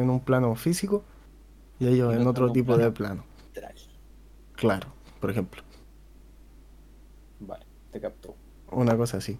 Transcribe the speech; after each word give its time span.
en 0.00 0.10
un 0.10 0.20
plano 0.20 0.54
físico 0.54 1.04
y 1.78 1.86
ellos 1.88 2.14
en 2.14 2.26
otro 2.26 2.52
tipo 2.52 2.76
de 2.76 2.90
plano. 2.90 3.24
Claro, 4.54 4.88
por 5.20 5.30
ejemplo. 5.30 5.62
Vale, 7.40 7.66
te 7.90 8.00
captó. 8.00 8.34
Una 8.70 8.96
cosa 8.96 9.18
así. 9.18 9.38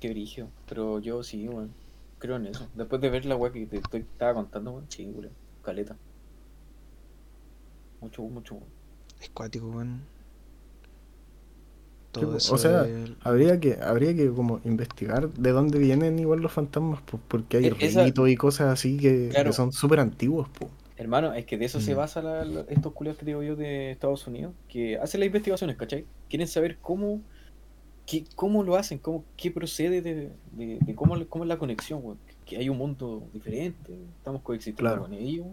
Qué 0.00 0.10
brillo. 0.10 0.48
Pero 0.68 0.98
yo 0.98 1.22
sí, 1.22 1.48
weón. 1.48 1.72
Creo 2.18 2.36
en 2.36 2.46
eso. 2.46 2.66
Después 2.74 3.00
de 3.00 3.10
ver 3.10 3.26
la 3.26 3.36
weá 3.36 3.52
que 3.52 3.66
te 3.66 3.76
estoy, 3.76 4.00
estaba 4.00 4.34
contando, 4.34 4.72
weón. 4.72 4.86
Sí, 4.88 5.06
weón. 5.06 5.30
Caleta. 5.62 5.96
Mucho, 8.00 8.22
mucho, 8.22 8.54
weón. 8.54 8.68
Es 9.20 9.30
cuático, 9.30 9.68
weón. 9.68 10.02
Todo 12.20 12.36
eso 12.36 12.54
o 12.54 12.58
sea, 12.58 12.86
habría 13.22 13.58
que 13.60 13.78
habría 13.82 14.14
que 14.14 14.30
como 14.30 14.60
investigar 14.64 15.30
de 15.30 15.50
dónde 15.50 15.78
vienen 15.78 16.18
igual 16.18 16.40
los 16.40 16.52
fantasmas, 16.52 17.00
pues, 17.04 17.22
porque 17.28 17.58
hay 17.58 17.66
e 17.66 17.70
ritos 17.70 18.28
y 18.28 18.36
cosas 18.36 18.72
así 18.72 18.96
que, 18.96 19.32
son 19.52 19.72
súper 19.72 20.00
antiguos. 20.00 20.48
Pues. 20.58 20.70
Hermano, 20.96 21.34
es 21.34 21.44
que 21.44 21.58
de 21.58 21.64
eso 21.64 21.80
se 21.80 21.94
mm. 21.94 21.96
basa 21.96 22.44
estos 22.68 22.92
culiados 22.92 23.18
que 23.18 23.26
digo 23.26 23.42
yo 23.42 23.56
de 23.56 23.90
Estados 23.90 24.26
Unidos, 24.26 24.54
que 24.68 24.96
hacen 24.96 25.20
las 25.20 25.26
investigaciones, 25.26 25.76
¿cachai? 25.76 26.06
Quieren 26.28 26.46
saber 26.46 26.78
cómo 26.80 27.20
qué, 28.06 28.24
cómo 28.34 28.62
lo 28.62 28.76
hacen, 28.76 28.98
cómo, 28.98 29.24
qué 29.36 29.50
procede 29.50 30.02
de, 30.02 30.30
de, 30.52 30.94
cómo, 30.94 31.16
cómo, 31.28 31.44
es 31.44 31.48
la 31.48 31.58
conexión. 31.58 32.18
Que 32.44 32.58
hay 32.58 32.68
un 32.68 32.78
mundo 32.78 33.26
diferente, 33.32 33.98
estamos 34.18 34.42
coexistiendo 34.42 35.02
con 35.02 35.14
ellos, 35.14 35.46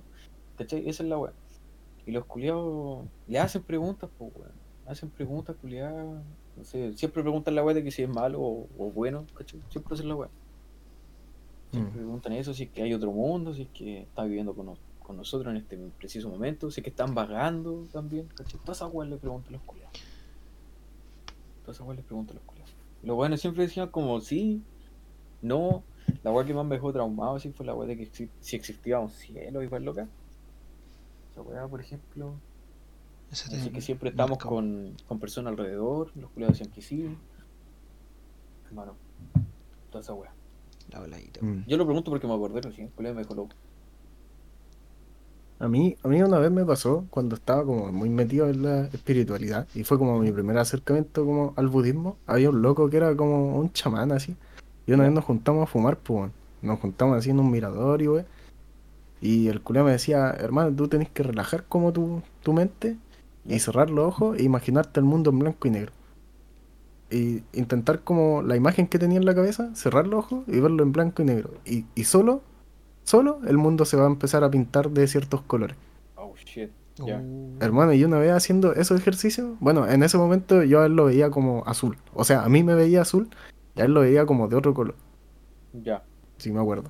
¿cachai? 0.57 0.87
Esa 0.89 1.03
es 1.03 1.09
la 1.09 1.17
weá. 1.17 1.33
Y 2.05 2.11
los 2.11 2.25
culiados 2.25 3.05
le 3.27 3.39
hacen 3.39 3.63
preguntas, 3.63 4.09
pues, 4.17 4.31
weón. 4.35 4.51
Hacen 4.85 5.09
preguntas, 5.09 5.55
culiadas. 5.61 6.21
No 6.57 6.63
sé, 6.63 6.93
siempre 6.93 7.21
preguntan 7.21 7.55
la 7.55 7.63
weá 7.63 7.73
de 7.73 7.83
que 7.83 7.91
si 7.91 8.03
es 8.03 8.09
malo 8.09 8.39
o, 8.41 8.91
bueno, 8.93 9.25
¿cachai? 9.35 9.61
Siempre 9.69 9.93
hacen 9.93 10.09
la 10.09 10.15
weá. 10.15 10.29
Siempre 11.71 11.93
mm. 11.93 11.95
preguntan 11.95 12.33
eso, 12.33 12.53
si 12.53 12.63
es 12.63 12.69
que 12.69 12.83
hay 12.83 12.93
otro 12.93 13.11
mundo, 13.11 13.53
si 13.53 13.63
es 13.63 13.69
que 13.69 14.01
está 14.01 14.23
viviendo 14.23 14.53
con, 14.53 14.75
con 14.99 15.17
nosotros 15.17 15.51
en 15.51 15.57
este 15.57 15.77
preciso 15.97 16.29
momento, 16.29 16.69
si 16.69 16.81
es 16.81 16.83
que 16.83 16.89
están 16.89 17.15
vagando 17.15 17.87
también, 17.91 18.27
¿cachai? 18.35 18.59
Todas 18.59 18.77
esas 18.77 18.93
weas 18.93 19.09
le 19.09 19.17
preguntan 19.17 19.53
los 19.53 19.61
culiados. 19.61 19.97
Todas 21.61 21.77
esas 21.77 21.87
weas 21.87 21.97
les 21.97 22.05
preguntan 22.05 22.35
los 22.35 22.45
culiados. 22.45 22.73
Los 23.03 23.17
weones 23.17 23.41
siempre 23.41 23.63
decían 23.63 23.89
como 23.89 24.19
sí, 24.19 24.61
no. 25.41 25.83
La 26.23 26.31
wea 26.31 26.45
que 26.45 26.53
más 26.53 26.65
me 26.65 26.75
dejó 26.75 26.91
traumado 26.91 27.35
así 27.35 27.51
fue 27.51 27.65
la 27.65 27.73
wea 27.73 27.87
de 27.87 27.97
que 27.97 28.29
si 28.41 28.55
existía 28.55 28.99
un 28.99 29.09
cielo 29.09 29.63
igual 29.63 29.83
loca. 29.83 30.07
Esa 31.31 31.41
wea, 31.41 31.67
por 31.67 31.81
ejemplo. 31.81 32.35
Así 33.31 33.69
que 33.69 33.81
siempre 33.81 34.09
estamos 34.09 34.37
con, 34.37 34.95
con 35.07 35.19
personas 35.19 35.51
alrededor, 35.51 36.11
los 36.15 36.31
culiados 36.31 36.57
decían 36.57 36.73
que 36.73 36.81
sí. 36.81 37.15
Hermano, 38.67 38.95
toda 39.89 40.01
esa 40.01 40.13
wea. 40.13 40.33
La 40.91 40.99
mm. 40.99 41.63
Yo 41.67 41.77
lo 41.77 41.85
pregunto 41.85 42.11
porque 42.11 42.27
me 42.27 42.33
acordé 42.33 42.61
recién, 42.61 42.87
el 42.87 42.93
culiado 42.93 43.15
me 43.15 43.21
dejó 43.21 43.35
loco. 43.35 43.55
A 45.59 45.67
mí, 45.67 45.95
a 46.03 46.07
mí 46.07 46.21
una 46.21 46.39
vez 46.39 46.51
me 46.51 46.65
pasó 46.65 47.05
cuando 47.09 47.35
estaba 47.35 47.63
como 47.63 47.91
muy 47.91 48.09
metido 48.09 48.49
en 48.49 48.63
la 48.63 48.85
espiritualidad 48.87 49.67
y 49.75 49.83
fue 49.83 49.97
como 49.97 50.19
mi 50.19 50.31
primer 50.31 50.57
acercamiento 50.57 51.23
como 51.23 51.53
al 51.55 51.67
budismo. 51.67 52.17
Había 52.25 52.49
un 52.49 52.61
loco 52.61 52.89
que 52.89 52.97
era 52.97 53.15
como 53.15 53.57
un 53.57 53.71
chamán 53.71 54.11
así. 54.11 54.35
Y 54.87 54.93
una 54.93 55.03
vez 55.03 55.13
nos 55.13 55.23
juntamos 55.23 55.63
a 55.63 55.67
fumar, 55.67 55.97
pues 55.97 56.31
nos 56.63 56.79
juntamos 56.79 57.17
así 57.17 57.29
en 57.29 57.39
un 57.39 57.51
mirador 57.51 58.01
y 58.01 58.07
wey. 58.07 58.25
Y 59.21 59.47
el 59.49 59.61
culé 59.61 59.83
me 59.83 59.91
decía, 59.91 60.31
hermano, 60.31 60.75
tú 60.75 60.87
tenés 60.87 61.09
que 61.09 61.21
relajar 61.21 61.63
como 61.65 61.93
tu, 61.93 62.23
tu 62.41 62.53
mente 62.53 62.97
y 63.45 63.59
cerrar 63.59 63.89
los 63.89 64.07
ojos 64.07 64.37
e 64.37 64.43
imaginarte 64.43 64.99
el 64.99 65.05
mundo 65.05 65.29
en 65.31 65.39
blanco 65.39 65.67
y 65.67 65.71
negro. 65.71 65.91
Y 67.09 67.43
intentar 67.53 68.01
como 68.01 68.41
la 68.41 68.55
imagen 68.55 68.87
que 68.87 68.99
tenía 68.99 69.17
en 69.17 69.25
la 69.25 69.35
cabeza, 69.35 69.75
cerrar 69.75 70.07
los 70.07 70.25
ojos 70.25 70.43
y 70.47 70.59
verlo 70.59 70.83
en 70.83 70.91
blanco 70.91 71.21
y 71.21 71.25
negro. 71.25 71.51
Y, 71.65 71.85
y 71.95 72.05
solo 72.05 72.41
solo, 73.03 73.39
el 73.47 73.57
mundo 73.57 73.85
se 73.85 73.97
va 73.97 74.03
a 74.03 74.07
empezar 74.07 74.43
a 74.43 74.49
pintar 74.49 74.89
de 74.89 75.07
ciertos 75.07 75.41
colores. 75.41 75.75
Oh, 76.15 76.33
shit. 76.45 76.71
Uh. 76.99 77.57
Hermano, 77.59 77.93
y 77.93 78.03
una 78.03 78.19
vez 78.19 78.31
haciendo 78.31 78.73
esos 78.73 78.99
ejercicios, 78.99 79.57
bueno, 79.59 79.87
en 79.87 80.03
ese 80.03 80.17
momento 80.17 80.63
yo 80.63 80.81
a 80.81 80.85
él 80.85 80.95
lo 80.95 81.05
veía 81.05 81.29
como 81.29 81.63
azul. 81.65 81.97
O 82.13 82.23
sea, 82.23 82.43
a 82.43 82.49
mí 82.49 82.63
me 82.63 82.75
veía 82.75 83.01
azul 83.01 83.29
y 83.75 83.81
a 83.81 83.85
él 83.85 83.93
lo 83.93 84.01
veía 84.01 84.25
como 84.25 84.47
de 84.47 84.55
otro 84.55 84.73
color. 84.73 84.95
Ya. 85.73 86.03
Sí, 86.37 86.51
me 86.51 86.59
acuerdo. 86.59 86.89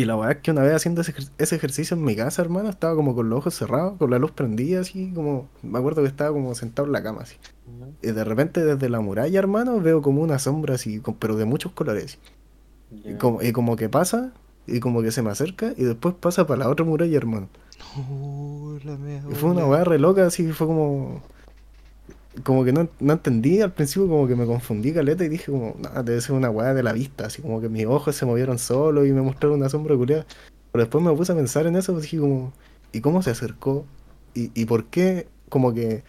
Y 0.00 0.06
la 0.06 0.16
verdad 0.16 0.38
es 0.38 0.38
que 0.38 0.50
una 0.50 0.62
vez 0.62 0.72
haciendo 0.72 1.02
ese, 1.02 1.54
ejercicio 1.56 1.94
en 1.94 2.02
mi 2.02 2.16
casa, 2.16 2.40
hermano, 2.40 2.70
estaba 2.70 2.94
como 2.94 3.14
con 3.14 3.28
los 3.28 3.40
ojos 3.40 3.54
cerrados, 3.54 3.98
con 3.98 4.10
la 4.10 4.18
luz 4.18 4.30
prendida, 4.30 4.80
así 4.80 5.12
como. 5.14 5.50
Me 5.62 5.78
acuerdo 5.78 6.00
que 6.00 6.08
estaba 6.08 6.32
como 6.32 6.54
sentado 6.54 6.86
en 6.86 6.92
la 6.92 7.02
cama, 7.02 7.20
así. 7.20 7.36
Y 8.00 8.06
de 8.12 8.24
repente 8.24 8.64
desde 8.64 8.88
la 8.88 9.00
muralla, 9.00 9.38
hermano, 9.38 9.78
veo 9.78 10.00
como 10.00 10.22
una 10.22 10.38
sombra 10.38 10.76
así, 10.76 11.02
pero 11.18 11.36
de 11.36 11.44
muchos 11.44 11.72
colores. 11.72 12.18
Y, 13.04 13.12
como, 13.16 13.42
y 13.42 13.52
como 13.52 13.76
que 13.76 13.90
pasa, 13.90 14.32
y 14.66 14.80
como 14.80 15.02
que 15.02 15.12
se 15.12 15.20
me 15.20 15.28
acerca, 15.28 15.74
y 15.76 15.84
después 15.84 16.14
pasa 16.18 16.46
para 16.46 16.60
la 16.60 16.70
otra 16.70 16.86
muralla, 16.86 17.18
hermano. 17.18 17.50
y 19.30 19.34
fue 19.34 19.50
una 19.50 19.66
weá 19.66 19.84
re 19.84 19.98
loca, 19.98 20.24
así 20.24 20.50
fue 20.52 20.66
como. 20.66 21.20
Como 22.44 22.64
que 22.64 22.72
no, 22.72 22.88
no, 23.00 23.12
entendí 23.12 23.60
al 23.60 23.72
principio, 23.72 24.08
como 24.08 24.28
que 24.28 24.36
me 24.36 24.46
confundí 24.46 24.92
caleta 24.92 25.24
y 25.24 25.28
dije, 25.28 25.50
como, 25.50 25.74
nada, 25.78 26.02
debe 26.02 26.20
ser 26.20 26.36
una 26.36 26.50
weá 26.50 26.74
de 26.74 26.82
la 26.82 26.92
vista, 26.92 27.26
así 27.26 27.42
como 27.42 27.60
que 27.60 27.68
mis 27.68 27.86
ojos 27.86 28.14
se 28.14 28.24
movieron 28.24 28.58
solos 28.58 29.06
y 29.06 29.12
me 29.12 29.20
mostraron 29.20 29.58
una 29.58 29.68
sombra 29.68 29.96
culiada. 29.96 30.26
Pero 30.72 30.84
después 30.84 31.02
me 31.04 31.12
puse 31.14 31.32
a 31.32 31.34
pensar 31.34 31.66
en 31.66 31.76
eso, 31.76 31.92
pues 31.92 32.04
dije, 32.04 32.18
como, 32.18 32.52
¿y 32.92 33.00
cómo 33.00 33.22
se 33.22 33.30
acercó? 33.30 33.84
¿Y, 34.34 34.52
y 34.54 34.64
por 34.66 34.86
qué, 34.86 35.26
como 35.48 35.74
que 35.74 36.04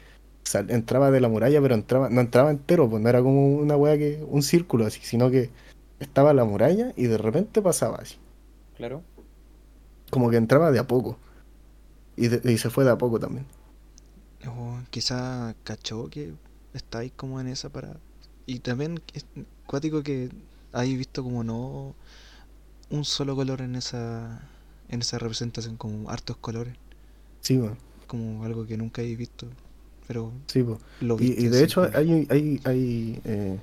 entraba 0.67 1.11
de 1.11 1.21
la 1.21 1.29
muralla, 1.29 1.61
pero 1.61 1.75
entraba 1.75 2.09
no 2.09 2.21
entraba 2.21 2.51
entero, 2.51 2.89
pues 2.89 3.01
no 3.01 3.09
era 3.09 3.21
como 3.21 3.55
una 3.55 3.75
weá 3.75 3.97
que, 3.97 4.23
un 4.27 4.41
círculo 4.41 4.85
así, 4.85 4.99
sino 5.03 5.29
que 5.29 5.49
estaba 5.99 6.33
la 6.33 6.43
muralla 6.43 6.93
y 6.95 7.07
de 7.07 7.17
repente 7.17 7.61
pasaba 7.61 7.97
así. 7.97 8.17
Claro. 8.75 9.03
Como 10.09 10.29
que 10.29 10.37
entraba 10.37 10.71
de 10.71 10.79
a 10.79 10.87
poco. 10.87 11.17
Y, 12.17 12.27
se 12.57 12.69
fue 12.69 12.83
de 12.83 12.91
a 12.91 12.97
poco 12.97 13.19
también. 13.19 13.45
Quizá 14.89 15.55
cachó 15.63 16.09
que 16.09 16.33
estáis 16.73 17.11
como 17.15 17.39
en 17.39 17.47
esa 17.47 17.69
para 17.69 17.97
Y 18.45 18.59
también 18.59 19.01
es 19.13 19.25
cuático 19.65 20.03
que 20.03 20.29
hay 20.73 20.95
visto 20.95 21.23
como 21.23 21.43
no 21.43 21.95
un 22.89 23.05
solo 23.05 23.35
color 23.35 23.61
en 23.61 23.75
esa 23.75 24.41
en 24.89 25.01
esa 25.01 25.17
representación, 25.17 25.77
como 25.77 26.09
hartos 26.09 26.37
colores. 26.37 26.75
Sí, 27.39 27.57
bueno. 27.57 27.77
Como 28.07 28.43
algo 28.43 28.67
que 28.67 28.77
nunca 28.77 29.01
he 29.01 29.15
visto. 29.15 29.47
Pero 30.07 30.33
sí, 30.47 30.65
y, 31.19 31.47
de 31.47 31.63
hecho 31.63 31.89
hay, 31.93 32.27
hay, 32.29 32.59
hay 32.65 33.21
eh, 33.23 33.57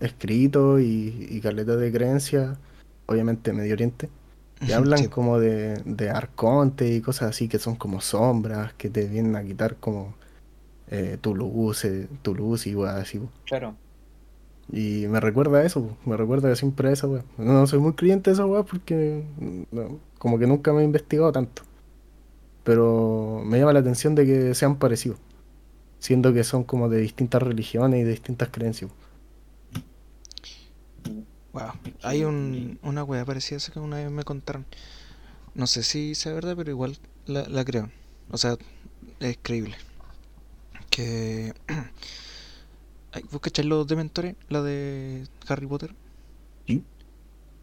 escritos 0.00 0.82
y, 0.82 1.28
y 1.30 1.40
de 1.40 1.92
creencias, 1.92 2.58
obviamente 3.06 3.54
Medio 3.54 3.72
Oriente, 3.72 4.10
que 4.64 4.74
hablan 4.74 5.06
como 5.08 5.38
de, 5.38 5.80
de 5.86 6.10
arconte 6.10 6.94
y 6.94 7.00
cosas 7.00 7.30
así 7.30 7.48
que 7.48 7.58
son 7.58 7.76
como 7.76 8.02
sombras 8.02 8.74
que 8.74 8.90
te 8.90 9.06
vienen 9.06 9.36
a 9.36 9.44
quitar 9.44 9.76
como 9.76 10.14
eh, 10.90 11.18
tu 11.20 11.34
luz, 11.34 11.84
eh, 11.84 12.08
tu 12.22 12.34
luz 12.34 12.66
y 12.66 12.74
weá 12.74 12.96
así. 12.96 13.20
Claro. 13.46 13.76
Y 14.72 15.06
me 15.08 15.20
recuerda 15.20 15.58
a 15.58 15.64
eso, 15.64 15.96
me 16.06 16.16
recuerda 16.16 16.48
que 16.48 16.56
siempre 16.56 16.88
a 16.88 16.92
esa 16.92 17.06
weá. 17.06 17.24
No, 17.36 17.66
soy 17.66 17.80
muy 17.80 17.92
creyente 17.92 18.30
de 18.30 18.34
esa 18.34 18.46
weá 18.46 18.62
porque 18.62 19.24
como 20.18 20.38
que 20.38 20.46
nunca 20.46 20.72
me 20.72 20.82
he 20.82 20.84
investigado 20.84 21.32
tanto. 21.32 21.62
Pero 22.64 23.42
me 23.44 23.58
llama 23.58 23.74
la 23.74 23.80
atención 23.80 24.14
de 24.14 24.24
que 24.24 24.54
sean 24.54 24.76
parecidos, 24.76 25.18
siendo 25.98 26.32
que 26.32 26.44
son 26.44 26.64
como 26.64 26.88
de 26.88 26.98
distintas 26.98 27.42
religiones 27.42 28.00
y 28.00 28.04
de 28.04 28.10
distintas 28.10 28.48
creencias. 28.48 28.90
Wow. 31.52 31.72
Hay 32.02 32.24
un, 32.24 32.78
una 32.82 33.04
wea 33.04 33.24
parecida 33.24 33.58
a 33.58 33.72
que 33.72 33.78
una 33.78 33.98
vez 33.98 34.10
me 34.10 34.24
contaron. 34.24 34.66
No 35.54 35.68
sé 35.68 35.84
si 35.84 36.16
sea 36.16 36.32
verdad, 36.32 36.54
pero 36.56 36.70
igual 36.70 36.98
la, 37.26 37.64
creo. 37.64 37.90
O 38.30 38.38
sea, 38.38 38.56
es 39.20 39.38
creíble. 39.40 39.76
Que. 40.94 41.52
¿Vos 43.32 43.40
cacháis 43.40 43.66
los 43.66 43.84
dementores? 43.88 44.36
La 44.48 44.62
de 44.62 45.26
Harry 45.48 45.66
Potter. 45.66 45.92
¿Sí? 46.68 46.84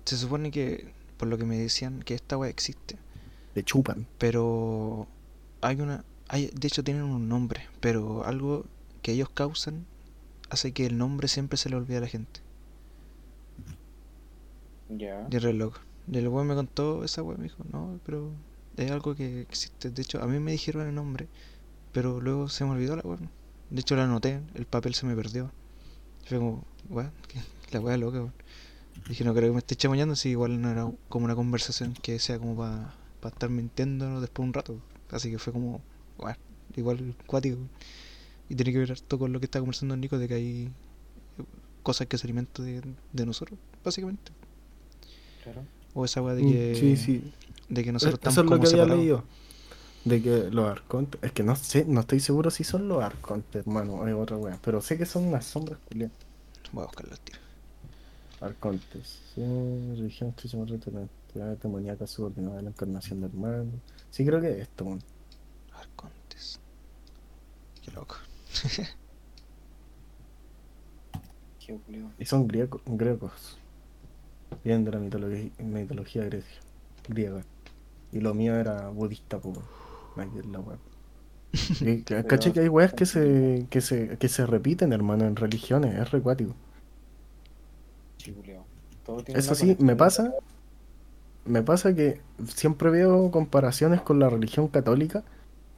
Se 0.04 0.18
supone 0.18 0.52
que, 0.52 0.92
por 1.16 1.30
lo 1.30 1.38
que 1.38 1.46
me 1.46 1.58
decían, 1.58 2.04
que 2.04 2.14
esta 2.14 2.38
wea 2.38 2.50
existe. 2.50 2.98
De 3.56 3.64
chupan. 3.64 4.06
Pero. 4.18 5.08
Hay 5.62 5.80
una. 5.80 6.04
Hay, 6.28 6.48
de 6.48 6.68
hecho, 6.68 6.84
tienen 6.84 7.04
un 7.04 7.30
nombre. 7.30 7.70
Pero 7.80 8.26
algo 8.26 8.66
que 9.02 9.14
ellos 9.14 9.30
causan 9.30 9.86
hace 10.50 10.74
que 10.74 10.86
el 10.86 10.98
nombre 10.98 11.30
siempre 11.30 11.56
se 11.56 11.70
le 11.70 11.78
olvide 11.78 12.00
a 12.00 12.02
la 12.02 12.08
gente. 12.08 12.42
Ya. 14.90 15.26
Y 15.32 15.38
reloj. 15.38 15.78
Y 16.12 16.18
el 16.18 16.28
weón 16.28 16.48
me 16.48 16.56
contó 16.56 17.06
esa 17.06 17.24
weón, 17.24 17.40
me 17.40 17.44
dijo, 17.46 17.64
no, 17.72 17.98
pero 18.06 18.30
es 18.76 18.92
algo 18.92 19.16
que 19.16 19.40
existe. 19.40 19.90
De 19.90 20.02
hecho, 20.02 20.22
a 20.22 20.28
mí 20.28 20.38
me 20.40 20.52
dijeron 20.52 20.86
el 20.86 20.94
nombre, 20.94 21.30
pero 21.92 22.22
luego 22.22 22.50
se 22.50 22.64
me 22.66 22.72
olvidó 22.72 22.96
la 22.96 23.04
weón. 23.04 23.30
De 23.70 23.82
hecho, 23.82 23.96
la 23.96 24.04
anoté, 24.04 24.42
el 24.56 24.66
papel 24.66 24.94
se 24.96 25.06
me 25.06 25.16
perdió. 25.16 25.52
fue 26.26 26.38
como, 26.38 26.66
weón, 26.90 27.12
la 27.72 27.80
weá 27.80 27.98
loca, 27.98 28.20
weón. 28.20 28.34
Dije, 29.08 29.24
no 29.24 29.34
creo 29.34 29.50
que 29.50 29.54
me 29.54 29.60
esté 29.60 29.76
chamoñando, 29.76 30.16
si 30.16 30.30
igual 30.30 30.62
no 30.62 30.70
era 30.70 30.92
como 31.10 31.26
una 31.26 31.36
conversación 31.36 31.94
que 31.94 32.20
sea 32.20 32.38
como 32.38 32.56
para 32.56 32.94
estar 33.34 33.50
mintiendo 33.50 34.22
después 34.22 34.44
de 34.46 34.48
un 34.48 34.54
rato. 34.54 34.80
Así 35.10 35.32
que 35.32 35.40
fue 35.40 35.54
como, 35.54 35.82
weón, 36.20 36.38
igual 36.76 37.16
cuático. 37.26 37.58
Y 38.50 38.56
tiene 38.56 38.72
que 38.74 38.80
ver 38.80 39.00
todo 39.02 39.20
con 39.22 39.32
lo 39.34 39.40
que 39.40 39.46
está 39.46 39.60
conversando 39.60 39.96
Nico 39.96 40.18
de 40.18 40.28
que 40.28 40.34
hay 40.34 40.70
cosas 41.84 42.08
que 42.08 42.18
se 42.18 42.28
alimentan 42.28 42.66
de, 42.66 42.82
de 43.14 43.26
nosotros, 43.26 43.58
básicamente. 43.84 44.32
O 45.94 46.06
esa 46.06 46.22
weá 46.22 46.36
de 46.36 46.44
mm, 46.44 46.52
que. 46.52 46.76
Sí, 46.76 46.98
sí. 46.98 47.34
De 47.70 47.84
que 47.84 47.92
nosotros 47.92 48.20
Eso 48.22 48.30
estamos 48.30 48.38
es 48.38 48.44
lo 48.44 48.50
como 48.50 48.62
que 48.62 48.68
había 48.68 48.84
separados. 48.84 49.00
leído. 49.00 49.24
De 50.06 50.22
que 50.22 50.50
los 50.52 50.70
arcontes. 50.70 51.22
Es 51.24 51.32
que 51.32 51.44
no 51.44 51.56
sé, 51.56 51.86
no 51.86 52.02
estoy 52.02 52.20
seguro 52.20 52.50
si 52.52 52.64
son 52.64 52.88
los 52.88 53.04
arcontes, 53.04 53.66
hermano, 53.66 54.08
es 54.08 54.14
otra 54.16 54.38
wea. 54.38 54.58
Pero 54.64 54.82
sé 54.82 54.98
que 54.98 55.06
son 55.06 55.26
unas 55.26 55.46
sombras, 55.46 55.80
Julián. 55.90 56.12
Voy 56.72 56.84
a 56.84 56.88
buscarlo 56.88 57.12
al 57.14 57.20
tiro. 57.20 57.40
Arcontes. 58.42 59.20
Sí, 59.36 59.42
religión, 59.96 60.34
la 61.36 61.56
demoníaca 61.56 62.08
subordinada 62.08 62.60
a 62.60 62.62
la 62.64 62.70
encarnación 62.70 63.22
del 63.22 63.34
mal. 63.34 63.68
Sí, 64.10 64.26
creo 64.26 64.42
que 64.42 64.50
es 64.52 64.58
esto, 64.60 64.86
weón. 64.86 65.02
Arcontes. 65.74 66.60
Qué 67.82 67.92
loco. 67.92 68.16
Qué. 71.60 71.80
Y 72.20 72.26
son 72.26 72.48
griego- 72.48 72.82
griegos. 72.86 73.58
Vienen 74.64 74.86
de 74.86 74.92
la 74.92 75.00
mitología, 75.00 75.52
mitología 75.60 76.30
griega. 77.08 77.44
Y 78.12 78.20
lo 78.20 78.34
mío 78.34 78.56
era 78.56 78.90
budista, 78.90 79.40
pues. 79.40 79.58
Ahí 80.18 80.30
es 80.38 80.46
la. 80.46 80.62
Y, 81.82 82.04
¿Cachai 82.04 82.54
que 82.54 82.62
hay 82.62 82.70
weas 82.70 82.94
que 82.94 83.06
se, 83.06 83.68
que 83.70 83.82
se, 83.82 84.18
que 84.18 84.30
se 84.30 84.46
repiten, 84.46 84.94
hermano, 84.94 85.26
en 85.26 85.36
religiones? 85.36 86.00
Es 86.00 86.12
recuático. 86.12 86.56
Eso 89.28 89.56
sí, 89.56 89.76
me 89.80 89.96
pasa. 89.96 90.34
Me 91.44 91.64
pasa 91.64 91.96
que 91.96 92.22
siempre 92.48 92.90
veo 92.92 93.32
comparaciones 93.32 94.02
con 94.02 94.20
la 94.20 94.30
religión 94.30 94.68
católica 94.68 95.24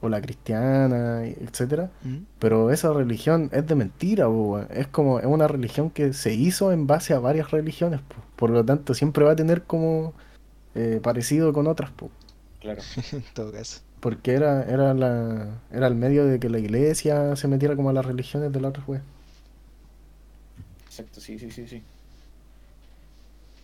o 0.04 0.08
la 0.10 0.20
cristiana, 0.20 1.24
etcétera. 1.24 1.90
¿Mm? 2.02 2.18
Pero 2.38 2.70
esa 2.70 2.92
religión 2.92 3.48
es 3.52 3.66
de 3.66 3.74
mentira, 3.74 4.28
weón. 4.28 4.68
es 4.70 4.86
como 4.88 5.18
es 5.18 5.26
una 5.26 5.48
religión 5.48 5.90
que 5.90 6.12
se 6.12 6.34
hizo 6.34 6.70
en 6.72 6.86
base 6.86 7.14
a 7.14 7.18
varias 7.18 7.50
religiones, 7.50 8.00
po. 8.02 8.16
por 8.36 8.50
lo 8.50 8.64
tanto 8.64 8.92
siempre 8.92 9.24
va 9.24 9.32
a 9.32 9.36
tener 9.36 9.62
como 9.62 10.12
eh, 10.74 11.00
parecido 11.02 11.52
con 11.54 11.66
otras, 11.66 11.90
po. 11.92 12.10
Claro. 12.60 12.82
en 13.12 13.24
todo 13.32 13.50
caso. 13.52 13.80
Porque 14.04 14.34
era 14.34 14.64
era 14.64 14.92
la 14.92 15.62
era 15.70 15.86
el 15.86 15.94
medio 15.94 16.26
de 16.26 16.38
que 16.38 16.50
la 16.50 16.58
iglesia 16.58 17.36
se 17.36 17.48
metiera 17.48 17.74
como 17.74 17.88
a 17.88 17.94
las 17.94 18.04
religiones 18.04 18.52
de 18.52 18.60
las 18.60 18.68
otras 18.68 18.86
weas. 18.86 19.02
Exacto, 20.86 21.20
sí, 21.20 21.38
sí, 21.38 21.50
sí, 21.50 21.66
sí. 21.66 21.82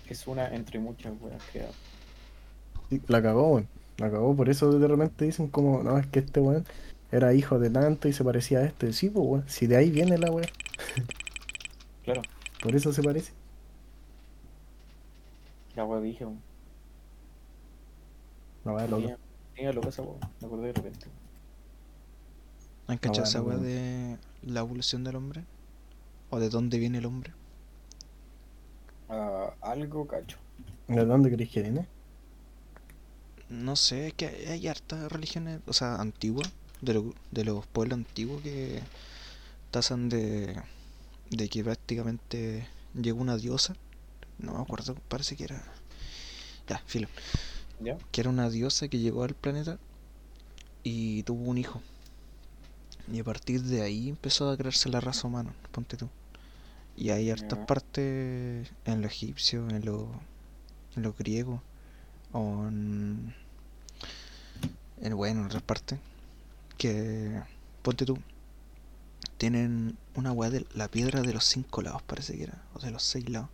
Es 0.04 0.26
una 0.26 0.54
entre 0.54 0.78
muchas 0.78 1.14
weas 1.22 1.42
que 1.52 1.64
Sí, 2.88 3.00
La 3.08 3.22
cagó, 3.22 3.54
weón. 3.54 3.68
La 3.98 4.10
cagó, 4.10 4.34
por 4.36 4.48
eso 4.48 4.78
de 4.78 4.86
repente 4.88 5.24
dicen 5.24 5.48
como, 5.48 5.82
no, 5.82 5.98
es 5.98 6.06
que 6.06 6.20
este 6.20 6.40
weón 6.40 6.64
era 7.10 7.34
hijo 7.34 7.58
de 7.58 7.70
tanto 7.70 8.08
y 8.08 8.12
se 8.12 8.24
parecía 8.24 8.58
a 8.60 8.64
este. 8.66 8.92
Sí, 8.92 9.10
pues 9.10 9.26
weón, 9.26 9.44
si 9.48 9.66
de 9.66 9.76
ahí 9.76 9.90
viene 9.90 10.18
la 10.18 10.30
wea, 10.30 10.48
Claro, 12.04 12.26
por 12.62 12.74
eso 12.76 12.92
se 12.92 13.02
parece. 13.02 13.32
la 15.74 15.84
wea 15.84 16.00
dije, 16.00 16.24
weón. 16.24 16.40
La 18.64 18.72
wea 18.72 18.86
loca. 18.86 19.18
Tenía, 19.60 19.72
loca 19.74 19.90
esa 19.90 20.02
me 20.02 20.46
acordé 20.46 20.68
de 20.68 20.72
repente. 20.72 21.06
¿Han 22.88 22.98
cachado 22.98 23.24
esa 23.24 23.42
weá 23.42 23.56
de 23.58 24.18
la 24.42 24.60
evolución 24.60 25.02
del 25.04 25.16
hombre? 25.16 25.44
¿O 26.30 26.40
de 26.40 26.50
dónde 26.50 26.78
viene 26.78 26.98
el 26.98 27.06
hombre? 27.06 27.32
Ah, 29.08 29.54
algo 29.60 30.06
cacho. 30.06 30.38
¿De 30.88 31.04
dónde 31.04 31.30
crees 31.30 31.50
que 31.50 31.60
viene? 31.62 31.90
No 33.48 33.76
sé, 33.76 34.08
es 34.08 34.14
que 34.14 34.26
hay, 34.28 34.46
hay 34.46 34.68
hartas 34.68 35.10
religiones, 35.10 35.60
o 35.66 35.72
sea, 35.72 35.96
antiguas, 35.96 36.52
de, 36.80 36.94
lo- 36.94 37.14
de 37.30 37.44
los 37.44 37.66
pueblos 37.66 37.98
antiguos 37.98 38.42
que 38.42 38.82
tasan 39.70 40.08
de, 40.10 40.60
de 41.30 41.48
que 41.50 41.64
prácticamente 41.64 42.68
llegó 42.94 43.20
una 43.22 43.36
diosa. 43.38 43.76
No 44.38 44.54
me 44.54 44.62
acuerdo, 44.62 44.96
parece 45.08 45.36
que 45.36 45.44
era. 45.44 45.62
Ya, 46.68 46.78
filo. 46.86 47.08
¿Ya? 47.80 47.96
Que 48.12 48.20
era 48.20 48.30
una 48.30 48.50
diosa 48.50 48.88
que 48.88 48.98
llegó 48.98 49.24
al 49.24 49.34
planeta 49.34 49.78
y 50.82 51.22
tuvo 51.24 51.44
un 51.44 51.58
hijo. 51.58 51.82
Y 53.12 53.20
a 53.20 53.24
partir 53.24 53.62
de 53.62 53.82
ahí 53.82 54.08
empezó 54.08 54.50
a 54.50 54.56
crearse 54.56 54.88
la 54.88 55.00
raza 55.00 55.26
humana, 55.26 55.52
ponte 55.72 55.96
tú. 55.96 56.08
Y 56.96 57.10
hay 57.10 57.30
hartas 57.30 57.58
partes 57.66 58.70
en 58.84 59.00
lo 59.00 59.06
egipcio, 59.06 59.68
en 59.68 59.84
lo, 59.84 60.08
en 60.96 61.02
lo 61.02 61.14
griego, 61.14 61.62
o 62.32 62.68
en, 62.68 63.34
en, 65.00 65.16
bueno, 65.16 65.40
en 65.40 65.46
otras 65.46 65.62
partes, 65.62 65.98
que, 66.76 67.40
ponte 67.82 68.04
tú, 68.04 68.18
tienen 69.38 69.96
una 70.14 70.32
weá 70.32 70.50
de 70.50 70.66
la 70.74 70.88
piedra 70.88 71.22
de 71.22 71.32
los 71.32 71.44
cinco 71.44 71.82
lados, 71.82 72.02
parece 72.02 72.36
que 72.36 72.44
era, 72.44 72.62
o 72.74 72.78
de 72.80 72.90
los 72.90 73.02
seis 73.02 73.28
lados. 73.28 73.48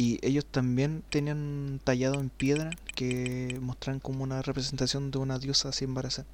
Y 0.00 0.18
ellos 0.22 0.46
también 0.46 1.02
tenían 1.10 1.78
tallado 1.84 2.20
en 2.20 2.30
piedra 2.30 2.70
que 2.94 3.58
mostraban 3.60 4.00
como 4.00 4.24
una 4.24 4.40
representación 4.40 5.10
de 5.10 5.18
una 5.18 5.38
diosa 5.38 5.68
así 5.68 5.84
embarazada. 5.84 6.26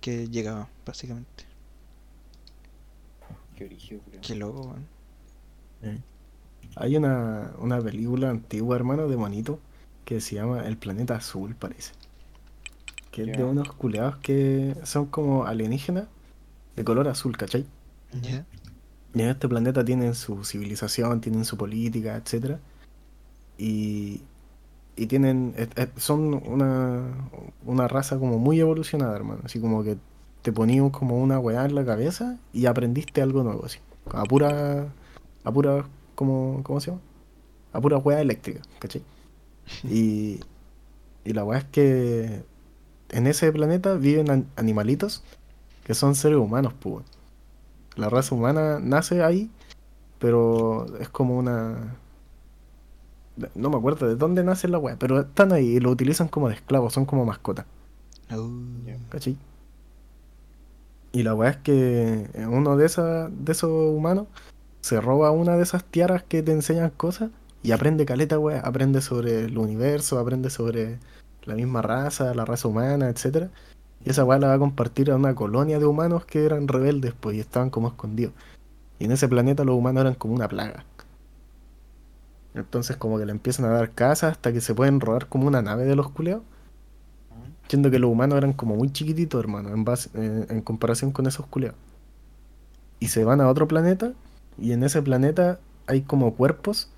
Que 0.00 0.28
llegaba, 0.28 0.68
básicamente. 0.86 1.44
Qué 3.56 3.64
origen. 3.64 4.00
Qué 4.22 4.36
loco, 4.36 4.60
weón. 4.60 4.86
Eh. 5.82 5.98
Hay 6.76 6.96
una, 6.96 7.50
una 7.58 7.80
película 7.80 8.30
antigua, 8.30 8.76
hermano, 8.76 9.08
de 9.08 9.16
monito, 9.16 9.58
que 10.04 10.20
se 10.20 10.36
llama 10.36 10.64
El 10.68 10.76
Planeta 10.76 11.16
Azul, 11.16 11.56
parece. 11.56 11.94
Que 13.10 13.22
es 13.22 13.36
de 13.36 13.42
unos 13.42 13.72
culeados 13.72 14.18
que 14.18 14.76
son 14.84 15.06
como 15.06 15.46
alienígenas 15.46 16.06
de 16.76 16.84
color 16.84 17.08
azul, 17.08 17.36
¿cachai? 17.36 17.66
¿Ya? 18.22 18.46
Y 19.14 19.22
en 19.22 19.28
este 19.30 19.48
planeta 19.48 19.84
tienen 19.84 20.14
su 20.14 20.44
civilización, 20.44 21.20
tienen 21.20 21.44
su 21.44 21.56
política, 21.56 22.16
etcétera. 22.16 22.60
Y, 23.58 24.22
y 24.96 25.06
tienen, 25.06 25.54
son 25.96 26.34
una, 26.46 27.02
una 27.64 27.88
raza 27.88 28.18
como 28.18 28.38
muy 28.38 28.60
evolucionada, 28.60 29.16
hermano. 29.16 29.42
Así 29.44 29.60
como 29.60 29.84
que 29.84 29.98
te 30.42 30.52
ponían 30.52 30.90
como 30.90 31.18
una 31.22 31.38
weá 31.38 31.64
en 31.64 31.74
la 31.74 31.84
cabeza 31.84 32.38
y 32.52 32.66
aprendiste 32.66 33.22
algo 33.22 33.42
nuevo, 33.44 33.64
así. 33.66 33.78
A 34.12 34.24
pura, 34.24 34.92
a 35.44 35.52
pura, 35.52 35.86
como, 36.14 36.60
¿cómo 36.64 36.80
se 36.80 36.90
llama? 36.90 37.02
A 37.72 37.80
pura 37.80 37.98
weá 37.98 38.20
eléctrica, 38.20 38.62
¿cachai? 38.78 39.02
Y, 39.84 40.40
y 41.24 41.32
la 41.34 41.44
weá 41.44 41.60
es 41.60 41.64
que 41.66 42.44
en 43.10 43.26
ese 43.26 43.52
planeta 43.52 43.94
viven 43.96 44.30
an- 44.30 44.46
animalitos 44.56 45.24
que 45.84 45.94
son 45.94 46.14
seres 46.14 46.38
humanos, 46.38 46.74
pues. 46.80 47.04
La 47.96 48.08
raza 48.08 48.34
humana 48.34 48.78
nace 48.80 49.22
ahí, 49.22 49.50
pero 50.18 50.86
es 50.98 51.08
como 51.08 51.38
una... 51.38 51.96
No 53.54 53.68
me 53.70 53.76
acuerdo 53.76 54.06
de 54.06 54.16
dónde 54.16 54.44
nace 54.44 54.68
la 54.68 54.78
weá, 54.78 54.96
pero 54.96 55.20
están 55.20 55.52
ahí 55.52 55.76
y 55.76 55.80
lo 55.80 55.90
utilizan 55.90 56.28
como 56.28 56.48
de 56.48 56.54
esclavos, 56.54 56.92
son 56.92 57.04
como 57.04 57.24
mascotas. 57.24 57.66
¿cachai? 59.08 59.36
Y 61.12 61.22
la 61.22 61.34
weá 61.34 61.50
es 61.50 61.56
que 61.58 62.28
uno 62.48 62.76
de, 62.76 62.86
esas 62.86 63.30
de 63.32 63.52
esos 63.52 63.70
humanos 63.70 64.26
se 64.80 65.00
roba 65.00 65.30
una 65.30 65.56
de 65.56 65.62
esas 65.62 65.84
tiaras 65.84 66.22
que 66.22 66.42
te 66.42 66.52
enseñan 66.52 66.90
cosas 66.90 67.30
y 67.62 67.72
aprende 67.72 68.04
caleta, 68.04 68.38
weá, 68.38 68.60
aprende 68.60 69.00
sobre 69.00 69.44
el 69.44 69.56
universo, 69.58 70.18
aprende 70.18 70.50
sobre 70.50 70.98
la 71.44 71.54
misma 71.54 71.82
raza, 71.82 72.34
la 72.34 72.44
raza 72.44 72.68
humana, 72.68 73.08
etcétera. 73.08 73.50
Y 74.04 74.10
esa 74.10 74.24
weá 74.24 74.38
la 74.38 74.48
va 74.48 74.54
a 74.54 74.58
compartir 74.58 75.10
a 75.10 75.16
una 75.16 75.34
colonia 75.34 75.78
de 75.78 75.86
humanos 75.86 76.24
que 76.26 76.44
eran 76.44 76.68
rebeldes, 76.68 77.14
pues, 77.18 77.36
y 77.36 77.40
estaban 77.40 77.70
como 77.70 77.88
escondidos. 77.88 78.32
Y 78.98 79.04
en 79.06 79.12
ese 79.12 79.28
planeta 79.28 79.64
los 79.64 79.76
humanos 79.76 80.02
eran 80.02 80.14
como 80.14 80.34
una 80.34 80.48
plaga. 80.48 80.84
Entonces 82.54 82.96
como 82.96 83.18
que 83.18 83.26
le 83.26 83.32
empiezan 83.32 83.64
a 83.66 83.70
dar 83.70 83.90
casa 83.92 84.28
hasta 84.28 84.52
que 84.52 84.60
se 84.60 84.74
pueden 84.74 85.00
robar 85.00 85.26
como 85.28 85.46
una 85.48 85.62
nave 85.62 85.84
de 85.84 85.96
los 85.96 86.10
culeos. 86.10 86.42
Siendo 87.68 87.90
que 87.90 87.98
los 87.98 88.10
humanos 88.10 88.36
eran 88.36 88.52
como 88.52 88.76
muy 88.76 88.92
chiquititos, 88.92 89.40
hermano, 89.40 89.70
en 89.70 89.84
base, 89.84 90.10
en 90.14 90.60
comparación 90.60 91.10
con 91.12 91.26
esos 91.26 91.46
culeos. 91.46 91.74
Y 93.00 93.08
se 93.08 93.24
van 93.24 93.40
a 93.40 93.48
otro 93.48 93.66
planeta, 93.66 94.12
y 94.58 94.72
en 94.72 94.84
ese 94.84 95.02
planeta 95.02 95.58
hay 95.86 96.02
como 96.02 96.34
cuerpos, 96.34 96.90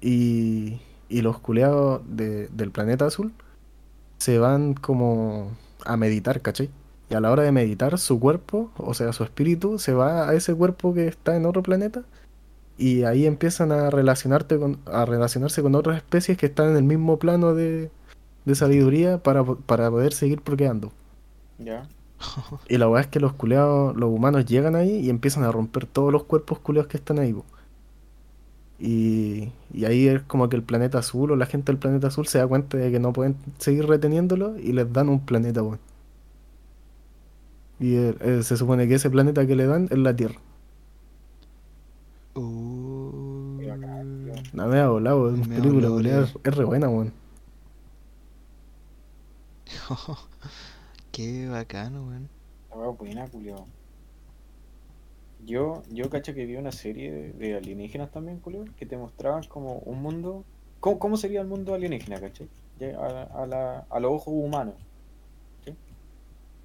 y, 0.00 0.80
y 1.08 1.22
los 1.22 1.38
culeados 1.38 2.02
de- 2.06 2.48
del 2.48 2.70
planeta 2.70 3.06
azul 3.06 3.32
se 4.18 4.38
van 4.38 4.74
como 4.74 5.50
a 5.84 5.96
meditar, 5.96 6.40
¿cachai? 6.40 6.70
Y 7.10 7.14
a 7.14 7.20
la 7.20 7.30
hora 7.30 7.42
de 7.42 7.52
meditar, 7.52 7.98
su 7.98 8.18
cuerpo, 8.18 8.70
o 8.76 8.94
sea, 8.94 9.12
su 9.12 9.24
espíritu, 9.24 9.78
se 9.78 9.92
va 9.92 10.28
a 10.28 10.34
ese 10.34 10.54
cuerpo 10.54 10.94
que 10.94 11.06
está 11.06 11.36
en 11.36 11.46
otro 11.46 11.62
planeta, 11.62 12.02
y 12.78 13.04
ahí 13.04 13.26
empiezan 13.26 13.70
a 13.70 13.90
relacionarte 13.90 14.58
con, 14.58 14.78
a 14.86 15.04
relacionarse 15.04 15.62
con 15.62 15.74
otras 15.74 15.96
especies 15.96 16.38
que 16.38 16.46
están 16.46 16.70
en 16.70 16.76
el 16.76 16.84
mismo 16.84 17.18
plano 17.18 17.54
de, 17.54 17.90
de 18.44 18.54
sabiduría 18.54 19.18
para, 19.22 19.44
para 19.44 19.90
poder 19.90 20.12
seguir 20.12 20.40
procreando. 20.40 20.92
Ya. 21.58 21.88
Y 22.68 22.78
la 22.78 22.86
verdad 22.86 23.02
es 23.02 23.06
que 23.08 23.20
los 23.20 23.32
culeados, 23.32 23.96
los 23.96 24.10
humanos 24.10 24.46
llegan 24.46 24.76
ahí 24.76 24.96
y 24.96 25.10
empiezan 25.10 25.44
a 25.44 25.52
romper 25.52 25.86
todos 25.86 26.12
los 26.12 26.24
cuerpos 26.24 26.58
culeados 26.60 26.88
que 26.88 26.96
están 26.96 27.18
ahí. 27.18 27.34
Y, 28.78 29.52
y 29.72 29.84
ahí 29.84 30.08
es 30.08 30.22
como 30.22 30.48
que 30.48 30.56
el 30.56 30.64
planeta 30.64 30.98
azul 30.98 31.30
o 31.32 31.36
la 31.36 31.46
gente 31.46 31.72
del 31.72 31.78
planeta 31.78 32.08
azul 32.08 32.26
se 32.26 32.38
da 32.38 32.46
cuenta 32.48 32.76
de 32.78 32.90
que 32.90 32.98
no 33.00 33.12
pueden 33.12 33.36
seguir 33.58 33.86
reteniéndolo 33.86 34.58
y 34.58 34.72
les 34.72 34.92
dan 34.92 35.08
un 35.08 35.24
planeta, 35.24 35.62
weón. 35.62 35.80
Y 37.78 37.96
eh, 37.96 38.42
se 38.42 38.56
supone 38.56 38.88
que 38.88 38.94
ese 38.94 39.10
planeta 39.10 39.46
que 39.46 39.56
le 39.56 39.66
dan 39.66 39.88
es 39.90 39.98
la 39.98 40.14
Tierra. 40.16 40.40
uh, 42.34 43.62
tío. 43.86 44.44
La 44.52 44.66
mea 44.66 44.88
volado, 44.88 45.28
es 45.30 45.34
una 45.34 45.46
Me 45.46 45.56
película, 45.60 45.90
es, 46.20 46.38
es 46.42 46.54
re 46.56 46.64
buena, 46.64 46.88
weón. 46.88 47.12
Qué 51.12 51.48
bacano, 51.48 52.06
weón. 52.08 52.30
La 52.70 52.76
weá 52.76 52.88
buena, 52.90 53.28
culiao. 53.30 53.70
Yo, 55.44 55.82
yo 55.90 56.08
cacho 56.08 56.34
que 56.34 56.46
vi 56.46 56.56
una 56.56 56.72
serie 56.72 57.32
de, 57.32 57.56
alienígenas 57.56 58.10
también, 58.10 58.38
culiao, 58.38 58.64
que 58.76 58.86
te 58.86 58.96
mostraban 58.96 59.44
como 59.44 59.78
un 59.78 60.00
mundo. 60.00 60.44
¿Cómo, 60.80 60.98
cómo 60.98 61.16
sería 61.16 61.40
el 61.40 61.48
mundo 61.48 61.74
alienígena, 61.74 62.20
cachai? 62.20 62.48
Ya, 62.78 62.98
A, 62.98 63.42
a, 63.42 63.46
la, 63.46 63.86
a 63.90 64.00
los 64.00 64.12
ojos 64.12 64.34
humanos. 64.34 64.74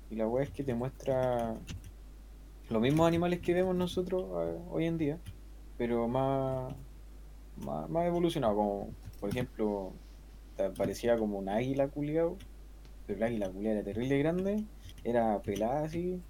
Y 0.10 0.16
la 0.16 0.28
weá 0.28 0.44
es 0.44 0.52
que 0.52 0.64
te 0.64 0.74
muestra 0.74 1.58
los 2.70 2.82
mismos 2.82 3.08
animales 3.08 3.40
que 3.40 3.54
vemos 3.54 3.76
nosotros 3.76 4.24
eh, 4.24 4.60
hoy 4.72 4.86
en 4.86 4.98
día, 4.98 5.18
pero 5.78 6.08
más, 6.08 6.74
más, 7.58 7.90
más 7.90 8.06
evolucionado, 8.06 8.56
como 8.56 8.90
por 9.20 9.30
ejemplo, 9.30 9.94
parecía 10.76 11.18
como 11.18 11.40
un 11.40 11.50
águila 11.50 11.88
culiao, 11.88 12.38
pero 13.06 13.18
el 13.18 13.24
águila 13.24 13.50
culiao 13.50 13.74
era 13.74 13.84
terrible 13.84 14.18
grande, 14.20 14.64
era 15.04 15.42
pelada 15.42 15.86
así, 15.86 16.22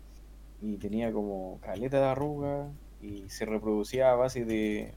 y 0.61 0.77
tenía 0.77 1.11
como 1.11 1.59
caleta 1.61 1.99
de 1.99 2.05
arruga, 2.05 2.69
y 3.01 3.29
se 3.29 3.45
reproducía 3.45 4.11
a 4.11 4.15
base 4.15 4.45
de, 4.45 4.93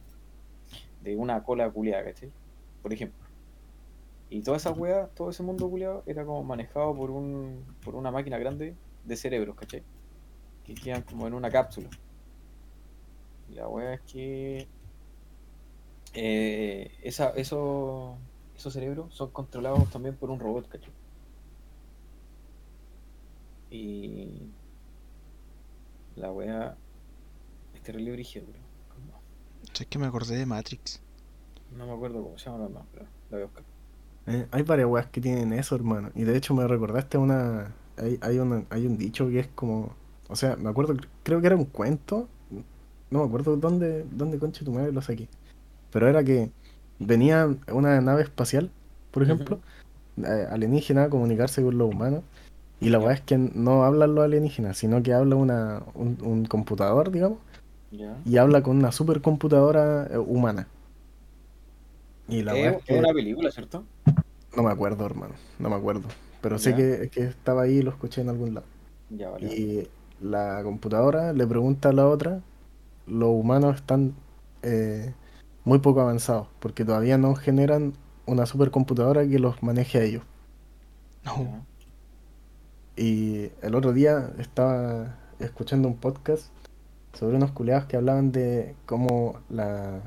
de 1.02 1.16
una 1.16 1.42
cola 1.42 1.70
culiada, 1.70 2.04
¿cachai? 2.04 2.30
Por 2.82 2.92
ejemplo. 2.92 3.18
Y 4.30 4.42
toda 4.42 4.56
esa 4.56 4.70
weá, 4.70 5.08
todo 5.08 5.30
ese 5.30 5.42
mundo 5.42 5.68
culiado 5.68 6.02
era 6.06 6.24
como 6.24 6.44
manejado 6.44 6.94
por 6.94 7.10
un 7.10 7.64
por 7.84 7.96
una 7.96 8.10
máquina 8.12 8.38
grande 8.38 8.74
de 9.04 9.16
cerebros, 9.16 9.56
¿cachai? 9.56 9.82
Que 10.64 10.74
quedan 10.74 11.02
como 11.02 11.26
en 11.26 11.34
una 11.34 11.50
cápsula. 11.50 11.88
Y 13.50 13.54
la 13.54 13.68
weá 13.68 13.94
es 13.94 14.00
que 14.02 14.68
eh, 16.14 16.92
esa, 17.02 17.30
eso, 17.30 18.16
esos 18.56 18.72
cerebros 18.72 19.14
son 19.14 19.30
controlados 19.30 19.90
también 19.90 20.16
por 20.16 20.30
un 20.30 20.38
robot, 20.40 20.68
¿cachai? 20.68 20.92
Y 23.70 24.50
la 26.20 26.30
weá 26.32 26.76
es 27.74 27.82
terrible 27.82 28.12
brígido, 28.12 28.46
Es 29.74 29.86
que 29.86 29.98
me 29.98 30.06
acordé 30.06 30.36
de 30.36 30.46
Matrix. 30.46 31.00
No 31.76 31.86
me 31.86 31.92
acuerdo 31.92 32.22
cómo 32.22 32.38
se 32.38 32.50
llama 32.50 32.64
la 32.64 32.68
más, 32.68 32.84
pero 32.92 33.04
la 33.30 33.36
voy 33.36 33.42
a 33.42 33.46
buscar. 33.46 33.64
Eh, 34.26 34.46
hay 34.50 34.62
varias 34.62 34.88
weas 34.88 35.06
que 35.06 35.20
tienen 35.20 35.52
eso, 35.52 35.74
hermano. 35.74 36.10
Y 36.14 36.24
de 36.24 36.36
hecho 36.36 36.54
me 36.54 36.66
recordaste 36.66 37.16
una. 37.18 37.72
Hay, 37.96 38.18
hay, 38.20 38.38
una- 38.38 38.64
hay 38.70 38.86
un 38.86 38.98
dicho 38.98 39.28
que 39.28 39.40
es 39.40 39.48
como. 39.48 39.94
O 40.28 40.36
sea, 40.36 40.56
me 40.56 40.68
acuerdo, 40.68 40.94
creo 41.22 41.40
que 41.40 41.46
era 41.46 41.56
un 41.56 41.64
cuento. 41.64 42.28
No 43.10 43.20
me 43.20 43.24
acuerdo 43.24 43.56
dónde, 43.56 44.04
dónde 44.12 44.38
concha 44.38 44.64
tu 44.64 44.72
madre 44.72 44.92
lo 44.92 45.02
saqué. 45.02 45.28
Pero 45.90 46.06
era 46.08 46.22
que 46.22 46.50
venía 46.98 47.48
una 47.72 48.00
nave 48.00 48.22
espacial, 48.22 48.70
por 49.10 49.22
ejemplo, 49.24 49.58
eh, 50.18 50.46
alienígena 50.50 51.04
a 51.04 51.10
comunicarse 51.10 51.62
con 51.62 51.76
los 51.78 51.88
humanos. 51.92 52.22
Y 52.80 52.88
la 52.90 52.98
weá 52.98 53.14
es 53.14 53.20
que 53.20 53.36
no 53.38 53.84
hablan 53.84 54.14
los 54.14 54.24
alienígenas, 54.24 54.78
sino 54.78 55.02
que 55.02 55.12
habla 55.12 55.36
una, 55.36 55.82
un, 55.94 56.18
un 56.22 56.44
computador, 56.46 57.10
digamos, 57.10 57.38
y 58.24 58.36
habla 58.36 58.62
con 58.62 58.76
una 58.78 58.92
supercomputadora 58.92 60.06
eh, 60.10 60.18
humana. 60.18 60.68
Y 62.28 62.42
la 62.42 62.56
Es 62.56 62.78
que. 62.84 62.98
una 62.98 63.12
película, 63.12 63.50
¿cierto? 63.50 63.84
No 64.56 64.62
me 64.62 64.70
acuerdo, 64.70 65.06
hermano, 65.06 65.34
no 65.58 65.68
me 65.70 65.76
acuerdo. 65.76 66.08
Pero 66.40 66.58
sé 66.58 66.74
que, 66.74 67.10
que 67.10 67.24
estaba 67.24 67.62
ahí 67.62 67.78
y 67.78 67.82
lo 67.82 67.90
escuché 67.90 68.20
en 68.22 68.30
algún 68.30 68.54
lado. 68.54 68.66
Vale. 69.10 69.46
Y 69.46 69.88
la 70.20 70.62
computadora 70.62 71.32
le 71.32 71.46
pregunta 71.46 71.90
a 71.90 71.92
la 71.92 72.08
otra, 72.08 72.42
los 73.06 73.30
humanos 73.30 73.76
están 73.76 74.14
eh, 74.62 75.14
muy 75.64 75.78
poco 75.80 76.00
avanzados, 76.00 76.48
porque 76.60 76.84
todavía 76.84 77.18
no 77.18 77.34
generan 77.34 77.94
una 78.26 78.46
supercomputadora 78.46 79.26
que 79.28 79.38
los 79.38 79.62
maneje 79.62 79.98
a 79.98 80.02
ellos. 80.04 80.24
No. 81.24 81.66
Y 83.00 83.50
el 83.62 83.74
otro 83.74 83.94
día 83.94 84.30
estaba 84.38 85.16
escuchando 85.38 85.88
un 85.88 85.96
podcast 85.96 86.48
sobre 87.14 87.36
unos 87.38 87.50
culeados 87.50 87.86
que 87.86 87.96
hablaban 87.96 88.30
de 88.30 88.74
cómo 88.84 89.40
la, 89.48 90.02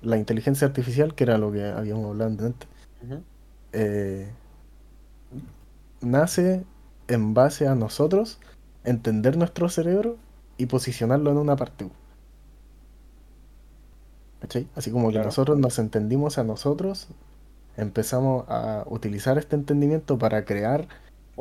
la 0.00 0.16
inteligencia 0.16 0.66
artificial, 0.66 1.14
que 1.14 1.22
era 1.22 1.38
lo 1.38 1.52
que 1.52 1.64
habíamos 1.64 2.06
hablado 2.06 2.46
antes, 2.46 2.68
eh, 3.70 4.28
nace 6.00 6.64
en 7.06 7.32
base 7.32 7.68
a 7.68 7.76
nosotros 7.76 8.40
entender 8.82 9.36
nuestro 9.36 9.68
cerebro 9.68 10.16
y 10.56 10.66
posicionarlo 10.66 11.30
en 11.30 11.36
una 11.36 11.54
parte. 11.54 11.88
¿Cachai? 14.40 14.66
Así 14.74 14.90
como 14.90 15.12
que 15.12 15.20
nosotros 15.20 15.56
nos 15.60 15.78
entendimos 15.78 16.38
a 16.38 16.42
nosotros, 16.42 17.06
empezamos 17.76 18.46
a 18.48 18.82
utilizar 18.88 19.38
este 19.38 19.54
entendimiento 19.54 20.18
para 20.18 20.44
crear 20.44 20.88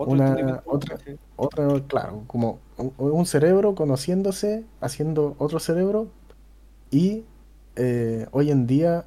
Otro 0.01 0.13
Una- 0.13 0.61
otra- 0.65 0.97
otro, 1.35 1.87
claro, 1.87 2.23
como 2.27 2.59
un, 2.77 2.93
un 2.97 3.25
cerebro 3.25 3.75
conociéndose, 3.75 4.65
haciendo 4.79 5.35
otro 5.37 5.59
cerebro 5.59 6.07
y 6.89 7.23
eh, 7.75 8.27
hoy 8.31 8.51
en 8.51 8.67
día 8.67 9.05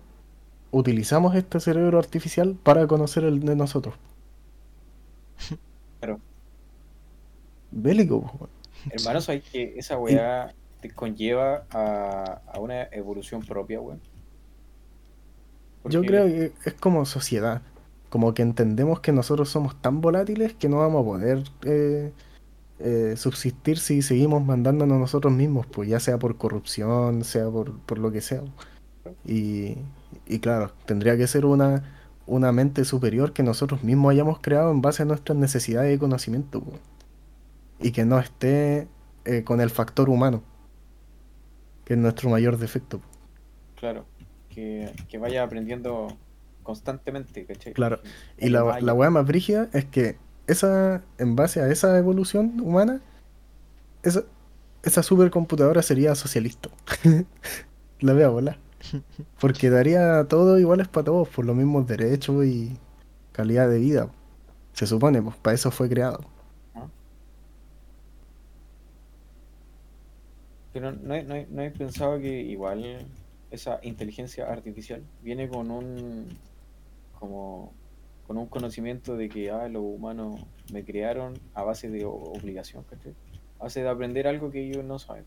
utilizamos 0.70 1.34
este 1.34 1.60
cerebro 1.60 1.98
artificial 1.98 2.56
para 2.62 2.86
conocer 2.86 3.24
el 3.24 3.40
de 3.40 3.56
nosotros. 3.56 3.94
Claro. 6.00 6.20
Bélico, 7.70 8.20
po, 8.22 8.48
Hermano, 8.90 9.20
¿sabes 9.20 9.42
que 9.50 9.74
esa 9.76 9.98
weá 9.98 10.54
te 10.80 10.90
conlleva 10.90 11.64
a, 11.70 12.40
a 12.52 12.58
una 12.60 12.84
evolución 12.84 13.42
propia, 13.42 13.80
weón? 13.80 14.00
Yo 15.86 16.02
creo 16.02 16.26
que 16.26 16.52
es 16.64 16.74
como 16.74 17.04
sociedad, 17.04 17.62
como 18.14 18.32
que 18.32 18.42
entendemos 18.42 19.00
que 19.00 19.10
nosotros 19.10 19.48
somos 19.48 19.74
tan 19.82 20.00
volátiles 20.00 20.54
que 20.54 20.68
no 20.68 20.76
vamos 20.76 21.02
a 21.02 21.04
poder 21.04 21.42
eh, 21.64 22.12
eh, 22.78 23.14
subsistir 23.16 23.76
si 23.76 24.02
seguimos 24.02 24.44
mandándonos 24.44 25.00
nosotros 25.00 25.32
mismos, 25.32 25.66
pues 25.66 25.88
ya 25.88 25.98
sea 25.98 26.16
por 26.16 26.36
corrupción, 26.36 27.24
sea 27.24 27.50
por, 27.50 27.76
por 27.80 27.98
lo 27.98 28.12
que 28.12 28.20
sea. 28.20 28.42
Y, 29.24 29.78
y 30.28 30.38
claro, 30.38 30.70
tendría 30.86 31.16
que 31.16 31.26
ser 31.26 31.44
una, 31.44 31.82
una 32.28 32.52
mente 32.52 32.84
superior 32.84 33.32
que 33.32 33.42
nosotros 33.42 33.82
mismos 33.82 34.12
hayamos 34.12 34.38
creado 34.38 34.70
en 34.70 34.80
base 34.80 35.02
a 35.02 35.06
nuestras 35.06 35.36
necesidades 35.36 35.90
de 35.90 35.98
conocimiento, 35.98 36.60
pues. 36.60 36.80
Y 37.80 37.90
que 37.90 38.04
no 38.04 38.20
esté 38.20 38.86
eh, 39.24 39.42
con 39.42 39.60
el 39.60 39.70
factor 39.70 40.08
humano, 40.08 40.44
que 41.84 41.94
es 41.94 41.98
nuestro 41.98 42.30
mayor 42.30 42.58
defecto. 42.58 43.00
pues. 43.00 43.10
Claro, 43.74 44.04
que, 44.50 44.92
que 45.08 45.18
vaya 45.18 45.42
aprendiendo 45.42 46.16
constantemente, 46.64 47.46
¿cachai? 47.46 47.72
Claro. 47.72 48.00
Y 48.36 48.48
la, 48.48 48.80
la 48.80 48.92
weá 48.92 49.10
más 49.10 49.24
brígida 49.24 49.68
es 49.72 49.84
que 49.84 50.16
esa, 50.48 51.02
en 51.18 51.36
base 51.36 51.60
a 51.60 51.68
esa 51.68 51.96
evolución 51.96 52.60
humana, 52.60 53.00
esa, 54.02 54.24
esa 54.82 55.02
supercomputadora 55.02 55.82
sería 55.82 56.14
socialista. 56.14 56.68
La 58.00 58.12
veo 58.12 58.32
volar. 58.32 58.58
Porque 59.40 59.70
daría 59.70 60.24
todo 60.24 60.58
iguales 60.58 60.88
para 60.88 61.04
todos, 61.04 61.28
por 61.28 61.44
los 61.44 61.56
mismos 61.56 61.86
derechos 61.86 62.44
y 62.44 62.76
calidad 63.32 63.68
de 63.68 63.78
vida. 63.78 64.10
Se 64.72 64.86
supone, 64.86 65.22
pues 65.22 65.36
para 65.36 65.54
eso 65.54 65.70
fue 65.70 65.88
creado. 65.88 66.20
Pero 70.72 70.90
no 70.90 70.98
no, 71.02 71.14
he, 71.14 71.46
no 71.48 71.62
he 71.62 71.70
pensado 71.70 72.18
que 72.18 72.42
igual 72.42 73.06
esa 73.52 73.78
inteligencia 73.84 74.46
artificial 74.50 75.04
viene 75.22 75.48
con 75.48 75.70
un 75.70 76.36
como 77.24 77.72
con 78.26 78.38
un 78.38 78.46
conocimiento 78.46 79.16
de 79.16 79.28
que 79.28 79.50
ah, 79.50 79.68
los 79.68 79.82
humanos 79.82 80.40
me 80.72 80.84
crearon 80.84 81.34
a 81.54 81.62
base 81.62 81.90
de 81.90 82.04
obligación, 82.04 82.84
¿cachai? 82.84 83.14
A 83.58 83.64
base 83.64 83.82
de 83.82 83.88
aprender 83.88 84.26
algo 84.26 84.50
que 84.50 84.66
ellos 84.66 84.84
no 84.84 84.98
saben. 84.98 85.24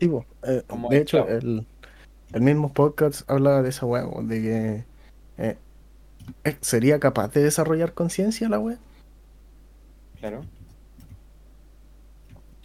eh, 0.00 0.62
Como 0.66 0.88
de 0.88 0.98
hecho, 0.98 1.28
el, 1.28 1.66
el 2.32 2.40
mismo 2.40 2.72
podcast 2.72 3.28
hablaba 3.30 3.62
de 3.62 3.70
esa 3.70 3.86
weá, 3.86 4.04
de 4.22 4.42
que 4.42 4.84
eh, 5.38 5.56
eh, 6.44 6.56
sería 6.60 7.00
capaz 7.00 7.32
de 7.32 7.42
desarrollar 7.42 7.94
conciencia 7.94 8.48
la 8.48 8.58
weá. 8.58 8.78
Claro. 10.18 10.42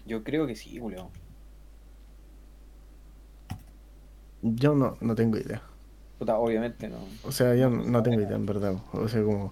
Yo 0.06 0.24
creo 0.24 0.48
que 0.48 0.56
sí, 0.56 0.80
Julio. 0.80 1.10
Yo 4.42 4.76
no, 4.76 4.98
no 5.02 5.16
tengo 5.16 5.38
idea. 5.38 5.62
Puta, 6.22 6.38
obviamente 6.38 6.88
no. 6.88 6.98
O 7.24 7.32
sea, 7.32 7.56
yo 7.56 7.68
No, 7.68 7.78
no, 7.78 7.84
no 7.84 7.90
no 7.94 8.04
tengo 8.04 8.22
idea 8.22 8.36
en 8.36 8.46
verdad. 8.46 8.76
O 8.94 9.08
sea, 9.08 9.24
como... 9.24 9.52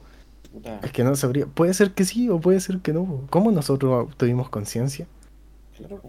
Puta, 0.54 0.80
Es 0.84 0.92
que 0.92 1.04
no 1.04 1.16
sabría. 1.16 1.48
Puede 1.48 1.74
ser 1.74 1.96
que 1.96 2.06
sí 2.06 2.30
o 2.30 2.40
puede 2.40 2.60
ser 2.60 2.78
que 2.82 2.94
no. 2.94 3.22
¿Cómo 3.32 3.52
nosotros 3.52 4.16
tuvimos 4.18 4.50
conciencia? 4.50 5.08
claro. 5.76 6.00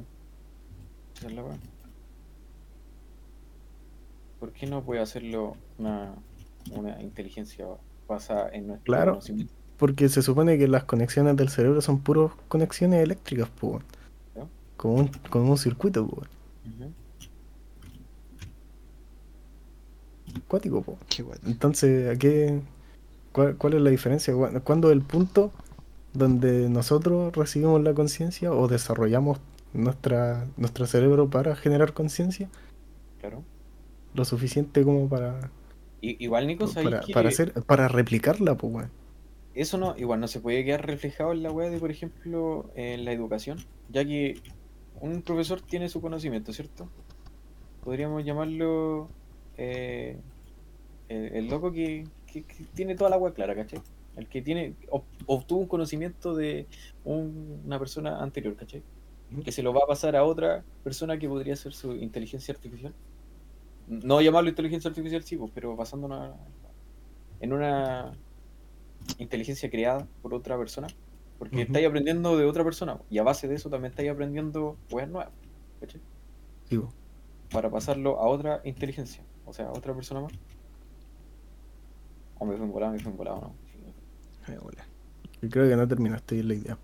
¿Por 4.38 4.52
qué 4.52 4.66
no 4.66 4.82
puede 4.82 5.00
hacerlo 5.00 5.56
una, 5.78 6.12
una 6.72 7.00
inteligencia 7.00 7.64
basada 8.06 8.50
en 8.52 8.66
nuestro 8.66 8.84
Claro. 8.84 9.12
conocimiento? 9.12 9.54
Porque 9.78 10.10
se 10.10 10.20
supone 10.20 10.58
que 10.58 10.68
las 10.68 10.84
conexiones 10.84 11.36
del 11.36 11.48
cerebro 11.48 11.80
son 11.80 12.00
puras 12.00 12.32
conexiones 12.48 13.02
eléctricas, 13.02 13.48
weón. 13.62 13.82
¿Ya? 14.36 14.46
Con 14.76 14.90
un, 14.90 15.08
con 15.30 15.48
un 15.48 15.56
circuito. 15.56 16.02
Ujú. 16.04 16.92
Cuático, 20.48 20.82
po. 20.82 20.98
Qué. 21.08 21.24
Entonces, 21.46 22.14
¿a 22.14 22.18
qué? 22.18 22.60
¿Cuál, 23.32 23.56
cuál 23.56 23.74
es 23.74 23.80
la 23.82 23.90
diferencia? 23.90 24.34
¿Cuá- 24.34 24.60
¿Cuándo 24.60 24.90
es 24.90 24.96
el 24.96 25.02
punto 25.02 25.52
donde 26.12 26.68
nosotros 26.68 27.34
recibimos 27.36 27.80
la 27.82 27.94
conciencia 27.94 28.52
o 28.52 28.66
desarrollamos 28.68 29.38
nuestra, 29.72 30.46
nuestro 30.56 30.86
cerebro 30.86 31.28
para 31.30 31.54
generar 31.54 31.92
conciencia, 31.92 32.48
Claro. 33.20 33.44
lo 34.14 34.24
suficiente 34.24 34.82
como 34.82 35.08
para, 35.08 35.50
igual, 36.00 36.46
Nico, 36.48 36.66
¿sabéis 36.66 36.90
para, 36.94 37.00
que 37.06 37.12
para 37.12 37.28
hacer, 37.28 37.52
para 37.64 37.86
replicarla, 37.86 38.56
pues, 38.56 38.72
weón. 38.72 38.90
eso 39.54 39.78
no, 39.78 39.96
igual 39.96 40.18
no 40.18 40.26
se 40.26 40.40
puede 40.40 40.64
quedar 40.64 40.84
reflejado 40.86 41.32
en 41.32 41.44
la 41.44 41.52
web 41.52 41.70
de, 41.70 41.78
por 41.78 41.90
ejemplo, 41.92 42.70
en 42.74 43.04
la 43.04 43.12
educación, 43.12 43.58
ya 43.88 44.04
que 44.04 44.40
un 45.00 45.22
profesor 45.22 45.60
tiene 45.60 45.88
su 45.88 46.00
conocimiento, 46.00 46.52
¿cierto? 46.52 46.88
Podríamos 47.84 48.24
llamarlo 48.24 49.08
eh, 49.62 50.16
el, 51.08 51.36
el 51.36 51.46
loco 51.48 51.70
que, 51.72 52.06
que- 52.26 52.42
que 52.44 52.64
tiene 52.74 52.94
toda 52.94 53.10
la 53.10 53.18
web 53.18 53.34
clara, 53.34 53.54
¿cachai? 53.54 53.80
El 54.16 54.26
que 54.28 54.40
tiene 54.42 54.74
ob- 54.90 55.04
obtuvo 55.26 55.60
un 55.60 55.66
conocimiento 55.68 56.34
de 56.34 56.66
un- 57.04 57.60
una 57.66 57.78
persona 57.78 58.22
anterior, 58.22 58.56
¿cachai? 58.56 58.82
Que 59.44 59.52
se 59.52 59.62
lo 59.62 59.72
va 59.72 59.80
a 59.84 59.86
pasar 59.86 60.16
a 60.16 60.24
otra 60.24 60.64
persona 60.82 61.18
que 61.18 61.28
podría 61.28 61.54
ser 61.56 61.72
su 61.72 61.92
inteligencia 61.94 62.52
artificial. 62.54 62.92
No 63.86 64.20
llamarlo 64.20 64.50
inteligencia 64.50 64.88
artificial, 64.88 65.22
sí, 65.22 65.36
pues, 65.36 65.50
pero 65.54 65.76
basándonos 65.76 66.34
en 67.40 67.52
una 67.52 68.12
inteligencia 69.18 69.70
creada 69.70 70.06
por 70.22 70.34
otra 70.34 70.56
persona. 70.58 70.88
Porque 71.38 71.56
Ujú. 71.56 71.64
estáis 71.66 71.86
aprendiendo 71.86 72.36
de 72.36 72.44
otra 72.44 72.64
persona. 72.64 73.00
Y 73.10 73.18
a 73.18 73.22
base 73.22 73.48
de 73.48 73.54
eso 73.54 73.70
también 73.70 73.90
estáis 73.92 74.10
aprendiendo 74.10 74.76
weas 74.90 75.08
nuevas. 75.08 75.32
¿cachai? 75.80 76.00
Sí, 76.68 76.76
po. 76.78 76.92
Para 77.50 77.70
pasarlo 77.70 78.18
a 78.20 78.26
otra 78.28 78.60
inteligencia. 78.64 79.22
O 79.46 79.52
sea, 79.52 79.66
a 79.66 79.72
otra 79.72 79.94
persona 79.94 80.20
más. 80.20 80.32
O 82.38 82.46
me 82.46 82.56
fue 82.56 82.64
en 82.66 82.72
volado, 82.72 82.92
me 82.92 82.98
fue 82.98 83.10
en 83.12 83.16
volado, 83.18 83.40
¿no? 83.40 83.54
Me 84.48 84.56
fue- 84.58 84.74
creo 85.48 85.68
que 85.68 85.76
no 85.76 85.88
terminaste 85.88 86.34
bien 86.36 86.48
la 86.48 86.54
idea. 86.54 86.78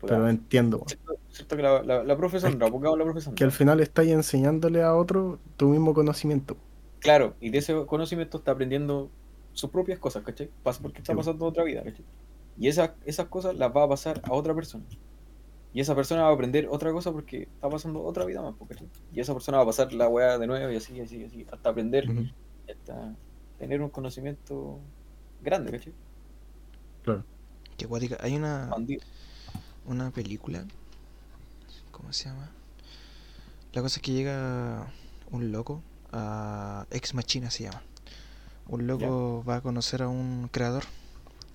Pero 0.00 0.28
entiendo. 0.28 0.84
Cierto, 1.30 1.56
que 1.56 1.62
la, 1.62 1.82
la, 1.82 2.04
la 2.04 2.16
profesora, 2.16 2.52
Es 2.52 2.70
pongamos 2.70 2.98
la 2.98 3.04
profesora. 3.04 3.34
Que 3.36 3.44
al 3.44 3.52
final 3.52 3.80
estás 3.80 4.06
enseñándole 4.06 4.82
a 4.82 4.94
otro 4.94 5.38
tu 5.56 5.68
mismo 5.68 5.92
conocimiento. 5.94 6.56
Claro, 7.00 7.34
y 7.40 7.50
de 7.50 7.58
ese 7.58 7.74
conocimiento 7.86 8.38
está 8.38 8.52
aprendiendo 8.52 9.10
sus 9.52 9.70
propias 9.70 9.98
cosas, 9.98 10.22
¿cachai? 10.24 10.50
Pasa 10.62 10.80
porque 10.82 10.98
está 10.98 11.14
pasando 11.14 11.44
otra 11.46 11.64
vida, 11.64 11.82
¿cachai? 11.82 12.04
Y 12.56 12.68
esas, 12.68 12.92
esas 13.04 13.26
cosas 13.28 13.56
las 13.56 13.74
va 13.74 13.84
a 13.84 13.88
pasar 13.88 14.20
a 14.24 14.32
otra 14.32 14.54
persona. 14.54 14.84
Y 15.72 15.80
esa 15.80 15.94
persona 15.94 16.22
va 16.22 16.30
a 16.30 16.32
aprender 16.32 16.66
otra 16.70 16.92
cosa 16.92 17.12
porque 17.12 17.42
está 17.42 17.68
pasando 17.68 18.02
otra 18.02 18.24
vida 18.24 18.40
más, 18.42 18.54
¿cachai? 18.68 18.88
Y 19.12 19.20
esa 19.20 19.34
persona 19.34 19.58
va 19.58 19.64
a 19.64 19.66
pasar 19.66 19.92
la 19.92 20.08
weá 20.08 20.38
de 20.38 20.46
nuevo 20.46 20.70
y 20.72 20.76
así, 20.76 21.00
así, 21.00 21.24
así, 21.24 21.46
hasta 21.52 21.68
aprender, 21.68 22.08
hasta 22.68 23.14
tener 23.58 23.82
un 23.82 23.90
conocimiento 23.90 24.78
grande, 25.42 25.72
¿cachai? 25.72 25.92
Claro. 27.02 27.24
Qué 27.76 27.86
guática. 27.86 28.16
Hay 28.20 28.34
una, 28.34 28.70
una 29.86 30.10
película. 30.10 30.64
¿Cómo 31.90 32.12
se 32.12 32.28
llama? 32.28 32.50
La 33.72 33.82
cosa 33.82 33.96
es 33.96 34.02
que 34.02 34.12
llega 34.12 34.90
un 35.30 35.52
loco 35.52 35.82
a 36.12 36.86
Ex 36.90 37.14
Machina 37.14 37.50
se 37.50 37.64
llama. 37.64 37.82
Un 38.68 38.86
loco 38.86 39.44
va 39.48 39.56
a 39.56 39.60
conocer 39.60 40.02
a 40.02 40.08
un 40.08 40.48
creador. 40.50 40.84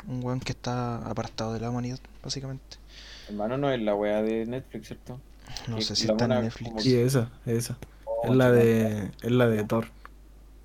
Un 0.08 0.24
weón 0.24 0.40
que 0.40 0.52
está 0.52 0.98
apartado 0.98 1.54
de 1.54 1.60
la 1.60 1.70
humanidad, 1.70 2.00
básicamente. 2.24 2.78
Hermano, 3.30 3.58
no 3.58 3.72
es 3.72 3.82
la 3.82 3.96
weá 3.96 4.22
de 4.22 4.46
Netflix, 4.46 4.88
¿cierto? 4.88 5.20
No 5.68 5.82
sé 5.82 5.96
si 5.96 6.04
está 6.04 6.14
en 6.14 6.18
buena 6.18 6.42
Netflix. 6.42 6.84
Sí, 6.84 6.96
esa, 6.96 7.32
esa. 7.46 7.78
Oh, 8.06 8.26
Es 8.26 8.36
la 8.36 8.52
de. 8.52 9.12
Es 9.22 9.32
la 9.32 9.48
de 9.48 9.64
Thor. 9.64 9.88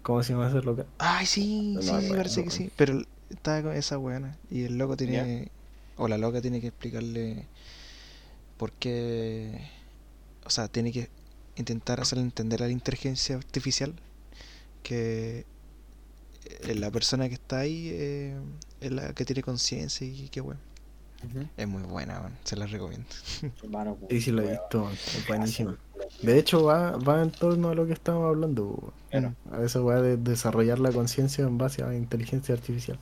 ¿Cómo 0.03 0.23
se 0.23 0.33
llama 0.33 0.49
ese 0.49 0.63
loca? 0.63 0.87
Ay, 0.99 1.27
sí, 1.27 1.75
No 1.75 1.83
sí, 1.83 1.91
me 1.91 1.97
acuerdo, 1.97 2.17
parece 2.17 2.45
que 2.45 2.51
sí. 2.51 2.71
Pero 2.77 3.03
está 3.31 3.63
con 3.63 3.73
esa 3.77 3.99
weona. 3.99 4.37
Y 4.51 4.65
el 4.65 4.79
loco 4.79 4.97
tiene. 4.97 5.51
O 5.97 6.09
la 6.09 6.19
loca 6.19 6.41
tiene 6.41 6.61
que 6.61 6.69
explicarle 6.69 7.47
por 8.57 8.73
qué. 8.73 9.69
O 10.45 10.51
sea, 10.51 10.69
tiene 10.69 10.93
que 10.93 11.11
intentar 11.57 12.01
hacerle 12.01 12.25
entender 12.25 12.63
a 12.63 12.67
la 12.67 12.73
inteligencia 12.73 13.37
artificial 13.37 13.95
que 14.83 15.45
eh, 16.45 16.75
la 16.75 16.91
persona 16.91 17.29
que 17.29 17.35
está 17.35 17.59
ahí 17.59 17.91
eh, 17.93 18.37
es 18.81 18.93
la 18.93 19.13
que 19.13 19.25
tiene 19.25 19.43
conciencia 19.43 20.07
y 20.07 20.29
qué 20.31 20.41
Es 21.57 21.67
muy 21.69 21.83
buena. 21.83 22.31
Se 22.45 22.57
la 22.57 22.67
recomiendo. 22.67 23.07
Sí, 24.09 24.21
sí, 24.21 24.31
la 24.33 24.45
he 24.45 24.51
visto. 24.53 24.89
Es 24.91 25.27
buenísima. 25.27 25.77
De 26.23 26.39
hecho, 26.39 26.65
va, 26.65 26.97
va 26.97 27.23
en 27.23 27.31
torno 27.31 27.71
a 27.71 27.75
lo 27.75 27.87
que 27.87 27.93
estábamos 27.93 28.29
hablando. 28.29 28.93
Claro. 29.11 29.35
A 29.51 29.63
esa 29.63 29.83
weá 29.83 30.01
de 30.01 30.17
desarrollar 30.17 30.79
la 30.79 30.93
conciencia 30.93 31.45
en 31.45 31.59
base 31.59 31.83
a 31.83 31.95
inteligencia 31.95 32.55
artificial. 32.55 32.99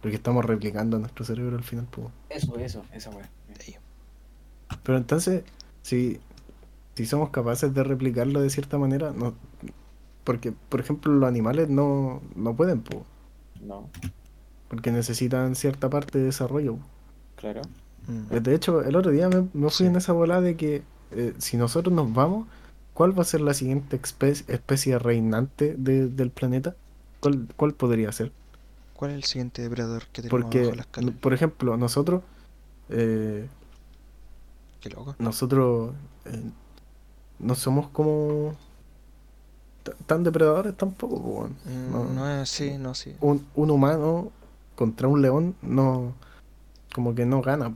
Porque 0.00 0.16
estamos 0.16 0.44
replicando 0.44 0.98
nuestro 0.98 1.24
cerebro 1.24 1.56
al 1.56 1.64
final. 1.64 1.86
pues. 1.90 2.08
Eso, 2.28 2.58
eso, 2.58 2.84
esa 2.92 3.10
weá. 3.10 3.30
Pero 4.82 4.98
entonces, 4.98 5.44
si, 5.82 6.20
si 6.96 7.06
somos 7.06 7.30
capaces 7.30 7.72
de 7.74 7.84
replicarlo 7.84 8.40
de 8.40 8.50
cierta 8.50 8.78
manera, 8.78 9.12
no, 9.12 9.34
porque, 10.24 10.52
por 10.52 10.80
ejemplo, 10.80 11.12
los 11.12 11.28
animales 11.28 11.68
no, 11.68 12.22
no 12.36 12.56
pueden, 12.56 12.82
po, 12.82 13.06
No, 13.60 13.90
porque 14.68 14.92
necesitan 14.92 15.54
cierta 15.54 15.90
parte 15.90 16.18
de 16.18 16.24
desarrollo. 16.26 16.76
po. 16.76 16.93
Claro. 17.52 17.62
Mm. 18.06 18.36
De 18.42 18.54
hecho, 18.54 18.82
el 18.82 18.96
otro 18.96 19.10
día 19.12 19.28
me, 19.28 19.42
me 19.54 19.70
fui 19.70 19.70
Sí. 19.70 19.86
en 19.86 19.96
esa 19.96 20.12
volada 20.12 20.40
de 20.40 20.56
que 20.56 20.82
eh, 21.10 21.32
si 21.38 21.56
nosotros 21.56 21.94
nos 21.94 22.12
vamos, 22.12 22.46
¿cuál 22.92 23.16
va 23.16 23.22
a 23.22 23.24
ser 23.24 23.40
la 23.40 23.54
siguiente 23.54 24.00
espe- 24.00 24.44
especie 24.48 24.98
reinante 24.98 25.74
de- 25.78 26.08
del 26.08 26.30
planeta? 26.30 26.74
¿Cuál, 27.20 27.46
cuál 27.56 27.72
podría 27.74 28.10
ser? 28.12 28.32
¿Cuál 28.94 29.12
es 29.12 29.16
el 29.18 29.24
siguiente 29.24 29.62
depredador 29.62 30.02
que 30.12 30.22
tenemos 30.22 30.42
Porque, 30.42 30.58
abajo 30.60 30.76
la 30.76 30.82
escala? 30.82 31.12
por 31.20 31.32
ejemplo, 31.34 31.76
nosotros, 31.76 32.22
eh, 32.90 33.48
Qué 34.80 34.90
loco. 34.90 35.14
nosotros 35.18 35.94
eh, 36.26 36.42
no 37.38 37.54
somos 37.54 37.88
como 37.88 38.54
tan 40.06 40.24
depredadores 40.24 40.76
tampoco. 40.76 41.20
po, 41.22 41.28
weón. 41.30 41.56
Mm, 41.64 41.92
No. 41.92 42.04
no 42.04 42.28
es, 42.42 42.48
sí, 42.48 42.76
no, 42.78 42.94
sí. 42.94 43.14
Un, 43.20 43.46
un 43.54 43.70
humano 43.70 44.30
contra 44.76 45.08
un 45.08 45.22
león 45.22 45.54
no, 45.62 46.12
como 46.94 47.14
que 47.14 47.26
no 47.26 47.42
gana. 47.42 47.72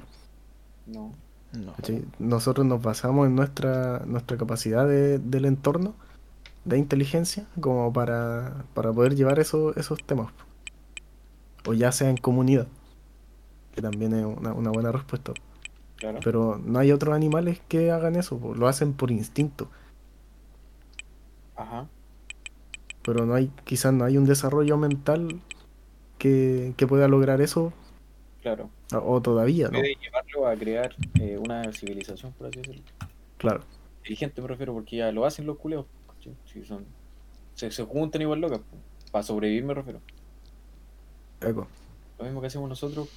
No. 0.87 1.13
No. 1.53 1.75
Nosotros 2.19 2.67
nos 2.67 2.83
basamos 2.83 3.27
en 3.29 3.35
nuestra, 3.37 4.05
nuestra 4.07 4.37
capacidad 4.39 4.87
de- 4.89 5.19
del 5.19 5.45
entorno, 5.47 5.95
de 6.65 6.79
inteligencia, 6.79 7.47
como 7.61 7.93
para, 7.93 8.65
para 8.75 8.93
poder 8.93 9.15
llevar 9.17 9.39
eso- 9.41 9.75
esos 9.77 10.03
temas. 10.05 10.33
O 11.67 11.75
ya 11.75 11.93
sea 11.93 12.11
en 12.11 12.17
comunidad, 12.17 12.67
que 13.75 13.83
también 13.83 14.15
es 14.15 14.25
una, 14.27 14.53
una 14.55 14.71
buena 14.71 14.93
respuesta. 14.93 15.33
Claro. 15.97 16.21
Pero 16.25 16.61
no 16.65 16.79
hay 16.79 16.93
otros 16.93 17.15
animales 17.15 17.61
que 17.69 17.91
hagan 17.93 18.17
eso, 18.17 18.39
po, 18.39 18.55
lo 18.55 18.69
hacen 18.69 18.95
por 18.95 19.11
instinto. 19.11 19.69
Ajá. 21.57 21.89
Pero 23.03 23.27
no 23.27 23.35
hay, 23.35 23.51
quizás 23.65 23.93
no 23.95 24.05
hay 24.05 24.17
un 24.19 24.27
desarrollo 24.27 24.77
mental 24.77 25.41
que, 26.19 26.75
que 26.77 26.87
pueda 26.87 27.09
lograr 27.09 27.41
eso, 27.41 27.73
Claro. 28.55 28.71
o, 28.95 29.15
o 29.15 29.21
todavía, 29.23 29.67
¿no? 29.69 29.79
Puede 29.79 29.95
llevarlo 29.97 30.47
a 30.47 30.57
crear 30.57 30.95
eh, 31.21 31.37
una 31.39 31.71
civilización, 31.73 32.33
por 32.33 32.47
así 32.49 32.59
decirlo. 32.61 32.83
Claro, 33.37 33.63
Inteligente 33.99 34.41
me 34.41 34.49
refiero, 34.49 34.73
porque 34.73 34.97
ya 34.97 35.13
lo 35.13 35.25
hacen 35.27 35.47
los 35.47 35.59
culeos. 35.59 35.87
Si 36.47 36.65
son... 36.65 36.85
se, 37.55 37.71
se 37.71 37.85
juntan 37.85 38.23
igual 38.23 38.41
locas. 38.41 38.61
Para 39.13 39.23
sobrevivir 39.23 39.65
me 39.65 39.75
refiero. 39.75 40.01
eco. 41.41 41.69
Lo 42.19 42.25
mismo 42.25 42.41
que 42.41 42.47
hacemos 42.49 42.69
nosotros 42.69 43.09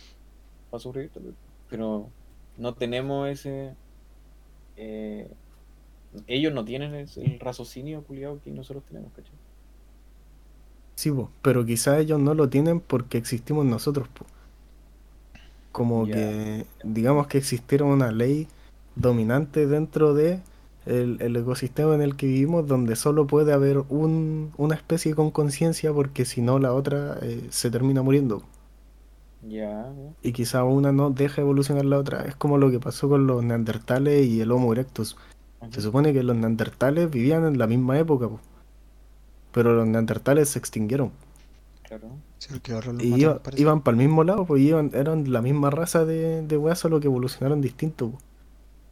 para 0.70 0.80
sobrevivir. 0.82 1.34
Pero 1.70 2.10
no 2.58 2.74
tenemos 2.74 3.30
ese... 3.30 3.76
eh, 4.76 5.30
ellos 6.28 6.54
no 6.54 6.66
tienen 6.66 6.94
el 6.94 7.40
raciocinio 7.40 8.04
culiado 8.04 8.42
que 8.44 8.52
nosotros 8.52 8.84
tenemos, 8.86 9.14
¿cachai? 9.14 9.32
Sí, 10.96 11.10
po, 11.10 11.32
pero 11.42 11.66
quizás 11.66 12.00
ellos 12.00 12.20
no 12.20 12.34
lo 12.34 12.50
tienen 12.50 12.80
porque 12.82 13.18
existimos 13.18 13.66
nosotros, 13.66 14.08
po. 14.10 14.26
Como 15.72 16.06
que, 16.06 16.66
digamos 16.84 17.28
que 17.28 17.38
existiera 17.38 17.86
una 17.86 18.12
ley 18.12 18.48
dominante 18.96 19.68
dentro 19.68 20.14
de 20.14 20.42
el, 20.86 21.18
el 21.22 21.36
ecosistema 21.36 21.96
en 21.96 22.02
el 22.02 22.16
que 22.16 22.28
vivimos, 22.28 22.68
donde 22.68 22.96
solo 22.96 23.28
puede 23.28 23.54
haber 23.54 23.80
un, 23.90 24.52
una 24.58 24.76
especie 24.76 25.16
con 25.16 25.32
conciencia, 25.32 25.94
porque 25.94 26.26
si 26.26 26.42
no 26.42 26.60
la 26.60 26.74
otra 26.74 27.18
eh, 27.22 27.48
se 27.50 27.72
termina 27.72 28.02
muriendo. 28.02 28.44
Ya. 29.42 29.92
Y 30.22 30.34
quizá 30.34 30.64
una 30.64 30.92
no 30.92 31.10
deja 31.10 31.42
evolucionar 31.42 31.86
la 31.86 31.98
otra. 32.00 32.26
Es 32.26 32.36
como 32.36 32.58
lo 32.58 32.70
que 32.72 32.80
pasó 32.80 33.10
con 33.10 33.28
los 33.28 33.44
neandertales 33.44 34.28
y 34.28 34.42
el 34.42 34.52
Homo 34.52 34.72
erectus. 34.74 35.18
Se 35.72 35.82
supone 35.82 36.14
que 36.14 36.24
los 36.24 36.36
neandertales 36.36 37.10
vivían 37.10 37.46
en 37.46 37.58
la 37.58 37.68
misma 37.68 37.98
época, 38.00 38.28
po. 38.30 38.40
pero 39.52 39.74
los 39.74 39.88
neandertales 39.88 40.50
se 40.50 40.60
extinguieron. 40.60 41.12
Claro. 41.92 42.08
Sí, 42.38 42.48
porque 42.52 42.72
ahora 42.72 42.94
los 42.94 43.04
Y 43.04 43.14
iba- 43.22 43.42
iban 43.58 43.82
para 43.82 43.96
el 43.98 44.04
mismo 44.08 44.24
lado, 44.24 44.46
pues 44.46 44.62
iban, 44.62 44.92
eran 44.94 45.30
la 45.30 45.42
misma 45.42 45.70
raza 45.72 46.06
de, 46.06 46.42
de 46.42 46.56
weas, 46.58 46.80
solo 46.80 47.02
que 47.02 47.08
evolucionaron 47.08 47.60
distinto. 47.60 48.12
po. 48.12 48.18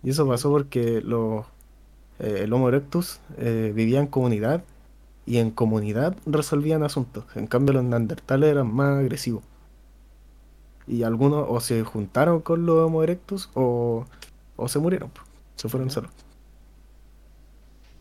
Y 0.03 0.09
eso 0.09 0.27
pasó 0.27 0.49
porque 0.51 1.01
los, 1.01 1.45
eh, 2.19 2.41
el 2.43 2.51
Homo 2.53 2.67
erectus 2.69 3.21
eh, 3.37 3.71
vivía 3.73 4.01
en 4.01 4.07
comunidad 4.07 4.63
y 5.25 5.37
en 5.37 5.51
comunidad 5.51 6.17
resolvían 6.25 6.83
asuntos. 6.83 7.23
En 7.35 7.47
cambio, 7.47 7.73
los 7.73 7.85
neandertales 7.85 8.49
eran 8.51 8.73
más 8.73 8.99
agresivos. 8.99 9.43
Y 10.87 11.03
algunos 11.03 11.45
o 11.47 11.59
se 11.61 11.83
juntaron 11.83 12.41
con 12.41 12.65
los 12.65 12.77
Homo 12.85 13.03
erectus 13.03 13.49
o, 13.53 14.05
o 14.57 14.67
se 14.67 14.79
murieron, 14.79 15.09
po. 15.09 15.21
se 15.55 15.69
fueron 15.69 15.89
solos. 15.89 16.11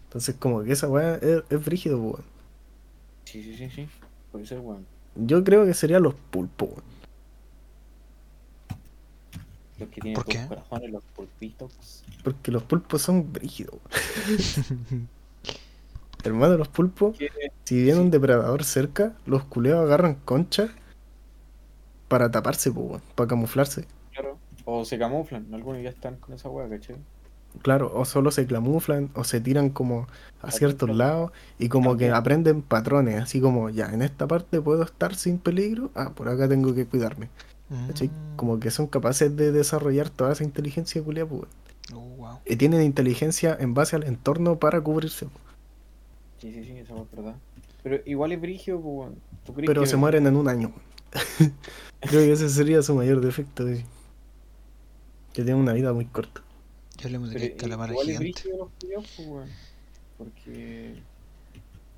Entonces, 0.05 0.37
como 0.39 0.63
que 0.65 0.73
esa 0.73 0.89
weá 0.89 1.17
es, 1.17 1.43
es 1.51 1.65
brígido, 1.65 1.99
po, 1.99 2.05
weón. 2.05 2.25
Sí, 3.25 3.43
sí, 3.43 3.57
sí, 3.57 3.71
sí. 3.71 3.89
Puede 4.33 4.47
ser, 4.47 4.61
weón. 4.61 4.87
Yo 5.17 5.43
creo 5.43 5.65
que 5.65 5.75
serían 5.75 6.03
los 6.03 6.15
pulpos, 6.15 6.69
weón. 6.71 6.99
Los 9.79 9.89
que 9.91 10.01
tienen 10.01 10.15
¿Por 10.15 10.25
dos 10.27 10.35
qué? 10.35 10.47
corazones, 10.49 10.91
los 10.91 11.03
pulpitos. 11.15 12.03
Porque 12.25 12.51
los 12.51 12.63
pulpos 12.65 13.01
son 13.03 13.33
brígidos. 13.33 13.77
Hermano, 16.25 16.57
los 16.57 16.69
pulpos, 16.69 17.17
si 17.65 17.77
viene 17.77 17.95
Sí. 17.95 17.99
un 18.01 18.11
depredador 18.11 18.65
cerca, 18.65 19.15
los 19.25 19.45
culeos 19.45 19.81
agarran 19.85 20.17
concha 20.25 20.69
para 22.09 22.31
taparse, 22.31 22.73
po, 22.73 22.81
weón, 22.81 23.03
para 23.15 23.29
camuflarse. 23.29 23.85
Claro. 24.13 24.37
O 24.65 24.85
se 24.85 24.99
camuflan. 24.99 25.47
Algunos 25.55 25.83
ya 25.83 25.91
están 25.91 26.17
con 26.17 26.35
esa 26.35 26.49
weá, 26.49 26.69
¿cachai? 26.69 26.97
Claro, 27.63 27.91
o 27.95 28.05
solo 28.05 28.31
se 28.31 28.47
camuflan 28.47 29.11
o 29.15 29.25
se 29.25 29.41
tiran 29.41 29.71
como 29.71 30.07
a 30.43 30.51
ciertos 30.53 30.95
lados 30.95 31.33
y 31.59 31.69
como 31.69 31.97
que 31.97 32.11
aprenden 32.11 32.63
patrones, 32.63 33.23
así 33.23 33.41
como 33.41 33.71
ya, 33.71 33.87
en 33.93 34.03
esta 34.03 34.29
parte 34.29 34.61
puedo 34.61 34.85
estar 34.85 35.15
sin 35.17 35.39
peligro, 35.39 35.91
ah, 35.95 36.13
por 36.15 36.29
acá 36.29 36.49
tengo 36.49 36.75
que 36.75 36.87
cuidarme. 36.87 37.29
Mm. 37.71 38.37
Como 38.37 38.61
que 38.61 38.71
son 38.71 38.87
capaces 38.87 39.37
de 39.37 39.53
desarrollar 39.53 40.09
toda 40.09 40.33
esa 40.33 40.45
inteligencia 40.45 41.03
culia, 41.03 41.27
pues. 41.27 41.43
Oh, 41.93 42.01
wow. 42.01 42.39
Y 42.47 42.57
tienen 42.57 42.83
inteligencia 42.83 43.57
en 43.59 43.75
base 43.75 43.97
al 43.97 44.05
entorno 44.05 44.59
para 44.59 44.81
cubrirse, 44.81 45.27
po. 45.27 45.39
Sí, 46.39 46.53
sí, 46.53 46.65
sí, 46.65 46.73
weá 46.93 47.03
es 47.03 47.11
verdad. 47.11 47.35
Pero 47.83 48.01
igual 48.07 48.33
es 48.33 48.41
brígido, 48.41 48.81
pues, 48.81 48.95
weón. 48.95 49.15
¿Tú 49.45 49.55
crees 49.55 49.67
pero 49.67 49.85
se 49.87 49.97
mueren 49.97 50.27
en 50.27 50.37
un 50.37 50.49
año. 50.49 50.73
Creo 52.01 52.21
que 52.21 52.33
ese 52.33 52.49
sería 52.49 52.83
su 52.83 52.95
mayor 52.95 53.21
defecto, 53.21 53.67
sí. 53.67 53.85
que 55.33 55.43
tienen 55.43 55.61
una 55.61 55.73
vida 55.73 55.93
muy 55.93 56.05
corta. 56.05 56.43
Ya 56.99 57.05
hablemos 57.05 57.31
de 57.31 57.39
Pero 57.39 57.55
que 57.55 57.57
calamar 57.57 57.91
es 57.93 58.01
gigante. 58.03 58.19
brígido 58.19 58.59
los 58.59 58.71
pues, 59.17 59.29
weón. 59.29 59.49
Porque. 60.17 61.03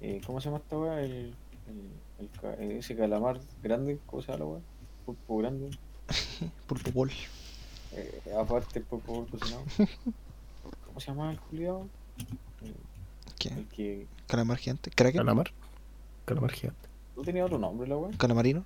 eh, 0.00 0.20
¿Cómo 0.26 0.40
se 0.40 0.46
llama 0.46 0.58
esta 0.58 0.78
weá? 0.78 1.00
El, 1.02 1.34
el, 1.68 1.90
el 2.18 2.30
eh, 2.72 2.78
ese 2.78 2.94
calamar 2.96 3.40
grande, 3.62 3.98
¿cómo 4.06 4.22
se 4.22 4.28
llama 4.32 4.38
la 4.44 4.50
weá? 4.50 4.60
Pulpo 5.06 5.36
grande. 5.38 5.70
Pulpo 6.66 6.90
Ball. 6.92 7.10
Eh, 7.92 8.20
aparte 8.38 8.78
el 8.78 8.84
pulpo 8.84 9.14
bol 9.14 9.26
cocinado. 9.28 9.64
¿Cómo 10.86 11.00
se 11.00 11.06
llama 11.08 11.32
el 11.32 11.40
culiado? 11.40 11.88
¿Qué? 13.38 13.48
El 13.48 13.66
que. 13.68 14.06
¿Calamar 14.26 14.58
gigante? 14.58 14.90
¿Kraken? 14.90 15.20
Calamar. 15.22 15.50
Calamar 16.26 16.52
gigante. 16.52 16.88
¿No 17.16 17.22
tenía 17.22 17.44
otro 17.44 17.58
nombre 17.58 17.88
la 17.88 17.96
weá? 17.96 18.16
¿Calamarino? 18.16 18.64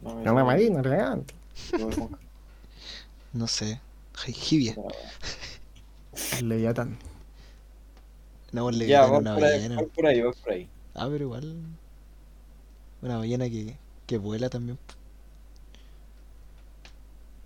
No, 0.00 0.10
esa 0.10 0.18
Calamar 0.22 0.44
weá- 0.44 0.46
marino, 0.46 0.82
gigante. 0.82 1.34
No 3.32 3.46
sé. 3.46 3.80
Jibia. 4.26 4.72
esa 4.72 4.80
weá. 4.80 4.94
Leviatán. 6.42 6.98
No, 8.52 8.70
le 8.70 8.86
Ya, 8.86 9.06
una 9.10 9.34
por, 9.34 9.44
ahí, 9.44 9.58
ballena. 9.58 9.76
va 9.76 9.88
por 9.94 10.06
ahí, 10.06 10.22
por 10.22 10.52
ahí. 10.52 10.68
Ah, 10.94 11.08
pero 11.10 11.24
igual. 11.24 11.56
Una 13.02 13.18
ballena 13.18 13.48
que, 13.50 13.76
que 14.06 14.18
vuela 14.18 14.48
también. 14.50 14.78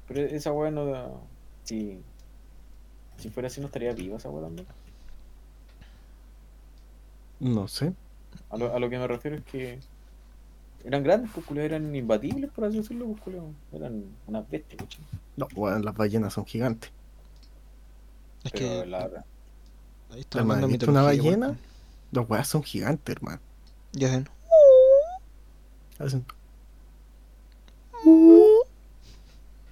Pero 0.07 0.21
esa 0.23 0.53
weá 0.53 0.71
no 0.71 0.87
da. 0.87 1.11
Si. 1.65 2.03
Si 3.19 3.31
fuera 3.31 3.47
así, 3.49 3.61
no 3.61 3.67
estaría 3.67 3.93
viva 3.93 4.17
esa 4.19 4.31
weá 4.31 4.45
también. 4.45 4.67
No 7.41 7.69
sé. 7.69 7.93
A 8.51 8.57
lo, 8.57 8.75
a 8.75 8.79
lo 8.81 8.91
que 8.91 8.99
me 8.99 9.07
refiero 9.07 9.37
es 9.37 9.45
que. 9.45 9.79
Eran 10.85 11.03
grandes, 11.03 11.31
pues 11.35 11.47
eran 11.59 11.95
imbatibles, 11.95 12.51
por 12.51 12.65
así 12.67 12.77
decirlo, 12.79 13.07
pues. 13.25 13.37
Eran 13.73 14.05
unas 14.27 14.49
bestias, 14.51 14.81
¿cachai? 14.83 15.01
No, 15.37 15.49
bueno, 15.55 15.79
las 15.79 15.97
ballenas 15.97 16.33
son 16.35 16.45
gigantes. 16.45 16.91
Es 18.45 18.53
Pero 18.53 18.83
que. 18.83 18.87
la. 18.87 19.25
Ahí 20.11 20.21
está 20.21 20.39
Hermano, 20.41 20.59
hablando 20.65 20.69
¿viste 20.69 20.91
una 20.91 21.03
ballena? 21.03 21.47
weón. 21.47 21.59
Los 22.13 22.29
weas 22.31 22.47
son 22.47 22.63
gigantes, 22.63 23.17
hermano. 23.17 23.41
Ya 23.93 24.11
ven. 24.11 24.29
Hacen- 25.99 26.25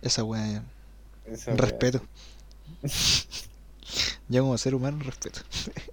Esa 0.00 0.24
wea. 0.24 0.62
esa 1.26 1.50
weá. 1.52 1.56
Respeto. 1.60 2.00
Ya 4.28 4.40
como 4.40 4.56
ser 4.56 4.74
humano, 4.74 4.98
respeto. 5.04 5.40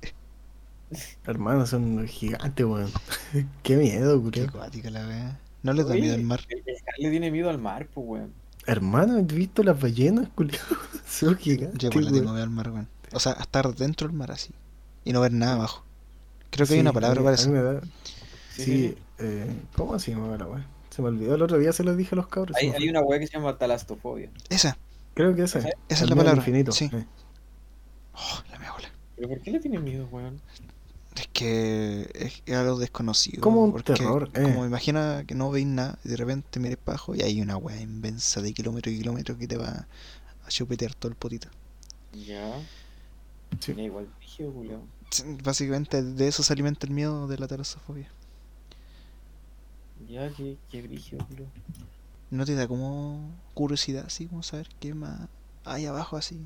Hermano, 1.25 1.65
son 1.67 2.07
gigantes, 2.07 2.65
weón. 2.65 2.91
Qué 3.63 3.75
miedo, 3.77 4.17
Qué 4.17 4.23
culiao. 4.23 4.47
acuática 4.49 4.89
la 4.89 5.07
wea. 5.07 5.39
No 5.63 5.73
les 5.73 5.87
da 5.87 5.93
miedo 5.95 6.15
el 6.15 6.23
mar. 6.23 6.41
El, 6.49 6.63
le 6.97 7.09
tiene 7.11 7.31
miedo 7.31 7.49
al 7.49 7.57
mar, 7.59 7.87
pues 7.93 8.05
weón. 8.07 8.33
Hermano, 8.65 9.17
¿has 9.17 9.27
visto 9.27 9.63
las 9.63 9.79
ballenas, 9.79 10.29
culiao? 10.35 10.61
Son 11.07 11.35
gigantes, 11.37 11.79
Yo 11.79 11.99
le 11.99 12.11
tengo 12.11 12.31
miedo 12.31 12.43
al 12.43 12.49
mar, 12.49 12.69
weón. 12.71 12.87
O 13.13 13.19
sea, 13.19 13.33
estar 13.33 13.73
dentro 13.75 14.07
del 14.07 14.15
mar 14.15 14.31
así. 14.31 14.51
Y 15.05 15.13
no 15.13 15.21
ver 15.21 15.31
nada 15.33 15.53
abajo. 15.53 15.83
Creo 16.51 16.65
que 16.67 16.73
hay 16.73 16.77
Sí, 16.79 16.81
una 16.81 16.89
a 16.91 16.93
palabra 16.93 17.21
para 17.23 17.35
eso. 17.35 17.49
me 17.49 17.61
da- 17.61 17.81
Sí, 18.55 18.63
Sí, 18.65 18.97
eh, 19.19 19.55
¿cómo 19.75 19.97
se 19.99 20.11
llama 20.11 20.35
la? 20.37 20.67
Se 20.89 21.01
me 21.01 21.07
olvidó 21.09 21.35
el 21.35 21.41
otro 21.41 21.57
día, 21.59 21.71
se 21.71 21.83
los 21.83 21.95
dije 21.95 22.13
a 22.13 22.17
los 22.17 22.27
cabros. 22.27 22.57
Hay, 22.57 22.69
me 22.71 22.77
hay 22.77 22.89
una 22.89 23.01
weá 23.01 23.19
que 23.19 23.27
se 23.27 23.33
llama 23.33 23.57
talastofobia. 23.57 24.29
Esa. 24.49 24.77
Creo 25.13 25.35
que 25.35 25.43
esa. 25.43 25.59
Esa- 25.59 25.69
esa 25.69 26.03
es 26.03 26.09
la 26.09 26.13
al 26.13 26.17
palabra, 26.17 26.39
Infinito. 26.39 26.71
sí. 26.71 26.89
eh. 26.91 27.05
Oh, 28.13 28.41
la 28.51 28.71
bola. 28.73 28.89
¿Pero 29.15 29.29
por 29.29 29.41
qué 29.41 29.51
le 29.51 29.59
tiene 29.59 29.79
miedo, 29.79 30.07
weón? 30.11 30.41
Es 31.19 31.27
que 31.33 32.09
es, 32.13 32.41
es 32.45 32.55
algo 32.55 32.79
desconocido. 32.79 33.41
Como 33.41 33.65
un 33.65 33.71
porque 33.73 33.93
terror, 33.93 34.31
eh. 34.33 34.41
Como 34.41 34.65
imagina 34.65 35.25
que 35.27 35.35
no 35.35 35.51
veis 35.51 35.67
nada 35.67 35.99
y 36.05 36.07
de 36.07 36.15
repente 36.15 36.61
mires 36.61 36.77
para 36.77 36.95
abajo 36.95 37.13
y 37.13 37.21
hay 37.21 37.41
una 37.41 37.57
wea 37.57 37.81
inmensa 37.81 38.41
de 38.41 38.53
kilómetros 38.53 38.95
y 38.95 38.99
kilómetros 38.99 39.37
que 39.37 39.45
te 39.45 39.57
va 39.57 39.85
a 40.45 40.47
chupetear 40.47 40.93
todo 40.93 41.11
el 41.11 41.17
potito. 41.17 41.49
Ya. 42.13 42.53
Sí. 43.59 43.73
Ya 43.75 43.83
igual 43.83 44.07
culiao. 44.37 44.81
Sí, 45.09 45.23
Básicamente 45.43 46.01
de 46.01 46.27
eso 46.29 46.41
se 46.41 46.53
alimenta 46.53 46.87
el 46.87 46.93
miedo 46.93 47.27
de 47.27 47.37
la 47.37 47.47
terasofobia. 47.47 48.09
Ya, 50.07 50.29
qué, 50.29 50.57
qué 50.69 50.81
brígido, 50.81 51.25
culiao. 51.27 51.49
¿No 52.31 52.45
te 52.45 52.55
da 52.55 52.65
como 52.65 53.29
curiosidad 53.53 54.05
así, 54.05 54.27
como 54.27 54.41
saber 54.41 54.69
qué 54.79 54.93
más 54.93 55.27
hay 55.65 55.85
abajo 55.85 56.15
así? 56.15 56.39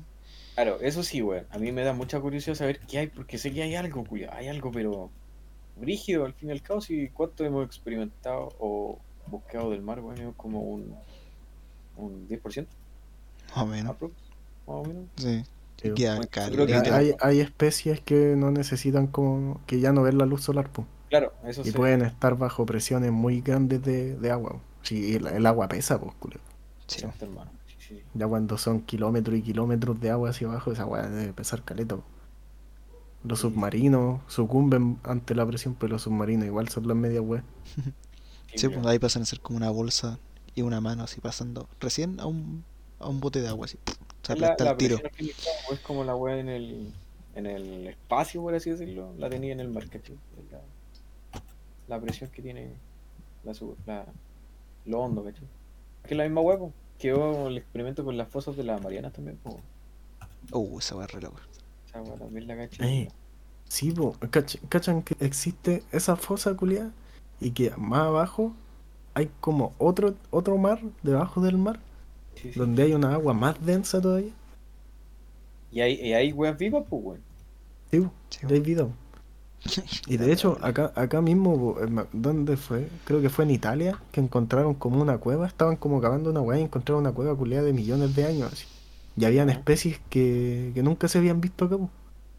Claro, 0.54 0.80
eso 0.80 1.02
sí, 1.02 1.22
weón. 1.22 1.46
A 1.50 1.58
mí 1.58 1.72
me 1.72 1.82
da 1.82 1.92
mucha 1.92 2.20
curiosidad 2.20 2.54
saber 2.54 2.80
qué 2.86 2.98
hay, 2.98 3.06
porque 3.08 3.38
sé 3.38 3.52
que 3.52 3.62
hay 3.62 3.74
algo, 3.74 4.04
culiao. 4.04 4.32
Hay 4.34 4.48
algo, 4.48 4.70
pero. 4.72 5.10
Brígido, 5.76 6.24
al 6.24 6.34
fin 6.34 6.50
y 6.50 6.52
al 6.52 6.62
cabo, 6.62 6.80
y 6.88 7.08
cuánto 7.10 7.44
hemos 7.44 7.66
experimentado 7.66 8.54
o 8.58 9.00
buscado 9.26 9.70
del 9.70 9.82
mar, 9.82 10.00
weón, 10.00 10.18
es 10.20 10.34
como 10.36 10.60
un. 10.62 11.02
Un 11.96 12.26
10%, 12.28 12.68
Más 13.54 13.64
o 13.64 13.66
menos. 13.66 13.96
más 14.00 14.10
o 14.66 14.84
menos. 14.84 15.08
Sí. 15.16 15.44
Sí, 15.76 15.92
Queda 15.92 16.16
bueno, 16.16 16.30
creo 16.30 16.66
que 16.66 16.74
hay, 16.90 17.14
hay 17.20 17.40
especies 17.40 18.00
que 18.00 18.36
no 18.36 18.50
necesitan 18.50 19.06
como 19.08 19.60
que 19.66 19.80
ya 19.80 19.92
no 19.92 20.02
ven 20.02 20.18
la 20.18 20.26
luz 20.26 20.42
solar, 20.44 20.70
po, 20.72 20.86
Claro, 21.08 21.32
eso 21.44 21.64
y 21.64 21.70
sí. 21.70 21.72
pueden 21.72 22.02
estar 22.02 22.36
bajo 22.36 22.66
presiones 22.66 23.12
muy 23.12 23.40
grandes 23.40 23.82
de, 23.82 24.16
de 24.16 24.30
agua. 24.30 24.60
Sí, 24.82 25.16
el, 25.16 25.26
el 25.28 25.46
agua 25.46 25.68
pesa, 25.68 26.00
pues, 26.00 26.14
culiao. 26.16 26.42
Sí. 26.86 27.06
Hermano. 27.20 27.53
Sí. 27.88 28.02
Ya 28.14 28.26
cuando 28.26 28.56
son 28.58 28.80
kilómetros 28.82 29.36
y 29.38 29.42
kilómetros 29.42 30.00
de 30.00 30.10
agua 30.10 30.30
hacia 30.30 30.46
abajo, 30.48 30.72
esa 30.72 30.82
agua 30.82 31.02
debe 31.08 31.32
pesar 31.32 31.62
caleta. 31.64 31.96
po. 31.96 32.04
Los 33.24 33.40
Sí. 33.40 33.48
submarinos 33.48 34.20
sucumben 34.28 34.98
ante 35.02 35.34
la 35.34 35.46
presión, 35.46 35.74
pero 35.74 35.92
los 35.94 36.02
submarinos 36.02 36.46
igual 36.46 36.68
son 36.68 36.86
las 36.88 36.96
medias 36.96 37.22
weas. 37.24 37.44
Sí, 38.56 38.68
pues 38.68 38.86
ahí 38.86 39.00
pasan 39.00 39.22
a 39.22 39.24
ser 39.26 39.40
como 39.40 39.56
una 39.56 39.68
bolsa 39.70 40.20
y 40.54 40.62
una 40.62 40.80
mano 40.80 41.02
así 41.02 41.20
pasando 41.20 41.68
recién 41.80 42.20
a 42.20 42.26
un, 42.26 42.64
a 43.00 43.08
un 43.08 43.18
bote 43.20 43.40
de 43.40 43.48
agua 43.48 43.64
así. 43.66 43.78
¡pum! 43.84 43.94
Se 44.22 44.34
Es 44.34 44.38
la, 44.38 44.54
la 44.58 44.70
el 44.70 44.76
tiro. 44.76 44.98
es 45.18 45.80
como 45.80 46.04
la 46.04 46.14
weá 46.14 46.38
en 46.38 46.48
el, 46.48 46.92
en 47.34 47.46
el 47.46 47.88
espacio, 47.88 48.40
por 48.42 48.54
así 48.54 48.70
decirlo, 48.70 49.12
la 49.18 49.28
tenía 49.28 49.52
en 49.52 49.58
el 49.58 49.70
mar, 49.70 49.88
¿cachai? 49.90 50.14
Es 50.38 50.52
La, 50.52 50.60
la 51.88 52.00
presión 52.00 52.30
que 52.30 52.42
tiene 52.42 52.74
la, 53.42 53.54
sub- 53.54 53.76
la, 53.86 54.06
lo 54.84 55.00
hondo, 55.00 55.24
¿cachai? 55.24 55.48
Que 56.04 56.14
es 56.14 56.16
la 56.16 56.24
misma 56.24 56.42
po. 56.42 56.72
Quedó 56.98 57.48
el 57.48 57.58
experimento 57.58 58.04
con 58.04 58.16
las 58.16 58.28
fosas 58.28 58.56
de 58.56 58.64
las 58.64 58.82
Marianas 58.82 59.12
también, 59.12 59.36
po. 59.38 59.60
Uh, 60.52 60.78
esa 60.78 61.02
es 61.04 61.12
re 61.12 61.20
loca. 61.20 61.42
Esa 61.86 62.02
weá 62.02 62.14
también 62.16 62.46
la 62.46 62.56
cachai. 62.56 62.88
Eh, 63.02 63.08
Sí, 63.66 63.90
po, 63.90 64.14
cach- 64.30 64.60
cachan 64.68 65.02
que 65.02 65.16
existe 65.24 65.82
esa 65.90 66.16
fosa 66.16 66.54
culiada 66.54 66.92
y 67.40 67.50
que 67.52 67.70
más 67.76 68.02
abajo 68.02 68.52
hay 69.14 69.30
como 69.40 69.74
otro, 69.78 70.14
otro 70.30 70.58
mar 70.58 70.80
debajo 71.02 71.40
del 71.40 71.56
mar, 71.56 71.80
Sí, 72.36 72.52
sí. 72.52 72.58
donde 72.58 72.82
hay 72.84 72.92
una 72.92 73.14
agua 73.14 73.32
más 73.32 73.64
densa 73.64 74.00
todavía. 74.00 74.32
Y 75.72 75.80
hay, 75.80 75.94
y 75.94 76.12
hay 76.12 76.32
weas 76.32 76.56
vivas, 76.58 76.84
pues, 76.88 77.02
weón. 77.04 77.20
Sí, 77.90 78.00
po, 78.00 78.12
Sí, 78.28 78.46
hay 78.48 78.60
video. 78.60 78.92
Y 80.06 80.16
de 80.16 80.32
hecho, 80.32 80.58
acá, 80.62 80.92
acá 80.94 81.20
mismo, 81.22 81.76
ma- 81.88 82.06
¿dónde 82.12 82.56
fue? 82.56 82.88
Creo 83.04 83.20
que 83.22 83.30
fue 83.30 83.44
en 83.44 83.50
Italia, 83.50 83.98
que 84.12 84.20
encontraron 84.20 84.74
como 84.74 85.00
una 85.00 85.18
cueva, 85.18 85.46
estaban 85.46 85.76
como 85.76 86.00
cavando 86.00 86.30
una 86.30 86.40
weá 86.40 86.58
y 86.60 86.62
encontraron 86.62 87.02
una 87.02 87.12
cueva 87.12 87.34
culiada 87.36 87.64
de 87.64 87.72
millones 87.72 88.14
de 88.14 88.24
años 88.26 88.52
así. 88.52 88.66
Y 89.16 89.24
habían 89.24 89.48
especies 89.50 90.00
que, 90.10 90.72
que 90.74 90.82
nunca 90.82 91.08
se 91.08 91.18
habían 91.18 91.40
visto 91.40 91.64
acá, 91.66 91.78
po. 91.78 91.88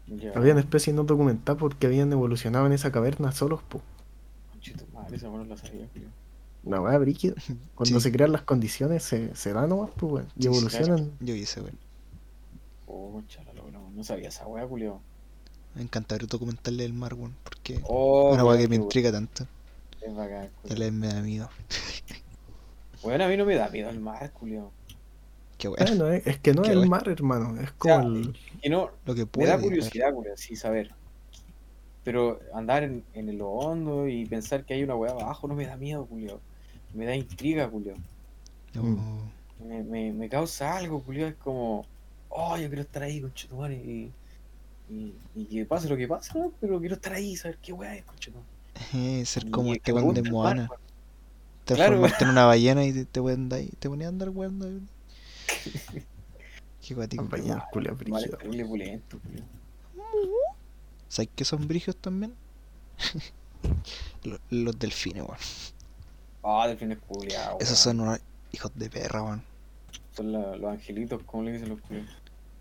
Ya. 0.06 0.32
Habían 0.36 0.58
especies 0.58 0.94
no 0.94 1.02
documentadas 1.02 1.58
porque 1.58 1.86
habían 1.86 2.12
evolucionado 2.12 2.66
en 2.66 2.72
esa 2.72 2.92
caverna 2.92 3.32
solos, 3.32 3.60
po. 3.68 3.80
Madre, 4.92 5.16
esa 5.16 5.28
la 5.28 5.56
sabía. 5.56 5.88
Una 6.64 6.80
weá 6.80 6.98
brígida. 6.98 7.34
Cuando 7.74 8.00
Sí. 8.00 8.04
se 8.04 8.12
crean 8.12 8.32
las 8.32 8.42
condiciones 8.42 9.02
se, 9.04 9.34
se 9.34 9.52
da 9.52 9.66
nomás, 9.66 9.90
pues 9.96 10.12
weón. 10.12 10.26
Y 10.36 10.42
Sí, 10.42 10.42
sí, 10.42 10.46
evolucionan. 10.48 11.10
Yo 11.20 11.34
hice, 11.34 11.60
weón. 11.60 11.78
Oh, 12.86 13.20
chala, 13.28 13.52
no, 13.54 13.90
no 13.90 14.04
sabía 14.04 14.28
esa 14.28 14.46
weá, 14.46 14.66
culiao. 14.66 15.00
Me 15.76 15.82
encantaría 15.82 16.24
un 16.24 16.28
documental 16.30 16.76
del 16.76 16.92
mar, 16.92 17.14
weón. 17.14 17.38
Porque 17.44 17.86
Oh, 17.88 18.34
una 18.34 18.44
weá 18.44 18.58
que 18.58 18.68
me 18.68 18.76
intriga 18.76 19.12
tanto. 19.12 19.46
Es 20.00 20.14
bacán, 20.14 20.52
culiao. 20.62 20.86
vez 20.86 20.92
me 20.92 21.08
da 21.08 21.20
miedo. 21.22 21.50
Bueno, 23.02 23.24
a 23.24 23.28
mí 23.28 23.36
no 23.38 23.46
me 23.46 23.54
da 23.54 23.70
miedo 23.70 23.88
el 23.90 24.00
mar, 24.00 24.32
culiao. 24.32 24.74
Qué 25.58 25.68
bueno. 25.68 25.96
Bueno, 25.96 26.08
es, 26.12 26.26
es 26.26 26.38
que 26.40 26.54
no 26.54 26.62
Qué 26.62 26.72
es 26.72 26.72
el 26.72 26.84
mar, 26.86 27.08
hermano. 27.08 27.60
Es 27.60 27.72
como 27.72 27.94
sea, 27.94 28.02
el. 28.02 28.38
Y 28.62 28.68
no, 28.70 28.90
Lo 29.04 29.14
que 29.14 29.26
me 29.36 29.46
puede. 29.46 29.48
da 29.48 29.60
curiosidad, 29.60 30.12
culiao, 30.12 30.36
sí, 30.36 30.56
saber. 30.56 30.96
Pero 32.02 32.40
andar 32.54 32.84
en, 32.84 33.04
en 33.14 33.36
lo 33.38 33.50
hondo 33.50 34.08
y 34.08 34.26
pensar 34.26 34.64
que 34.64 34.74
hay 34.74 34.82
una 34.84 34.94
weá 34.96 35.12
abajo 35.12 35.48
no 35.48 35.54
me 35.54 35.66
da 35.66 35.76
miedo, 35.76 36.06
culiao. 36.06 36.40
Me 36.92 37.04
da 37.06 37.14
intriga, 37.16 37.68
culiao. 37.70 37.96
Mm. 38.74 39.32
Me, 39.58 39.82
me, 39.84 40.12
me 40.12 40.28
causa 40.28 40.76
algo, 40.76 41.02
culiao. 41.02 41.28
Es 41.28 41.36
como, 41.36 41.88
oh, 42.28 42.56
yo 42.58 42.68
quiero 42.68 42.82
estar 42.82 43.02
ahí, 43.02 43.20
conchetumare. 43.20 43.74
Y, 43.76 44.14
y, 44.88 45.14
y 45.34 45.44
que 45.46 45.64
pase 45.66 45.88
lo 45.88 45.96
que 45.96 46.06
pase, 46.08 46.38
¿no? 46.38 46.52
Pero 46.60 46.78
quiero 46.80 46.94
estar 46.94 47.12
ahí, 47.12 47.36
saber 47.36 47.58
qué 47.58 47.72
weá 47.72 47.94
es. 47.96 48.04
Eh, 48.94 49.24
ser 49.24 49.46
Y 49.46 49.50
como 49.50 49.70
que 49.72 49.78
este 49.78 49.92
weón 49.92 50.14
de 50.14 50.22
Moana. 50.22 50.68
Transformarte 51.64 52.16
Claro. 52.18 52.30
en 52.30 52.30
una 52.30 52.44
ballena 52.46 52.84
y 52.84 52.92
te, 52.92 53.04
te 53.06 53.20
pueden 53.20 53.48
dar 53.48 53.60
te 53.78 53.88
ponían 53.88 54.06
a 54.06 54.10
andar 54.10 54.28
weón. 54.30 54.88
Qué 56.80 56.94
pulento, 56.94 57.18
culiao. 57.26 57.66
¿Sabes 61.08 61.28
qué 61.34 61.44
son 61.44 61.66
brigios 61.66 61.96
también? 61.96 62.34
los, 64.24 64.40
los 64.50 64.78
delfines, 64.78 65.22
weón. 65.22 65.38
Ah, 66.44 66.68
delfines 66.68 66.98
culiados. 67.08 67.60
Esos 67.60 67.78
son 67.78 68.00
unos 68.00 68.20
hijos 68.52 68.70
de 68.74 68.88
perra, 68.88 69.22
weón. 69.22 69.42
Son 70.12 70.32
la- 70.32 70.56
los 70.56 70.70
angelitos, 70.70 71.22
como 71.24 71.42
le 71.44 71.52
dicen 71.52 71.70
los 71.70 71.80
culiados. 71.80 72.10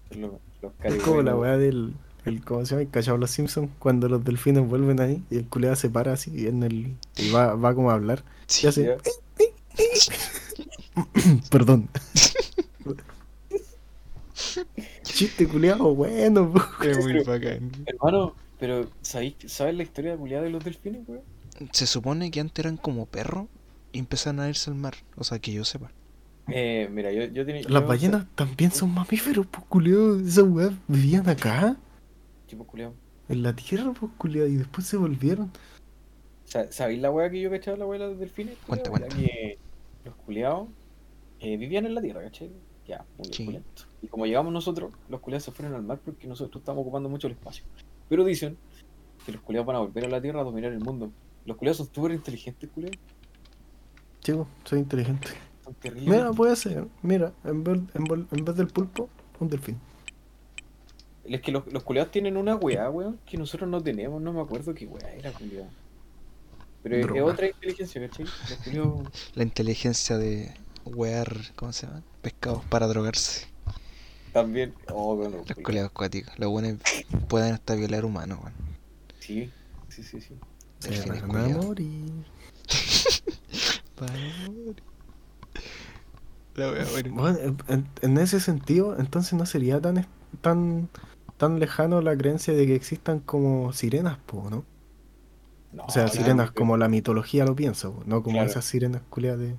Son 0.10 0.22
los, 0.22 0.32
los 0.62 0.74
Es 0.84 1.04
como 1.04 1.22
la 1.22 1.36
weá 1.36 1.58
del. 1.58 1.94
El, 2.26 2.44
¿Cómo 2.44 2.66
se 2.66 2.72
llama? 2.72 2.82
El 2.84 2.90
cachado 2.90 3.18
los 3.18 3.32
Simpsons. 3.32 3.70
Cuando 3.80 4.10
los 4.10 4.24
delfines 4.24 4.68
vuelven 4.68 5.00
ahí 5.00 5.24
y 5.30 5.38
el 5.38 5.46
culeado 5.48 5.76
se 5.76 5.90
para 5.90 6.14
así 6.14 6.32
y, 6.34 6.48
en 6.48 6.64
el, 6.64 6.96
y 7.18 7.32
va, 7.32 7.56
va 7.56 7.76
como 7.76 7.92
a 7.92 7.94
hablar. 7.94 8.24
Y 8.64 8.68
hace. 8.68 8.86
Ya. 8.86 8.98
Perdón. 11.52 11.90
Chiste 15.04 15.48
culeado, 15.48 15.94
bueno. 15.96 16.52
po. 16.52 16.62
Es 16.84 16.98
muy 17.04 17.14
Pero- 17.14 17.26
bacán. 17.26 17.72
Hermano, 17.86 18.34
pero 18.60 18.90
¿sabéis, 19.02 19.36
¿sabes 19.48 19.76
la 19.76 19.84
historia 19.84 20.18
culiada 20.18 20.44
de 20.44 20.50
los 20.50 20.64
delfines, 20.64 21.02
weón? 21.08 21.22
Se 21.72 21.88
supone 21.88 22.32
que 22.32 22.40
antes 22.42 22.64
eran 22.66 22.78
como 22.78 23.06
perros 23.06 23.48
y 23.94 24.00
empezaron 24.00 24.42
a 24.42 24.50
irse 24.50 24.70
al 24.70 24.76
mar. 24.76 24.96
O 25.16 25.24
sea, 25.24 25.40
que 25.40 25.54
yo 25.54 25.64
sepa. 25.64 25.92
Eh, 26.48 26.90
mira, 26.92 27.12
yo, 27.12 27.24
yo 27.26 27.46
tenía. 27.46 27.62
Las 27.64 27.82
yo- 27.84 27.88
ballenas 27.88 28.26
también 28.36 28.72
son 28.72 28.94
mamíferos, 28.94 29.46
pues 29.48 29.64
culeado. 29.68 30.20
Esas 30.20 30.44
weas 30.46 30.74
vivían 30.88 31.28
acá, 31.30 31.78
Tipo 32.48 32.66
culiado. 32.66 32.94
en 33.30 33.42
la 33.44 33.56
tierra, 33.56 33.92
pues 34.00 34.12
culeado. 34.18 34.48
Y 34.48 34.56
después 34.56 34.86
se 34.88 34.98
volvieron. 34.98 35.52
Sa- 36.46 36.72
¿Sabéis 36.72 37.02
la 37.02 37.10
weá 37.12 37.30
que 37.30 37.42
yo 37.42 37.50
cachaba 37.50 37.78
la 37.78 37.86
weá 37.88 38.00
de 38.00 38.08
los 38.10 38.20
delfines? 38.20 38.56
Cuenta, 38.68 38.90
cuenta. 38.90 39.08
Que 39.16 39.58
los 40.04 40.14
culiados 40.16 40.68
eh, 41.40 41.58
vivían 41.58 41.86
en 41.86 41.96
la 41.96 42.02
tierra, 42.02 42.22
¿cachai? 42.22 42.52
Ya, 42.88 43.04
muy 43.18 43.28
Sí. 43.34 43.60
Y 44.04 44.08
como 44.08 44.28
llegamos 44.28 44.54
nosotros, 44.54 44.94
los 45.10 45.20
culiados 45.22 45.44
se 45.44 45.52
fueron 45.52 45.74
al 45.74 45.82
mar 45.82 46.00
porque 46.06 46.28
nosotros 46.28 46.62
estamos 46.62 46.82
ocupando 46.84 47.10
mucho 47.10 47.26
el 47.28 47.34
espacio. 47.34 47.64
Pero 48.08 48.24
dicen 48.24 48.58
que 49.26 49.32
los 49.32 49.42
culiados 49.42 49.66
van 49.66 49.78
a 49.78 49.80
volver 49.80 50.06
a 50.06 50.10
la 50.10 50.22
tierra 50.22 50.42
a 50.42 50.44
dominar 50.44 50.72
el 50.72 50.80
mundo. 50.82 51.12
Los 51.46 51.58
culiados 51.58 51.78
son 51.78 51.90
súper 51.92 52.12
inteligentes, 52.12 52.70
culiados. 52.70 53.00
Chico, 54.22 54.48
soy 54.64 54.80
inteligente. 54.80 55.28
Son 55.64 55.74
terribles. 55.76 56.08
Mira, 56.08 56.32
puede 56.32 56.56
ser. 56.56 56.86
Mira, 57.02 57.34
en 57.44 57.64
vez, 57.64 57.80
en 57.96 58.46
vez 58.46 58.56
del 58.56 58.68
pulpo, 58.68 59.10
un 59.40 59.50
delfín. 59.50 59.80
Es 61.28 61.42
que 61.42 61.52
los, 61.52 61.66
los 61.72 61.84
culiados 61.84 62.12
tienen 62.12 62.38
una 62.38 62.56
weá, 62.56 62.90
weón, 62.90 63.20
que 63.26 63.38
nosotros 63.38 63.70
no 63.70 63.82
tenemos, 63.82 64.22
no 64.22 64.32
me 64.34 64.42
acuerdo 64.42 64.74
qué 64.74 64.86
weá 64.86 65.12
era, 65.14 65.32
culiado. 65.32 65.68
Pero 66.84 67.16
es- 67.16 67.34
otra 67.34 67.48
inteligencia, 67.48 68.08
¿cachai? 68.08 68.26
Culiados. 68.64 69.08
La 69.34 69.44
inteligencia 69.44 70.18
de 70.18 70.54
wear, 70.86 71.36
¿cómo 71.56 71.74
se 71.74 71.88
llama? 71.88 72.04
Pescados 72.22 72.64
para 72.66 72.86
drogarse. 72.88 73.48
También. 74.34 74.74
Oh, 74.92 75.16
bueno, 75.16 75.38
Los 75.48 75.58
colegas 75.64 75.88
acuáticos. 75.90 76.38
Los 76.38 76.50
buenos 76.50 76.78
pueden 77.28 77.54
hasta 77.54 77.74
violar 77.76 78.06
humanos, 78.06 78.40
weón. 78.42 78.54
Sí, 79.20 79.50
sí, 79.90 80.04
sí, 80.04 80.22
sí. 80.22 80.36
Se 80.80 80.90
Delfines 80.90 81.22
van 81.22 81.30
a 81.30 81.34
culiados. 81.42 81.66
morir. 81.66 82.12
Para 83.96 84.14
morir. 84.14 84.76
La 86.56 86.72
wea, 86.72 86.86
bueno. 86.92 87.14
Bueno, 87.16 87.58
en, 88.02 88.18
ese 88.18 88.40
sentido, 88.40 88.98
entonces 89.00 89.34
no 89.34 89.46
sería 89.46 89.82
tan, 90.42 90.90
tan 91.38 91.60
lejano 91.60 92.02
la 92.02 92.16
creencia 92.18 92.54
de 92.54 92.66
que 92.66 92.76
existan 92.76 93.20
como 93.20 93.74
sirenas, 93.74 94.18
po, 94.26 94.50
¿no? 94.50 94.64
No, 95.74 95.84
O 95.86 95.90
sea, 95.90 96.06
claro, 96.06 96.18
sirenas 96.22 96.52
como 96.52 96.78
la 96.78 96.88
mitología 96.88 97.44
lo 97.46 97.56
piensa, 97.56 97.90
po, 97.90 98.04
no 98.06 98.24
como 98.24 98.36
Claro. 98.38 98.50
esas 98.50 98.66
sirenas 98.66 99.02
culiadas 99.10 99.40
de... 99.40 99.56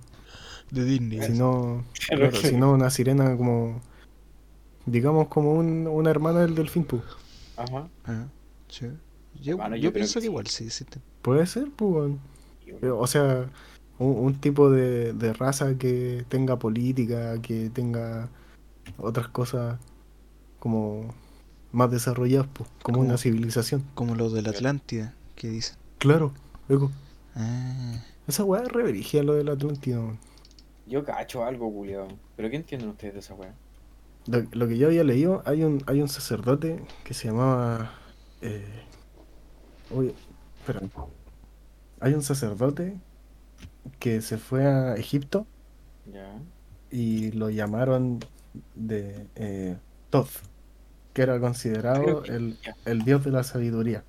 De 0.70 0.84
Disney. 0.84 1.22
Sino, 1.22 1.84
Claro, 2.08 2.28
claro, 2.30 2.40
que- 2.42 2.48
sino 2.48 2.72
una 2.72 2.90
sirena 2.90 3.36
como... 3.36 3.80
Digamos 4.86 5.28
como 5.28 5.52
un- 5.52 5.86
una 5.86 6.10
hermana 6.10 6.40
del 6.40 6.54
delfín, 6.54 6.84
po. 6.84 7.02
Ajá. 7.56 7.88
Ah, 8.04 8.26
sí. 8.68 8.86
Yo, 9.42 9.52
Hermano, 9.52 9.76
yo, 9.76 9.92
pienso 9.92 10.14
que 10.14 10.20
que, 10.20 10.20
sí. 10.22 10.26
igual 10.26 10.46
sí 10.46 10.64
existen. 10.64 11.02
Puede 11.22 11.46
ser, 11.46 11.68
pues, 11.74 11.92
bueno, 12.80 12.98
O 12.98 13.06
sea, 13.06 13.50
un, 13.98 14.16
un 14.26 14.34
tipo 14.40 14.70
de, 14.70 15.12
de 15.12 15.32
raza 15.32 15.76
que 15.76 16.24
tenga 16.28 16.58
política, 16.58 17.40
que 17.42 17.68
tenga 17.70 18.28
otras 18.98 19.28
cosas 19.28 19.78
como 20.58 21.14
más 21.72 21.90
desarrolladas, 21.90 22.48
pues, 22.52 22.68
como 22.82 22.98
Como- 22.98 23.08
una 23.08 23.18
civilización. 23.18 23.84
Como 23.94 24.14
los 24.14 24.32
de 24.32 24.42
la 24.42 24.50
Atlántida, 24.50 25.14
que 25.34 25.48
dicen. 25.48 25.76
Claro, 25.98 26.32
loco. 26.68 26.90
Ah, 27.34 28.02
Esa 28.26 28.44
weá 28.44 28.62
es 28.62 28.68
reverigía 28.72 29.22
lo 29.22 29.34
del 29.34 29.48
Atlántico. 29.48 29.98
weón. 29.98 30.18
Yo 30.86 31.04
cacho 31.04 31.44
algo, 31.44 31.70
culiado. 31.72 32.08
¿Pero 32.36 32.50
qué 32.50 32.56
entienden 32.56 32.90
ustedes 32.90 33.14
de 33.14 33.20
esa 33.20 33.34
weá? 33.34 33.54
Lo, 34.26 34.42
lo 34.52 34.66
que 34.68 34.76
yo 34.78 34.88
había 34.88 35.04
leído, 35.04 35.42
hay 35.46 35.62
un, 35.64 35.82
hay 35.86 36.00
un 36.00 36.08
sacerdote 36.08 36.82
que 37.04 37.14
se 37.14 37.28
llamaba. 37.28 37.92
Eh, 38.40 38.64
uy, 39.90 40.12
espera. 40.60 40.80
Hay 42.00 42.14
un 42.14 42.22
sacerdote 42.22 42.96
que 44.00 44.20
se 44.20 44.36
fue 44.38 44.66
a 44.66 44.94
Egipto 44.96 45.46
Ya. 46.12 46.28
y 46.90 47.30
lo 47.32 47.50
llamaron 47.50 48.18
de 48.74 49.26
eh, 49.36 49.76
que 51.16 51.22
era 51.22 51.40
considerado 51.40 52.22
que- 52.22 52.32
el, 52.34 52.58
el 52.84 53.02
dios 53.02 53.24
de 53.24 53.30
la 53.30 53.42
sabiduría, 53.42 54.04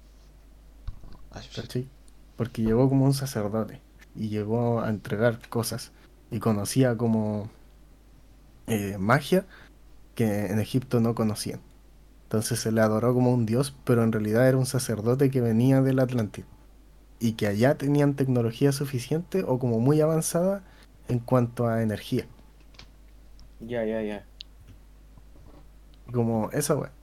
ah, 1.31 1.41
¿cachai? 1.55 1.89
Porque 2.35 2.63
llegó 2.63 2.89
como 2.89 3.05
un 3.05 3.13
sacerdote 3.13 3.81
y 4.13 4.27
llegó 4.29 4.81
a 4.81 4.89
entregar 4.89 5.39
cosas 5.49 5.93
y 6.31 6.39
conocía 6.39 6.97
como 6.97 7.49
eh, 8.67 8.97
magia 8.99 9.45
que 10.15 10.47
en 10.47 10.59
Egipto 10.59 10.99
no 10.99 11.15
conocían. 11.15 11.61
Entonces 12.23 12.59
se 12.59 12.71
le 12.71 12.81
adoró 12.81 13.13
como 13.13 13.33
un 13.33 13.45
dios, 13.45 13.75
pero 13.85 14.03
en 14.03 14.11
realidad 14.11 14.47
era 14.49 14.57
un 14.57 14.67
sacerdote 14.67 15.31
que 15.31 15.41
venía 15.41 15.81
del 15.81 15.99
Atlántico 15.99 16.49
y 17.19 17.33
que 17.33 17.47
allá 17.47 17.77
tenían 17.77 18.15
tecnología 18.15 18.71
suficiente 18.73 19.43
o 19.47 19.59
como 19.59 19.79
muy 19.79 20.01
avanzada 20.01 20.63
en 21.07 21.19
cuanto 21.19 21.67
a 21.67 21.83
energía. 21.83 22.29
Ya, 23.59 23.83
ya, 23.85 24.01
ya. 24.01 24.29
Como 26.11 26.49
esa 26.51 26.75
weá. 26.75 26.96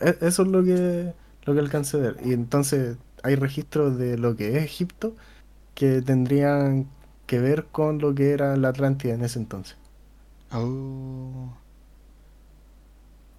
E- 0.00 0.18
Eso 0.20 0.42
es 0.42 0.48
lo 0.48 0.62
que, 0.64 1.12
lo 1.44 1.54
que 1.54 1.60
alcancé 1.60 1.96
a 1.98 2.00
ver. 2.00 2.16
Y 2.24 2.32
entonces 2.32 2.96
hay 3.22 3.34
registros 3.36 3.98
de 3.98 4.18
lo 4.18 4.36
que 4.36 4.56
es 4.58 4.64
Egipto 4.64 5.14
que 5.74 6.02
tendrían 6.02 6.88
que 7.26 7.40
ver 7.40 7.66
con 7.66 7.98
lo 8.00 8.14
que 8.14 8.32
era 8.32 8.56
la 8.56 8.70
Atlántida 8.70 9.14
en 9.14 9.24
ese 9.24 9.38
entonces. 9.38 9.76
Oh, 10.52 11.52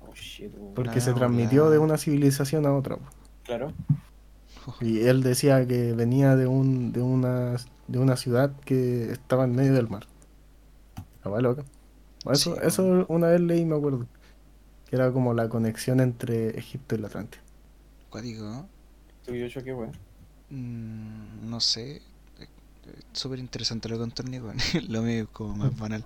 Oh 0.01 0.13
shit. 0.15 0.51
Porque 0.75 0.99
Ah, 0.99 1.01
se 1.01 1.13
transmitió 1.13 1.69
de 1.69 1.79
una 1.79 1.97
civilización 1.97 2.65
a 2.65 2.73
otra. 2.73 2.97
Claro. 3.43 3.73
Y 4.81 5.01
él 5.07 5.23
decía 5.23 5.65
que 5.67 5.93
venía 5.93 6.35
de 6.35 6.47
un, 6.47 6.91
de 6.91 7.01
una, 7.01 7.55
de 7.87 7.99
una 7.99 8.15
ciudad 8.17 8.51
que 8.65 9.11
estaba 9.11 9.45
en 9.45 9.55
medio 9.55 9.73
del 9.73 9.89
mar. 9.89 10.07
La 11.23 11.31
weá 11.31 11.41
loca. 11.41 11.63
Eso, 12.31 12.55
Sí, 12.55 12.61
eso 12.63 13.05
una 13.09 13.27
vez 13.27 13.41
leí, 13.41 13.65
me 13.65 13.75
acuerdo. 13.75 14.07
Que 14.91 14.95
era 14.97 15.11
como 15.11 15.33
la 15.33 15.49
conexión 15.49 15.99
entre 15.99 16.49
Egipto 16.59 16.93
y 16.93 16.99
la 16.99 17.07
Atlántida. 17.07 17.43
cuático, 18.09 18.43
¿no? 18.43 18.69
¿Tú 19.23 19.33
y 19.33 19.49
yo 19.49 19.63
qué 19.63 19.73
weá? 19.73 19.91
Mm, 20.49 21.49
no 21.49 21.59
sé. 21.59 21.97
eh, 22.39 22.49
eh, 22.85 23.03
Súper 23.13 23.39
interesante 23.39 23.89
lo 23.89 23.95
que 23.95 23.99
contó 24.01 24.23
el 24.23 24.31
Nico. 24.31 24.51
Lo 24.89 25.01
mío 25.01 25.23
es 25.23 25.29
como 25.29 25.55
más 25.55 25.75
banal. 25.77 26.05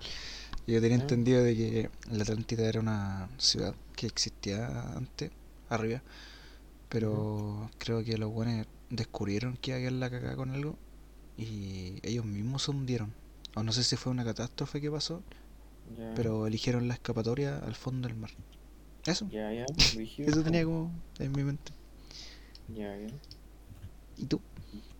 Yo 0.67 0.81
tenía 0.81 0.97
entendido 0.97 1.43
de 1.43 1.55
que 1.55 1.91
la 2.09 2.23
Atlántida 2.23 2.67
era 2.67 2.81
una 2.81 3.29
ciudad 3.39 3.75
que 3.95 4.07
existía 4.07 4.93
antes, 4.97 5.31
arriba. 5.69 6.03
Pero 6.89 7.71
creo 7.79 8.03
que 8.05 8.17
los 8.19 8.31
buenos 8.31 8.67
descubrieron 8.89 9.57
que 9.57 9.71
iba 9.71 9.77
a 9.79 9.81
quedar 9.81 9.93
la 9.93 10.11
cagada 10.11 10.37
con 10.37 10.51
algo. 10.51 10.79
Y 11.37 11.99
ellos 12.03 12.25
mismos 12.25 12.63
se 12.63 12.71
hundieron. 12.71 13.15
o 13.55 13.63
no 13.63 13.73
sé 13.73 13.83
si 13.83 13.97
fue 13.97 14.11
una 14.13 14.25
catástrofe 14.25 14.81
que 14.81 14.91
pasó, 14.91 15.23
pero 16.13 16.47
eligieron 16.47 16.87
la 16.87 16.95
escapatoria 16.95 17.59
al 17.59 17.75
fondo 17.75 18.07
del 18.07 18.17
mar. 18.17 18.31
Eso, 19.05 19.27
Ya, 19.31 19.51
ya. 19.53 19.65
brígido. 19.95 20.29
eso 20.29 20.43
tenía 20.43 20.63
como 20.63 20.91
en 21.19 21.31
mi 21.31 21.43
mente. 21.43 21.71
Ya, 22.69 22.95
ya. 22.97 23.07
¿Y 24.17 24.25
tú? 24.25 24.41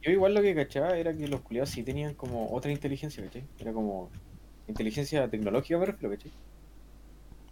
Yo 0.03 0.11
igual 0.11 0.33
lo 0.35 0.41
que 0.41 0.53
cachaba 0.53 0.95
era 0.97 1.15
que 1.15 1.27
los 1.27 1.41
culiados 1.41 1.69
sí 1.71 1.81
tenían 1.83 2.13
como 2.13 2.51
otra 2.53 2.71
inteligencia, 2.71 3.23
¿cachai? 3.23 3.43
Era 3.59 3.73
como 3.73 4.11
inteligencia 4.67 5.27
tecnológica, 5.27 5.79
me 5.79 5.85
refiero, 5.87 6.15
¿cachai? 6.15 6.31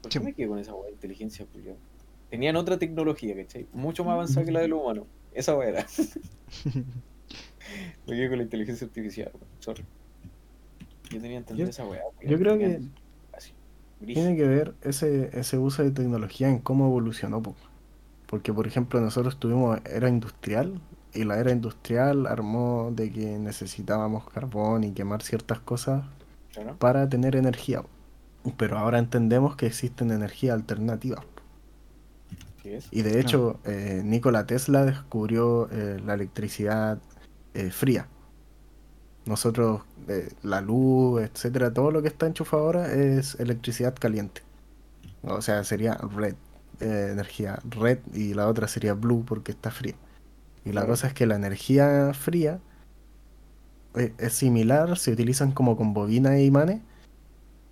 ¿Por 0.02 0.12
qué 0.12 0.20
Sí. 0.20 0.26
me 0.26 0.34
quedé 0.34 0.48
con 0.48 0.60
esa 0.60 0.74
weá 0.76 0.88
de 0.88 0.94
inteligencia, 0.94 1.46
culiado? 1.48 1.78
Tenían 2.30 2.56
otra 2.56 2.78
tecnología, 2.78 3.36
¿cachai? 3.36 3.66
Mucho 3.74 4.04
más 4.04 4.14
avanzada 4.14 4.46
que 4.46 4.52
la 4.52 4.60
de 4.62 4.68
los 4.68 4.82
humanos. 4.82 5.08
Esa 5.34 5.58
weá 5.58 5.70
era. 5.70 5.88
me 8.06 8.16
quedé 8.16 8.30
con 8.30 8.38
la 8.38 8.44
inteligencia 8.44 8.86
artificial, 8.86 9.32
weón. 9.34 9.48
Sorry. 9.60 9.84
Yo 11.12 11.22
tenía 11.22 11.38
entendido 11.38 11.70
esa 11.70 11.86
weá. 11.88 12.02
Yo 12.22 12.38
creo 12.38 12.58
que. 12.58 12.82
Tiene 14.06 14.36
que 14.36 14.48
ver 14.48 14.76
ese, 14.82 15.30
ese 15.38 15.58
uso 15.58 15.84
de 15.84 15.92
tecnología 15.92 16.50
en 16.50 16.60
cómo 16.60 16.86
evolucionó. 16.88 17.42
po. 17.42 17.56
Porque, 18.28 18.54
por 18.54 18.68
ejemplo, 18.68 19.00
nosotros 19.02 19.38
tuvimos 19.40 19.80
era 19.86 20.10
industrial 20.10 20.82
y 21.14 21.24
la 21.24 21.38
era 21.40 21.52
industrial 21.52 22.26
armó 22.28 22.92
de 22.96 23.12
que 23.12 23.38
necesitábamos 23.38 24.28
carbón 24.30 24.84
y 24.84 24.92
quemar 24.94 25.22
ciertas 25.22 25.60
cosas 25.60 26.04
Claro. 26.54 26.76
para 26.78 27.10
tener 27.10 27.36
energía. 27.36 27.84
Pero 28.58 28.78
ahora 28.78 29.00
entendemos 29.00 29.56
que 29.56 29.66
existen 29.68 30.12
energías 30.12 30.56
alternativas. 30.56 31.26
Y 32.92 33.02
de 33.02 33.20
hecho, 33.20 33.60
eh, 33.66 34.02
Nikola 34.06 34.46
Tesla 34.46 34.86
descubrió 34.86 35.70
eh, 35.72 36.00
la 36.06 36.14
electricidad 36.14 37.02
eh, 37.54 37.72
fría. 37.72 38.08
Nosotros, 39.26 39.82
eh, 40.08 40.30
la 40.44 40.62
luz, 40.62 41.22
etcétera, 41.22 41.74
todo 41.74 41.92
lo 41.92 42.02
que 42.02 42.10
está 42.10 42.28
enchufado 42.28 42.64
ahora 42.64 42.94
es 42.94 43.36
electricidad 43.40 43.96
caliente. 43.96 44.42
O 45.24 45.42
sea, 45.42 45.64
sería 45.64 45.96
red, 45.96 46.36
eh, 46.82 47.10
energía 47.12 47.60
red, 47.70 48.00
y 48.14 48.34
la 48.34 48.48
otra 48.48 48.68
sería 48.68 48.94
blue 48.94 49.24
porque 49.26 49.54
está 49.54 49.72
fría. 49.72 49.96
Y 50.66 50.72
la 50.74 50.86
cosa 50.86 51.08
es 51.08 51.14
que 51.14 51.26
la 51.26 51.36
energía 51.36 52.14
fría 52.14 52.60
eh, 53.96 54.14
es 54.18 54.34
similar, 54.34 54.98
se 54.98 55.12
utilizan 55.12 55.52
como 55.52 55.78
con 55.78 55.94
bobinas 55.94 56.34
e 56.34 56.44
imanes, 56.46 56.82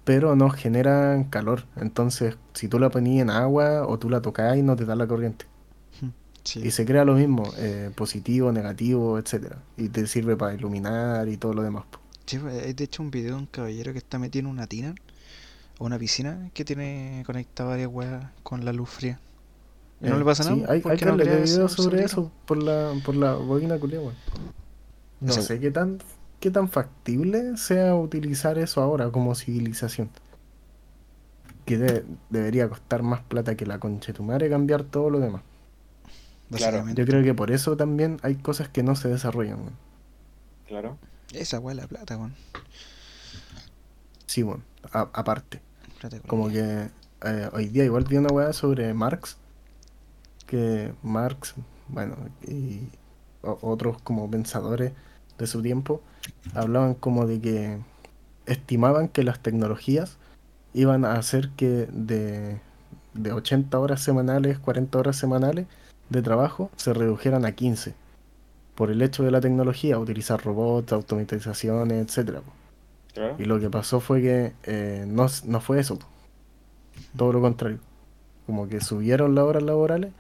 pero 0.04 0.36
no 0.36 0.50
generan 0.50 1.26
calor. 1.26 1.66
Entonces, 1.76 2.38
si 2.54 2.68
tú 2.68 2.80
la 2.80 2.90
ponías 2.90 3.24
en 3.24 3.30
agua 3.30 3.88
o 3.88 4.00
tú 4.00 4.10
la 4.10 4.22
tocas 4.22 4.58
y 4.58 4.64
no 4.64 4.76
te 4.76 4.86
da 4.86 4.96
la 4.96 5.08
corriente. 5.08 5.46
Sí. 6.44 6.60
Y 6.66 6.72
se 6.72 6.86
crea 6.86 7.06
lo 7.06 7.14
mismo, 7.16 7.44
eh, 7.58 7.92
positivo, 7.96 8.52
negativo, 8.52 9.20
etcétera. 9.20 9.58
Y 9.78 9.90
te 9.90 10.08
sirve 10.08 10.36
para 10.36 10.54
iluminar 10.56 11.28
y 11.30 11.38
todo 11.38 11.54
lo 11.54 11.62
demás. 11.62 11.84
Sí, 12.26 12.40
pues, 12.40 12.64
hay 12.66 12.74
de 12.74 12.84
hecho 12.84 13.04
un 13.04 13.12
video 13.12 13.36
de 13.36 13.42
un 13.42 13.46
caballero 13.46 13.92
que 13.94 14.00
está 14.00 14.18
metido 14.18 14.42
en 14.48 14.52
una 14.52 14.66
tina 14.68 14.96
o 15.78 15.86
una 15.86 16.00
piscina 16.00 16.50
que 16.54 16.66
tiene 16.66 17.24
conectada 17.26 17.70
varias 17.72 17.90
weas 17.92 18.26
con 18.44 18.66
la 18.66 18.74
luz 18.74 18.90
fría. 18.90 19.20
Y 20.02 20.06
no 20.08 20.16
Eh, 20.16 20.20
le 20.20 20.26
pasa 20.26 20.44
sí, 20.44 20.50
nada. 20.56 20.72
hay, 20.74 20.78
hay 20.78 20.82
porque 20.82 21.06
no 21.06 21.22
ese- 21.22 21.68
sobre 21.70 22.04
eso 22.04 22.32
por 22.48 22.62
la, 22.64 22.94
por 23.06 23.16
la 23.16 23.34
bobina 23.36 23.78
culia, 23.78 24.00
weón. 24.00 24.16
No 25.20 25.34
sé 25.34 25.60
qué 25.60 25.70
tan, 25.70 26.00
qué 26.40 26.50
tan 26.50 26.70
factible 26.70 27.56
sea 27.58 27.94
utilizar 27.96 28.58
eso 28.58 28.82
ahora 28.82 29.12
como 29.12 29.36
civilización. 29.36 30.10
Que 31.66 31.78
de- 31.78 32.06
debería 32.32 32.68
costar 32.68 33.04
más 33.04 33.22
plata 33.22 33.56
que 33.56 33.68
la 33.68 33.80
concha 33.80 34.08
de 34.08 34.14
tu 34.14 34.24
madre 34.24 34.50
cambiar 34.50 34.84
todo 34.84 35.12
lo 35.12 35.20
demás. 35.20 35.44
Básicamente. 36.52 37.02
Yo 37.02 37.08
creo 37.08 37.24
que 37.24 37.34
por 37.34 37.52
eso 37.52 37.78
también 37.78 38.18
hay 38.24 38.36
cosas 38.36 38.70
que 38.70 38.84
no 38.84 38.96
se 38.96 39.08
desarrollan, 39.10 39.60
weón. 39.60 39.74
Claro. 40.68 40.98
Esa 41.34 41.58
es 41.58 41.76
la 41.76 41.88
plata, 41.88 42.18
weón. 42.18 42.36
Sí, 44.26 44.44
bueno, 44.44 44.64
a- 44.94 45.10
aparte. 45.14 45.62
Como 46.28 46.50
que 46.50 46.90
eh, 47.24 47.50
hoy 47.54 47.68
día 47.68 47.86
igual 47.86 48.06
vi 48.06 48.18
una 48.18 48.30
weá 48.34 48.54
sobre 48.54 48.94
Marx, 48.94 49.38
que 50.48 50.94
Marx, 51.04 51.54
bueno, 51.88 52.16
y 52.48 52.82
otros 53.44 54.02
como 54.02 54.30
pensadores 54.30 54.94
de 55.38 55.48
su 55.48 55.62
tiempo, 55.62 56.02
hablaban 56.54 56.96
como 56.96 57.28
de 57.28 57.40
que 57.40 57.78
estimaban 58.46 59.08
que 59.08 59.24
las 59.24 59.40
tecnologías 59.40 60.18
iban 60.74 61.06
a 61.06 61.14
hacer 61.14 61.50
que 61.52 61.88
de, 61.92 62.60
de 63.14 63.32
80 63.34 63.78
horas 63.80 64.02
semanales, 64.02 64.58
40 64.60 64.98
horas 64.98 65.16
semanales 65.18 65.68
de 66.12 66.22
trabajo 66.22 66.70
se 66.76 66.94
redujeran 66.94 67.46
a 67.46 67.54
15 67.54 67.96
por 68.76 68.92
el 68.92 69.02
hecho 69.02 69.24
de 69.24 69.32
la 69.32 69.42
tecnología, 69.42 69.98
utilizar 70.00 70.44
robots, 70.44 70.92
automatizaciones, 70.94 72.06
etcétera. 72.08 72.42
Claro. 73.14 73.36
Y 73.40 73.46
lo 73.46 73.60
que 73.60 73.70
pasó 73.70 74.00
fue 74.00 74.22
que 74.22 74.54
eh, 74.64 75.06
no, 75.08 75.28
no 75.46 75.62
fue 75.62 75.80
eso, 75.80 76.00
todo 77.16 77.34
lo 77.34 77.42
contrario. 77.42 77.80
Como 78.46 78.68
que 78.68 78.82
subieron 78.82 79.36
las 79.36 79.46
horas 79.46 79.64
laborales, 79.64 80.12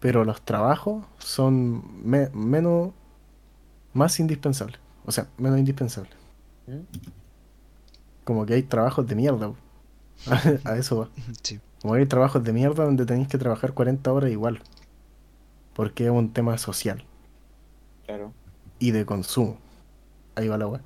pero 0.00 0.24
los 0.24 0.42
trabajos 0.42 1.04
son 1.18 1.82
me- 2.08 2.30
menos, 2.30 2.90
más 3.94 4.18
indispensables. 4.20 4.78
O 5.06 5.12
sea, 5.12 5.26
menos 5.38 5.58
indispensables. 5.58 6.12
¿Mm? 6.66 6.80
Como 8.24 8.46
que 8.46 8.54
hay 8.54 8.62
trabajos 8.62 9.06
de 9.06 9.14
mierda. 9.14 9.52
A 10.64 10.76
eso 10.76 10.98
va. 10.98 11.08
Sí. 11.42 11.60
Como 11.80 11.94
que 11.94 12.00
hay 12.00 12.06
trabajos 12.06 12.44
de 12.44 12.52
mierda 12.52 12.84
donde 12.84 13.06
tenéis 13.06 13.28
que 13.28 13.38
trabajar 13.38 13.72
40 13.72 14.12
horas 14.12 14.30
igual. 14.30 14.60
Porque 15.80 16.04
es 16.04 16.10
un 16.10 16.30
tema 16.30 16.58
social 16.58 17.02
Claro. 18.04 18.34
y 18.78 18.90
de 18.90 19.06
consumo. 19.06 19.56
Ahí 20.34 20.46
va 20.46 20.58
la 20.58 20.66
weá. 20.66 20.82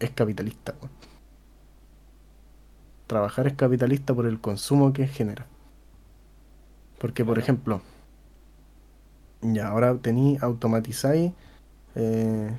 Es 0.00 0.10
capitalista, 0.10 0.74
weón. 0.80 0.90
Trabajar 3.06 3.46
es 3.46 3.52
capitalista 3.52 4.12
por 4.12 4.26
el 4.26 4.40
consumo 4.40 4.92
que 4.92 5.06
genera. 5.06 5.46
Porque, 6.98 7.24
por 7.24 7.38
ejemplo, 7.38 7.80
ya 9.40 9.68
ahora 9.68 9.94
tení, 9.94 10.36
automatizáis, 10.40 11.30
eh, 11.94 12.50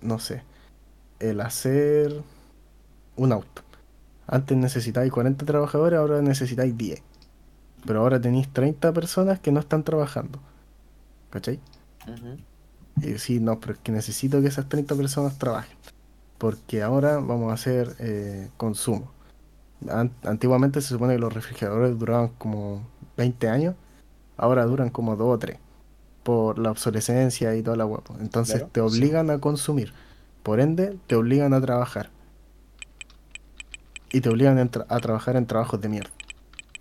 no 0.00 0.18
sé, 0.18 0.42
el 1.18 1.42
hacer 1.42 2.22
un 3.16 3.32
auto. 3.32 3.60
Antes 4.26 4.56
necesitáis 4.56 5.12
40 5.12 5.44
trabajadores, 5.44 5.98
ahora 5.98 6.22
necesitáis 6.22 6.74
10. 6.78 7.02
Pero 7.86 8.00
ahora 8.00 8.20
tenéis 8.20 8.48
30 8.52 8.92
personas 8.92 9.38
que 9.40 9.52
no 9.52 9.60
están 9.60 9.84
trabajando. 9.84 10.38
¿Cachai? 11.30 11.60
Ujú. 12.06 12.36
Y 13.02 13.12
decir, 13.12 13.42
no, 13.42 13.60
pero 13.60 13.74
es 13.74 13.78
que 13.80 13.92
necesito 13.92 14.40
que 14.40 14.48
esas 14.48 14.68
30 14.68 14.94
personas 14.94 15.38
trabajen. 15.38 15.76
Porque 16.38 16.82
ahora 16.82 17.16
vamos 17.16 17.50
a 17.50 17.54
hacer 17.54 17.94
eh, 17.98 18.48
consumo. 18.56 19.10
An- 19.88 20.12
antiguamente 20.24 20.80
se 20.80 20.88
supone 20.88 21.14
que 21.14 21.20
los 21.20 21.32
refrigeradores 21.32 21.98
duraban 21.98 22.28
como 22.38 22.82
20 23.16 23.48
años. 23.48 23.74
Ahora 24.36 24.64
duran 24.66 24.90
como 24.90 25.16
2 25.16 25.34
o 25.34 25.38
3. 25.38 25.58
Por 26.22 26.58
la 26.58 26.70
obsolescencia 26.72 27.54
y 27.54 27.62
toda 27.62 27.76
la 27.76 27.84
guapo. 27.84 28.16
Entonces 28.20 28.56
Claro, 28.56 28.70
te 28.72 28.80
sí. 28.80 28.86
obligan 28.86 29.30
a 29.30 29.38
consumir. 29.38 29.92
Por 30.42 30.60
ende, 30.60 30.96
te 31.06 31.14
obligan 31.14 31.54
a 31.54 31.60
trabajar. 31.60 32.10
Y 34.10 34.20
te 34.20 34.28
obligan 34.28 34.58
a, 34.58 34.64
tra- 34.70 34.86
a 34.88 34.98
trabajar 35.00 35.36
en 35.36 35.46
trabajos 35.46 35.80
de 35.80 35.88
mierda. 35.88 36.10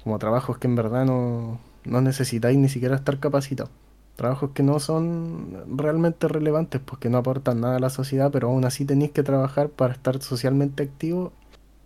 Como 0.05 0.19
trabajos 0.19 0.59
que 0.59 0.67
en 0.67 0.75
verdad 0.75 1.03
no, 1.03 1.59
no 1.83 1.99
necesitáis 1.99 2.59
ni 2.59 2.69
siquiera 2.69 2.95
estar 2.95 3.19
capacitados. 3.19 3.71
Trabajos 4.15 4.51
que 4.53 4.61
no 4.61 4.79
son 4.79 5.77
realmente 5.77 6.27
relevantes, 6.27 6.79
pues 6.79 6.99
que 6.99 7.09
no 7.09 7.17
aportan 7.17 7.59
nada 7.59 7.77
a 7.77 7.79
la 7.79 7.89
sociedad, 7.89 8.31
pero 8.31 8.49
aún 8.49 8.65
así 8.65 8.85
tenéis 8.85 9.11
que 9.11 9.23
trabajar 9.23 9.69
para 9.69 9.93
estar 9.93 10.21
socialmente 10.21 10.83
activo 10.83 11.33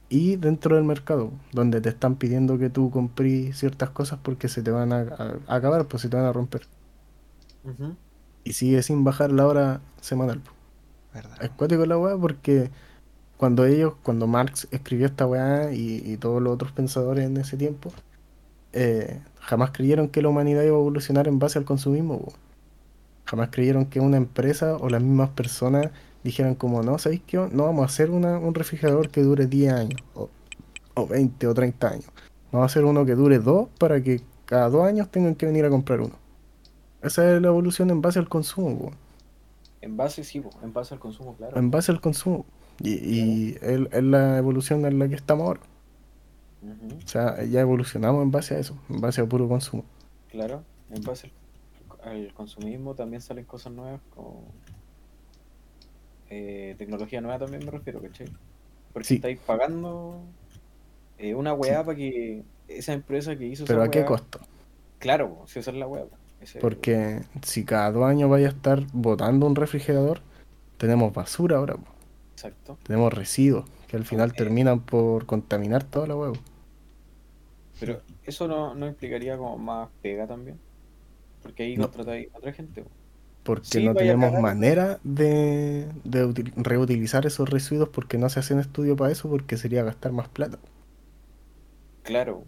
y 0.10 0.36
dentro 0.36 0.76
del 0.76 0.84
mercado, 0.84 1.32
donde 1.54 1.80
te 1.80 1.88
están 1.88 2.18
pidiendo 2.18 2.58
que 2.58 2.70
tú 2.70 2.92
comprís 2.92 3.58
ciertas 3.58 3.92
cosas 3.92 4.20
porque 4.22 4.50
se 4.50 4.62
te 4.62 4.70
van 4.70 4.92
a, 4.92 5.38
acabar, 5.48 5.86
pues 5.86 6.02
se 6.02 6.10
te 6.10 6.18
van 6.18 6.26
a 6.26 6.34
romper. 6.34 6.64
Y 8.44 8.52
sigue 8.52 8.84
sin 8.84 9.06
bajar 9.06 9.32
la 9.32 9.48
hora 9.48 9.82
semanal. 10.02 10.42
pues. 10.42 10.56
¿Verdad? 11.14 11.42
Es 11.42 11.52
cuático 11.52 11.86
la 11.86 11.98
weá 11.98 12.18
porque 12.18 12.70
cuando 13.38 13.66
ellos, 13.66 13.94
cuando 14.04 14.28
Marx 14.28 14.68
escribió 14.72 15.06
esta 15.06 15.26
weá 15.26 15.72
y, 15.72 16.04
y 16.06 16.18
todos 16.18 16.42
los 16.42 16.54
otros 16.54 16.74
pensadores 16.74 17.26
en 17.26 17.38
ese 17.38 17.56
tiempo, 17.56 17.92
eh, 18.74 19.20
jamás 19.40 19.72
creyeron 19.72 20.10
que 20.10 20.22
la 20.22 20.30
humanidad 20.30 20.64
iba 20.64 20.74
a 20.76 20.78
evolucionar 20.80 21.28
en 21.28 21.40
base 21.40 21.58
al 21.60 21.66
consumismo. 21.66 22.32
Jamás 23.26 23.50
creyeron 23.52 23.86
que 23.86 24.00
una 24.00 24.18
empresa 24.18 24.76
o 24.78 24.90
las 24.90 25.02
mismas 25.02 25.30
personas 25.30 25.90
dijeran 26.24 26.56
como, 26.56 26.82
no, 26.84 26.98
¿sabéis 26.98 27.22
qué? 27.28 27.38
No 27.52 27.66
vamos 27.66 27.84
a 27.84 27.86
hacer 27.86 28.10
una- 28.12 28.38
un 28.40 28.54
refrigerador 28.54 29.10
que 29.10 29.22
dure 29.22 29.46
10 29.46 29.74
años, 29.74 30.02
o, 30.16 30.30
o 30.96 31.08
20 31.08 31.48
o 31.48 31.54
30 31.54 31.90
años. 31.90 32.06
Vamos 32.52 32.64
a 32.64 32.66
hacer 32.66 32.86
uno 32.86 33.06
que 33.06 33.16
dure 33.16 33.40
2 33.40 33.68
para 33.78 34.02
que 34.02 34.22
cada 34.46 34.70
2 34.70 34.86
años 34.88 35.10
tengan 35.10 35.36
que 35.36 35.46
venir 35.46 35.64
a 35.66 35.70
comprar 35.70 36.02
uno. 36.02 36.16
Esa 37.02 37.36
es 37.36 37.42
la 37.42 37.48
evolución 37.48 37.90
en 37.92 38.02
base 38.02 38.20
al 38.20 38.28
consumo. 38.28 38.92
En 39.82 39.96
base, 39.96 40.24
sí, 40.24 40.44
en 40.62 40.74
base 40.74 40.94
al 40.94 41.00
consumo, 41.00 41.36
claro. 41.36 41.58
en 41.58 41.72
base 41.72 41.92
al 41.92 42.02
consumo. 42.02 42.46
Y, 42.82 42.90
y 42.96 43.50
es, 43.62 43.80
es 43.92 44.04
la 44.04 44.38
evolución 44.38 44.86
en 44.86 45.00
la 45.00 45.08
que 45.08 45.16
estamos 45.16 45.46
ahora. 45.48 45.60
O 46.62 47.08
sea, 47.08 47.44
ya 47.46 47.62
evolucionamos 47.62 48.22
en 48.24 48.32
base 48.32 48.56
a 48.56 48.60
eso, 48.60 48.78
en 48.90 49.00
base 49.02 49.22
a 49.22 49.26
puro 49.26 49.48
consumo. 49.48 49.84
Claro, 50.30 50.64
en 50.92 51.02
base 51.04 51.32
al, 52.04 52.12
al 52.26 52.34
consumismo 52.34 52.94
también 52.96 53.22
salen 53.22 53.46
cosas 53.46 53.72
nuevas, 53.74 54.02
como 54.14 54.44
eh, 56.30 56.76
tecnología 56.78 57.22
nueva 57.22 57.40
también 57.40 57.66
me 57.66 57.72
refiero, 57.72 58.02
¿cachai? 58.02 58.28
Porque 58.94 59.08
Sí. 59.08 59.16
estáis 59.16 59.40
pagando 59.40 60.22
eh, 61.18 61.34
una 61.36 61.54
weá 61.54 61.84
para 61.84 61.98
que 61.98 62.44
esa 62.68 62.94
empresa 62.94 63.36
que 63.38 63.46
hizo 63.46 63.66
Pero 63.66 63.80
esa 63.82 63.88
¿a 63.90 63.92
qué 63.92 64.00
weá- 64.02 64.06
costo? 64.08 64.40
Claro, 65.00 65.44
si 65.48 65.60
esa 65.60 65.72
es 65.72 65.78
la 65.78 65.88
weá. 65.88 66.06
Porque 66.62 67.22
si 67.44 67.66
cada 67.66 67.92
dos 67.92 68.06
años 68.06 68.30
vaya 68.30 68.48
a 68.48 68.52
estar 68.52 68.86
botando 68.94 69.46
un 69.46 69.56
refrigerador, 69.56 70.22
tenemos 70.78 71.14
basura 71.14 71.58
ahora, 71.58 71.76
po. 71.76 71.88
Exacto. 72.34 72.78
tenemos 72.84 73.14
residuos 73.14 73.66
que 73.90 73.98
al 73.98 74.06
final 74.06 74.34
terminan 74.34 74.82
por 74.82 75.26
contaminar 75.26 75.84
toda 75.84 76.08
la 76.08 76.16
huevo. 76.16 76.36
Pero 77.80 78.02
eso 78.24 78.48
no, 78.48 78.76
no 78.76 78.88
implicaría 78.88 79.38
como 79.38 79.58
más 79.58 79.90
pega 80.02 80.28
también. 80.28 80.58
Porque 81.42 81.64
ahí 81.64 81.78
No. 81.78 81.84
contratáis 81.86 82.28
a 82.34 82.38
otra 82.38 82.54
gente. 82.54 82.84
po. 82.84 82.90
Porque 83.44 83.66
Sí, 83.68 83.86
no 83.86 83.96
tenemos 83.96 84.34
manera 84.40 85.00
de, 85.04 85.88
de 86.04 86.26
util- 86.28 86.54
reutilizar 86.58 87.26
esos 87.26 87.50
residuos 87.50 87.90
porque 87.90 88.18
no 88.18 88.30
se 88.30 88.40
hacen 88.42 88.60
estudio 88.60 88.96
para 88.98 89.12
eso 89.12 89.30
porque 89.30 89.58
sería 89.58 89.84
gastar 89.84 90.12
más 90.12 90.28
plata. 90.30 90.60
Claro. 92.04 92.44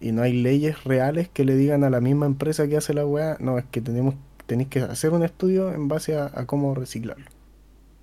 Y 0.00 0.12
no 0.12 0.22
hay 0.22 0.32
leyes 0.34 0.84
reales 0.84 1.28
que 1.28 1.44
le 1.44 1.54
digan 1.56 1.84
a 1.84 1.90
la 1.90 2.00
misma 2.00 2.26
empresa 2.26 2.68
que 2.68 2.76
hace 2.76 2.92
la 2.94 3.06
weá, 3.06 3.36
no, 3.40 3.58
es 3.58 3.64
que 3.66 3.80
tenemos, 3.80 4.16
tenéis 4.46 4.68
que 4.68 4.80
hacer 4.80 5.10
un 5.12 5.22
estudio 5.22 5.72
en 5.72 5.88
base 5.88 6.16
a, 6.16 6.26
a 6.34 6.46
cómo 6.46 6.74
reciclarlo. 6.74 7.31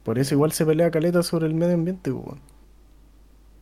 Por 0.04 0.18
eso 0.20 0.34
igual 0.36 0.52
se 0.52 0.66
pelea 0.66 0.92
caleta 0.92 1.24
sobre 1.24 1.48
el 1.48 1.54
medio 1.54 1.76
ambiente, 1.76 2.12
po, 2.12 2.20
weón. 2.20 2.40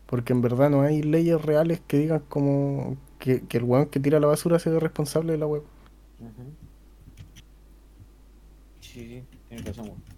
Porque 0.05 0.33
en 0.33 0.41
verdad 0.41 0.69
no 0.69 0.81
hay 0.81 1.01
leyes 1.03 1.41
reales 1.41 1.81
que 1.85 1.97
digan 1.97 2.23
como 2.29 2.95
que, 3.19 3.41
que 3.41 3.57
el 3.57 3.63
weón 3.63 3.87
que 3.87 3.99
tira 3.99 4.19
la 4.19 4.27
basura 4.27 4.59
sea 4.59 4.79
responsable 4.79 5.33
de 5.33 5.37
la. 5.37 5.47
Ujú. 5.47 5.61
Sí, 8.79 9.05
sí, 9.07 9.23
tienes 9.49 9.65
razón. 9.65 9.85
weón. 9.87 10.17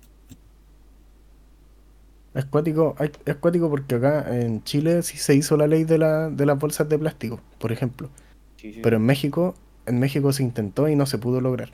Es 2.36 2.46
cuático, 2.46 2.96
hay- 3.00 3.12
es 3.26 3.36
cuático 3.38 3.70
porque 3.70 3.96
acá 3.96 4.40
en 4.40 4.64
Chile 4.64 5.02
sí 5.02 5.18
se 5.18 5.34
hizo 5.36 5.58
la 5.58 5.66
ley 5.68 5.84
de, 5.84 5.98
la, 5.98 6.30
de 6.30 6.46
las 6.46 6.60
bolsas 6.60 6.88
de 6.88 7.00
plástico, 7.00 7.40
por 7.58 7.72
ejemplo. 7.72 8.10
Sí, 8.58 8.74
sí, 8.74 8.80
Pero 8.84 8.98
en 8.98 9.04
México, 9.04 9.56
en 9.88 10.00
México 10.00 10.32
se 10.32 10.44
intentó 10.44 10.88
y 10.88 10.96
no 10.96 11.06
se 11.08 11.18
pudo 11.18 11.42
lograr. 11.42 11.72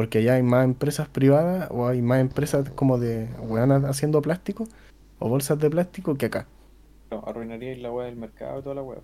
Porque 0.00 0.16
allá 0.20 0.36
hay 0.36 0.42
más 0.42 0.64
empresas 0.64 1.08
privadas 1.08 1.68
o 1.70 1.86
hay 1.86 2.00
más 2.00 2.22
empresas 2.22 2.70
como 2.70 2.96
de 2.96 3.28
weonas 3.42 3.84
haciendo 3.84 4.22
plástico 4.22 4.66
o 5.18 5.28
bolsas 5.28 5.58
de 5.58 5.68
plástico 5.68 6.14
que 6.14 6.24
acá. 6.24 6.46
No, 7.10 7.22
arruinaría 7.26 7.76
la 7.76 7.92
weá 7.92 8.06
del 8.06 8.16
mercado 8.16 8.60
y 8.60 8.62
toda 8.62 8.76
la 8.76 8.82
weá. 8.82 9.00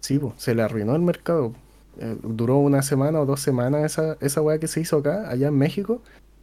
Sí, 0.00 0.18
po, 0.18 0.34
se 0.36 0.54
le 0.54 0.60
arruinó 0.60 0.94
el 0.96 1.00
mercado. 1.00 1.54
Eh, 1.98 2.14
duró 2.22 2.58
una 2.58 2.82
semana 2.82 3.22
o 3.22 3.24
dos 3.24 3.40
semanas 3.40 3.84
esa, 3.86 4.18
esa 4.20 4.42
weá 4.42 4.58
que 4.58 4.68
se 4.68 4.80
hizo 4.80 4.98
acá, 4.98 5.30
allá 5.30 5.48
en 5.48 5.56
México, 5.56 6.02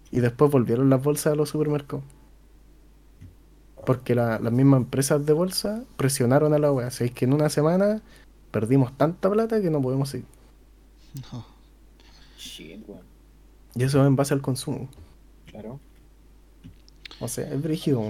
y 0.09 0.19
después 0.19 0.49
volvieron 0.49 0.89
las 0.89 1.03
bolsas 1.03 1.33
a 1.33 1.35
los 1.35 1.49
supermercados. 1.49 2.03
Porque 3.85 4.15
la- 4.15 4.39
las 4.39 4.51
mismas 4.51 4.79
empresas 4.79 5.27
de 5.27 5.33
bolsa 5.33 5.83
presionaron 5.95 6.55
a 6.55 6.57
la 6.57 6.71
weá. 6.71 6.87
Así 6.87 7.11
que 7.11 7.25
en 7.25 7.33
una 7.33 7.49
semana 7.49 8.01
perdimos 8.49 8.97
tanta 8.97 9.29
plata 9.29 9.61
que 9.61 9.69
no 9.69 9.79
podemos 9.79 10.09
seguir. 10.09 10.25
No. 11.31 11.45
Shit, 12.39 12.83
weón. 12.89 13.12
Y 13.75 13.83
eso 13.83 14.01
es 14.01 14.07
en 14.07 14.15
base 14.15 14.33
al 14.33 14.41
consumo. 14.41 14.89
Claro. 15.47 15.79
O 17.19 17.27
sea, 17.27 17.47
es 17.47 17.61
brígido. 17.61 18.03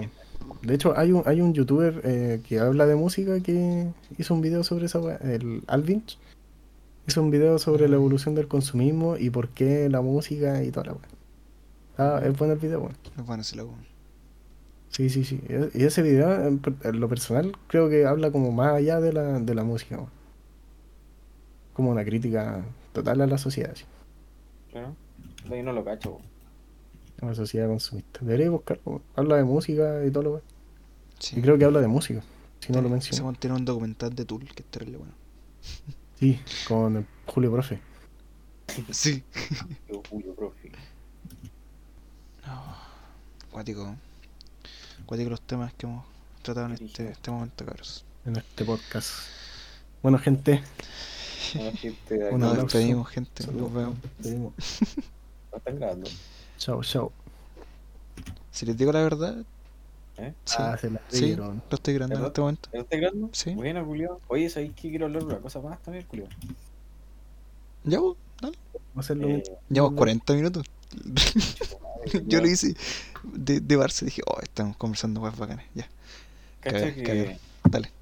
De 0.62 0.74
hecho, 0.74 0.96
hay 0.96 1.12
un, 1.12 1.22
hay 1.26 1.40
un 1.40 1.54
youtuber 1.54 2.00
eh, 2.04 2.40
que 2.46 2.58
habla 2.58 2.86
de 2.86 2.96
música 2.96 3.40
que 3.40 3.88
hizo 4.18 4.34
un 4.34 4.40
video 4.40 4.64
sobre 4.64 4.86
esa 4.86 4.98
el 5.16 5.62
Alvinch. 5.66 6.18
Hizo 7.06 7.22
un 7.22 7.30
video 7.30 7.58
sobre 7.58 7.88
la 7.88 7.96
evolución 7.96 8.34
del 8.34 8.48
consumismo 8.48 9.16
y 9.16 9.30
por 9.30 9.48
qué 9.48 9.88
la 9.90 10.00
música 10.00 10.62
y 10.64 10.70
toda 10.70 10.86
la 10.86 10.92
weá. 10.92 11.08
Ah, 11.98 12.20
es 12.24 12.36
bueno 12.36 12.54
el 12.54 12.58
video, 12.58 12.80
weón. 12.80 12.96
No 13.16 13.24
van 13.24 13.40
a 13.40 13.42
hacer 13.42 13.58
la 13.58 13.64
weón. 13.64 13.86
Sí, 14.88 15.10
sí, 15.10 15.24
sí. 15.24 15.40
Y 15.48 15.82
y 15.82 15.84
ese 15.84 16.02
video, 16.02 16.46
en 16.46 17.00
lo 17.00 17.08
personal, 17.08 17.52
creo 17.66 17.88
que 17.88 18.06
habla 18.06 18.30
como 18.30 18.52
más 18.52 18.74
allá 18.74 19.00
de 19.00 19.12
la, 19.12 19.38
de 19.40 19.54
la 19.54 19.64
música, 19.64 19.96
weón. 19.96 20.10
Como 21.74 21.90
una 21.90 22.04
crítica 22.04 22.64
total 22.92 23.20
a 23.20 23.26
la 23.26 23.38
sociedad, 23.38 23.74
sí, 23.74 23.84
Claro. 24.70 24.94
Ahí 25.50 25.62
no 25.62 25.72
lo 25.72 25.84
cacho. 25.84 26.10
weón. 26.12 26.22
la 27.20 27.34
sociedad 27.34 27.68
consumista. 27.68 28.20
Debería 28.22 28.50
buscarlo. 28.50 28.82
weón. 28.84 29.02
Habla 29.16 29.36
de 29.36 29.44
música 29.44 30.04
y 30.04 30.10
todo 30.10 30.22
lo 30.22 30.30
weón. 30.32 30.42
Sí. 31.18 31.38
Y 31.38 31.42
creo 31.42 31.58
que 31.58 31.64
habla 31.64 31.80
de 31.80 31.88
música, 31.88 32.22
si 32.60 32.72
no 32.72 32.82
lo 32.82 32.88
menciono. 32.88 33.24
weón 33.24 33.36
tiene 33.36 33.56
un 33.56 33.64
documental 33.64 34.14
de 34.14 34.24
Tool 34.24 34.44
que 34.44 34.62
es 34.62 34.70
terrible 34.70 34.98
bueno. 34.98 35.14
Sí, 36.18 36.40
con 36.68 36.96
el 36.96 37.06
Julio 37.26 37.50
Profe. 37.52 37.80
Sí. 38.90 39.22
Yo, 39.88 40.02
Julio, 40.08 40.34
profe. 40.34 40.70
No. 42.46 42.62
Cuático. 43.50 43.94
Cuático 45.06 45.30
los 45.30 45.40
temas 45.42 45.72
que 45.74 45.86
hemos 45.86 46.04
tratado 46.42 46.66
en 46.66 46.72
este, 46.72 47.10
este 47.10 47.30
momento, 47.30 47.64
cabros. 47.64 48.04
en 48.24 48.36
este 48.36 48.64
podcast. 48.64 49.10
Bueno, 50.02 50.18
gente, 50.18 50.62
Una 51.54 51.72
gente 51.72 52.30
Nos 52.38 52.56
despedimos, 52.56 53.08
gente. 53.08 53.46
Nos 53.46 53.72
vemos. 53.72 53.96
¿No 55.54 55.58
están 55.58 55.76
grabando? 55.76 56.10
Chao, 56.58 56.82
chao. 56.82 57.12
Si 58.50 58.66
les 58.66 58.76
digo 58.76 58.90
la 58.90 59.02
verdad, 59.02 59.36
¿Eh? 60.16 60.32
sí. 60.44 60.56
Ah, 60.58 60.76
se 60.76 60.90
la 60.90 61.00
sí, 61.08 61.36
lo 61.36 61.54
estoy 61.70 61.94
grabando 61.94 62.18
en 62.18 62.26
este 62.26 62.40
momento. 62.40 62.68
¿Lo 62.72 62.80
estás 62.80 63.00
grabando? 63.00 63.28
Sí. 63.32 63.54
Buena, 63.54 63.84
Julio. 63.84 64.20
Oye, 64.26 64.50
¿sabéis 64.50 64.72
que 64.74 64.90
quiero 64.90 65.06
hablar 65.06 65.22
de 65.22 65.28
una 65.28 65.38
cosa 65.38 65.60
más 65.60 65.80
también, 65.80 66.04
Julio? 66.08 66.26
Ya, 67.84 68.00
vos, 68.00 68.16
dale. 68.40 68.58
Vamos 68.72 68.96
a 68.96 69.00
hacerlo 69.00 69.28
Eh, 69.28 69.44
Llevamos 69.68 69.96
40 69.96 70.32
minutos. 70.34 70.66
madre, 70.92 72.22
Yo 72.26 72.40
lo 72.40 72.48
hice 72.48 72.74
de, 73.32 73.60
de 73.60 73.78
Barça. 73.78 74.04
Dije, 74.04 74.22
oh, 74.26 74.40
estamos 74.42 74.76
conversando 74.76 75.20
más 75.20 75.36
bacanes. 75.38 75.66
Ya, 75.74 75.88
Cacha 76.62 76.92
que... 76.94 77.38
dale. 77.70 77.92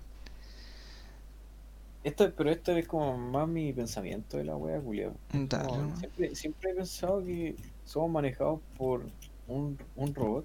Esto, 2.04 2.32
pero 2.36 2.50
esto 2.50 2.72
es 2.72 2.86
como 2.88 3.16
más 3.16 3.46
mi 3.48 3.72
pensamiento 3.72 4.36
de 4.36 4.44
la 4.44 4.56
wea, 4.56 4.80
nomás. 4.80 5.98
siempre, 6.00 6.34
siempre 6.34 6.70
he 6.70 6.74
pensado 6.74 7.22
que 7.24 7.54
somos 7.84 8.10
manejados 8.10 8.60
por 8.76 9.06
un, 9.46 9.78
un 9.96 10.14
robot 10.14 10.44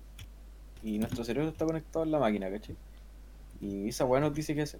y 0.83 0.99
nuestro 0.99 1.23
cerebro 1.23 1.49
está 1.49 1.65
conectado 1.65 2.03
a 2.03 2.05
la 2.07 2.19
máquina, 2.19 2.49
¿cachai? 2.51 2.75
Y 3.59 3.87
esa 3.89 4.05
weá 4.05 4.21
nos 4.21 4.33
dice 4.35 4.53
qué 4.53 4.61
hacer. 4.61 4.79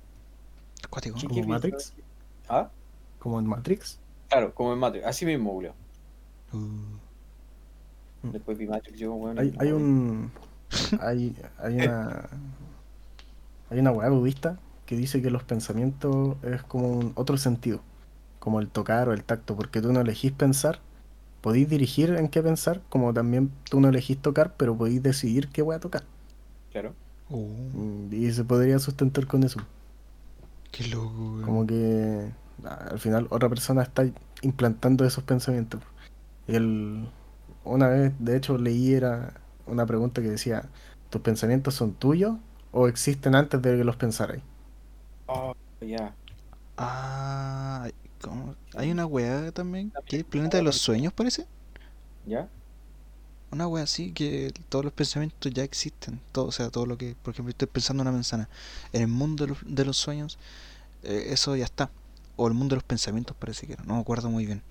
Cuático. 0.90 1.18
¿Qué- 1.18 1.28
¿Como 1.28 1.36
qué 1.36 1.42
piensas? 1.48 1.64
Matrix? 1.72 1.94
¿Ah? 2.48 2.70
Como 3.18 3.40
en 3.40 3.48
Matrix. 3.48 4.00
Claro, 4.30 4.54
como 4.54 4.74
en 4.74 4.80
Matrix. 4.80 5.06
Así 5.08 5.26
mismo, 5.26 5.52
Julio. 5.52 5.74
Uh, 6.54 8.28
Después 8.32 8.58
vi 8.58 8.68
Matrix, 8.68 9.00
yo, 9.00 9.14
bueno, 9.14 9.42
Hay, 9.42 9.54
hay 9.60 9.72
un. 9.72 10.32
Hay, 11.00 11.36
hay 11.58 11.76
una. 11.76 12.30
Hay 13.70 13.80
una 13.80 13.92
weá 13.92 14.10
budista 14.10 14.58
que 14.88 14.98
dice 14.98 15.22
que 15.24 15.32
los 15.32 15.44
pensamientos 15.46 16.38
es 16.44 16.64
como 16.64 16.90
un 16.92 17.14
otro 17.18 17.38
sentido. 17.38 17.86
Como 18.40 18.62
el 18.62 18.70
tocar 18.72 19.10
o 19.10 19.14
el 19.14 19.26
tacto. 19.26 19.56
Porque 19.58 19.82
tú 19.82 19.94
no 19.94 20.02
elegís 20.02 20.34
pensar. 20.34 20.82
Podéis 21.42 21.70
dirigir 21.70 22.12
en 22.12 22.30
qué 22.30 22.44
pensar. 22.44 22.84
Como 22.90 23.14
también 23.14 23.52
tú 23.70 23.82
no 23.82 23.90
elegís 23.90 24.22
tocar, 24.22 24.56
pero 24.58 24.78
podéis 24.78 25.04
decidir 25.04 25.50
qué 25.52 25.64
voy 25.64 25.76
a 25.78 25.82
tocar. 25.82 26.06
Claro. 26.72 26.96
uh, 27.30 27.38
Mm, 27.74 28.14
Y 28.14 28.32
se 28.32 28.44
podría 28.46 28.80
sustentar 28.80 29.28
con 29.28 29.44
eso. 29.44 29.68
qué 30.72 30.88
loco, 30.88 31.34
weón. 31.36 31.42
Como 31.42 31.66
que 31.68 32.34
ah, 32.64 32.90
al 32.92 33.00
final 33.00 33.28
otra 33.30 33.50
persona 33.50 33.84
está 33.84 34.06
implantando 34.42 35.06
esos 35.06 35.24
pensamientos. 35.24 35.82
Y 36.48 36.56
el, 36.56 37.14
una 37.64 37.90
vez, 37.90 38.14
de 38.20 38.38
hecho, 38.38 38.58
leí 38.58 38.94
era 38.94 39.42
una 39.66 39.86
pregunta 39.86 40.22
que 40.22 40.30
decía, 40.30 40.72
¿tus 41.10 41.22
pensamientos 41.22 41.76
son 41.76 41.96
tuyos 41.96 42.38
o 42.72 42.88
existen 42.88 43.36
antes 43.36 43.62
de 43.62 43.78
que 43.78 43.84
los 43.84 43.98
pensarais? 43.98 44.44
Oh, 45.28 45.54
ya. 45.82 46.16
Ah, 46.78 47.90
¿cómo? 48.22 48.56
Hay 48.76 48.92
una 48.92 49.06
weá 49.06 49.52
también, 49.52 49.92
el 50.10 50.26
planeta 50.26 50.58
de 50.58 50.64
los 50.64 50.78
sueños, 50.78 51.14
parece. 51.14 51.46
¿Ya? 52.26 52.50
Una 53.52 53.68
wea 53.68 53.84
así 53.84 54.12
que 54.12 54.54
todos 54.70 54.86
los 54.86 54.94
pensamientos 54.94 55.52
ya 55.54 55.64
existen. 55.64 56.20
Todo, 56.32 56.46
o 56.48 56.52
sea, 56.52 56.70
todo 56.70 56.86
lo 56.86 56.98
que, 56.98 57.16
por 57.24 57.34
ejemplo, 57.34 57.50
estoy 57.52 57.68
pensando 57.68 58.02
en 58.02 58.08
una 58.08 58.16
manzana. 58.18 58.50
En 58.94 59.02
el 59.02 59.08
mundo 59.08 59.46
de 59.46 59.50
los, 59.50 59.60
de 59.66 59.86
los 59.86 59.98
sueños, 59.98 60.38
eh, 61.04 61.28
eso 61.30 61.56
ya 61.56 61.66
está. 61.66 61.90
O 62.36 62.48
el 62.48 62.54
mundo 62.54 62.76
de 62.76 62.78
los 62.78 62.84
pensamientos 62.84 63.36
parece 63.38 63.66
que 63.68 63.74
era, 63.74 63.84
no 63.86 63.96
me 63.96 64.02
acuerdo 64.02 64.30
muy 64.30 64.46
bien. 64.46 64.62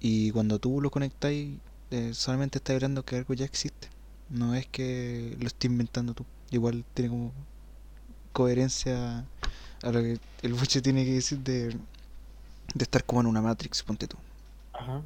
Y 0.00 0.30
cuando 0.32 0.58
tú 0.58 0.80
lo 0.80 0.90
conectáis, 0.90 1.58
eh, 1.90 2.12
solamente 2.14 2.58
estás 2.58 2.74
hablando 2.76 3.04
que 3.04 3.16
algo 3.16 3.34
ya 3.34 3.44
existe. 3.44 3.88
No 4.30 4.54
es 4.54 4.66
que 4.66 5.36
lo 5.40 5.46
estés 5.46 5.70
inventando 5.70 6.14
tú. 6.14 6.24
Igual 6.50 6.84
tiene 6.94 7.10
como 7.10 7.32
coherencia 8.32 9.24
a 9.82 9.90
lo 9.90 10.00
que 10.00 10.18
el 10.42 10.54
buche 10.54 10.80
tiene 10.80 11.04
que 11.04 11.14
decir 11.14 11.38
de, 11.38 11.68
de 11.68 12.82
estar 12.82 13.04
como 13.04 13.20
en 13.20 13.26
una 13.26 13.42
Matrix, 13.42 13.82
ponte 13.82 14.06
tú. 14.06 14.16
Ajá. 14.72 15.02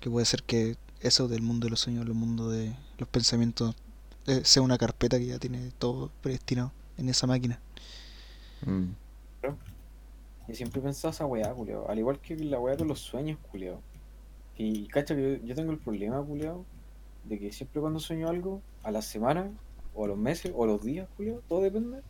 Que 0.00 0.10
puede 0.10 0.26
ser 0.26 0.42
que 0.42 0.76
eso 1.00 1.28
del 1.28 1.42
mundo 1.42 1.66
de 1.66 1.70
los 1.70 1.80
sueños, 1.80 2.06
el 2.06 2.14
mundo 2.14 2.50
de 2.50 2.74
los 2.98 3.08
pensamientos, 3.08 3.74
eh, 4.26 4.42
sea 4.44 4.62
una 4.62 4.78
carpeta 4.78 5.18
que 5.18 5.26
ya 5.26 5.38
tiene 5.38 5.72
todo 5.78 6.10
predestinado 6.22 6.72
en 6.98 7.08
esa 7.08 7.26
máquina. 7.26 7.58
Yo 10.48 10.54
siempre 10.54 10.80
he 10.80 10.84
pensado 10.84 11.10
esa 11.10 11.26
weá, 11.26 11.52
Julio. 11.52 11.88
Al 11.88 11.98
igual 11.98 12.20
que 12.20 12.36
la 12.36 12.60
weá 12.60 12.76
con 12.76 12.88
los 12.88 13.00
sueños, 13.00 13.38
Julio. 13.50 13.80
Y 14.56 14.86
cacha 14.88 15.16
que 15.16 15.40
yo, 15.40 15.46
yo 15.46 15.54
tengo 15.54 15.72
el 15.72 15.78
problema, 15.78 16.22
Julio, 16.22 16.64
de 17.24 17.38
que 17.38 17.52
siempre 17.52 17.80
cuando 17.80 17.98
sueño 17.98 18.28
algo, 18.28 18.60
a 18.84 18.90
la 18.90 19.02
semana 19.02 19.50
o 19.94 20.04
a 20.04 20.08
los 20.08 20.18
meses, 20.18 20.52
o 20.54 20.64
a 20.64 20.66
los 20.66 20.82
días, 20.82 21.08
Julio, 21.16 21.42
todo 21.48 21.62
depende, 21.62 22.00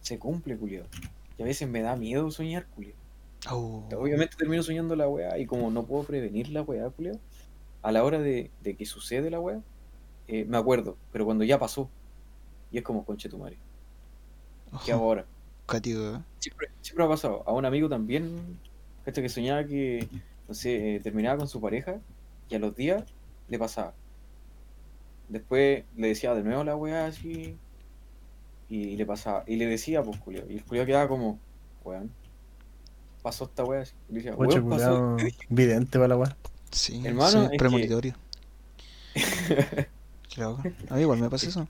se 0.00 0.18
cumple, 0.18 0.56
Julio. 0.56 0.84
Y 1.38 1.42
a 1.42 1.44
veces 1.44 1.68
me 1.68 1.80
da 1.80 1.96
miedo 1.96 2.30
soñar, 2.30 2.66
Julio. 2.74 2.94
Oh, 3.50 3.84
Obviamente 3.96 4.36
termino 4.36 4.62
soñando 4.62 4.96
la 4.96 5.08
weá 5.08 5.38
y 5.38 5.46
como 5.46 5.70
no 5.70 5.86
puedo 5.86 6.02
prevenir 6.02 6.48
la 6.50 6.62
weá, 6.62 6.90
Julio, 6.90 7.12
a 7.82 7.92
la 7.92 8.04
hora 8.04 8.18
de, 8.18 8.50
de 8.62 8.76
que 8.76 8.84
sucede 8.84 9.30
la 9.30 9.38
weá, 9.38 9.62
eh, 10.26 10.44
me 10.44 10.58
acuerdo, 10.58 10.96
pero 11.12 11.24
cuando 11.24 11.44
ya 11.44 11.58
pasó, 11.58 11.88
y 12.72 12.78
es 12.78 12.84
como 12.84 13.04
conche 13.04 13.28
tu 13.28 13.38
madre, 13.38 13.56
¿qué 14.84 14.92
hago 14.92 15.04
ahora? 15.04 15.24
cuático, 15.66 16.00
¿eh? 16.00 16.22
Siempre, 16.38 16.68
siempre 16.80 17.04
ha 17.04 17.08
pasado. 17.08 17.44
A 17.46 17.52
un 17.52 17.64
amigo 17.64 17.88
también, 17.88 18.58
¿cachai? 19.04 19.22
que 19.22 19.28
soñaba 19.28 19.64
que, 19.64 20.08
no 20.48 20.54
sé, 20.54 20.96
eh, 20.96 21.00
terminaba 21.00 21.38
con 21.38 21.48
su 21.48 21.60
pareja 21.60 22.00
y 22.48 22.54
a 22.54 22.58
los 22.58 22.74
días 22.74 23.04
le 23.48 23.58
pasaba. 23.58 23.94
Después 25.28 25.84
le 25.94 26.08
decía 26.08 26.34
de 26.34 26.42
nuevo 26.42 26.64
la 26.64 26.74
weá 26.74 27.06
así 27.06 27.56
y 28.68 28.96
le 28.96 29.06
pasaba. 29.06 29.44
Y 29.46 29.56
le 29.56 29.66
decía, 29.66 30.02
pues, 30.02 30.18
Julio. 30.20 30.44
Y 30.48 30.54
el 30.56 30.62
Julio 30.62 30.84
quedaba 30.86 31.08
como, 31.08 31.38
weón, 31.84 32.10
pasó 33.22 33.44
esta 33.44 33.64
weá. 33.64 33.82
Y 34.08 34.12
le 34.12 34.18
decía, 34.18 34.34
weón, 34.34 34.68
pasó. 34.68 35.16
culiao 35.16 35.16
vidente 35.48 35.98
para 35.98 36.08
la 36.08 36.16
weá. 36.16 36.36
Sí, 36.70 37.00
Hermano, 37.04 37.30
sí, 37.30 37.38
es 37.44 37.50
que- 37.50 37.56
premonitorio. 37.56 38.14
A 40.90 40.94
mí 40.94 41.00
igual 41.00 41.18
me 41.18 41.28
pasa 41.28 41.48
eso. 41.48 41.66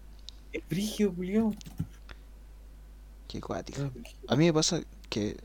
Es 0.52 0.62
brigio, 0.68 1.12
Julio. 1.14 1.54
Qué 3.26 3.40
cuático. 3.40 3.90
Brígido. 3.94 4.20
A 4.28 4.36
mí 4.36 4.44
me 4.46 4.52
pasa 4.52 4.80
que 5.08 5.36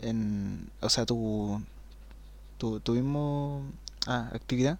en. 0.00 0.70
O 0.80 0.88
sea, 0.88 1.04
tu. 1.04 1.60
Tu, 2.58 2.80
tu 2.80 2.92
mismo. 2.92 3.62
Ah, 4.06 4.30
actividad. 4.32 4.78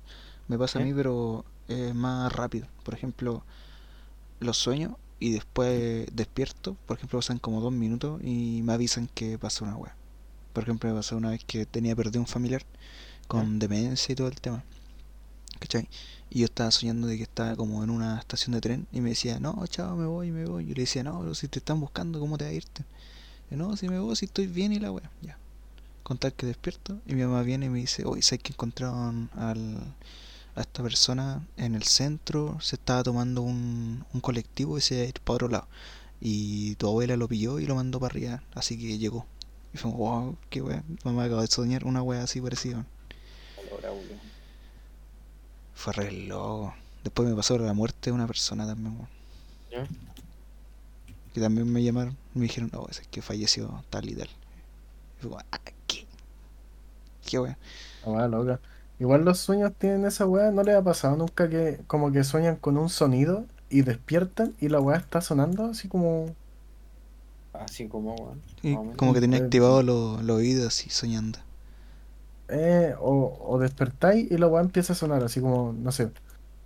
Me 0.49 0.57
pasa 0.59 0.79
a 0.79 0.83
¿Eh? 0.83 0.87
mí, 0.87 0.95
pero 0.95 1.45
es 1.69 1.95
más 1.95 2.33
rápido. 2.33 2.67
Por 2.83 2.95
ejemplo, 2.95 3.43
los 4.41 4.57
sueños 4.57 4.93
y 5.23 5.31
después 5.31 6.07
despierto. 6.13 6.77
Por 6.87 6.97
ejemplo, 6.97 7.21
pasan 7.21 7.39
como 7.39 7.61
dos 7.61 7.73
minutos 7.73 8.21
y 8.25 8.61
me 8.63 8.73
avisan 8.73 9.09
que 9.15 9.39
pasó 9.39 9.65
una 9.65 9.77
wea. 9.77 9.95
Por 10.53 10.65
ejemplo, 10.65 10.91
me 10.91 10.97
pasó 10.97 11.17
una 11.17 11.31
vez 11.31 11.45
que 11.45 11.65
tenía 11.65 11.95
perdido 11.95 12.21
un 12.21 12.27
familiar 12.27 12.65
con 13.29 13.61
demencia 13.61 14.13
y 14.13 14.17
todo 14.17 14.27
el 14.27 14.41
tema. 14.41 14.65
¿Cachai? 15.61 15.89
Y 16.29 16.41
yo 16.41 16.47
estaba 16.47 16.73
soñando 16.73 17.07
de 17.07 17.17
que 17.19 17.23
estaba 17.23 17.55
como 17.55 17.85
en 17.85 17.91
una 17.91 18.19
estación 18.19 18.53
de 18.53 18.61
tren 18.61 18.89
y 18.91 19.01
me 19.01 19.11
decía, 19.11 19.39
no, 19.39 19.65
chao, 19.69 19.97
me 19.97 20.07
voy, 20.07 20.33
me 20.33 20.45
voy. 20.45 20.67
Yo 20.67 20.75
le 20.75 20.83
decía, 20.83 21.05
no, 21.05 21.21
pero 21.21 21.37
si 21.37 21.47
te 21.47 21.61
están 21.61 21.79
buscando, 21.79 22.19
¿cómo 22.19 22.37
te 22.37 22.45
va 22.45 22.51
a 22.51 22.55
irte? 22.55 22.85
Y, 23.49 23.55
no, 23.55 23.77
si 23.77 23.89
me 23.89 24.01
voy, 24.01 24.17
si 24.17 24.25
estoy 24.25 24.49
bien 24.49 24.73
y 24.73 24.81
la 24.81 24.91
wea. 24.91 25.09
Ya. 25.21 25.39
Contar 26.03 26.33
que 26.33 26.47
despierto 26.47 26.99
y 27.07 27.15
mi 27.15 27.23
mamá 27.23 27.43
viene 27.43 27.67
y 27.67 27.69
me 27.69 27.79
dice, 27.79 28.05
oye, 28.05 28.23
¿sabes 28.23 28.43
que 28.43 28.53
encontraron 28.53 29.31
al, 29.37 29.95
a 30.55 30.61
esta 30.61 30.83
persona 30.83 31.47
en 31.57 31.75
el 31.75 31.85
centro? 31.85 32.59
Se 32.61 32.77
estaba 32.77 33.03
tomando 33.03 33.43
un, 33.43 34.05
un 34.13 34.21
colectivo 34.21 34.79
y 34.79 34.81
se 34.81 34.95
iba 34.97 35.05
a 35.05 35.09
ir 35.09 35.21
para 35.21 35.35
otro 35.35 35.49
lado. 35.49 35.69
Y 36.21 36.77
tu 36.77 36.87
abuela 36.87 37.17
lo 37.17 37.29
pilló 37.29 37.59
y 37.59 37.67
lo 37.67 37.75
mandó 37.75 37.99
para 37.99 38.13
arriba, 38.13 38.43
así 38.55 38.79
que 38.79 38.99
llegó. 38.99 39.27
Y 39.75 39.79
fue, 39.79 39.91
wow, 39.91 40.37
qué 40.51 40.61
wea. 40.63 40.85
Mamá 41.05 41.25
acaba 41.25 41.43
de 41.43 41.49
soñar 41.49 41.85
una 41.85 42.03
wea 42.03 42.23
así 42.23 42.41
parecida. 42.41 42.85
Fue 45.75 45.93
re 45.93 46.13
loco. 46.13 46.75
Después 47.03 47.29
me 47.29 47.35
pasó 47.35 47.59
la 47.59 47.73
muerte 47.73 48.11
de 48.11 48.13
una 48.13 48.27
persona 48.27 48.67
también, 48.67 48.95
weón. 48.95 49.09
¿Ya? 49.71 49.89
Que 51.33 51.41
también 51.41 51.73
me 51.73 51.83
llamaron 51.83 52.17
y 52.35 52.39
me 52.39 52.45
dijeron, 52.45 52.71
no, 52.73 52.87
es 52.91 53.01
que 53.11 53.23
falleció 53.23 53.83
tal 53.91 54.09
y 54.09 54.15
tal. 54.15 54.29
Y 54.29 55.23
fue 55.23 55.31
como, 55.31 55.43
ah, 55.51 55.61
¿qué? 55.87 56.07
¿Qué 57.25 57.39
weón? 57.39 57.57
La 58.05 58.13
weá 58.13 58.29
loca. 58.29 58.61
Igual 59.03 59.25
los 59.25 59.39
sueños 59.41 59.73
tienen 59.79 60.07
esa 60.07 60.27
weá, 60.27 60.51
¿no 60.53 60.63
les 60.65 60.77
ha 60.77 60.83
pasado 60.85 61.17
nunca 61.17 61.49
que 61.51 61.85
como 61.87 62.13
que 62.13 62.25
sueñan 62.25 62.57
con 62.57 62.79
un 62.79 62.89
sonido 62.89 63.47
y 63.71 63.83
despiertan 63.83 64.55
y 64.61 64.69
la 64.71 64.81
weá 64.81 64.99
está 64.99 65.21
sonando 65.21 65.67
así 65.67 65.89
como... 65.89 66.37
Así 67.53 67.89
como, 67.89 68.15
weón. 68.17 68.43
Como 68.97 69.13
que 69.13 69.21
tenía 69.21 69.39
Eh, 69.39 69.39
activados 69.39 69.85
los, 69.85 70.23
los 70.25 70.37
oídos 70.39 70.67
así 70.69 70.91
soñando. 70.91 71.39
Eh, 72.49 72.95
o, 72.99 73.39
o 73.41 73.59
despertáis 73.59 74.31
y 74.31 74.37
la 74.39 74.47
weá 74.49 74.63
empieza 74.63 74.93
a 74.93 74.97
sonar 74.97 75.23
así 75.25 75.41
como, 75.41 75.73
no 75.73 75.93
sé. 75.93 76.13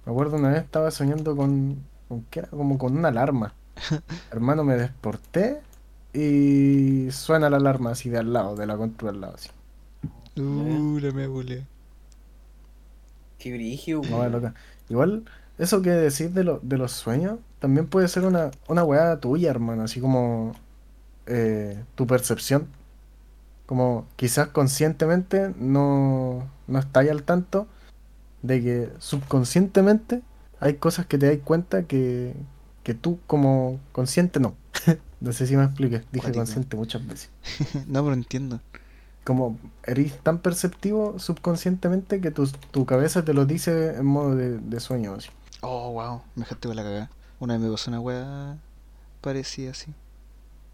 Me 0.04 0.12
acuerdo 0.12 0.36
una 0.36 0.50
vez 0.50 0.64
estaba 0.64 0.90
soñando 0.90 1.36
con, 1.36 1.88
con 2.08 2.24
¿qué 2.26 2.40
era? 2.40 2.50
Como 2.50 2.78
con 2.78 2.96
una 2.98 3.08
alarma. 3.08 3.56
Hermano, 4.30 4.64
me 4.64 4.76
desperté 4.76 5.62
y 6.12 7.10
suena 7.12 7.50
la 7.50 7.58
alarma 7.58 7.92
así 7.92 8.10
de 8.10 8.18
al 8.18 8.32
lado, 8.32 8.56
de 8.56 8.66
la 8.66 8.76
contra 8.78 9.10
al 9.10 9.20
lado 9.20 9.34
así. 9.36 9.50
Uh, 10.36 10.98
la 11.00 11.12
me 11.12 11.26
volé. 11.26 11.68
Qué 13.38 13.78
No, 14.10 14.28
loca. 14.28 14.54
Igual, 14.88 15.24
eso 15.58 15.82
que 15.82 15.90
decís 15.90 16.34
de, 16.34 16.44
lo, 16.44 16.60
de 16.62 16.78
los 16.78 16.92
sueños, 16.92 17.38
también 17.58 17.86
puede 17.86 18.08
ser 18.08 18.24
una, 18.24 18.50
una 18.68 18.84
weá 18.84 19.18
tuya, 19.20 19.50
hermano, 19.50 19.82
así 19.82 20.00
como 20.00 20.54
eh, 21.26 21.82
tu 21.94 22.06
percepción. 22.06 22.68
Como 23.66 24.06
quizás 24.16 24.48
conscientemente 24.48 25.52
no, 25.58 26.48
no 26.68 26.78
estáis 26.78 27.10
al 27.10 27.24
tanto 27.24 27.66
de 28.42 28.62
que 28.62 28.90
subconscientemente 28.98 30.22
hay 30.60 30.74
cosas 30.74 31.06
que 31.06 31.18
te 31.18 31.26
das 31.26 31.44
cuenta 31.44 31.82
que, 31.82 32.34
que 32.84 32.94
tú 32.94 33.18
como 33.26 33.80
consciente 33.92 34.40
no. 34.40 34.54
No 35.18 35.32
sé 35.32 35.46
si 35.46 35.56
me 35.56 35.64
expliqué, 35.64 36.04
dije 36.12 36.30
consciente 36.30 36.76
muchas 36.76 37.04
veces. 37.06 37.30
no, 37.88 38.02
pero 38.04 38.14
entiendo. 38.14 38.60
Como 39.26 39.58
eres 39.84 40.18
tan 40.22 40.38
perceptivo 40.38 41.18
subconscientemente 41.18 42.20
que 42.20 42.30
tu, 42.30 42.48
tu 42.70 42.86
cabeza 42.86 43.24
te 43.24 43.34
lo 43.34 43.44
dice 43.44 43.96
en 43.96 44.06
modo 44.06 44.36
de, 44.36 44.58
de 44.58 44.80
sueño. 44.80 45.14
Así. 45.14 45.28
Oh, 45.62 45.92
wow, 45.92 46.22
me 46.36 46.44
dejaste 46.44 46.68
con 46.68 46.76
la 46.76 46.84
cagada. 46.84 47.10
Una 47.40 47.54
vez 47.54 47.62
me 47.62 47.70
pasó 47.70 47.90
una 47.90 48.00
weá 48.00 48.56
parecida 49.20 49.72
así. 49.72 49.92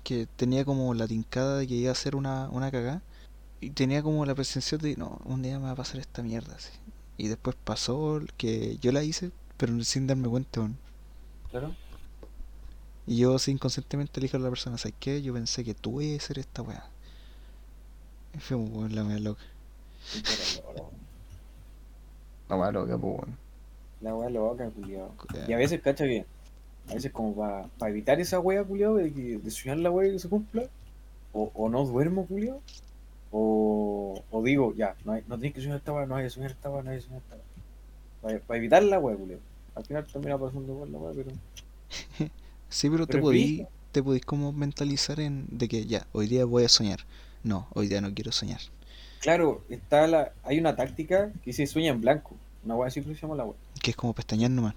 Que 0.05 0.27
tenía 0.37 0.65
como 0.65 0.93
la 0.93 1.09
tincada 1.09 1.57
de 1.57 1.67
que 1.67 1.75
iba 1.75 1.89
a 1.89 1.93
hacer 1.93 2.15
una, 2.15 2.51
una 2.51 2.71
cagada. 2.71 3.01
Y 3.61 3.71
tenía 3.71 4.03
como 4.03 4.27
la 4.27 4.35
presencia 4.35 4.77
de, 4.77 4.97
no, 4.97 5.21
un 5.25 5.41
día 5.41 5.59
me 5.59 5.67
va 5.67 5.71
a 5.71 5.77
pasar 5.77 6.01
esta 6.01 6.23
mierda 6.23 6.55
así. 6.57 6.73
Y 7.17 7.29
después 7.29 7.57
pasó 7.65 8.21
que 8.37 8.77
yo 8.79 8.93
la 8.93 9.03
hice, 9.03 9.31
pero 9.57 9.83
sin 9.85 10.07
darme 10.07 10.29
cuenta. 10.29 10.69
Claro. 11.51 11.75
Y 13.07 13.17
yo 13.17 13.35
así 13.35 13.51
inconscientemente 13.51 14.21
le 14.21 14.27
dije 14.27 14.37
a 14.37 14.41
la 14.41 14.49
persona, 14.49 14.77
¿sabes 14.79 14.95
qué? 15.01 15.23
Yo 15.23 15.33
pensé 15.33 15.65
que 15.65 15.75
tú 15.75 16.01
ibas 16.01 16.21
a 16.21 16.25
hacer 16.25 16.39
esta 16.39 16.63
weá. 16.63 16.92
Fue 18.39 18.57
weón, 18.57 18.95
la 18.95 19.05
wea 19.05 19.19
loca. 19.19 19.43
La 22.49 22.57
weá 22.59 22.71
loca, 22.71 22.99
pues, 22.99 23.15
weón. 23.19 23.39
La 24.03 24.15
weá 24.15 24.29
loca, 24.29 24.69
culiao. 24.69 25.15
Ya. 25.33 25.49
Y 25.49 25.53
a 25.55 25.57
veces, 25.57 25.81
cacha 25.81 26.05
que, 26.05 26.27
a 26.91 26.95
veces 26.95 27.11
como 27.13 27.35
para 27.35 27.91
evitar 27.91 28.21
esa 28.21 28.41
wea, 28.41 28.63
culiao, 28.63 28.97
de, 28.97 29.13
que, 29.13 29.39
de 29.39 29.51
soñar 29.51 29.79
la 29.79 29.91
wea 29.91 30.09
y 30.09 30.13
que 30.13 30.19
se 30.19 30.29
cumpla, 30.29 30.65
o, 31.33 31.51
o 31.55 31.69
no 31.71 31.87
duermo, 31.87 32.27
culiao, 32.27 32.61
o, 33.31 34.23
o 34.31 34.43
digo, 34.43 34.75
ya, 34.75 34.97
no, 35.05 35.13
hay, 35.13 35.23
no 35.29 35.39
tienes 35.39 35.55
que 35.55 35.63
soñar 35.63 35.79
esta 35.79 35.93
wea, 35.93 36.05
no 36.05 36.17
hay 36.17 36.25
que 36.25 36.31
soñar 36.31 36.51
esta 36.51 36.69
wea, 36.69 36.83
no 36.83 36.91
hay 36.91 36.99
que 36.99 37.05
soñar 37.05 37.23
esta 37.23 37.37
wea. 37.37 38.41
Para 38.41 38.59
evitar 38.59 38.83
la 38.83 38.99
wea, 38.99 39.17
culiao. 39.17 39.41
Al 39.75 39.85
final 39.87 40.05
termina 40.05 40.37
pasando 40.37 40.73
igual 40.73 40.93
la 40.93 40.99
wea, 40.99 41.13
pero... 41.15 41.31
Sí, 42.69 42.89
pero 42.89 43.07
te 43.07 43.13
Pero 43.13 43.19
es 43.19 43.23
podís, 43.25 43.67
te 43.93 44.03
podís 44.03 44.25
como 44.25 44.53
mentalizar 44.53 45.21
en 45.21 45.47
de 45.51 45.69
que 45.69 45.85
ya, 45.87 46.07
hoy 46.13 46.27
día 46.27 46.47
voy 46.47 46.65
a 46.65 46.69
soñar. 46.69 47.01
No, 47.45 47.67
hoy 47.75 47.89
día 47.89 48.01
no 48.01 48.13
quiero 48.15 48.33
soñar. 48.33 48.61
Claro, 49.21 49.63
está 49.69 50.07
la, 50.07 50.33
hay 50.43 50.59
una 50.59 50.75
táctica 50.77 51.31
que 51.45 51.53
se 51.53 51.67
sueña 51.67 51.91
en 51.93 52.01
blanco. 52.01 52.37
Una 52.65 52.85
así 52.87 53.01
que 53.03 53.15
se 53.15 53.21
llama 53.21 53.37
la 53.37 53.45
wea. 53.45 53.57
Que 53.83 53.91
es 53.91 53.97
como 53.97 54.13
pestañear 54.15 54.51
nomás, 54.51 54.75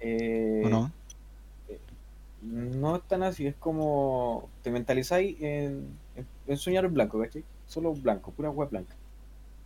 Eh, 0.00 0.62
¿o 0.64 0.68
no? 0.68 0.90
No 2.42 2.96
es 2.96 3.02
tan 3.06 3.22
así, 3.22 3.46
es 3.46 3.54
como 3.56 4.48
te 4.62 4.70
mentalizáis 4.70 5.36
en, 5.42 5.84
en, 6.16 6.26
en 6.46 6.56
soñar 6.56 6.86
en 6.86 6.94
blanco, 6.94 7.20
¿cachai? 7.20 7.44
Solo 7.68 7.92
blanco, 7.92 8.30
pura 8.32 8.50
web 8.50 8.70
blanca. 8.70 8.94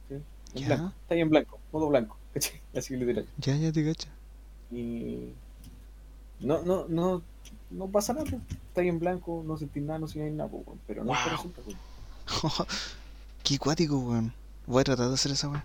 ¿sí? 0.09 0.15
En 0.55 0.61
Ya. 0.61 0.67
blanco, 0.67 0.87
está 1.03 1.15
ahí 1.15 1.21
en 1.21 1.31
blanco, 1.31 1.59
modo 1.73 1.89
blanco, 1.89 2.17
¿cachai? 2.35 2.61
Así 2.75 2.97
literal. 2.97 3.27
Ya, 3.39 3.55
ya 3.57 3.71
te 3.73 3.85
cacha. 3.85 4.09
Y 4.73 5.33
no, 6.41 6.63
no, 6.63 6.87
no, 6.89 7.23
no 7.71 7.87
pasa 7.89 8.13
nada, 8.13 8.27
está 8.69 8.81
ahí 8.81 8.89
en 8.89 8.99
blanco, 8.99 9.43
no 9.47 9.57
sentís 9.57 9.83
nada, 9.83 9.99
no 10.01 10.09
sentís 10.09 10.33
nada, 10.33 10.51
pero 10.87 11.05
no 11.05 11.13
Wow. 11.13 11.31
resulta. 11.31 11.63
Qué 13.43 13.59
cuático, 13.59 13.99
weón. 13.99 14.35
Voy 14.67 14.81
a 14.81 14.85
tratar 14.85 15.09
de 15.09 15.15
hacer 15.15 15.33
esa 15.33 15.49
weá. 15.49 15.65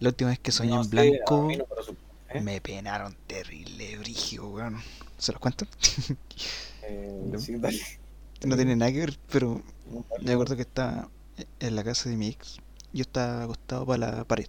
La 0.00 0.08
última 0.10 0.30
vez 0.30 0.38
que 0.40 0.52
soñé 0.52 0.76
No 0.76 0.82
en 0.82 0.90
blanco, 0.90 1.42
no 1.58 1.66
me 1.68 1.76
resulta, 1.76 2.02
¿eh? 2.30 2.40
me 2.40 2.60
penaron 2.60 3.16
terrible, 3.26 3.98
brigio, 3.98 4.48
weón. 4.48 4.82
¿Se 5.18 5.32
los 5.32 5.40
cuento? 5.40 5.66
Eh, 6.82 7.30
Ya. 7.32 7.38
sí, 7.38 7.56
dale. 7.58 7.80
No 8.44 8.56
tiene 8.56 8.76
nada 8.76 8.92
que 8.92 8.98
ver, 9.00 9.18
pero 9.30 9.62
me 10.22 10.32
acuerdo 10.32 10.56
que 10.56 10.62
estaba 10.62 11.08
en 11.60 11.76
la 11.76 11.84
casa 11.84 12.08
de 12.10 12.16
mi 12.16 12.28
ex. 12.28 12.58
Yo 12.92 13.02
estaba 13.02 13.44
acostado 13.44 13.86
para 13.86 13.98
la 14.16 14.24
pared. 14.24 14.46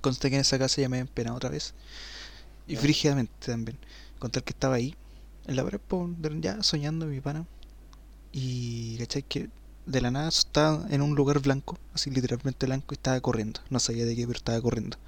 Conste 0.00 0.28
que 0.30 0.36
en 0.36 0.40
esa 0.42 0.58
casa 0.58 0.80
ya 0.80 0.88
me 0.88 0.98
habían 0.98 1.08
penado 1.12 1.36
otra 1.36 1.50
vez. 1.50 1.74
Y 2.68 2.76
frígidamente 2.76 3.32
también. 3.46 3.78
Contar 4.18 4.44
que 4.44 4.52
estaba 4.52 4.76
ahí, 4.76 4.94
en 5.46 5.56
la 5.56 5.64
pared, 5.64 5.80
ya 6.40 6.62
soñando 6.62 7.06
mi 7.06 7.20
pana. 7.20 7.46
Y 8.32 8.98
cachai 8.98 9.22
que 9.24 9.50
de 9.88 10.02
la 10.02 10.10
nada 10.10 10.28
estaba 10.28 10.86
en 10.90 11.00
un 11.00 11.14
lugar 11.14 11.40
blanco, 11.40 11.78
así 11.94 12.10
literalmente 12.10 12.66
blanco, 12.66 12.94
y 12.94 12.96
estaba 12.96 13.20
corriendo. 13.20 13.60
No 13.70 13.80
sabía 13.80 14.04
de 14.04 14.14
qué, 14.14 14.26
pero 14.26 14.36
estaba 14.36 14.60
corriendo. 14.60 14.98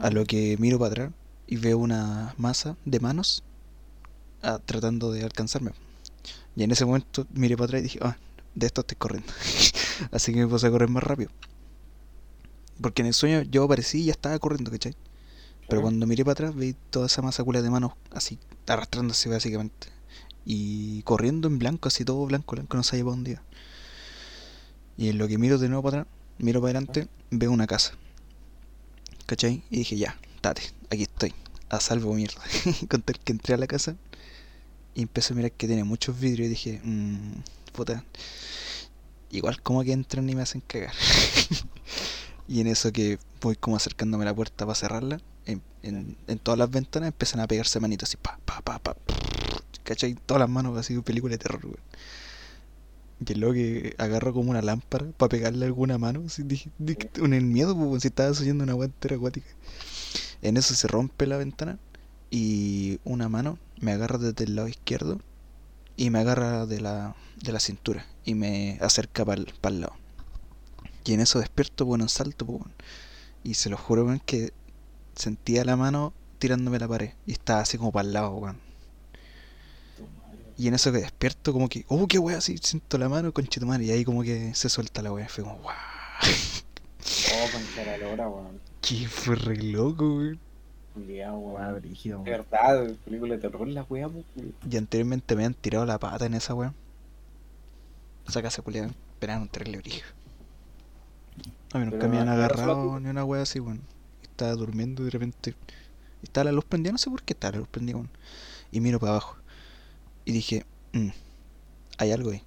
A 0.00 0.10
lo 0.10 0.24
que 0.24 0.56
miro 0.58 0.78
para 0.78 0.90
atrás 0.92 1.10
y 1.48 1.56
veo 1.56 1.78
una 1.78 2.34
masa 2.38 2.76
de 2.84 3.00
manos 3.00 3.42
ah, 4.42 4.60
tratando 4.64 5.10
de 5.10 5.24
alcanzarme. 5.24 5.72
Y 6.54 6.62
en 6.62 6.70
ese 6.70 6.84
momento 6.84 7.26
miré 7.34 7.56
para 7.56 7.66
atrás 7.66 7.80
y 7.80 7.82
dije, 7.82 7.98
ah, 8.02 8.16
de 8.54 8.66
esto 8.66 8.82
estoy 8.82 8.96
corriendo. 8.96 9.32
Así 10.12 10.32
que 10.32 10.38
me 10.38 10.46
puse 10.46 10.68
a 10.68 10.70
correr 10.70 10.88
más 10.88 11.02
rápido. 11.02 11.30
Porque 12.80 13.02
en 13.02 13.06
el 13.06 13.14
sueño 13.14 13.42
yo 13.42 13.64
aparecí 13.64 14.02
y 14.02 14.04
ya 14.06 14.12
estaba 14.12 14.38
corriendo, 14.38 14.70
¿cachai? 14.70 14.94
Pero 15.68 15.82
cuando 15.82 16.06
miré 16.06 16.24
para 16.24 16.32
atrás 16.32 16.54
vi 16.54 16.76
toda 16.90 17.06
esa 17.06 17.22
masa 17.22 17.42
de 17.42 17.70
manos 17.70 17.92
así, 18.12 18.38
arrastrándose 18.66 19.28
básicamente. 19.28 19.88
Y 20.46 21.02
corriendo 21.02 21.48
en 21.48 21.58
blanco, 21.58 21.88
así 21.88 22.04
todo 22.04 22.24
blanco, 22.26 22.56
blanco, 22.56 22.76
no 22.76 22.82
sabía 22.82 23.04
para 23.04 23.16
dónde 23.16 23.30
iba. 23.32 23.42
Y 24.96 25.08
en 25.08 25.18
lo 25.18 25.26
que 25.26 25.38
miro 25.38 25.58
de 25.58 25.68
nuevo 25.68 25.82
para 25.82 26.02
atrás, 26.02 26.14
miro 26.38 26.60
para 26.60 26.78
adelante, 26.78 27.08
veo 27.30 27.50
una 27.50 27.66
casa. 27.66 27.94
¿Cachai? 29.26 29.62
Y 29.70 29.78
dije, 29.78 29.96
ya, 29.96 30.18
date, 30.42 30.62
aquí 30.90 31.02
estoy, 31.04 31.34
a 31.70 31.80
salvo 31.80 32.14
mierda. 32.14 32.40
Con 32.88 33.02
tal 33.02 33.18
que 33.18 33.32
entré 33.32 33.54
a 33.54 33.58
la 33.58 33.66
casa 33.66 33.96
y 34.94 35.02
empecé 35.02 35.32
a 35.32 35.36
mirar 35.36 35.52
que 35.52 35.66
tiene 35.66 35.84
muchos 35.84 36.18
vidrios 36.18 36.46
y 36.46 36.50
dije, 36.50 36.80
mmm, 36.84 37.32
puta, 37.72 38.04
igual 39.30 39.60
como 39.62 39.82
que 39.82 39.92
entran 39.92 40.28
y 40.28 40.34
me 40.34 40.42
hacen 40.42 40.62
cagar. 40.66 40.94
y 42.48 42.60
en 42.60 42.68
eso 42.68 42.92
que 42.92 43.18
voy 43.40 43.56
como 43.56 43.76
acercándome 43.76 44.24
a 44.24 44.26
la 44.26 44.34
puerta 44.34 44.64
para 44.64 44.76
cerrarla, 44.76 45.20
en, 45.46 45.62
en, 45.82 46.16
en 46.26 46.38
todas 46.38 46.58
las 46.58 46.70
ventanas 46.70 47.08
empiezan 47.08 47.40
a 47.40 47.46
pegarse 47.46 47.80
manitos 47.80 48.08
así, 48.08 48.16
pa, 48.16 48.38
pa, 48.44 48.60
pa, 48.62 48.78
pa, 48.78 48.96
¿cachai? 49.84 50.14
Todas 50.14 50.40
las 50.40 50.48
manos 50.48 50.76
así, 50.76 50.98
película 51.00 51.32
de 51.32 51.38
terror, 51.38 51.64
weón. 51.64 51.78
Y 53.26 53.32
el 53.32 53.40
loco 53.40 53.52
que 53.54 53.94
agarró 53.98 54.34
como 54.34 54.50
una 54.50 54.62
lámpara 54.62 55.06
para 55.16 55.28
pegarle 55.28 55.66
alguna 55.66 55.98
mano, 55.98 56.24
así, 56.26 56.42
dije, 56.42 56.70
dije, 56.78 57.08
con 57.08 57.32
el 57.32 57.44
miedo, 57.44 57.76
pues, 57.76 58.02
si 58.02 58.08
estaba 58.08 58.34
soñando 58.34 58.64
una 58.64 58.74
weá 58.74 58.86
entera 58.86 59.16
acuática. 59.16 59.46
En 60.42 60.56
eso 60.56 60.74
se 60.74 60.88
rompe 60.88 61.26
la 61.26 61.36
ventana 61.36 61.78
y 62.30 62.98
una 63.04 63.28
mano 63.28 63.58
me 63.80 63.92
agarra 63.92 64.18
desde 64.18 64.44
el 64.44 64.56
lado 64.56 64.68
izquierdo 64.68 65.20
y 65.96 66.10
me 66.10 66.18
agarra 66.18 66.66
de 66.66 66.80
la, 66.80 67.14
de 67.42 67.52
la 67.52 67.60
cintura 67.60 68.06
y 68.24 68.34
me 68.34 68.78
acerca 68.80 69.24
para 69.24 69.40
el 69.40 69.80
lado. 69.80 69.94
Y 71.04 71.12
en 71.14 71.20
eso 71.20 71.38
despierto, 71.38 71.84
bueno, 71.84 72.04
en 72.04 72.08
salto, 72.08 72.46
pues, 72.46 72.60
weón. 72.60 72.72
y 73.42 73.54
se 73.54 73.70
lo 73.70 73.76
juro, 73.76 74.04
weón, 74.04 74.20
que 74.20 74.52
sentía 75.14 75.64
la 75.64 75.76
mano 75.76 76.12
tirándome 76.38 76.78
la 76.78 76.88
pared 76.88 77.12
y 77.26 77.32
estaba 77.32 77.60
así 77.60 77.78
como 77.78 77.92
para 77.92 78.06
el 78.08 78.14
lado, 78.14 78.30
weón. 78.34 78.58
Y 80.56 80.68
en 80.68 80.74
eso 80.74 80.92
que 80.92 80.98
despierto, 80.98 81.52
como 81.52 81.68
que, 81.68 81.84
oh, 81.88 82.06
qué 82.06 82.18
wea, 82.18 82.38
así 82.38 82.56
siento 82.58 82.96
la 82.98 83.08
mano, 83.08 83.32
conchetumare, 83.32 83.84
y 83.84 83.90
ahí 83.90 84.04
como 84.04 84.22
que 84.22 84.54
se 84.54 84.68
suelta 84.68 85.02
la 85.02 85.12
wea. 85.12 85.28
Fue 85.28 85.42
como, 85.44 85.56
wow, 85.58 85.72
Oh, 87.32 87.46
concha 87.52 87.84
la 87.84 87.98
lora, 87.98 88.28
weón. 88.28 88.60
que 88.80 89.08
fue 89.08 89.34
re 89.36 89.56
loco, 89.56 90.16
weón. 90.16 90.38
Culeado, 90.94 91.38
weón. 91.38 91.80
brígido, 91.80 92.22
De 92.22 92.30
weón. 92.30 92.46
verdad, 92.50 92.94
película 93.04 93.34
de 93.34 93.40
terror, 93.40 93.66
la 93.68 93.82
weá, 93.82 94.08
pues, 94.08 94.24
culiao. 94.34 94.52
Y 94.70 94.76
anteriormente 94.76 95.34
me 95.36 95.44
han 95.44 95.54
tirado 95.54 95.84
la 95.86 95.98
pata 95.98 96.26
en 96.26 96.34
esa 96.34 96.54
wea. 96.54 96.72
Esa 98.28 98.40
casa 98.42 98.62
culiada, 98.62 98.88
esperaban 98.88 99.42
un 99.42 99.48
terrible 99.48 99.78
brillo. 99.78 100.04
A 101.72 101.78
mí 101.78 101.84
nunca 101.86 101.98
Pero 101.98 102.10
me 102.12 102.18
solo 102.20 102.30
agarrado 102.30 103.00
ni 103.00 103.08
una 103.08 103.24
wea 103.24 103.42
así, 103.42 103.58
weón. 103.60 103.80
Estaba 104.22 104.52
durmiendo 104.52 105.02
y 105.02 105.06
de 105.06 105.10
repente. 105.10 105.54
Estaba 106.22 106.44
la 106.44 106.52
luz 106.52 106.64
prendida, 106.64 106.92
no 106.92 106.98
sé 106.98 107.10
por 107.10 107.22
qué 107.22 107.32
estaba 107.34 107.52
la 107.52 107.58
luz 107.58 107.68
prendida, 107.68 107.96
weón. 107.96 108.10
Y 108.70 108.80
miro 108.80 108.98
para 109.00 109.12
abajo. 109.12 109.36
Y 110.24 110.32
dije, 110.32 110.64
"Mm, 110.92 111.08
hay 111.98 112.12
algo 112.12 112.30
ahí. 112.30 112.42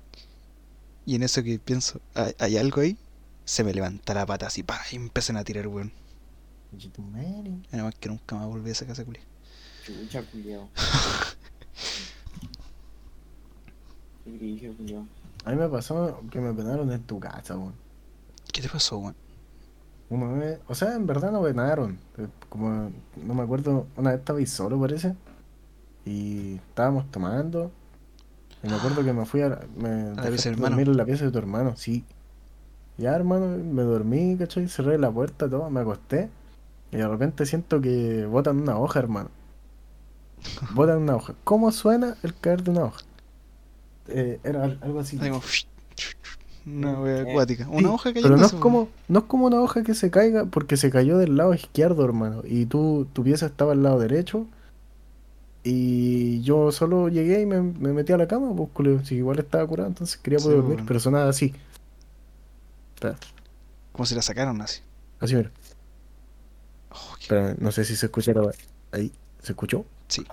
Y 1.06 1.16
en 1.16 1.24
eso 1.24 1.44
que 1.44 1.60
pienso, 1.60 2.02
¿hay, 2.16 2.34
hay 2.40 2.58
algo 2.58 2.82
ahí? 2.82 2.98
Se 3.46 3.64
me 3.64 3.74
levanta 3.74 4.14
la 4.14 4.26
pata 4.26 4.48
así, 4.48 4.64
pa, 4.64 4.80
y 4.92 4.96
empiezan 4.98 5.38
a 5.38 5.44
tirar, 5.44 5.68
weón. 5.68 5.92
Conchetumare. 6.72 7.50
Nada 7.72 7.84
más 7.86 7.96
que 7.96 8.10
nunca 8.10 8.36
más 8.36 8.46
volví 8.48 8.70
a 8.70 8.74
esa 8.74 8.86
casa 8.86 9.06
culia. 9.06 9.22
Chucha, 9.86 10.22
culiao. 10.32 10.70
A 15.46 15.52
mí 15.52 15.56
me 15.56 15.70
pasó 15.70 16.22
que 16.30 16.42
me 16.42 16.54
penaron 16.54 16.92
en 16.92 17.02
tu 17.04 17.20
casa, 17.20 17.58
weón. 17.58 17.74
¿Qué 18.52 18.62
te 18.62 18.70
pasó, 18.70 18.98
weón? 18.98 19.16
Una 20.10 20.28
vez, 20.34 20.60
o 20.68 20.76
sea, 20.76 20.94
en 20.96 21.06
verdad 21.06 21.32
no 21.32 21.42
penaron. 21.44 21.98
eh, 22.18 22.28
Como, 22.50 22.92
no 23.16 23.34
me 23.34 23.44
acuerdo, 23.44 23.88
una 23.96 24.12
vez 24.12 24.20
estaba 24.20 24.40
ahí 24.40 24.46
solo, 24.46 24.80
parece. 24.80 25.16
Y 26.08 26.56
estábamos 26.70 27.12
tomando. 27.12 27.72
Y 28.64 28.68
me 28.70 28.76
acuerdo 28.76 29.04
que 29.04 29.14
me 29.14 29.26
fui 29.26 29.42
a, 29.42 29.50
la- 29.50 29.60
me 29.78 30.16
pieza 30.22 30.22
dejaste 30.22 30.50
del 30.50 30.54
hermano. 30.60 30.76
dormir 30.76 30.88
en 30.90 30.98
la 30.98 31.06
pieza 31.06 31.26
de 31.26 31.32
tu 31.32 31.38
hermano, 31.40 31.76
sí. 31.76 32.06
Ya, 32.98 33.16
hermano, 33.16 33.48
me 33.64 33.84
dormí, 33.84 34.38
¿cachai? 34.38 34.68
Cerré 34.70 34.98
la 34.98 35.12
puerta, 35.12 35.50
todo, 35.50 35.70
me 35.70 35.82
acosté. 35.82 36.30
Y 36.92 36.98
de 36.98 37.08
repente 37.08 37.46
siento 37.46 37.82
que 37.82 38.26
botan 38.26 38.60
una 38.62 38.78
hoja, 38.80 39.00
hermano. 39.00 39.30
Botan 40.76 41.00
una 41.00 41.16
hoja. 41.16 41.34
¿Cómo 41.44 41.72
suena 41.72 42.16
el 42.24 42.34
caer 42.36 42.64
de 42.64 42.72
una 42.72 42.84
hoja? 42.86 43.02
Eh, 44.08 44.40
era 44.44 44.64
al- 44.64 44.80
algo 44.82 45.00
así. 45.00 45.18
Una 46.66 47.00
wea 47.00 47.18
Eh, 47.20 47.32
acuática. 47.32 47.66
Sí, 47.66 47.70
Una 47.74 47.92
hoja 47.94 48.14
que 48.14 48.22
pero 48.22 48.38
no 48.38 48.46
es 48.46 48.54
como 48.54 48.90
no 49.08 49.20
es 49.20 49.26
como 49.26 49.46
una 49.48 49.62
hoja 49.62 49.84
que 49.84 49.94
se 49.94 50.12
caiga 50.12 50.46
porque 50.46 50.78
se 50.78 50.90
cayó 50.90 51.18
del 51.18 51.38
lado 51.38 51.54
izquierdo, 51.54 52.04
hermano. 52.06 52.42
Y 52.46 52.66
tú, 52.66 53.08
tu 53.14 53.24
pieza 53.24 53.46
estaba 53.46 53.72
al 53.74 53.84
lado 53.84 54.00
derecho. 54.00 54.48
Y 55.70 56.42
yo 56.44 56.72
solo 56.72 57.10
llegué 57.10 57.42
y 57.42 57.46
me, 57.46 57.62
me 57.62 57.92
metí 57.92 58.14
a 58.14 58.18
la 58.18 58.26
cama, 58.26 58.56
pues 58.56 59.06
si 59.06 59.16
igual 59.16 59.38
estaba 59.40 59.68
curado, 59.68 59.90
entonces 59.90 60.16
quería 60.18 60.40
poder 60.40 60.54
Sí, 60.54 60.58
dormir, 60.62 60.76
bueno. 60.78 60.88
pero 60.88 61.00
sonaba 61.02 61.28
así. 61.30 61.54
Espera, 62.96 63.18
Como 63.92 64.06
si 64.06 64.16
la 64.16 64.22
sacaron 64.22 64.62
así. 64.62 64.80
así 65.20 65.36
mira. 65.36 65.52
Oh, 66.92 67.16
Espera, 67.20 67.54
no 67.60 67.72
sé 67.74 67.84
si 67.84 67.98
se 67.98 68.06
escuchará 68.06 68.42
ahí. 68.94 69.12
¿Se 69.44 69.52
escuchó? 69.52 69.84
Sí, 70.08 70.26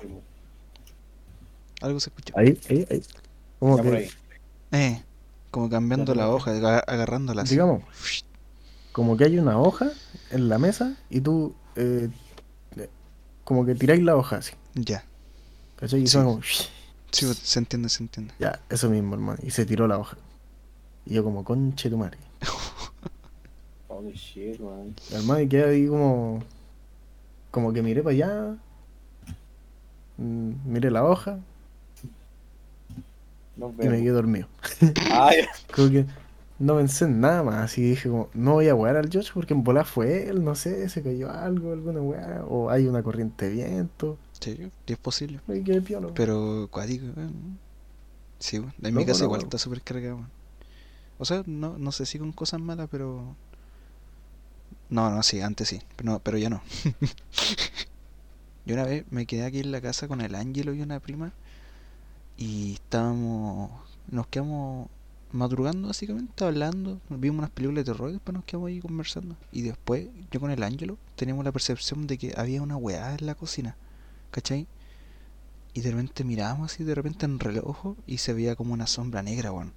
algo 1.80 1.98
se 1.98 2.10
escuchó. 2.10 2.32
Ahí, 2.38 2.56
ahí, 2.70 2.86
ahí. 2.90 3.02
Por 3.58 3.82
que, 3.82 3.96
ahí. 3.96 4.10
Eh, 4.70 5.02
como 5.50 5.68
cambiando 5.68 6.14
Ya, 6.14 6.20
la 6.20 6.28
hoja, 6.30 6.52
aga- 6.52 6.78
agarrándola 6.86 7.42
así. 7.42 7.54
digamos, 7.54 7.82
como 8.92 9.16
que 9.16 9.24
hay 9.24 9.38
una 9.38 9.58
hoja 9.58 9.90
en 10.30 10.48
la 10.48 10.58
mesa 10.58 10.94
y 11.10 11.20
tú 11.20 11.54
eh, 11.74 12.08
eh, 12.76 12.88
como 13.42 13.66
que 13.66 13.74
tiráis 13.74 14.02
la 14.02 14.14
hoja 14.16 14.36
así. 14.36 14.52
Ya. 14.74 15.04
¿Cachai? 15.76 16.02
Y 16.02 16.06
Sí. 16.06 16.18
como... 16.18 16.40
Sí, 17.12 17.26
pues, 17.26 17.38
se 17.38 17.58
entiende, 17.60 17.88
se 17.88 18.02
entiende. 18.02 18.34
Ya, 18.38 18.60
eso 18.68 18.90
mismo, 18.90 19.14
hermano. 19.14 19.38
Y 19.42 19.50
se 19.50 19.66
tiró 19.66 19.86
la 19.86 19.98
hoja. 19.98 20.16
Y 21.06 21.14
yo 21.14 21.24
como, 21.24 21.44
conche 21.44 21.90
tu 21.90 21.98
madre. 21.98 22.18
Oh, 23.88 24.02
shit, 24.12 24.60
weón. 24.60 24.94
Hermano, 25.10 25.40
y 25.40 25.48
quedé 25.48 25.64
ahí 25.64 25.86
como... 25.88 26.42
Como 27.50 27.72
que 27.72 27.82
miré 27.82 28.02
para 28.02 28.14
allá. 28.14 28.56
mm, 30.18 30.52
Miré 30.66 30.90
la 30.90 31.04
hoja 31.04 31.38
y 33.80 33.88
me 33.88 33.98
quedé 34.02 34.10
dormido. 34.10 34.48
Ya. 35.08 35.30
Como 35.74 35.90
que 35.90 36.06
no 36.58 36.76
pensé 36.76 37.04
en 37.06 37.20
nada 37.20 37.42
más. 37.42 37.56
Así 37.64 37.82
dije 37.82 38.08
como, 38.08 38.28
no 38.34 38.52
voy 38.54 38.68
a 38.68 38.74
wear 38.74 38.96
al 38.96 39.10
Josh 39.12 39.30
porque 39.32 39.54
en 39.54 39.64
bola 39.64 39.84
fue 39.84 40.28
él, 40.28 40.44
no 40.44 40.54
sé, 40.54 40.88
se 40.88 41.02
cayó 41.02 41.30
algo, 41.30 41.72
alguna 41.72 42.00
weá. 42.00 42.44
O 42.48 42.70
hay 42.70 42.86
una 42.86 43.02
corriente 43.02 43.48
de 43.48 43.52
viento. 43.54 44.18
Sí, 44.40 44.56
sí 44.56 44.92
es 44.92 44.98
posible. 44.98 45.40
Piola. 45.84 46.08
Pero 46.14 46.68
cuático. 46.70 47.06
Sí, 48.38 48.60
en 48.82 48.94
mi 48.94 49.06
casa 49.06 49.24
igual 49.24 49.42
está 49.42 49.58
súper 49.58 49.80
cargado. 49.82 50.26
O 51.18 51.24
sea, 51.24 51.42
no, 51.46 51.78
no 51.78 51.92
sé 51.92 52.06
si 52.06 52.18
con 52.18 52.32
cosas 52.32 52.60
malas, 52.60 52.88
pero. 52.90 53.36
No, 54.90 55.10
no, 55.10 55.22
sí, 55.22 55.40
antes 55.40 55.68
sí, 55.68 55.80
pero, 55.96 56.12
no, 56.12 56.18
pero 56.18 56.38
ya 56.38 56.50
no. 56.50 56.62
Yo 58.66 58.74
una 58.74 58.84
vez 58.84 59.04
me 59.10 59.26
quedé 59.26 59.44
aquí 59.44 59.60
en 59.60 59.72
la 59.72 59.80
casa 59.80 60.08
con 60.08 60.20
el 60.20 60.34
Ángelo 60.34 60.74
y 60.74 60.80
una 60.80 61.00
prima 61.00 61.32
y 62.36 62.74
estábamos, 62.74 63.70
nos 64.10 64.26
quedamos 64.26 64.88
madrugando 65.32 65.88
básicamente, 65.88 66.44
hablando, 66.44 67.00
vimos 67.08 67.38
unas 67.38 67.50
películas 67.50 67.84
de 67.84 67.92
terror 67.92 68.10
y 68.10 68.14
después 68.14 68.34
nos 68.34 68.44
quedamos 68.44 68.68
ahí 68.68 68.80
conversando. 68.80 69.36
Y 69.52 69.62
después 69.62 70.08
yo 70.30 70.40
con 70.40 70.50
el 70.50 70.62
Ángelo 70.62 70.96
teníamos 71.16 71.44
la 71.44 71.52
percepción 71.52 72.06
de 72.06 72.18
que 72.18 72.34
había 72.36 72.62
una 72.62 72.76
weá 72.76 73.14
en 73.14 73.26
la 73.26 73.34
cocina, 73.34 73.76
¿cachai? 74.34 74.68
Y 75.74 75.82
de 75.82 75.90
repente 75.90 76.24
mirábamos 76.24 76.72
así 76.72 76.84
de 76.84 76.94
repente 76.94 77.26
en 77.26 77.32
el 77.32 77.38
reloj 77.40 77.96
y 78.06 78.16
se 78.18 78.32
veía 78.32 78.56
como 78.56 78.72
una 78.72 78.86
sombra 78.86 79.22
negra, 79.22 79.52
weón. 79.52 79.74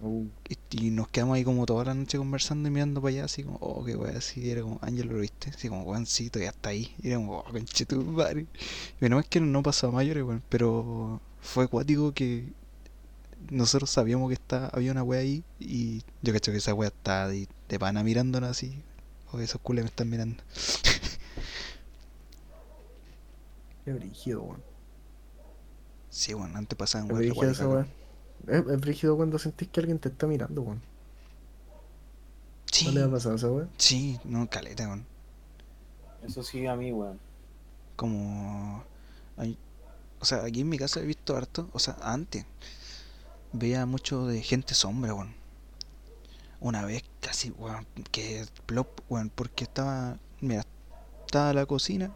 Uh, 0.00 0.26
Y, 0.48 0.86
y 0.86 0.90
nos 0.90 1.08
quedamos 1.08 1.36
ahí 1.36 1.44
como 1.44 1.66
toda 1.66 1.84
la 1.86 1.94
noche 1.94 2.18
conversando 2.18 2.68
y 2.68 2.72
mirando 2.72 3.00
para 3.00 3.10
allá, 3.10 3.24
así 3.24 3.42
como, 3.44 3.58
oh, 3.60 3.84
qué 3.84 3.96
weá, 3.96 4.18
así, 4.18 4.50
era 4.50 4.62
como, 4.62 4.78
Ángel, 4.82 5.08
¿lo 5.08 5.18
viste? 5.18 5.50
Así 5.50 5.68
como, 5.68 5.82
weoncito, 5.84 6.38
ya 6.40 6.50
está 6.50 6.70
ahí. 6.70 6.94
Y 7.02 7.08
era 7.08 7.16
como, 7.16 7.38
oh, 7.38 7.44
conchetumare. 7.44 8.46
Y 9.00 9.08
no 9.08 9.20
es 9.20 9.26
que 9.26 9.40
no 9.40 9.62
pasó 9.62 9.88
a 9.88 9.92
mayores, 9.92 10.24
weón, 10.24 10.42
pero 10.48 11.20
fue 11.40 11.64
acuático 11.64 12.12
que 12.12 12.52
nosotros 13.50 13.90
sabíamos 13.90 14.28
que 14.28 14.34
está, 14.34 14.68
había 14.68 14.92
una 14.92 15.02
weá 15.02 15.20
ahí 15.20 15.44
y 15.60 16.02
yo 16.22 16.32
cacho 16.32 16.52
que 16.52 16.58
esa 16.58 16.74
weá 16.74 16.88
está 16.88 17.28
de, 17.28 17.48
de 17.68 17.78
pana 17.78 18.02
mirándonos 18.04 18.50
así. 18.50 18.82
O 19.32 19.40
esos 19.40 19.60
cules 19.62 19.84
me 19.84 19.88
están 19.88 20.10
mirando. 20.10 20.42
qué 23.84 23.92
brígido, 23.92 24.42
weón. 24.42 24.62
Sí, 26.10 26.32
bueno, 26.34 26.56
antes 26.58 26.76
pasaban 26.78 27.06
Es 27.08 27.12
weas 27.12 27.58
brígido. 27.58 27.80
Es, 28.46 28.66
es 28.66 28.80
brígido 28.80 29.16
cuando 29.16 29.38
sentís 29.38 29.68
que 29.68 29.80
alguien 29.80 29.98
te 29.98 30.08
está 30.08 30.26
mirando, 30.26 30.62
weón. 30.62 30.82
Sí, 32.70 32.86
¿No 32.86 32.92
le 32.92 33.02
ha 33.02 33.10
pasado 33.10 33.36
esa 33.36 33.50
weá? 33.50 33.68
sí, 33.78 34.18
no, 34.24 34.48
caleta, 34.48 34.86
weón. 34.86 35.06
Eso 36.26 36.42
sí, 36.42 36.66
a 36.66 36.74
mí, 36.76 36.92
weón. 36.92 37.18
como 37.96 38.82
hay- 39.36 39.58
O 40.20 40.24
sea, 40.24 40.44
aquí 40.44 40.62
en 40.62 40.68
mi 40.68 40.78
casa 40.78 41.00
he 41.00 41.06
visto 41.06 41.36
harto. 41.36 41.68
O 41.72 41.78
sea, 41.78 41.96
antes. 42.02 42.44
Veía 43.52 43.86
mucho 43.86 44.26
de 44.26 44.42
gente 44.42 44.74
sombra, 44.74 45.14
weón. 45.14 45.34
Una 46.60 46.84
vez 46.84 47.04
casi, 47.20 47.50
weón, 47.50 47.86
que 48.10 48.44
plop, 48.66 49.00
weón, 49.08 49.30
porque 49.30 49.64
estaba. 49.64 50.18
Mira, 50.40 50.64
estaba 51.26 51.52
la 51.52 51.66
cocina, 51.66 52.12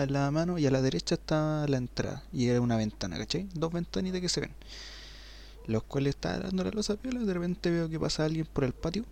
en 0.00 0.12
la 0.14 0.30
mano 0.30 0.58
y 0.58 0.66
a 0.66 0.70
la 0.70 0.80
derecha 0.80 1.16
estaba 1.16 1.66
la 1.68 1.76
entrada. 1.76 2.22
Y 2.32 2.48
era 2.48 2.60
una 2.60 2.76
ventana, 2.76 3.18
¿cachai? 3.18 3.48
Dos 3.54 3.72
ventanitas 3.72 4.20
que 4.20 4.28
se 4.28 4.40
ven. 4.40 4.52
Los 5.66 5.82
cuales 5.84 6.14
estaba 6.14 6.38
dando 6.38 6.64
la 6.64 6.70
losa 6.70 6.96
piola. 6.96 7.20
De 7.20 7.34
repente 7.34 7.70
veo 7.70 7.88
que 7.88 8.00
pasa 8.00 8.24
alguien 8.24 8.46
por 8.46 8.64
el 8.64 8.72
patio. 8.72 9.04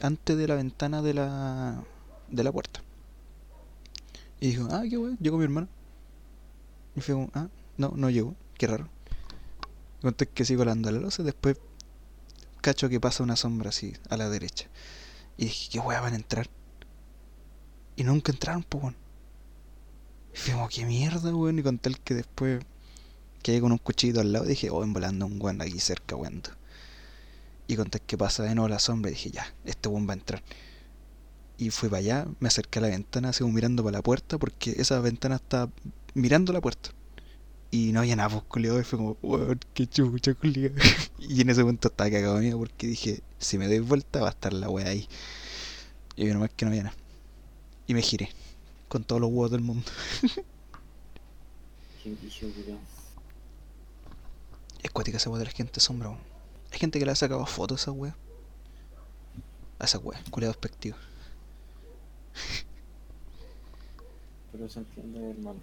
Antes 0.00 0.36
de 0.36 0.46
la 0.46 0.54
ventana 0.54 1.02
de 1.02 1.14
la. 1.14 1.82
de 2.30 2.44
la 2.44 2.52
puerta. 2.52 2.80
Y 4.40 4.48
dijo, 4.48 4.68
ah, 4.70 4.82
qué 4.88 4.98
weón, 4.98 5.16
llegó 5.18 5.38
mi 5.38 5.44
hermano. 5.44 5.68
Y 6.94 7.00
fue 7.00 7.28
ah, 7.34 7.48
no, 7.78 7.92
no 7.96 8.10
llegó, 8.10 8.34
qué 8.58 8.66
raro. 8.66 8.88
Conté 10.02 10.26
que 10.26 10.44
sigo 10.44 10.64
dando 10.64 10.90
la 10.90 11.00
losa, 11.00 11.22
después 11.22 11.56
cacho 12.60 12.88
que 12.88 13.00
pasa 13.00 13.22
una 13.22 13.36
sombra 13.36 13.70
así 13.70 13.94
a 14.10 14.16
la 14.16 14.28
derecha. 14.28 14.66
Y 15.38 15.46
dije, 15.46 15.70
qué 15.72 15.78
weón 15.80 16.02
van 16.02 16.12
a 16.12 16.16
entrar. 16.16 16.48
Y 17.96 18.04
nunca 18.04 18.30
entraron, 18.30 18.62
pues. 18.62 18.94
Y 20.36 20.38
fue 20.38 20.52
como, 20.52 20.68
qué 20.68 20.84
mierda, 20.84 21.34
weón. 21.34 21.58
Y 21.58 21.62
conté 21.62 21.88
el 21.88 21.98
que 22.00 22.14
después 22.14 22.62
quedé 23.42 23.60
con 23.60 23.72
un 23.72 23.78
cuchillito 23.78 24.20
al 24.20 24.32
lado 24.32 24.44
dije, 24.44 24.70
oh, 24.70 24.86
volando 24.86 25.26
un 25.26 25.40
weón 25.40 25.62
aquí 25.62 25.80
cerca, 25.80 26.14
weón. 26.14 26.42
Y 27.66 27.76
conté 27.76 28.00
que 28.00 28.18
pasa 28.18 28.42
de 28.42 28.54
nuevo 28.54 28.68
la 28.68 28.78
sombra 28.78 29.10
dije, 29.10 29.30
ya, 29.30 29.54
este 29.64 29.88
weón 29.88 30.06
va 30.06 30.12
a 30.12 30.16
entrar. 30.16 30.42
Y 31.58 31.70
fui 31.70 31.88
para 31.88 32.00
allá, 32.00 32.26
me 32.38 32.48
acerqué 32.48 32.80
a 32.80 32.82
la 32.82 32.88
ventana, 32.88 33.32
como 33.32 33.52
mirando 33.52 33.82
para 33.82 33.98
la 33.98 34.02
puerta, 34.02 34.36
porque 34.38 34.74
esa 34.78 35.00
ventana 35.00 35.36
está 35.36 35.70
mirando 36.14 36.52
la 36.52 36.60
puerta. 36.60 36.90
Y 37.70 37.92
no 37.92 38.00
había 38.00 38.14
nada, 38.16 38.28
pues, 38.28 38.42
culiao, 38.44 38.78
y 38.78 38.84
fue 38.84 38.98
como, 38.98 39.16
weón, 39.22 39.58
qué 39.72 39.86
chucha, 39.86 40.34
culiao. 40.34 40.72
Y 41.18 41.40
en 41.40 41.48
ese 41.50 41.62
momento 41.62 41.88
estaba 41.88 42.10
cagado 42.10 42.38
mío 42.38 42.58
porque 42.58 42.86
dije, 42.86 43.22
si 43.38 43.56
me 43.58 43.68
doy 43.68 43.80
vuelta 43.80 44.20
va 44.20 44.28
a 44.28 44.30
estar 44.30 44.52
la 44.52 44.68
wea 44.68 44.88
ahí. 44.88 45.08
Y 46.14 46.24
menos 46.24 46.40
mal 46.40 46.50
que 46.50 46.64
no 46.66 46.70
había 46.70 46.84
nada. 46.84 46.96
Y 47.86 47.94
me 47.94 48.02
giré, 48.02 48.30
con 48.88 49.04
todos 49.04 49.20
los 49.20 49.30
huevos 49.30 49.50
del 49.50 49.60
mundo. 49.62 49.90
Es 54.82 54.90
cuática 54.92 55.16
esa 55.16 55.30
wea 55.30 55.40
de 55.40 55.46
la 55.46 55.50
gente 55.50 55.80
sombra. 55.80 56.10
Hay 56.72 56.78
gente 56.78 56.98
que 56.98 57.04
le 57.04 57.12
ha 57.12 57.16
sacado 57.16 57.44
fotos 57.46 57.80
a 57.80 57.82
esa 57.82 57.92
wea. 57.92 58.16
A 59.78 59.84
esa 59.84 59.98
wea, 59.98 60.22
culiao 60.30 60.52
despectivo. 60.52 60.96
Pero 64.52 64.68
se 64.68 64.78
entiende, 64.80 65.30
hermano. 65.30 65.58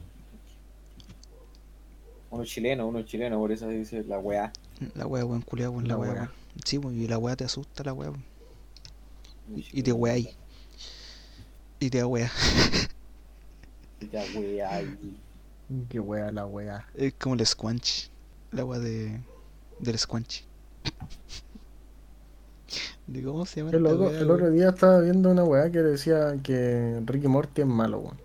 Uno 2.31 2.43
chileno, 2.45 2.87
uno 2.87 3.03
chileno, 3.03 3.37
por 3.37 3.51
eso 3.51 3.67
dice 3.67 4.03
la 4.03 4.17
weá. 4.19 4.51
La 4.95 5.05
wea, 5.07 5.23
weón, 5.23 5.41
culiao, 5.43 5.71
weón, 5.71 5.87
la 5.87 5.97
weón. 5.97 6.29
Sí, 6.65 6.77
weón, 6.77 6.99
y 6.99 7.07
la 7.07 7.17
wea 7.17 7.35
te 7.35 7.45
asusta, 7.45 7.83
la. 7.83 7.93
Uno 7.93 8.13
Y- 9.55 9.79
y 9.79 9.83
te 9.83 9.91
weá 9.93 10.13
ahí. 10.15 10.35
Y 11.79 11.89
te 11.89 12.03
da 14.13 14.23
wea. 14.35 14.51
Y 14.53 14.59
ahí. 14.61 15.17
Qué 15.89 15.99
wea 15.99 16.31
la 16.31 16.45
wea. 16.45 16.87
Es 16.93 17.13
como 17.15 17.35
el 17.35 17.45
squanch. 17.45 18.09
La 18.51 18.63
wea 18.63 18.79
de. 18.79 19.19
del 19.79 19.97
squanch. 19.97 20.45
¿De 23.07 23.21
cómo 23.21 23.45
se 23.45 23.59
llama 23.59 23.73
loco, 23.77 24.05
wea, 24.05 24.19
el 24.19 24.31
otro 24.31 24.49
día 24.49 24.69
estaba 24.69 25.01
viendo 25.01 25.29
una 25.29 25.43
weá 25.43 25.69
que 25.69 25.79
decía 25.79 26.37
que 26.41 27.01
Ricky 27.05 27.27
Morty 27.27 27.61
es 27.61 27.67
malo, 27.67 27.99
weón. 27.99 28.17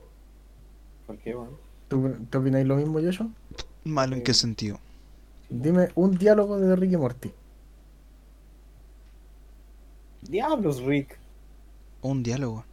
¿Por 1.07 1.18
qué, 1.18 1.34
weón? 1.34 1.57
¿Tú, 1.89 2.14
¿Te 2.30 2.39
opináis 2.39 2.66
lo 2.66 2.76
mismo, 2.76 3.01
Yoyo? 3.01 3.26
¿Malo 3.84 4.14
en 4.14 4.22
qué 4.22 4.34
sentido? 4.34 4.78
Dime 5.51 5.89
un 5.95 6.16
diálogo 6.16 6.61
de 6.61 6.76
Ricky 6.76 6.97
Morty. 6.97 7.32
Diablos, 10.22 10.82
Rick. 10.82 11.18
Un 12.03 12.22
diálogo. 12.22 12.64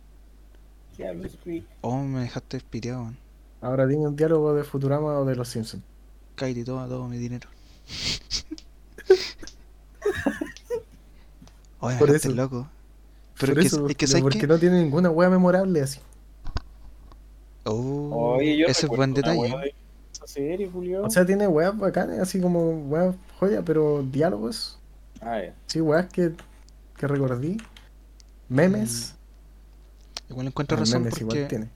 Diablos. 0.98 1.38
Oh, 1.82 1.98
me 2.02 2.22
dejaste 2.22 2.62
weón. 2.72 3.18
Ahora 3.62 3.88
dime 3.88 4.08
un 4.08 4.16
diálogo 4.16 4.54
de 4.54 4.64
Futurama 4.64 5.20
o 5.20 5.26
de 5.26 5.36
Los 5.36 5.50
Simpsons. 5.50 5.84
Cállate, 6.36 6.64
toma 6.64 6.88
todo 6.88 7.08
mi 7.08 7.18
dinero. 7.18 7.50
Oye, 11.80 11.98
Por 11.98 12.10
eso. 12.12 12.30
loco. 12.30 12.68
Pero 13.40 13.54
Por 13.54 13.60
es 13.60 13.64
que, 13.64 13.68
eso, 13.68 13.76
es 13.88 13.96
que 13.96 14.02
porque, 14.06 14.08
¿sabes 14.08 14.24
porque 14.24 14.40
qué? 14.40 14.48
no 14.48 14.58
tiene 14.58 14.82
ninguna 14.82 15.10
wea 15.10 15.30
memorable 15.30 15.82
así. 15.82 16.00
Oh, 17.66 18.36
Oye, 18.38 18.58
yo 18.58 18.68
ese 18.68 18.86
es 18.86 18.90
buen 18.90 19.14
detalle. 19.14 19.74
serie, 20.26 20.70
Julio. 20.70 21.04
O 21.04 21.10
sea, 21.10 21.26
tiene 21.26 21.48
weas 21.48 21.78
bacanas, 21.78 22.20
así 22.20 22.40
como 22.40 22.70
weas 22.88 23.16
joya, 23.40 23.62
pero 23.64 24.04
diálogos, 24.04 24.80
ah, 25.22 25.42
ya. 25.42 25.54
sí, 25.66 25.82
weas 25.82 26.08
que, 26.08 26.34
que 26.98 27.08
recordí. 27.08 27.58
Memes. 28.50 29.16
Igual 30.30 30.48
encuentro 30.48 30.78
razón 30.78 31.04
igual 31.04 31.38
porque 31.38 31.46
tiene. 31.48 31.70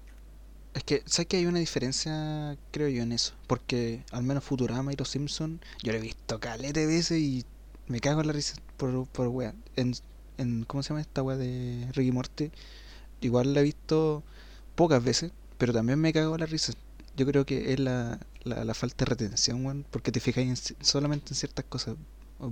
es 0.74 0.84
que 0.84 1.04
sé 1.06 1.26
que 1.26 1.38
hay 1.38 1.46
una 1.46 1.60
diferencia, 1.60 2.58
creo 2.72 2.90
yo, 2.90 3.04
en 3.04 3.12
eso. 3.12 3.34
Porque 3.48 4.04
al 4.12 4.24
menos 4.24 4.44
Futurama 4.44 4.94
y 4.94 4.96
Los 4.96 5.10
Simpsons, 5.10 5.60
yo 5.84 5.92
lo 5.92 5.98
he 6.00 6.02
visto 6.02 6.40
calete 6.40 6.86
veces 6.86 7.20
y 7.20 7.46
me 7.88 8.00
cago 8.00 8.22
en 8.22 8.28
la 8.28 8.34
risa 8.34 8.56
por, 8.78 9.08
por 9.08 9.28
wea. 9.28 9.54
En, 9.76 9.94
en, 10.38 10.64
¿cómo 10.66 10.84
se 10.84 10.90
llama 10.90 11.02
esta 11.02 11.22
wea 11.24 11.38
de 11.38 11.88
Ricky 11.94 12.12
Morty? 12.12 12.52
Igual 13.22 13.54
la 13.54 13.62
he 13.62 13.64
visto 13.64 14.24
pocas 14.76 15.04
veces, 15.04 15.32
pero 15.58 15.74
también 15.74 16.00
me 16.00 16.14
cago 16.14 16.36
en 16.36 16.42
la 16.42 16.46
risa. 16.46 16.74
Yo 17.18 17.26
creo 17.26 17.46
que 17.46 17.74
es 17.74 17.80
la, 17.80 18.20
la, 18.44 18.64
la 18.64 18.74
falta 18.74 19.06
de 19.06 19.10
retención, 19.10 19.66
weón, 19.66 19.86
porque 19.92 20.12
te 20.12 20.20
fijas 20.22 20.44
en 20.44 20.56
ci- 20.56 20.76
solamente 20.82 21.34
en 21.34 21.36
ciertas 21.36 21.66
cosas. 21.66 21.96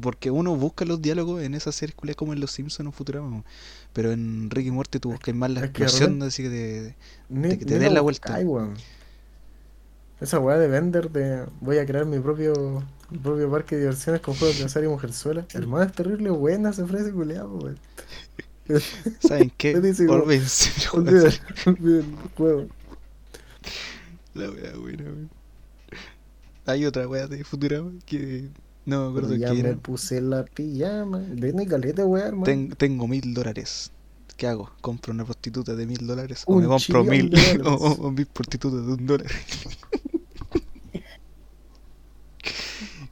Porque 0.01 0.31
uno 0.31 0.55
busca 0.55 0.83
los 0.83 1.01
diálogos 1.01 1.41
en 1.41 1.53
esas 1.53 1.75
series 1.75 1.95
culiadas 1.95 2.17
como 2.17 2.33
en 2.33 2.41
Los 2.41 2.51
Simpsons 2.51 2.89
o 2.89 2.91
Futurama, 2.91 3.43
pero 3.93 4.11
en 4.11 4.49
Ricky 4.49 4.69
Morty 4.69 4.99
tú 4.99 5.11
buscas 5.11 5.33
más 5.33 5.49
la 5.49 5.61
explosión 5.61 6.21
así 6.23 6.43
que 6.43 6.49
de, 6.49 6.95
Ni, 7.29 7.49
de 7.49 7.57
que 7.57 7.65
te 7.65 7.79
den 7.79 7.93
la 7.93 8.01
vuelta. 8.01 8.38
Esa 10.19 10.39
weá 10.39 10.57
de 10.57 10.67
vender 10.67 11.11
de 11.11 11.45
voy 11.61 11.77
a 11.77 11.85
crear 11.85 12.05
mi 12.05 12.19
propio, 12.19 12.83
mi 13.11 13.19
propio 13.19 13.49
parque 13.51 13.75
de 13.75 13.81
diversiones 13.81 14.19
con 14.21 14.33
juegos 14.35 14.57
de 14.57 14.65
azar 14.65 14.83
y 14.83 14.88
mujerzuela. 14.88 15.45
Hermano, 15.53 15.85
es 15.85 15.91
terrible 15.93 16.31
buena 16.31 16.71
esa 16.71 16.85
frase 16.88 17.11
culiada, 17.11 17.45
weón. 17.45 17.79
¿Saben 19.19 19.51
qué? 19.57 19.73
Te 19.79 20.09
Olvídense, 20.09 20.71
el 21.65 22.05
juego. 22.35 22.67
La 24.33 24.49
wea 24.49 24.75
buena, 24.75 25.03
weón. 25.03 25.29
Hay 26.65 26.85
otra 26.85 27.07
wea 27.07 27.27
de 27.27 27.43
Futurama 27.45 27.91
que 28.05 28.49
no 28.88 29.03
me 29.03 29.09
acuerdo 29.09 29.35
ya 29.35 29.49
qué 29.51 29.61
me 29.63 29.69
era. 29.69 29.77
puse 29.77 30.21
la 30.21 30.43
pijama. 30.45 31.19
De 31.19 31.53
ni 31.53 31.65
caleta, 31.67 32.05
weá, 32.05 32.27
hermano. 32.27 32.45
Ten- 32.45 32.69
tengo 32.77 33.07
mil 33.07 33.33
dólares. 33.33 33.91
¿Qué 34.38 34.47
hago? 34.47 34.71
¿Compro 34.81 35.13
una 35.13 35.25
prostituta 35.25 35.75
de 35.75 35.85
mil 35.85 36.07
dólares? 36.07 36.43
¿O 36.47 36.55
Un 36.55 36.57
me 36.57 36.67
compro 36.67 37.03
mil, 37.03 37.31
o, 37.65 37.73
o- 37.73 38.07
o 38.07 38.11
mil 38.11 38.25
prostitutas 38.27 38.85
de 38.85 38.93
un 38.93 39.05
dólar? 39.05 39.27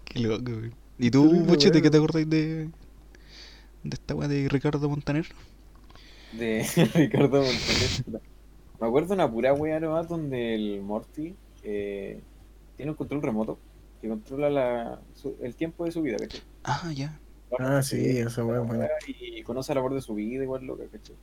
Qué 0.06 0.20
loco, 0.20 0.52
weón. 0.52 0.74
¿Y 0.98 1.12
tú, 1.12 1.30
Bochete, 1.46 1.82
qué 1.82 1.90
te 1.90 1.98
acordáis 1.98 2.30
de, 2.30 2.66
de 3.84 3.94
esta 3.94 4.16
wea 4.16 4.28
de 4.28 4.48
Ricardo 4.50 4.88
Montaner? 4.90 5.26
De 6.32 6.64
Ricardo 6.96 7.42
Montaner. 7.44 8.22
Me 8.80 8.88
acuerdo 8.88 9.14
una 9.14 9.30
pura 9.32 9.54
wea 9.54 9.80
nomás 9.80 10.08
donde 10.08 10.56
el 10.56 10.82
Morty 10.82 11.36
eh, 11.64 12.22
tiene 12.76 12.92
un 12.92 12.98
control 12.98 13.22
remoto 13.22 13.60
que 14.06 14.10
controla 14.10 14.50
la, 14.50 15.02
su- 15.14 15.38
el 15.42 15.56
tiempo 15.56 15.86
de 15.86 15.92
su 15.92 16.02
vida, 16.02 16.20
¿cachai? 16.20 16.42
Ah, 16.64 16.92
ya. 16.96 17.20
Ah, 17.58 17.82
sí, 17.84 18.18
esa 18.20 18.44
weá 18.46 18.62
es 18.62 18.68
buena. 18.68 18.92
Y 19.06 19.44
conoce 19.44 19.72
el 19.72 19.78
amor 19.80 19.94
de 19.94 20.02
su 20.02 20.16
vida, 20.16 20.44
igual 20.44 20.66
loca, 20.66 20.90
¿cachai? 20.90 21.18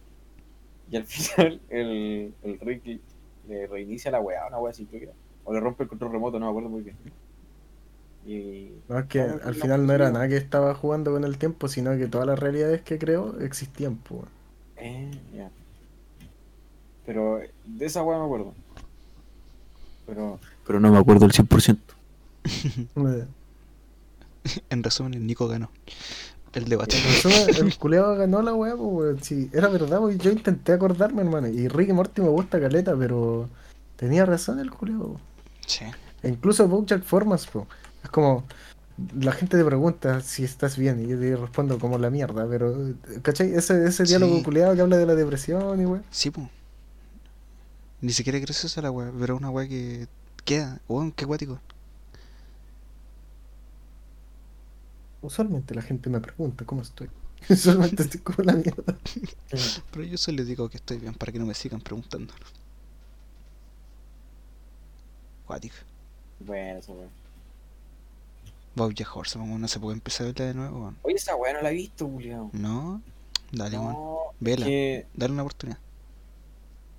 Y 0.88 0.96
al 0.96 1.06
final 1.06 1.62
el, 1.68 2.36
el 2.42 2.60
Rick 2.60 3.02
le 3.44 3.66
reinicia 3.66 4.10
la 4.10 4.20
weá, 4.20 4.46
una 4.48 4.58
weá 4.60 4.70
así, 4.72 4.86
creo 4.86 5.00
que 5.00 5.06
era. 5.06 5.16
O 5.44 5.52
le 5.54 5.60
rompe 5.60 5.84
el 5.84 5.88
control 5.90 6.12
remoto, 6.12 6.38
no 6.38 6.46
me 6.46 6.50
acuerdo 6.50 6.70
muy 6.70 6.82
bien. 6.82 6.98
Y. 8.24 8.84
No, 8.88 8.96
es 9.00 9.06
que 9.06 9.20
No, 9.20 9.40
al 9.42 9.54
no, 9.54 9.54
final 9.56 9.86
no 9.88 9.92
era 9.92 10.12
nada 10.12 10.28
que 10.28 10.36
estaba 10.36 10.72
jugando 10.76 11.10
con 11.10 11.24
el 11.24 11.36
tiempo, 11.36 11.66
sino 11.66 11.96
que 11.98 12.06
todas 12.06 12.28
las 12.28 12.38
realidades 12.38 12.82
que 12.82 12.96
creó 12.98 13.40
existían, 13.40 13.96
pues. 13.96 14.28
Eh, 14.76 15.10
ya. 15.32 15.52
Pero 17.04 17.40
de 17.64 17.86
esa 17.86 18.02
weá 18.02 18.18
me 18.18 18.24
acuerdo. 18.24 18.54
Pero. 20.04 20.40
Pero 20.66 20.80
no 20.80 20.90
me 20.90 20.98
acuerdo 20.98 21.24
el 21.26 21.32
100%. 21.32 21.94
En 24.70 24.82
resumen, 24.82 25.14
el 25.14 25.26
Nico 25.26 25.46
ganó. 25.46 25.70
El 26.52 26.64
debate. 26.66 26.96
En 26.96 27.04
resumen, 27.04 27.66
el 27.66 27.78
culeado 27.78 28.16
ganó 28.16 28.42
la 28.42 28.52
weá, 28.54 28.76
pues. 28.76 29.24
Sí, 29.24 29.48
era 29.52 29.68
verdad, 29.68 30.00
yo 30.18 30.30
intenté 30.30 30.72
acordarme, 30.72 31.22
hermano. 31.22 31.48
Y 31.48 31.68
Ricky 31.68 31.92
Morty 31.92 32.20
me 32.22 32.28
gusta 32.28 32.60
caleta, 32.60 32.94
pero 32.96 33.48
tenía 33.96 34.26
razón 34.26 34.58
el 34.58 34.70
culeado. 34.70 35.20
Sí. 35.66 35.84
E 36.22 36.28
incluso 36.28 36.66
Bojack 36.68 37.04
Formas, 37.04 37.46
po. 37.46 37.66
Es 38.02 38.10
como, 38.10 38.44
la 39.18 39.32
gente 39.32 39.56
te 39.56 39.64
pregunta 39.64 40.20
si 40.20 40.42
estás 40.44 40.76
bien 40.76 41.02
y 41.04 41.08
yo 41.08 41.18
te 41.18 41.36
respondo 41.36 41.78
como 41.78 41.96
la 41.98 42.10
mierda, 42.10 42.46
pero, 42.48 42.74
¿cachai? 43.22 43.54
Ese, 43.54 43.86
ese 43.86 44.04
diálogo 44.04 44.36
Sí. 44.38 44.42
culeado 44.42 44.74
que 44.74 44.80
habla 44.80 44.96
de 44.98 45.06
la 45.06 45.14
depresión 45.14 45.80
y. 45.80 46.00
Sí, 46.10 46.30
po. 46.30 46.50
Ni 48.00 48.12
siquiera 48.12 48.36
es 48.38 48.44
graciosa 48.44 48.82
la 48.82 48.90
wea, 48.90 49.12
pero 49.18 49.34
es 49.36 49.40
una 49.40 49.50
wea 49.50 49.68
que 49.68 50.08
queda. 50.44 50.80
Weón, 50.88 51.12
qué 51.12 51.24
guático. 51.24 51.60
Usualmente 55.22 55.74
la 55.74 55.82
gente 55.82 56.10
me 56.10 56.20
pregunta 56.20 56.64
cómo 56.64 56.82
estoy. 56.82 57.08
Usualmente 57.48 58.02
estoy 58.02 58.20
como 58.20 58.44
la 58.44 58.54
mierda. 58.54 58.96
Pero 59.92 60.04
yo 60.04 60.18
solo 60.18 60.38
les 60.38 60.48
digo 60.48 60.68
que 60.68 60.76
estoy 60.76 60.98
bien 60.98 61.14
para 61.14 61.32
que 61.32 61.38
no 61.38 61.46
me 61.46 61.54
sigan 61.54 61.80
preguntando. 61.80 62.34
Cuático. 65.46 65.76
Bueno, 66.40 66.80
eso, 66.80 66.92
weón. 66.92 67.22
Bojack 68.74 69.16
Horseman, 69.16 69.60
no 69.60 69.68
se 69.68 69.78
puede 69.78 69.94
empezar 69.94 70.26
a 70.26 70.32
verla 70.32 70.46
de 70.46 70.54
nuevo, 70.54 70.80
weón. 70.80 70.96
Oye, 71.02 71.16
esa 71.16 71.36
weá 71.36 71.52
no 71.52 71.62
la 71.62 71.70
he 71.70 71.74
visto, 71.74 72.06
Julián. 72.08 72.50
No, 72.52 73.00
dale, 73.52 73.78
weón. 73.78 73.92
No, 73.92 74.18
Vela, 74.40 74.66
que, 74.66 75.06
dale 75.14 75.32
una 75.32 75.42
oportunidad. 75.42 75.78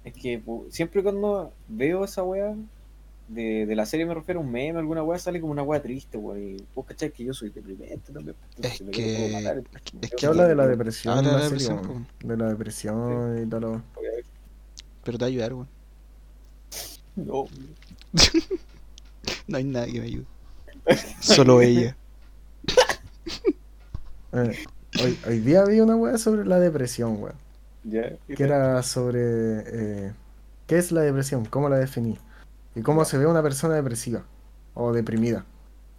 es 0.04 0.14
que 0.14 0.42
siempre 0.70 1.04
cuando 1.04 1.52
veo 1.68 2.06
esa 2.06 2.24
weá, 2.24 2.56
de, 3.34 3.66
de 3.66 3.76
la 3.76 3.86
serie 3.86 4.06
me 4.06 4.14
refiero 4.14 4.40
a 4.40 4.44
un 4.44 4.52
meme, 4.52 4.80
alguna 4.80 5.04
weá, 5.04 5.18
sale 5.20 5.40
como 5.42 5.52
una 5.52 5.64
weá 5.64 5.82
triste, 5.82 6.18
weón. 6.18 6.42
Y 6.42 6.58
vos 6.76 6.86
cachai 6.86 7.12
que 7.12 7.24
yo 7.26 7.34
soy 7.34 7.50
deprimente 7.50 8.12
también. 8.14 8.36
pues, 8.40 8.56
entonces 8.58 8.82
Es 8.82 8.90
que- 8.96 9.16
puedo 9.30 9.34
matar, 9.42 9.64
es 10.02 10.10
que 10.10 10.16
Que 10.16 10.26
habla 10.26 10.48
de 10.48 10.56
la 10.56 10.68
depresión, 10.68 11.18
Habla 11.18 11.30
de 11.32 11.36
la 11.38 11.44
la 11.44 11.50
serie, 11.50 11.68
depresión, 11.68 11.90
weón. 11.92 12.08
De 12.24 12.38
la 12.38 12.50
depresión 12.50 13.44
y 13.44 13.50
todo 13.50 13.60
lo... 13.60 13.82
Pero 15.04 15.18
te 15.18 15.24
va 15.24 15.28
a 15.28 15.30
ayudar, 15.30 15.54
weón. 15.54 15.68
No, 17.16 17.46
No 19.48 19.58
hay 19.58 19.64
nadie 19.64 19.94
que 19.94 20.00
me 20.00 20.06
ayude. 20.08 20.26
Solo 21.20 21.62
ella. 21.62 21.96
Eh, 24.36 24.58
hoy, 25.04 25.20
hoy 25.28 25.40
día 25.40 25.64
vi 25.66 25.80
una 25.80 25.96
weá 25.96 26.18
sobre 26.18 26.44
la 26.46 26.60
depresión, 26.60 27.22
weón. 27.22 27.36
ya. 27.84 28.16
Que 28.36 28.44
era 28.44 28.82
sobre... 28.82 29.20
eh, 29.22 30.12
¿Qué 30.66 30.78
es 30.78 30.92
la 30.92 31.02
depresión? 31.02 31.46
¿Cómo 31.46 31.70
la 31.70 31.78
definí? 31.78 32.18
Y 32.76 32.82
cómo 32.82 33.06
se 33.06 33.18
ve 33.18 33.26
una 33.28 33.44
persona 33.44 33.76
depresiva 33.76 34.24
o 34.74 34.92
deprimida. 34.94 35.46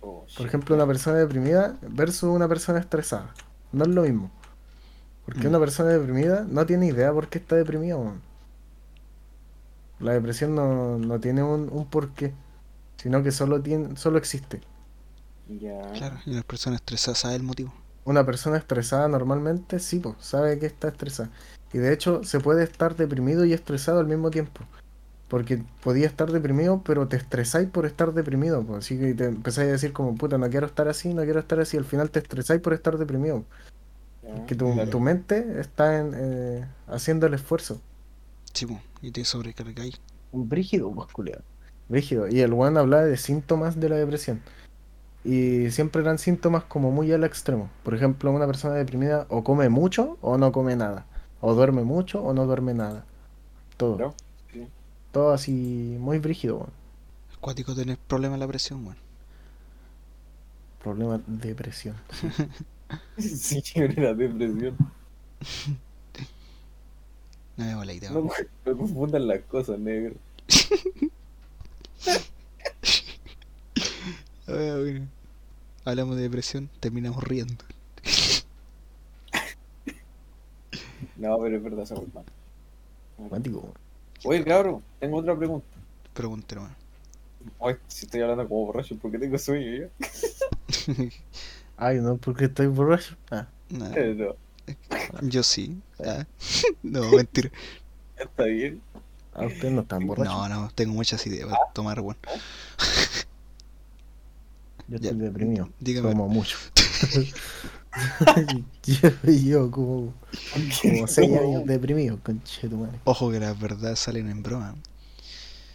Oh, 0.01 0.27
Por 0.37 0.47
ejemplo, 0.47 0.75
una 0.75 0.87
persona 0.87 1.17
deprimida 1.19 1.77
versus 1.83 2.25
una 2.31 2.49
persona 2.49 2.79
estresada. 2.81 3.33
No 3.73 3.85
es 3.85 3.91
lo 3.91 4.03
mismo. 4.03 4.31
Porque 5.25 5.47
Mm. 5.47 5.51
una 5.51 5.59
persona 5.61 5.91
deprimida 5.91 6.45
no 6.49 6.67
tiene 6.67 6.87
idea 6.87 7.13
por 7.13 7.29
qué 7.29 7.39
está 7.39 7.57
deprimida, 7.57 7.97
weón. 7.97 8.21
La 10.01 10.13
depresión 10.13 10.55
no, 10.55 10.99
no 10.99 11.21
tiene 11.21 11.43
un, 11.43 11.69
un 11.73 11.87
porqué, 11.87 12.35
sino 12.97 13.23
que 13.23 13.31
solo 13.31 13.63
tiene, 13.63 13.97
solo 13.97 14.19
existe. 14.19 14.61
Ya. 15.49 15.93
Claro, 15.93 16.17
y 16.27 16.33
las 16.35 16.45
personas 16.45 16.81
estresadas 16.81 17.19
saben 17.19 17.37
el 17.37 17.43
motivo. 17.45 17.73
Una 18.05 18.27
persona 18.27 18.59
estresada 18.59 19.09
normalmente, 19.09 19.79
sí, 19.79 19.99
pues, 20.01 20.17
sabe 20.21 20.59
que 20.59 20.67
está 20.67 20.89
estresada. 20.89 21.31
Y 21.73 21.79
de 21.79 21.93
hecho, 21.93 22.23
se 22.25 22.41
puede 22.41 22.65
estar 22.65 22.97
deprimido 22.97 23.45
y 23.45 23.53
estresado 23.53 24.01
al 24.01 24.07
mismo 24.07 24.31
tiempo. 24.31 24.61
Porque 25.29 25.63
podía 25.83 26.07
estar 26.07 26.31
deprimido, 26.31 26.83
pero 26.85 27.09
te 27.09 27.17
estresáis 27.17 27.69
por 27.69 27.87
estar 27.87 28.13
deprimido. 28.13 28.63
Pues, 28.63 28.85
así 28.85 28.99
que 28.99 29.15
te 29.15 29.25
empezáis 29.25 29.69
a 29.69 29.73
decir 29.73 29.93
como, 29.93 30.15
puta, 30.15 30.39
no 30.39 30.49
quiero 30.51 30.67
estar 30.67 30.87
así, 30.89 31.15
no 31.15 31.23
quiero 31.25 31.41
estar 31.41 31.59
así. 31.61 31.77
Al 31.77 31.85
final 31.85 32.11
te 32.11 32.19
estresáis 32.21 32.61
por 32.61 32.73
estar 32.75 32.99
deprimido. 32.99 33.45
ya, 34.23 34.47
Que 34.47 34.55
tu, 34.55 34.73
claro. 34.73 34.91
tu 34.91 35.01
mente 35.01 35.61
está 35.61 35.99
en, 35.99 36.13
eh, 36.15 36.67
haciendo 36.87 37.27
el 37.27 37.35
esfuerzo. 37.35 37.81
Sí, 38.53 38.67
po, 38.67 38.79
y 39.03 39.11
te 39.11 39.25
sobrecargáis. 39.25 40.01
Un 40.31 40.49
brígido, 40.49 40.93
pues. 40.93 41.09
Brígido. 41.89 42.29
Y 42.29 42.41
el 42.41 42.53
weón 42.53 42.77
hablaba 42.77 43.05
de 43.05 43.17
síntomas 43.17 43.79
de 43.81 43.89
la 43.89 43.97
depresión. 43.97 44.41
Y 45.25 45.71
siempre 45.71 46.03
eran 46.03 46.19
síntomas 46.19 46.65
como 46.65 46.91
muy 46.91 47.11
al 47.13 47.25
extremo. 47.25 47.71
Por 47.83 47.95
ejemplo, 47.95 48.31
una 48.31 48.47
persona 48.47 48.75
deprimida 48.75 49.27
o 49.31 49.43
come 49.43 49.69
mucho 49.71 50.19
o 50.21 50.37
no 50.39 50.53
come 50.53 50.77
nada. 50.77 51.07
O 51.41 51.55
duerme 51.55 51.83
mucho 51.83 52.23
o 52.23 52.35
no 52.35 52.47
duerme 52.47 52.75
nada. 52.75 53.05
Todo. 53.77 54.15
Todo 55.15 55.33
así 55.33 55.53
muy 55.53 56.19
brígido, 56.19 56.57
weón. 56.57 56.71
Es 57.31 57.39
cuático 57.39 57.73
tener 57.73 57.97
problemas 57.99 58.35
en 58.35 58.41
la 58.41 58.49
presión, 58.49 58.85
weón. 58.85 58.97
Problema 60.83 61.21
de 61.27 61.49
depresión. 61.49 61.95
Sí, 63.17 63.63
era 63.75 64.13
depresión. 64.13 64.77
No 67.57 67.65
me 67.81 67.95
idea, 67.95 68.11
No, 68.11 68.21
weón. 68.21 68.49
no 68.67 68.77
confundan 68.77 69.29
las 69.29 69.41
cosas, 69.43 69.79
negro. 69.79 70.17
Bueno. 74.47 75.07
Hablamos 75.85 76.17
de 76.17 76.23
depresión, 76.23 76.69
terminamos 76.81 77.23
riendo. 77.23 77.65
No, 81.17 81.39
pero 81.39 81.57
es 81.57 81.63
verdad 81.63 81.83
esa 81.85 81.95
weá. 81.95 82.25
Oye, 84.25 84.45
cabrón, 84.45 84.83
tengo 85.01 85.19
otra 85.19 85.37
pregunta. 85.37 85.67
Pregúntelo. 86.13 86.69
Oye, 87.59 87.77
si 87.89 88.07
estoy 88.07 88.23
hablando 88.23 88.49
como 88.49 88.67
borracho, 88.67 88.97
¿por 88.97 89.11
qué 89.11 89.19
tengo 89.19 89.37
sueño? 89.39 89.89
Ay, 91.77 91.99
no, 92.01 92.17
porque 92.17 92.47
estoy 92.47 92.67
borracho. 92.69 93.17
Ah, 93.31 93.47
Nah, 93.71 93.91
Eh, 93.97 94.15
No, 94.17 95.29
yo 95.29 95.43
sí. 95.43 95.77
Ah. 96.05 96.25
No, 96.83 97.11
mentira. 97.11 97.51
está 98.17 98.45
bien. 98.45 98.81
ah, 99.35 99.47
ustedes 99.47 99.73
no 99.75 99.83
están 99.83 100.07
borrachos. 100.07 100.33
No, 100.35 100.49
no, 100.49 100.71
tengo 100.75 100.95
muchas 100.95 101.27
ideas 101.27 101.49
para 101.49 101.73
tomar, 101.73 102.01
weón. 102.01 102.17
Yo 104.89 104.99
Ya. 104.99 105.11
estoy 105.11 105.27
deprimido. 105.27 105.69
Dígame. 105.81 106.11
Como 106.11 106.29
mucho. 106.29 106.57
Llevo 108.85 109.33
yo 109.33 109.71
como, 109.71 110.15
como 110.83 111.07
seis 111.07 111.39
años 111.39 111.65
deprimido, 111.67 112.19
conche 112.23 112.69
tu 112.69 112.77
madre. 112.77 112.99
Ojo 113.05 113.31
que 113.31 113.41
las 113.41 113.59
verdades 113.59 113.99
salen 113.99 114.29
en 114.29 114.43
broma. 114.43 114.75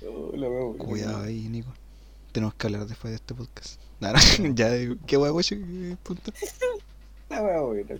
Oh, 0.05 0.31
la. 0.35 0.47
Cuidado 0.77 1.23
ahí, 1.23 1.47
Nico. 1.49 1.71
Tenemos 2.31 2.53
que 2.55 2.67
hablar 2.67 2.85
después 2.85 3.11
de 3.11 3.15
este 3.15 3.33
podcast. 3.33 3.79
No, 3.99 4.13
ya, 4.55 4.69
qué 5.05 5.17
guay, 5.17 5.31
guay, 5.31 5.97
punto. 6.03 6.31
La 7.29 7.43
weón. 7.43 7.99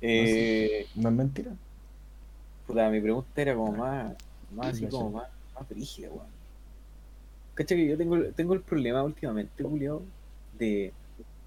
Eh, 0.00 0.86
No 0.94 1.08
es 1.08 1.14
mentira. 1.14 1.50
puta, 2.68 2.88
mi 2.88 3.00
pregunta 3.00 3.42
era 3.42 3.54
como 3.56 3.72
más, 3.72 4.14
más 4.54 4.68
así 4.68 4.86
como 4.86 5.10
más, 5.10 5.28
más 5.54 5.68
brígida, 5.68 6.08
weón. 6.10 6.28
Cacha 7.54 7.74
que 7.74 7.88
yo 7.88 7.98
tengo, 7.98 8.22
tengo 8.26 8.54
el 8.54 8.60
problema 8.60 9.02
últimamente, 9.02 9.64
Julio, 9.64 10.02
de, 10.56 10.92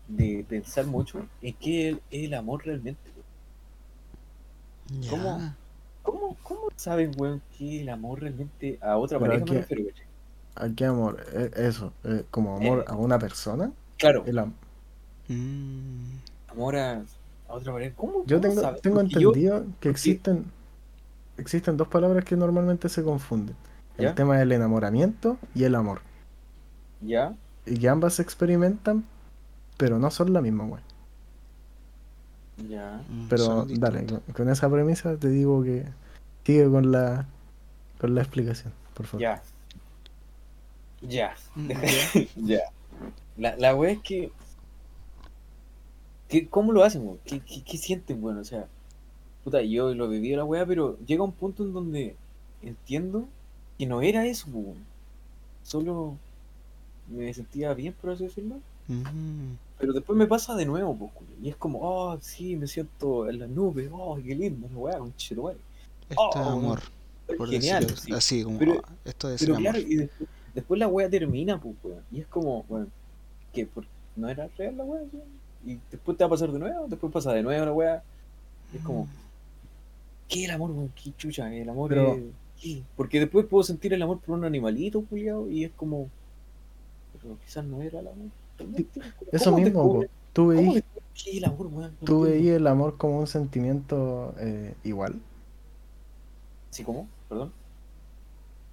de 0.08 0.46
pensar 0.48 0.86
mucho 0.86 1.26
en 1.42 1.54
qué 1.56 1.90
es 1.90 1.98
el, 2.12 2.24
el 2.26 2.34
amor 2.34 2.66
realmente. 2.66 3.02
¿Cómo? 5.10 5.54
¿Cómo, 6.02 6.38
¿Cómo 6.44 6.62
saben, 6.76 7.12
weón, 7.18 7.42
que 7.58 7.82
el 7.82 7.90
amor 7.90 8.22
realmente 8.22 8.78
a 8.82 8.98
otra 8.98 9.18
Pero 9.20 9.32
pareja 9.32 9.44
aquí- 9.44 9.54
me 9.54 9.60
refiero? 9.62 9.84
¿A 10.56 10.70
qué 10.70 10.86
amor? 10.86 11.26
Eh, 11.34 11.52
Eso, 11.56 11.94
eh, 12.04 12.26
como 12.30 12.58
amor 12.58 12.80
Eh. 12.80 12.86
a 12.88 12.96
una 12.96 13.18
persona. 13.18 13.72
Claro, 13.98 14.24
El 14.26 14.40
am- 14.40 14.54
Mm, 15.30 16.18
amor 16.50 16.76
a, 16.76 16.98
a 17.48 17.54
otra 17.54 17.72
pareja. 17.72 17.96
¿Cómo, 17.96 18.26
Yo 18.26 18.42
cómo 18.42 18.54
tengo, 18.54 18.74
tengo 18.82 18.96
Porque 19.00 19.20
yo- 19.22 19.30
entendido 19.30 19.66
que 19.80 19.90
existen, 19.90 20.46
existen 21.38 21.78
dos 21.78 21.88
palabras 21.88 22.26
que 22.26 22.36
normalmente 22.36 22.90
se 22.90 23.04
confunden. 23.04 23.56
El 23.98 24.06
¿Ya? 24.06 24.16
tema 24.16 24.38
del 24.38 24.52
enamoramiento 24.52 25.38
y 25.56 25.64
el 25.64 25.76
amor. 25.76 26.02
¿Ya? 27.02 27.36
Y 27.66 27.78
que 27.78 27.88
ambas 27.88 28.16
se 28.16 28.22
experimentan, 28.22 29.06
pero 29.78 30.00
no 30.00 30.12
son 30.12 30.34
la 30.34 30.42
misma, 30.42 30.66
güey. 30.66 30.84
Ya. 32.58 33.04
mm, 33.08 33.28
Pero 33.28 33.66
dale, 33.66 34.06
con, 34.06 34.22
con 34.34 34.50
esa 34.50 34.70
premisa 34.70 35.18
te 35.18 35.30
digo 35.30 35.64
que 35.64 35.86
sigue 36.46 36.70
con 36.70 36.92
la 36.92 37.28
con 38.00 38.16
la 38.16 38.22
explicación, 38.22 38.74
por 38.94 39.08
favor. 39.08 39.22
Ya. 39.22 39.42
Ya. 41.02 41.36
Mm, 41.56 41.72
ya. 42.36 42.62
La, 43.38 43.56
la 43.58 43.76
wea 43.76 43.92
es 43.94 44.02
que, 44.02 44.32
que. 46.28 46.50
¿Cómo 46.50 46.72
lo 46.72 46.84
hacen, 46.84 47.04
weón? 47.06 47.20
¿Qué, 47.26 47.40
qué, 47.42 47.64
qué 47.64 47.78
sienten, 47.78 48.22
bueno? 48.22 48.42
O 48.42 48.44
sea, 48.44 48.68
puta, 49.44 49.62
yo 49.64 49.94
lo 49.96 50.10
viví 50.10 50.36
la 50.36 50.46
wea, 50.46 50.66
pero 50.66 50.98
llega 51.06 51.24
un 51.24 51.34
punto 51.34 51.64
en 51.64 51.74
donde 51.74 52.18
entiendo 52.62 53.28
que 53.78 53.86
no 53.88 54.02
era 54.02 54.26
eso, 54.28 54.48
weón. 54.52 54.88
Solo 55.64 56.18
me 57.08 57.34
sentía 57.34 57.74
bien, 57.74 57.94
por 57.94 58.12
así 58.12 58.26
decirlo. 58.26 58.62
Mm, 58.88 59.54
Pero 59.80 59.94
después 59.94 60.18
me 60.18 60.28
pasa 60.28 60.56
de 60.56 60.66
nuevo, 60.66 60.96
pues, 60.96 61.12
culo, 61.14 61.30
y 61.42 61.50
es 61.50 61.56
como, 61.56 61.80
oh, 61.82 62.18
sí, 62.22 62.56
me 62.56 62.68
siento 62.68 63.30
en 63.30 63.40
las 63.40 63.50
nubes, 63.50 63.90
oh, 63.92 64.18
qué 64.24 64.36
lindo, 64.36 64.68
la 64.72 64.78
weá, 64.78 65.02
un 65.02 65.16
chero, 65.16 65.50
esto 65.52 65.62
Oh, 66.18 66.30
es 66.34 66.36
amor, 66.48 66.80
por 67.38 67.50
Genial, 67.50 67.84
decirlo 67.86 68.02
sí. 68.04 68.14
así, 68.14 68.44
como 68.44 68.60
Pero- 68.60 68.82
ah, 68.84 68.90
esto 69.06 69.30
es 69.30 69.40
Pero 69.42 69.56
amor. 69.56 69.62
claro, 69.72 69.80
y 69.88 69.96
después, 69.96 70.30
después 70.54 70.80
la 70.80 70.88
wea 70.88 71.10
termina, 71.10 71.60
pues. 71.60 71.76
Y 72.12 72.20
es 72.20 72.28
como, 72.28 72.66
weón, 72.70 72.92
que 73.54 73.68
no 74.16 74.30
era 74.30 74.48
real 74.58 74.78
la 74.78 74.84
wea, 74.84 75.02
weón? 75.12 75.44
Y 75.66 75.80
después 75.90 76.18
te 76.18 76.24
va 76.24 76.28
a 76.28 76.30
pasar 76.32 76.52
de 76.52 76.60
nuevo, 76.60 76.88
después 76.90 77.12
pasa 77.14 77.32
de 77.34 77.42
nuevo 77.42 77.66
la 77.66 77.72
wea. 77.74 78.04
Y 78.74 78.78
es 78.78 78.84
como, 78.84 79.08
¿qué 80.28 80.40
es 80.44 80.46
el 80.50 80.56
amor, 80.56 80.72
weón? 80.72 80.92
¿Qué 81.02 81.14
chucha? 81.18 81.54
El 81.54 81.70
amor 81.70 81.90
Pero- 81.90 82.16
es- 82.16 82.24
¿qué? 82.62 82.84
Porque 82.98 83.20
después 83.22 83.46
puedo 83.46 83.64
sentir 83.64 83.94
el 83.94 84.02
amor 84.02 84.20
por 84.20 84.38
un 84.38 84.44
animalito, 84.46 85.02
culiao, 85.04 85.50
y 85.50 85.64
es 85.64 85.72
como, 85.72 86.10
pero 87.22 87.38
quizás 87.46 87.64
no 87.66 87.82
era 87.82 88.00
el 88.02 88.08
amor. 88.08 88.28
Eso 89.32 89.52
¿Cómo 89.52 89.58
mismo, 89.58 89.84
tú 90.34 90.48
¿Cómo 90.54 90.74
veís, 90.74 90.74
descubre 90.74 91.06
qué 91.14 91.32
es 91.32 91.38
el 91.38 91.46
amor, 91.46 91.68
weón? 91.68 91.98
Tú 92.04 92.24
el 92.26 92.68
amor 92.68 92.98
como 92.98 93.20
un 93.20 93.28
sentimiento 93.28 94.36
eh, 94.40 94.76
igual. 94.84 95.22
¿Sí, 96.70 96.84
cómo? 96.84 97.08
Perdón. 97.30 97.54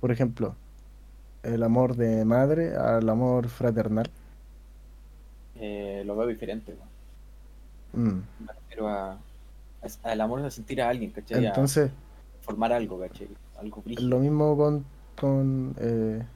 Por 0.00 0.10
ejemplo, 0.10 0.56
el 1.42 1.62
amor 1.62 1.96
de 1.96 2.24
madre 2.24 2.76
al 2.76 3.08
amor 3.08 3.48
fraternal. 3.48 4.10
eh, 5.54 6.02
lo 6.06 6.16
veo 6.16 6.26
diferente, 6.26 6.72
weón. 6.74 6.90
Mm. 7.92 8.22
Me 8.38 8.52
refiero 8.52 8.88
a, 8.88 9.12
a- 9.12 10.10
al 10.12 10.20
amor 10.20 10.42
de 10.42 10.50
sentir 10.50 10.82
a 10.82 10.88
alguien, 10.88 11.12
¿cachai? 11.12 11.46
A 11.46 11.48
Entonces, 11.48 11.90
formar 12.40 12.72
algo, 12.72 12.98
¿cachai? 13.00 13.38
Algo 13.54 13.82
brígido. 13.82 14.10
lo 14.10 14.18
mismo 14.18 14.56
con, 14.56 14.84
con 15.16 15.74
eh, 15.78 16.26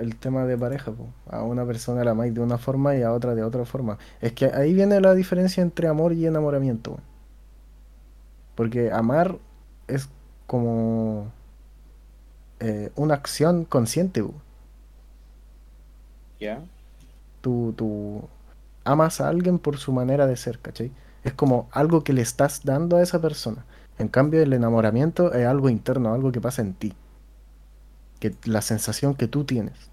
el 0.00 0.16
tema 0.16 0.44
de 0.44 0.58
pareja, 0.58 0.92
po. 0.92 1.08
A 1.28 1.42
una 1.42 1.64
persona 1.64 2.04
la 2.04 2.12
amáis 2.12 2.34
de 2.34 2.40
una 2.40 2.58
forma 2.58 2.96
y 2.96 3.02
a 3.02 3.12
otra 3.12 3.34
de 3.34 3.42
otra 3.42 3.64
forma. 3.64 3.98
Es 4.20 4.32
que 4.32 4.46
ahí 4.46 4.74
viene 4.74 5.00
la 5.00 5.14
diferencia 5.14 5.62
entre 5.62 5.88
amor 5.88 6.12
y 6.12 6.26
enamoramiento. 6.26 6.98
Porque 8.54 8.90
amar 8.90 9.38
es 9.86 10.08
como 10.46 11.30
eh, 12.60 12.90
una 12.96 13.14
acción 13.14 13.64
consciente. 13.64 14.24
¿Ya? 16.40 16.62
tú, 17.46 17.72
tú 17.76 18.22
amas 18.82 19.20
a 19.20 19.28
alguien 19.28 19.60
por 19.60 19.78
su 19.78 19.92
manera 19.92 20.26
de 20.26 20.36
ser, 20.36 20.58
¿cachai? 20.58 20.90
Es 21.22 21.32
como 21.32 21.68
algo 21.70 22.02
que 22.02 22.12
le 22.12 22.22
estás 22.22 22.64
dando 22.64 22.96
a 22.96 23.02
esa 23.02 23.20
persona. 23.20 23.64
En 24.00 24.08
cambio, 24.08 24.42
el 24.42 24.52
enamoramiento 24.52 25.32
es 25.32 25.46
algo 25.46 25.68
interno, 25.68 26.12
algo 26.12 26.32
que 26.32 26.40
pasa 26.40 26.62
en 26.62 26.74
ti. 26.74 26.92
Que 28.20 28.34
la 28.44 28.62
sensación 28.62 29.14
que 29.14 29.28
tú 29.28 29.44
tienes. 29.44 29.90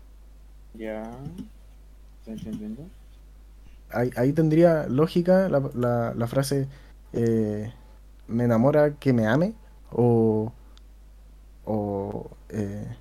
¿Ya? 0.73 1.03
¿Estás 2.19 2.33
entendiendo? 2.35 2.91
Ahí, 3.89 4.09
ahí 4.15 4.33
tendría 4.33 4.87
lógica 4.87 5.49
la, 5.49 5.61
la- 5.75 6.13
la 6.15 6.27
frase 6.27 6.67
eh, 7.13 7.71
me 8.27 8.45
enamora 8.45 8.95
que 8.99 9.13
me 9.13 9.27
ame 9.27 9.53
o, 9.91 10.51
o 11.65 12.29
eh, 12.49 12.95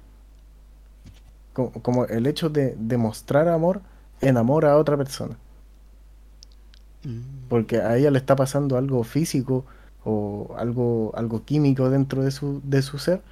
co- 1.53 1.73
como, 1.83 2.05
el 2.07 2.27
hecho 2.27 2.51
de 2.51 2.75
demostrar 2.79 3.49
amor 3.49 3.83
enamora 4.21 4.73
a 4.73 4.79
otra 4.79 4.97
persona. 4.97 5.39
Mm, 7.05 7.23
porque 7.49 7.77
a 7.79 7.97
ella 7.97 8.11
le 8.11 8.19
está 8.19 8.37
pasando 8.37 8.77
algo 8.77 9.05
físico 9.05 9.65
o 10.05 10.55
algo, 10.59 11.13
algo 11.15 11.45
químico 11.45 11.91
dentro 11.91 12.23
de 12.23 12.31
su, 12.31 12.61
de 12.65 12.83
su 12.83 12.99
ser 12.99 13.23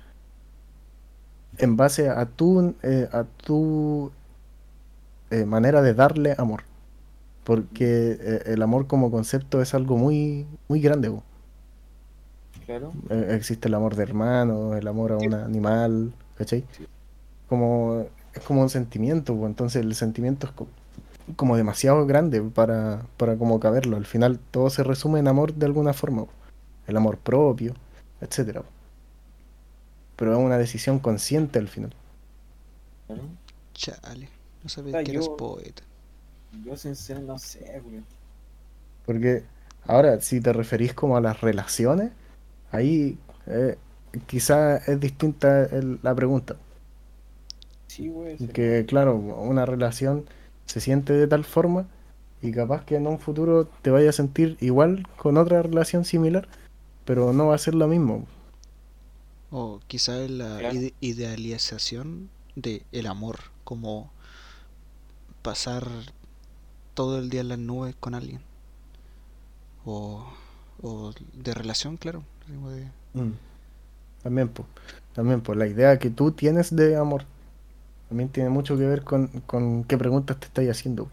en 1.61 1.77
base 1.77 2.09
a 2.09 2.27
tu, 2.27 2.75
eh, 2.83 3.09
a 3.13 3.25
tu 3.25 4.11
eh, 5.31 5.45
manera 5.45 5.83
de 5.83 5.95
darle 5.95 6.35
amor. 6.39 6.63
Porque 7.45 8.19
eh, 8.21 8.43
el 8.47 8.63
amor 8.63 8.87
como 8.87 9.11
concepto 9.11 9.61
es 9.63 9.75
algo 9.75 9.97
muy, 9.97 10.47
muy 10.69 10.81
grande. 10.81 11.13
Claro. 12.67 12.93
Existe 13.31 13.69
el 13.69 13.75
amor 13.75 13.97
de 13.97 14.03
hermano, 14.05 14.77
el 14.77 14.87
amor 14.87 15.13
a 15.13 15.17
un 15.17 15.35
animal, 15.35 16.13
¿cachai? 16.37 16.65
Como, 17.49 18.07
es 18.35 18.43
como 18.45 18.63
un 18.63 18.71
sentimiento, 18.71 19.33
entonces 19.47 19.83
el 19.83 19.95
sentimiento 19.97 20.47
es 20.47 20.53
co- 20.53 20.69
como 21.35 21.57
demasiado 21.57 22.07
grande 22.07 22.43
para, 22.43 23.03
para 23.17 23.37
como 23.37 23.59
caberlo. 23.59 23.97
Al 23.97 24.07
final 24.07 24.39
todo 24.53 24.71
se 24.71 24.85
resume 24.85 25.19
en 25.19 25.27
amor 25.29 25.55
de 25.55 25.67
alguna 25.67 25.93
forma, 25.93 26.27
el 26.87 26.97
amor 26.97 27.19
propio, 27.19 27.75
etcétera. 28.21 28.63
Pero 30.21 30.35
es 30.35 30.39
una 30.39 30.59
decisión 30.59 30.99
consciente 31.01 31.59
al 31.59 31.67
final. 31.69 31.93
Chale, 33.75 34.29
no 34.63 34.69
sabía 34.69 34.99
Ah, 34.99 35.03
que 35.03 35.13
eras 35.13 35.27
yo- 35.27 35.37
poeta. 35.37 35.83
Yo 36.65 36.77
sincero 36.77 37.21
no 37.21 37.39
sé, 37.39 37.81
güey. 37.83 38.03
Porque 39.07 39.45
ahora, 39.87 40.21
si 40.21 40.41
te 40.41 40.53
referís 40.53 40.93
como 40.93 41.17
a 41.17 41.21
las 41.21 41.41
relaciones, 41.41 42.13
ahí 42.71 43.19
eh, 43.47 43.77
quizá 44.27 44.77
es 44.77 45.01
distinta 45.01 45.65
el- 45.65 45.99
la 46.03 46.15
pregunta. 46.15 46.57
Sí, 47.87 48.09
güey. 48.09 48.37
sí. 48.39 48.47
Que 48.49 48.85
claro, 48.87 49.17
una 49.17 49.65
relación 49.67 50.27
se 50.67 50.81
siente 50.81 51.13
de 51.15 51.27
tal 51.27 51.45
forma 51.45 51.87
y 52.43 52.53
capaz 52.53 52.85
que 52.85 52.97
en 52.97 53.07
un 53.07 53.19
futuro 53.19 53.65
te 53.83 53.91
vayas 53.91 54.11
a 54.15 54.17
sentir 54.19 54.57
igual 54.61 55.07
con 55.17 55.37
otra 55.39 55.63
relación 55.63 56.05
similar, 56.05 56.47
pero 57.05 57.33
no 57.33 57.47
va 57.49 57.55
a 57.55 57.59
ser 57.59 57.75
lo 57.75 57.89
mismo. 57.89 58.27
O 59.51 59.81
quizá 59.89 60.19
es 60.23 60.31
la 60.31 60.59
Claro. 60.59 60.75
ide- 60.75 60.95
idealización 61.01 62.29
de 62.57 62.85
el 62.93 63.07
amor, 63.07 63.39
como 63.65 64.11
pasar 65.43 65.87
todo 66.95 67.19
el 67.19 67.31
día 67.31 67.41
en 67.41 67.49
las 67.49 67.59
nubes 67.59 67.95
con 67.99 68.15
alguien. 68.15 68.41
O, 69.85 70.25
o 70.83 71.13
de 71.35 71.55
relación, 71.55 71.97
claro. 71.97 72.23
de- 72.47 73.21
Mm. 73.21 73.33
También, 74.23 74.49
pues, 74.49 74.69
también, 75.15 75.41
pues, 75.41 75.59
la 75.59 75.67
idea 75.67 75.99
que 75.99 76.11
tú 76.11 76.31
tienes 76.33 76.75
de 76.77 76.97
amor 76.97 77.25
también 78.09 78.29
tiene 78.29 78.51
mucho 78.51 78.77
que 78.77 78.85
ver 78.87 79.03
con, 79.03 79.29
con 79.47 79.85
qué 79.85 79.97
preguntas 79.97 80.39
te 80.39 80.47
estáis 80.47 80.71
haciendo. 80.71 81.09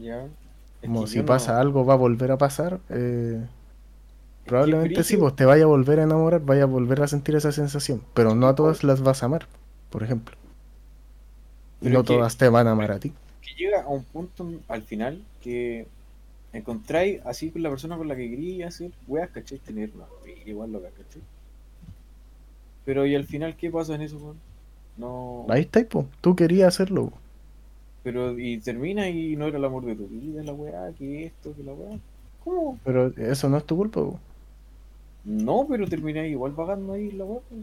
Ya. 0.00 0.24
Es 0.24 0.88
Como 0.88 1.06
si 1.06 1.18
no- 1.18 1.26
pasa 1.26 1.60
algo, 1.60 1.84
va 1.84 1.94
a 1.94 1.96
volver 1.96 2.30
a 2.32 2.38
pasar. 2.38 2.80
eh, 2.88 3.46
probablemente 4.52 5.04
sí, 5.04 5.16
brígido. 5.16 5.18
pues 5.18 5.36
te 5.36 5.44
vaya 5.44 5.64
a 5.64 5.66
volver 5.66 6.00
a 6.00 6.04
enamorar, 6.04 6.40
vaya 6.44 6.64
a 6.64 6.66
volver 6.66 7.02
a 7.02 7.08
sentir 7.08 7.34
esa 7.36 7.52
sensación, 7.52 8.02
pero 8.14 8.34
no 8.34 8.46
a 8.48 8.54
todas 8.54 8.80
pues. 8.80 8.84
las 8.84 9.00
vas 9.02 9.22
a 9.22 9.26
amar, 9.26 9.48
por 9.90 10.02
ejemplo. 10.02 10.36
Y 11.82 11.90
no 11.90 12.02
que- 12.04 12.06
todas 12.06 12.38
te 12.38 12.48
van 12.48 12.66
a 12.66 12.70
amar 12.72 12.92
a 12.92 12.98
ti. 12.98 13.12
que 13.42 13.54
llega 13.54 13.82
a 13.82 13.88
un 13.88 14.04
punto 14.04 14.48
al 14.68 14.82
final 14.84 15.28
que 15.40 15.90
encontráis 16.52 17.20
así 17.26 17.50
con 17.52 17.62
la 17.62 17.70
persona 17.70 17.96
con 17.98 18.08
la 18.08 18.16
que 18.16 18.30
quería 18.30 18.68
hacer 18.68 18.92
weas, 19.06 19.30
¿cachai? 19.30 19.58
Tener 19.60 19.92
una 19.94 20.06
igual 20.46 20.72
loca, 20.72 20.90
¿cachai? 20.92 21.22
Pero 22.84 23.06
y 23.06 23.14
al 23.16 23.26
final, 23.26 23.56
¿qué 23.56 23.70
pasa 23.70 23.94
en 23.94 24.02
eso, 24.02 24.18
weón? 24.18 24.42
No. 24.96 25.46
Ahí 25.48 25.62
está, 25.62 25.84
pues, 25.88 26.06
tú 26.20 26.34
querías 26.36 26.68
hacerlo. 26.68 27.10
po. 27.10 27.18
Pero 28.02 28.38
y 28.38 28.60
termina 28.60 29.08
y 29.08 29.34
no 29.36 29.46
era 29.48 29.58
el 29.58 29.64
amor 29.64 29.84
de 29.84 29.96
tu 29.96 30.08
vida, 30.08 30.42
la 30.44 30.52
weá, 30.52 30.92
que 30.94 31.24
esto, 31.26 31.54
que 31.54 31.62
la 31.64 31.72
weá. 31.74 32.00
¿Cómo? 32.38 32.80
Pero 32.84 33.08
eso 33.16 33.48
no 33.48 33.56
es 33.58 33.66
tu 33.66 33.76
culpa, 33.76 34.00
po. 34.00 34.20
No, 35.24 35.66
pero 35.68 35.88
termináis 35.88 36.30
igual 36.32 36.54
pagando 36.54 36.92
ahí 36.92 37.10
la 37.12 37.24
weá. 37.24 37.40
pues. 37.48 37.62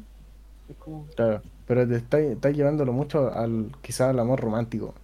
Es 0.69 0.77
como, 0.77 1.09
Claro. 1.15 1.43
Pero 1.65 1.87
te 1.87 1.97
estás 2.31 2.55
llevándolo 2.55 2.93
mucho 2.93 3.31
al 3.31 3.71
quizás 3.81 4.09
al 4.09 4.19
amor 4.19 4.39
romántico. 4.41 4.95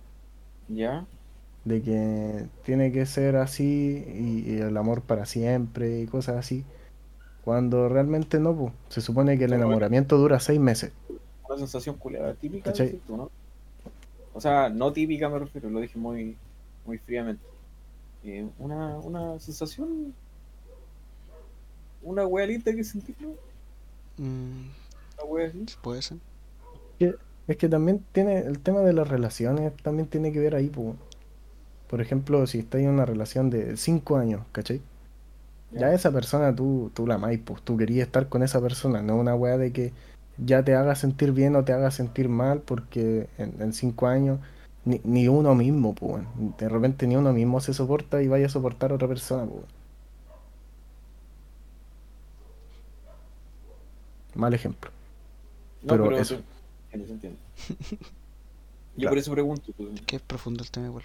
ya, 0.68 1.08
De 1.66 1.82
que 1.82 2.48
tiene 2.64 2.92
que 2.92 3.06
ser 3.06 3.36
así 3.38 3.64
y, 4.08 4.52
y 4.54 4.58
el 4.60 4.78
amor 4.78 5.02
para 5.02 5.26
siempre 5.26 6.02
y 6.02 6.08
cosas 6.08 6.38
así. 6.38 6.64
Cuando 7.44 7.90
realmente 7.90 8.40
no, 8.40 8.56
po. 8.58 8.74
Se 8.90 9.02
supone 9.02 9.38
que 9.38 9.46
el 9.46 9.54
enamoramiento 9.54 10.18
dura 10.18 10.40
seis 10.40 10.60
meses. 10.60 10.94
una 11.48 11.58
sensación 11.58 11.98
culiada 11.98 12.34
típica, 12.36 12.74
tú, 13.06 13.18
¿no? 13.18 13.32
O 14.34 14.42
sea, 14.42 14.70
no 14.70 14.92
típica 14.94 15.30
me 15.30 15.40
refiero, 15.40 15.70
lo 15.70 15.80
dije 15.80 15.98
muy, 15.98 16.38
muy 16.86 16.98
fríamente. 17.00 17.44
Eh, 18.24 18.48
una, 18.58 18.98
una 19.00 19.40
sensación, 19.40 20.16
una 22.06 22.26
wea 22.28 22.48
linda 22.48 22.74
que 22.74 22.84
sentís, 22.84 23.20
¿no? 23.20 23.30
Mm, 24.18 24.72
Una 25.18 25.26
wea 25.26 25.48
así. 25.48 25.66
puede 25.82 26.02
ser. 26.02 26.20
Es 27.48 27.58
que 27.58 27.70
también 27.70 28.06
tiene 28.12 28.40
el 28.40 28.60
tema 28.62 28.82
de 28.82 28.94
las 28.94 29.08
relaciones, 29.08 29.74
también 29.84 30.08
tiene 30.10 30.32
que 30.32 30.40
ver 30.40 30.56
ahí, 30.56 30.70
po. 30.70 30.96
Por 31.88 32.02
ejemplo, 32.02 32.46
si 32.48 32.60
estás 32.60 32.82
en 32.82 32.90
una 32.90 33.06
relación 33.06 33.50
de 33.50 33.78
cinco 33.78 34.18
años, 34.18 34.46
¿cachai? 34.52 34.82
Ya 35.72 35.94
esa 35.94 36.12
persona 36.12 36.56
tú, 36.56 36.92
tú 36.96 37.08
la 37.08 37.16
amáis, 37.16 37.42
pues 37.46 37.62
tú 37.64 37.78
querías 37.78 38.08
estar 38.08 38.30
con 38.30 38.44
esa 38.44 38.62
persona, 38.62 39.02
no 39.04 39.18
una 39.18 39.36
weá 39.36 39.58
de 39.58 39.74
que 39.74 39.94
ya 40.38 40.64
te 40.64 40.76
haga 40.76 40.96
sentir 40.96 41.32
bien 41.34 41.56
o 41.56 41.66
te 41.66 41.74
haga 41.74 41.92
sentir 41.92 42.30
mal, 42.30 42.62
porque 42.64 43.30
en, 43.38 43.62
en 43.62 43.74
cinco 43.74 44.08
años 44.08 44.40
ni, 44.86 45.02
ni 45.06 45.28
uno 45.30 45.56
mismo, 45.56 45.96
pues, 45.96 46.26
de 46.60 46.70
repente 46.70 47.08
ni 47.08 47.18
uno 47.18 47.34
mismo 47.34 47.62
se 47.62 47.74
soporta 47.74 48.22
y 48.24 48.28
vaya 48.30 48.48
a 48.48 48.50
soportar 48.50 48.92
a 48.92 48.96
otra 48.96 49.08
persona, 49.10 49.46
pues. 49.48 49.66
Mal 54.36 54.54
ejemplo. 54.54 54.92
No, 55.82 55.94
pero 55.94 56.04
pero, 56.06 56.18
eso. 56.18 56.36
Yo 58.96 58.96
Claro. 58.96 59.10
por 59.10 59.18
eso 59.18 59.32
pregunto, 59.32 59.74
pues, 59.76 60.02
Que 60.02 60.16
es 60.18 60.22
profundo 60.22 60.64
el 60.64 60.72
tema 60.72 60.88
igual. 60.88 61.04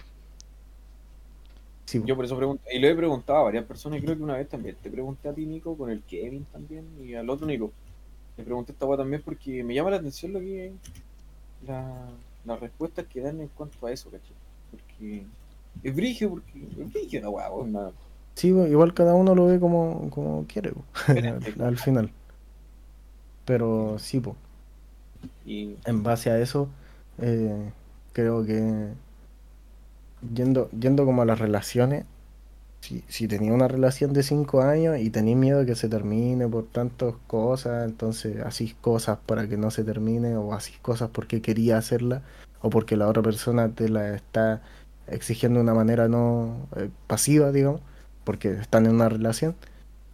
Sí, 1.85 2.01
yo 2.05 2.15
por 2.15 2.23
eso 2.23 2.37
pregunto, 2.37 2.63
y 2.73 2.79
lo 2.79 2.87
he 2.87 2.95
preguntado 2.95 3.39
a 3.39 3.43
varias 3.43 3.65
personas, 3.65 3.99
y 3.99 4.01
creo 4.01 4.15
que 4.15 4.23
una 4.23 4.37
vez 4.37 4.47
también 4.47 4.77
te 4.81 4.89
pregunté 4.89 5.27
a 5.27 5.33
ti, 5.33 5.45
Nico, 5.45 5.75
con 5.75 5.89
el 5.89 6.01
Kevin 6.03 6.45
también, 6.45 6.85
y 7.03 7.15
al 7.15 7.29
otro 7.29 7.45
Nico. 7.45 7.71
Le 8.37 8.45
pregunté 8.45 8.71
esta 8.71 8.85
wea 8.85 8.97
también 8.97 9.21
porque 9.23 9.61
me 9.61 9.73
llama 9.73 9.89
la 9.89 9.97
atención 9.97 10.31
lo 10.31 10.39
que 10.39 10.71
la, 11.67 12.07
las 12.45 12.59
respuestas 12.61 13.05
que 13.07 13.19
dan 13.19 13.41
en 13.41 13.49
cuanto 13.49 13.85
a 13.85 13.91
eso, 13.91 14.09
¿cachai? 14.09 14.35
Porque 14.71 15.25
es 15.83 15.95
brígido, 15.95 16.31
porque 16.31 16.65
es 16.79 16.93
brígido 16.93 17.37
la 17.37 17.67
nada. 17.67 17.91
Sí, 18.35 18.47
igual 18.47 18.93
cada 18.93 19.13
uno 19.13 19.35
lo 19.35 19.47
ve 19.47 19.59
como, 19.59 20.09
como 20.11 20.45
quiere, 20.47 20.71
al 21.59 21.77
final. 21.77 22.09
Pero 23.45 23.97
sí, 23.99 24.19
pues. 24.19 24.35
Y 25.45 25.75
en 25.85 26.03
base 26.03 26.31
a 26.31 26.39
eso, 26.39 26.69
eh, 27.19 27.71
creo 28.13 28.45
que 28.45 28.93
yendo, 30.33 30.69
yendo 30.71 31.05
como 31.05 31.21
a 31.21 31.25
las 31.25 31.39
relaciones, 31.39 32.05
si, 32.81 33.03
si 33.07 33.27
tenía 33.27 33.53
una 33.53 33.67
relación 33.67 34.13
de 34.13 34.23
cinco 34.23 34.61
años 34.61 34.99
y 34.99 35.09
tenía 35.11 35.35
miedo 35.35 35.59
de 35.59 35.65
que 35.65 35.75
se 35.75 35.89
termine 35.89 36.47
por 36.47 36.65
tantas 36.67 37.15
cosas, 37.27 37.85
entonces 37.87 38.41
hacís 38.43 38.75
cosas 38.75 39.19
para 39.25 39.47
que 39.47 39.57
no 39.57 39.71
se 39.71 39.83
termine 39.83 40.35
o 40.37 40.53
hacís 40.53 40.77
cosas 40.79 41.09
porque 41.11 41.41
quería 41.41 41.77
hacerla 41.77 42.23
o 42.61 42.69
porque 42.69 42.97
la 42.97 43.07
otra 43.07 43.23
persona 43.23 43.69
te 43.73 43.89
la 43.89 44.15
está 44.15 44.61
exigiendo 45.07 45.59
de 45.59 45.63
una 45.63 45.73
manera 45.73 46.07
no 46.07 46.67
eh, 46.75 46.89
pasiva, 47.07 47.51
digamos, 47.51 47.81
porque 48.23 48.51
están 48.53 48.85
en 48.85 48.93
una 48.95 49.09
relación. 49.09 49.55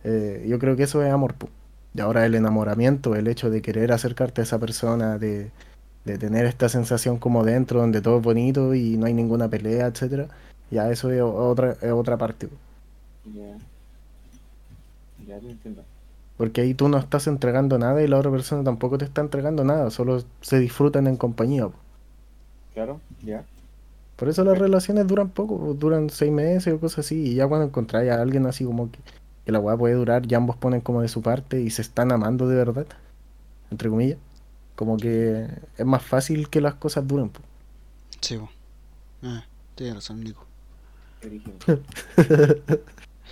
Eh, 0.03 0.45
yo 0.49 0.59
creo 0.59 0.75
que 0.75 0.83
eso 0.83 1.03
es 1.03 1.11
amor. 1.11 1.35
po. 1.35 1.49
Y 1.93 2.01
ahora 2.01 2.25
el 2.25 2.35
enamoramiento, 2.35 3.15
el 3.15 3.27
hecho 3.27 3.49
de 3.49 3.61
querer 3.61 3.91
acercarte 3.91 4.41
a 4.41 4.43
esa 4.43 4.59
persona, 4.59 5.17
de, 5.17 5.51
de 6.05 6.17
tener 6.17 6.45
esta 6.45 6.69
sensación 6.69 7.17
como 7.17 7.43
dentro, 7.43 7.79
donde 7.81 8.01
todo 8.01 8.17
es 8.17 8.23
bonito 8.23 8.75
y 8.75 8.97
no 8.97 9.05
hay 9.07 9.13
ninguna 9.13 9.49
pelea, 9.49 9.87
etcétera, 9.87 10.27
ya 10.71 10.91
eso 10.91 11.11
es 11.11 11.21
otra, 11.21 11.71
es 11.81 11.91
otra 11.91 12.17
parte. 12.17 12.47
po. 12.47 12.55
Ya. 13.33 13.57
Ya 15.27 15.39
te 15.39 15.49
entiendo. 15.49 15.83
Porque 16.37 16.61
ahí 16.61 16.73
tú 16.73 16.87
no 16.87 16.97
estás 16.99 17.27
entregando 17.27 17.77
nada 17.79 18.01
y 18.03 18.07
la 18.07 18.17
otra 18.17 18.31
persona 18.31 18.63
tampoco 18.63 18.97
te 18.97 19.05
está 19.05 19.21
entregando 19.21 19.63
nada, 19.63 19.89
solo 19.89 20.23
se 20.41 20.59
disfrutan 20.59 21.07
en 21.07 21.17
compañía. 21.17 21.67
Claro, 22.73 23.01
ya. 23.23 23.43
Por 24.15 24.29
eso 24.29 24.43
las 24.43 24.57
relaciones 24.57 25.07
duran 25.07 25.29
poco, 25.29 25.59
po, 25.59 25.73
duran 25.73 26.09
seis 26.09 26.31
meses 26.31 26.73
o 26.73 26.79
cosas 26.79 27.05
así, 27.05 27.31
y 27.31 27.35
ya 27.35 27.47
cuando 27.47 27.67
encontráis 27.67 28.11
a 28.11 28.21
alguien 28.21 28.45
así 28.45 28.65
como 28.65 28.91
que, 28.91 28.99
que 29.47 29.53
la 29.53 29.59
weá 29.61 29.77
puede 29.77 29.93
durar, 29.95 30.27
ya 30.27 30.35
ambos 30.35 30.57
ponen 30.57 30.81
como 30.81 31.01
de 31.01 31.07
su 31.07 31.21
parte 31.21 31.61
y 31.61 31.69
se 31.69 31.81
están 31.81 32.11
amando 32.11 32.49
de 32.49 32.57
verdad, 32.57 32.85
entre 33.71 33.89
comillas, 33.89 34.17
como 34.75 34.97
que 34.97 35.47
es 35.77 35.85
más 35.85 36.03
fácil 36.03 36.49
que 36.49 36.59
las 36.59 36.73
cosas 36.75 37.07
duren. 37.07 37.29
po. 37.29 37.39
Sí, 38.19 38.37
po. 38.37 38.49
Ah, 39.23 39.45
tienes 39.75 39.95
razón, 39.95 40.19
Nico. 40.21 40.43
Qué. 41.21 41.41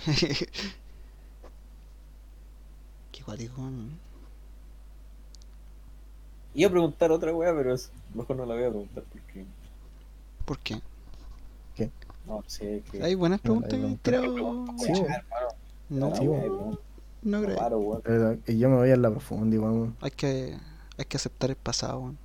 Qué 3.12 3.22
cuático, 3.22 3.60
¿no? 3.60 3.84
Iba 6.54 6.68
a 6.68 6.70
preguntar 6.70 7.12
otra 7.12 7.34
weá, 7.34 7.54
pero 7.54 7.74
es- 7.74 7.90
mejor 8.14 8.36
no 8.36 8.46
la 8.46 8.54
voy 8.54 8.64
a 8.64 8.68
preguntar 8.70 9.04
porque. 9.12 9.44
¿Por 10.46 10.58
qué? 10.60 10.80
No 12.26 12.42
sé, 12.46 12.82
que. 12.90 13.02
Hay 13.02 13.14
buenas 13.14 13.40
No, 13.44 13.60
preguntas 13.60 13.72
hay 13.74 13.78
que 13.80 13.84
he 13.84 13.88
buenas 13.88 14.02
tirado. 14.02 14.64
Sí, 14.78 14.92
po. 14.94 15.06
No, 15.88 16.14
Sí, 16.16 16.24
no, 17.22 17.42
creo. 17.42 17.56
Claro, 17.56 18.02
yo 18.46 18.68
me 18.68 18.76
voy 18.76 18.90
a 18.90 18.96
la 18.96 19.10
profunda, 19.10 19.58
weón. 19.58 19.96
Hay 20.00 20.10
que, 20.10 20.56
hay 20.96 21.04
que 21.04 21.16
aceptar 21.16 21.50
el 21.50 21.56
pasado, 21.56 22.00
weón, 22.00 22.18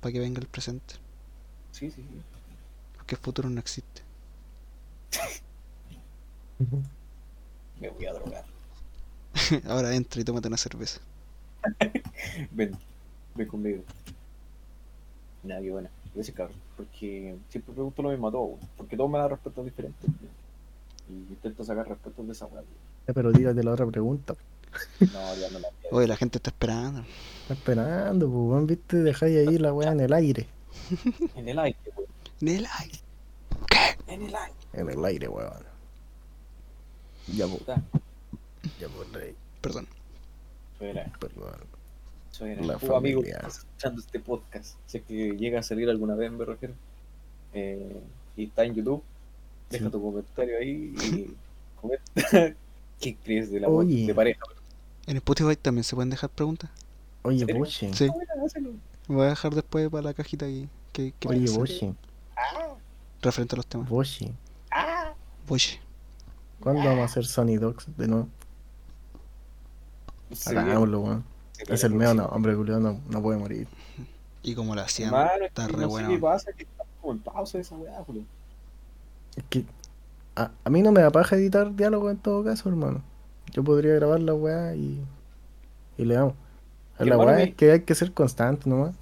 para 0.00 0.12
que 0.12 0.18
venga 0.18 0.40
el 0.40 0.46
presente. 0.48 0.94
Sí, 1.72 1.90
sí, 1.90 2.02
sí. 2.02 2.22
Porque 2.96 3.14
el 3.14 3.20
futuro 3.20 3.48
no 3.48 3.60
existe. 3.60 4.02
Me 7.80 7.88
voy 7.88 8.06
a 8.06 8.12
drogar. 8.12 8.44
Ahora 9.68 9.94
entra 9.94 10.20
y 10.20 10.24
tómate 10.24 10.48
una 10.48 10.56
cerveza. 10.56 11.00
Ven, 12.50 12.76
ven 13.34 13.48
conmigo. 13.48 13.82
Nada, 15.42 15.60
qué 15.60 15.70
buena. 15.70 15.90
Gracias, 16.14 16.36
cabrón. 16.36 16.58
Porque 16.76 17.36
siempre 17.48 17.72
pregunto 17.72 18.02
lo 18.02 18.10
mismo 18.10 18.28
a 18.28 18.32
todos. 18.32 18.58
Porque 18.76 18.96
todos 18.96 19.10
me 19.10 19.18
dan 19.18 19.30
respuestas 19.30 19.64
diferentes. 19.64 20.10
Y 21.08 21.12
intento 21.12 21.64
sacar 21.64 21.88
respuestas 21.88 22.26
de 22.26 22.32
esa 22.32 22.46
weá. 22.46 22.62
Pero 23.06 23.32
tírate 23.32 23.62
la 23.62 23.72
otra 23.72 23.86
pregunta. 23.86 24.34
No, 25.00 25.34
ya 25.36 25.50
no 25.50 25.58
la 25.58 25.68
Oye, 25.92 26.06
la 26.06 26.16
gente 26.16 26.38
está 26.38 26.50
esperando. 26.50 27.04
Está 27.42 27.54
esperando, 27.54 28.30
pues, 28.30 28.66
viste, 28.66 28.96
dejáis 28.98 29.48
ahí 29.48 29.58
la 29.58 29.72
weá 29.72 29.92
en 29.92 30.00
el 30.00 30.12
aire. 30.12 30.46
En 31.34 31.48
el 31.48 31.58
aire, 31.58 31.78
weón. 31.96 32.08
Nel, 32.40 32.66
ay, 32.78 32.90
En 34.06 34.22
el 34.22 34.34
aire. 34.34 34.54
En 34.72 34.90
el 34.90 35.04
aire, 35.04 35.28
weón. 35.28 35.64
Ya, 37.28 37.46
pues, 37.46 37.62
ya, 38.78 38.88
pues, 38.88 39.12
rey, 39.12 39.34
Perdón. 39.60 39.86
Eso 40.76 40.84
era. 40.84 41.12
perdón. 41.20 41.60
Eso 42.32 42.46
era. 42.46 42.62
La 42.62 42.76
Tú, 42.78 42.94
amigo, 42.94 43.22
que 43.22 43.30
familia. 43.32 43.36
estás 43.36 43.58
escuchando 43.58 44.00
este 44.00 44.20
podcast. 44.20 44.76
Si 44.86 44.98
es 44.98 45.04
que 45.04 45.36
llega 45.36 45.60
a 45.60 45.62
salir 45.62 45.88
alguna 45.90 46.14
vez, 46.14 46.30
me 46.32 46.44
refiero. 46.44 46.74
Eh, 47.52 48.00
y 48.36 48.44
está 48.46 48.64
en 48.64 48.74
YouTube. 48.74 49.02
Deja 49.68 49.84
Sí. 49.86 49.90
tu 49.90 50.00
comentario 50.02 50.58
ahí 50.58 50.94
y 51.02 51.34
comenta. 51.80 52.56
¿Qué 53.00 53.16
crees 53.16 53.50
de 53.50 53.60
la 53.60 53.68
Oye. 53.68 54.06
de 54.06 54.14
pareja? 54.14 54.42
En 55.06 55.16
Spotify 55.16 55.56
también 55.56 55.84
se 55.84 55.94
pueden 55.94 56.10
dejar 56.10 56.30
preguntas. 56.30 56.70
Oye? 57.22 57.44
Boche. 57.52 57.92
Sí. 57.94 58.08
Bueno, 58.08 58.44
hácelo. 58.44 58.70
Voy 59.08 59.26
a 59.26 59.30
dejar 59.30 59.54
después 59.54 59.88
para 59.88 60.02
la 60.04 60.14
cajita. 60.14 60.46
Que, 60.92 61.12
que 61.18 61.28
Oye, 61.28 61.50
Boche. 61.50 61.94
Ah, 62.36 62.74
referente 63.22 63.54
a 63.54 63.58
los 63.58 63.66
temas. 63.66 63.88
Boche. 63.88 64.32
ah. 64.70 65.12
Voy. 65.48 65.60
¿Cuándo 66.60 66.84
vamos 66.84 67.00
a 67.00 67.04
hacer 67.04 67.24
Sony 67.26 67.56
Dogs 67.58 67.86
de 67.96 68.06
nuevo? 68.06 68.28
Hagámoslo, 70.46 71.00
weón. 71.00 71.24
Es 71.68 71.84
el 71.84 71.92
mío, 71.94 72.14
no, 72.14 72.26
hombre, 72.26 72.54
culiao, 72.54 72.80
no, 72.80 73.00
no 73.08 73.22
puede 73.22 73.38
morir. 73.38 73.66
Y 74.42 74.54
como 74.54 74.74
lo 74.74 74.80
hacían, 74.80 75.12
está 75.42 75.66
re 75.66 75.72
no 75.72 75.80
sé 75.80 75.86
bueno. 75.86 76.08
qué 76.08 76.18
pasa, 76.18 76.52
que 76.52 76.62
está 76.62 76.84
como 77.00 77.12
en 77.12 77.18
pausa 77.18 77.58
esa 77.58 77.74
weá, 77.74 78.02
Julio. 78.04 78.24
Es 79.36 79.44
que 79.50 79.64
a, 80.42 80.50
a 80.64 80.70
mí 80.70 80.82
no 80.82 80.92
me 80.92 81.00
da 81.02 81.10
paja 81.10 81.36
editar 81.36 81.74
diálogo 81.74 82.10
en 82.10 82.18
todo 82.18 82.44
caso, 82.44 82.68
hermano. 82.68 83.02
Yo 83.52 83.64
podría 83.64 83.94
grabar 83.94 84.20
la 84.20 84.34
weá 84.34 84.74
y, 84.74 85.00
y 85.98 86.04
le 86.04 86.14
damos. 86.14 86.34
La 86.98 87.04
Hermano, 87.06 87.24
weá 87.24 87.36
me- 87.36 87.42
es 87.44 87.54
que 87.54 87.72
hay 87.72 87.80
que 87.80 87.94
ser 87.94 88.12
constante 88.12 88.68
nomás. 88.68 88.94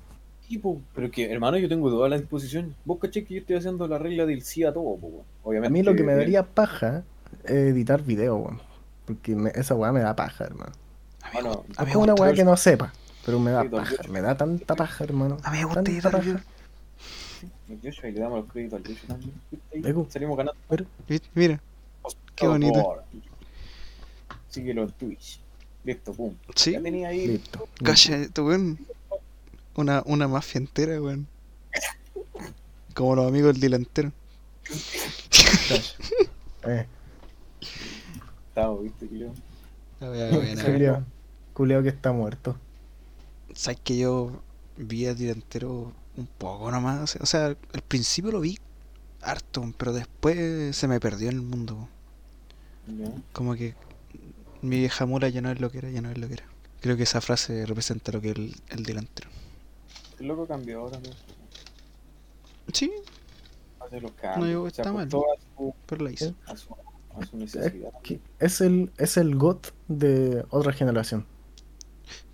Tipo, 0.49 0.81
pero 0.95 1.11
que, 1.11 1.31
hermano, 1.31 1.59
yo 1.59 1.69
tengo 1.69 1.91
toda 1.91 2.09
la 2.09 2.17
disposición. 2.19 2.75
Vos 2.87 2.99
caché 2.99 3.25
que 3.25 3.35
yo 3.35 3.41
estoy 3.41 3.57
haciendo 3.57 3.87
la 3.87 3.99
regla 3.99 4.25
del 4.25 4.43
sí 4.43 4.65
a 4.65 4.73
todo, 4.73 4.97
po, 4.97 5.07
weón. 5.09 5.25
A 5.45 5.49
Obviamente. 5.49 5.73
mí 5.73 5.83
lo 5.83 5.95
que 5.95 6.03
me 6.05 6.15
daría 6.15 6.43
paja 6.45 7.05
es 7.45 7.51
editar 7.51 8.03
video, 8.03 8.37
weón. 8.37 8.61
Porque 9.07 9.37
me- 9.37 9.51
esa 9.55 9.75
weá 9.75 9.93
me 9.93 10.01
da 10.01 10.17
paja, 10.17 10.45
hermano. 10.45 10.73
A 11.23 11.31
mí, 11.31 11.37
me 11.37 11.43
Bueno, 11.43 11.65
gu- 11.69 11.75
a 11.77 11.85
Es 11.85 11.97
una 11.97 12.15
weá 12.15 12.33
que 12.33 12.45
no 12.45 12.57
sepa, 12.57 12.93
pero 13.27 13.39
me 13.41 13.51
da 13.51 13.63
Sí, 13.63 13.69
don 13.69 13.81
paja. 13.81 13.97
Me 14.09 14.21
da 14.23 14.37
tanta 14.37 14.75
paja, 14.75 15.05
hermano. 15.05 15.37
A 15.43 15.51
mí 15.51 15.59
me 15.59 15.65
gusta 15.65 15.81
editar 15.91 16.13
paja. 16.13 16.25
video. 16.25 16.37
El 16.37 16.43
Joshua, 17.83 18.09
y 18.09 18.13
le 18.13 18.21
damos 18.21 18.41
los 18.41 18.53
créditos 18.53 18.79
al 18.81 18.87
Joshua 18.87 19.09
también. 19.09 20.07
Salimos 20.11 20.37
ganando. 20.37 20.59
¿Viste? 21.09 21.29
Mira, 21.35 21.61
Qué 22.35 22.47
bonito. 22.47 22.83
Por- 22.83 23.05
Síguelo 24.49 24.83
en 24.85 24.91
Twitch. 24.93 25.41
Listo, 25.85 26.13
pum. 26.13 26.35
sí. 26.55 26.73
Ya 26.73 26.83
tenía 26.83 27.09
ahí. 27.09 27.27
Listo. 27.27 27.69
Calla, 27.83 28.29
tu 28.31 28.47
weón. 28.47 28.79
Una, 29.75 30.03
una 30.07 30.27
mafia 30.29 30.59
entera, 30.59 31.01
weón. 31.01 31.27
Como 32.95 33.15
los 33.15 33.29
amigos 33.29 33.53
del 33.55 33.61
delantero. 33.61 34.13
Eh, 36.67 36.87
Estamos, 38.49 38.83
viste, 38.83 39.07
culiao. 39.07 39.33
Culiao 41.55 41.83
que 41.83 41.89
está 41.89 42.13
muerto. 42.13 42.57
Sabes 43.55 43.81
que 43.83 43.99
yo 43.99 44.41
vi 44.77 45.07
al 45.07 45.17
delantero 45.17 45.93
un 46.19 46.27
poco 46.27 46.71
nomás. 46.71 47.17
O 47.17 47.27
sea, 47.27 47.47
al 47.47 47.83
principio 47.87 48.31
lo 48.33 48.41
vi 48.41 48.59
harto, 49.23 49.73
pero 49.79 49.93
después 49.93 50.77
se 50.77 50.89
me 50.89 51.01
perdió 51.01 51.29
en 51.31 51.37
el 51.37 51.43
mundo. 51.43 51.89
Como 53.33 53.55
que 53.55 53.75
mi 54.63 54.79
vieja 54.79 55.07
mula 55.07 55.29
ya 55.29 55.41
no 55.41 55.51
es 55.51 55.61
lo 55.61 55.71
que 55.71 55.79
era, 55.79 55.91
ya 55.91 56.01
no 56.01 56.11
es 56.11 56.19
lo 56.19 56.27
que 56.29 56.35
era. 56.35 56.45
Creo 56.81 56.97
que 56.97 57.03
esa 57.03 57.21
frase 57.21 57.67
representa 57.67 58.13
lo 58.13 58.21
que 58.21 58.31
es 58.31 58.37
el, 58.37 58.55
el 58.71 58.83
delantero. 58.85 59.29
El 60.19 60.27
loco 60.29 60.47
cambió. 60.47 60.91
Sí, 62.73 62.91
Hace 63.81 64.01
los 64.01 64.11
No 64.11 64.17
cambios. 64.17 64.49
digo 64.49 64.63
que 64.65 64.69
está 64.69 64.93
mal. 64.93 65.09
ajustó 65.09 65.25
a 65.33 65.37
su, 65.57 65.75
pero 65.87 66.05
la 66.05 66.11
hizo. 66.13 66.35
a 66.47 66.57
su, 66.57 66.75
a 67.19 67.27
su 67.27 67.37
necesidad. 67.37 67.91
Que 68.03 68.21
es 68.39 68.61
el, 68.61 68.93
es 68.99 69.17
el 69.17 69.35
GOT 69.37 69.69
de 69.89 70.45
otra 70.51 70.73
generación. 70.73 71.25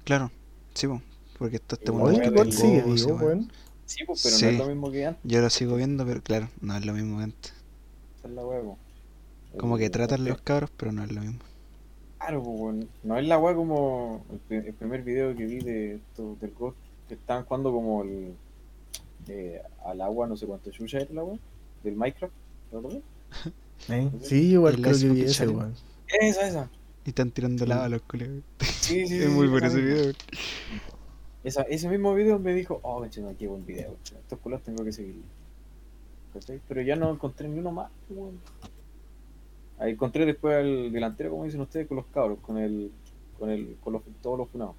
Claro, 0.04 0.30
sí, 0.74 0.86
po, 0.88 1.00
porque 1.38 1.56
está 1.56 1.76
este 1.76 1.90
el 1.92 1.98
GOT 1.98 2.10
tengo- 2.20 2.52
sigue 2.52 2.82
Go, 2.82 2.94
ese 2.94 3.06
vivo, 3.06 3.16
weón. 3.18 3.26
weón. 3.38 3.52
Sí, 3.94 4.04
pues, 4.04 4.22
pero 4.22 4.36
Sí. 4.36 4.44
no 4.46 4.50
es 4.50 4.58
lo 4.58 4.66
mismo 4.66 4.90
que 4.90 5.06
antes. 5.06 5.22
Yo 5.24 5.40
lo 5.40 5.50
sigo 5.50 5.76
viendo, 5.76 6.04
pero 6.04 6.20
claro, 6.22 6.48
no 6.60 6.76
es 6.76 6.84
lo 6.84 6.92
mismo 6.92 7.18
que 7.18 7.24
antes. 7.24 7.52
Esa 8.18 8.28
es 8.28 8.34
la 8.34 8.44
huevo. 8.44 8.76
Como 9.56 9.78
que 9.78 9.88
tratan 9.90 10.24
los 10.24 10.40
cabros, 10.40 10.70
pero 10.76 10.90
no 10.92 11.04
es 11.04 11.12
lo 11.12 11.20
mismo. 11.20 11.38
Claro, 12.18 12.42
pues, 12.42 12.58
bueno. 12.58 12.86
no 13.02 13.18
es 13.18 13.26
la 13.26 13.38
weá 13.38 13.54
como 13.54 14.24
el, 14.32 14.38
pri- 14.38 14.68
el 14.68 14.74
primer 14.74 15.02
video 15.02 15.36
que 15.36 15.44
vi 15.46 15.58
de 15.60 15.96
esto, 15.96 16.36
del 16.40 16.52
God, 16.52 16.74
que 17.08 17.14
estaban 17.14 17.44
jugando 17.44 17.70
como 17.72 18.02
el 18.02 18.34
eh, 19.28 19.60
al 19.84 20.00
agua, 20.00 20.26
no 20.26 20.36
sé 20.36 20.46
cuánto 20.46 20.70
chucha 20.70 20.98
era 20.98 21.12
la 21.14 21.24
weá, 21.24 21.38
del 21.82 21.94
Minecraft, 21.96 22.32
¿lo 22.72 22.78
acordás? 22.78 23.02
¿Eh? 23.90 24.10
Sí, 24.22 24.52
igual 24.52 24.74
El 24.74 24.82
creo 24.82 24.98
que 24.98 25.08
vi 25.08 25.20
ese, 25.22 25.46
weón. 25.48 25.74
Esa, 26.20 26.48
esa. 26.48 26.70
Y 27.04 27.10
están 27.10 27.30
tirando 27.30 27.66
lava 27.66 27.84
a 27.84 27.88
los 27.90 28.02
culeros. 28.02 28.42
Sí, 28.80 29.06
sí, 29.06 29.06
sí. 29.18 29.22
Es 29.22 29.28
muy 29.28 29.46
sí, 29.46 29.50
bueno 29.50 29.66
ese 29.66 29.80
video. 29.80 30.12
Esa- 31.44 31.62
ese 31.62 31.88
mismo 31.88 32.14
video 32.14 32.38
me 32.38 32.54
dijo, 32.54 32.80
oh, 32.82 32.98
conchito, 33.00 33.32
qué 33.38 33.46
buen 33.46 33.64
video. 33.66 33.96
Estos 34.04 34.38
culos 34.40 34.62
tengo 34.62 34.82
que 34.84 34.92
seguir. 34.92 35.22
¿Cachai? 36.32 36.60
Pero 36.66 36.82
ya 36.82 36.96
no 36.96 37.10
encontré 37.12 37.46
ni 37.48 37.58
uno 37.58 37.70
más, 37.70 37.90
weón. 38.10 38.40
Ahí 39.78 39.92
encontré 39.92 40.24
después 40.26 40.56
al 40.56 40.90
delantero, 40.92 41.30
como 41.30 41.44
dicen 41.44 41.60
ustedes, 41.60 41.86
con 41.86 41.96
los 41.98 42.06
cabros, 42.06 42.38
con 42.40 42.58
el, 42.58 42.90
con 43.38 43.50
el, 43.50 43.76
con 43.82 43.92
los, 43.92 44.02
todos 44.22 44.38
los 44.38 44.48
funados. 44.48 44.74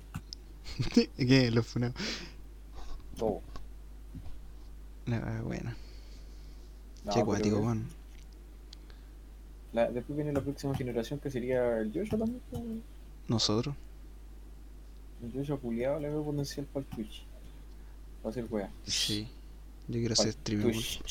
¿Qué? 1.16 1.52
Los 1.52 1.68
funados. 1.68 1.96
Todos. 3.18 3.42
La 5.06 5.42
buena. 5.44 5.78
No, 7.06 7.12
pero 7.14 7.26
cuático, 7.26 7.58
weón. 7.60 7.86
La- 9.74 9.92
después 9.92 10.16
viene 10.18 10.34
la 10.34 10.42
próxima 10.42 10.74
generación 10.76 11.20
que 11.20 11.30
sería 11.30 11.78
el 11.80 11.92
Joshua 11.94 12.18
también. 12.20 12.42
pues. 12.50 12.64
Nosotros. 13.28 13.76
El 15.26 15.32
Joshua 15.34 15.58
culiado 15.58 16.00
le 16.00 16.10
veo 16.10 16.24
potencial 16.24 16.66
para 16.72 16.86
el 16.86 16.96
Twitch. 16.96 17.24
Va 18.26 18.30
a 18.30 18.34
ser 18.34 18.46
wea. 18.50 18.70
Sí. 18.86 19.28
Yo 19.88 20.00
quiero 20.00 20.14
hacer 20.14 20.30
streaming. 20.30 20.64
Twitch. 20.72 21.02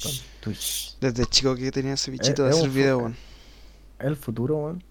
Twitch. 0.41 0.97
Desde 1.01 1.27
chico 1.27 1.55
que 1.55 1.71
tenía 1.71 1.93
ese 1.95 2.11
bichito 2.11 2.43
Eh, 2.43 2.47
de 2.47 2.51
hacer 2.59 2.71
video, 2.71 2.99
weón. 2.99 3.17
Es 3.99 4.07
el 4.07 4.17
futuro, 4.17 4.57
weón. 4.57 4.83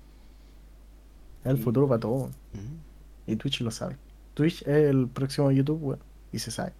Es 1.43 1.51
el 1.51 1.57
Sí. 1.57 1.63
futuro 1.63 1.87
para 1.87 1.99
todo, 1.99 2.11
weón. 2.13 2.31
Mm. 2.53 3.31
Y 3.31 3.35
Twitch 3.35 3.61
lo 3.61 3.71
sabe. 3.71 3.97
Twitch 4.33 4.61
es 4.63 4.67
el 4.89 5.07
próximo 5.07 5.51
YouTube, 5.51 5.79
weón. 5.83 5.99
Y 6.31 6.39
se 6.39 6.51
sabe. 6.51 6.73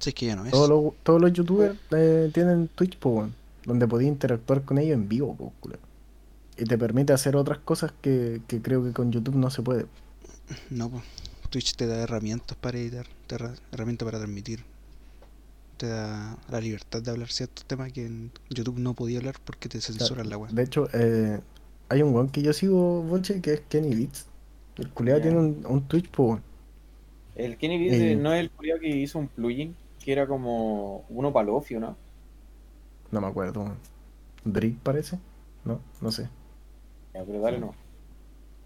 Si 0.00 0.08
es 0.08 0.14
que 0.14 0.26
ya 0.26 0.36
no 0.36 0.44
es. 0.46 0.50
Todos 0.50 0.68
los, 0.68 0.94
todos 1.02 1.20
los 1.20 1.32
youtubers 1.32 1.78
eh, 1.92 2.30
tienen 2.32 2.68
Twitch, 2.68 2.96
pues, 2.98 3.14
weón. 3.14 3.34
Donde 3.64 3.86
podías 3.86 4.08
interactuar 4.10 4.62
con 4.62 4.78
ellos 4.78 4.94
en 4.94 5.08
vivo, 5.08 5.34
pues, 5.36 5.50
culo. 5.60 5.76
Y 6.58 6.64
te 6.64 6.76
permite 6.78 7.12
hacer 7.12 7.36
otras 7.36 7.58
cosas 7.58 7.92
que, 8.02 8.40
que 8.48 8.60
creo 8.60 8.82
que 8.82 8.92
con 8.92 9.12
YouTube 9.12 9.36
no 9.36 9.50
se 9.50 9.62
puede. 9.62 9.86
No, 10.70 10.90
pues. 10.90 11.02
Twitch 11.50 11.74
te 11.76 11.86
da 11.86 12.02
herramientas 12.02 12.56
para 12.56 12.78
editar, 12.78 13.06
te 13.26 13.36
da 13.36 13.54
herramientas 13.72 14.06
para 14.06 14.18
transmitir. 14.18 14.64
Te 15.76 15.86
da 15.88 16.38
la 16.48 16.60
libertad 16.60 17.02
de 17.02 17.10
hablar 17.10 17.28
ciertos 17.30 17.64
temas 17.66 17.92
que 17.92 18.06
en 18.06 18.30
YouTube 18.50 18.78
no 18.78 18.94
podía 18.94 19.18
hablar 19.18 19.36
porque 19.44 19.68
te 19.68 19.80
censuran 19.80 20.28
la 20.28 20.38
weá. 20.38 20.50
De 20.52 20.62
hecho, 20.62 20.88
eh, 20.92 21.40
hay 21.88 22.02
un 22.02 22.14
weón 22.14 22.28
que 22.30 22.42
yo 22.42 22.52
sigo, 22.52 23.02
Bolche, 23.02 23.40
que 23.40 23.54
es 23.54 23.60
Kenny 23.68 23.94
Beats. 23.94 24.26
El 24.76 24.90
culiado 24.90 25.20
tiene 25.20 25.38
un, 25.38 25.64
un 25.66 25.88
Twitch, 25.88 26.08
pues. 26.10 26.40
El 27.34 27.56
Kenny 27.58 27.78
Beats 27.78 27.96
Eh. 28.00 28.16
no 28.16 28.32
es 28.32 28.40
el 28.40 28.50
culiao 28.50 28.78
que 28.78 28.88
hizo 28.88 29.18
un 29.18 29.28
plugin 29.28 29.76
que 29.98 30.12
era 30.12 30.26
como 30.26 31.04
uno 31.08 31.32
palofio, 31.32 31.80
¿no? 31.80 31.96
No 33.10 33.20
me 33.20 33.26
acuerdo. 33.28 33.76
Drake 34.44 34.76
parece. 34.82 35.18
No, 35.64 35.80
no 36.00 36.10
sé. 36.10 36.28
Ya, 37.14 37.24
pero 37.24 37.40
dale 37.40 37.58
no. 37.58 37.74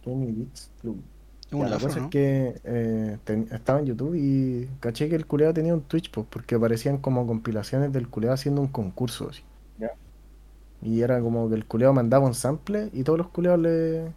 Kenny 0.02 0.32
Beats 0.32 0.70
Club. 0.80 1.02
Es 1.50 1.52
Ya, 1.58 1.58
un 1.58 1.70
la 1.70 1.78
cosa 1.80 2.00
¿no? 2.00 2.06
es 2.06 2.10
que 2.10 2.60
eh, 2.64 3.18
ten- 3.24 3.48
estaba 3.52 3.78
en 3.80 3.86
YouTube 3.86 4.14
y 4.16 4.68
caché 4.80 5.08
que 5.08 5.16
el 5.16 5.26
culeado 5.26 5.54
tenía 5.54 5.74
un 5.74 5.82
Twitch, 5.82 6.10
pues, 6.10 6.26
porque 6.28 6.54
aparecían 6.56 6.98
como 6.98 7.26
compilaciones 7.26 7.92
del 7.92 8.08
culeado 8.08 8.34
haciendo 8.34 8.60
un 8.62 8.68
concurso, 8.68 9.28
así. 9.30 9.42
Y 10.82 11.00
era 11.02 11.20
como 11.20 11.48
que 11.48 11.54
el 11.54 11.66
culeado 11.66 11.94
mandaba 11.94 12.26
un 12.26 12.34
sample 12.34 12.90
y 12.92 13.02
todos 13.02 13.18
los 13.18 13.28
culeados 13.28 13.60
le, 13.60 14.12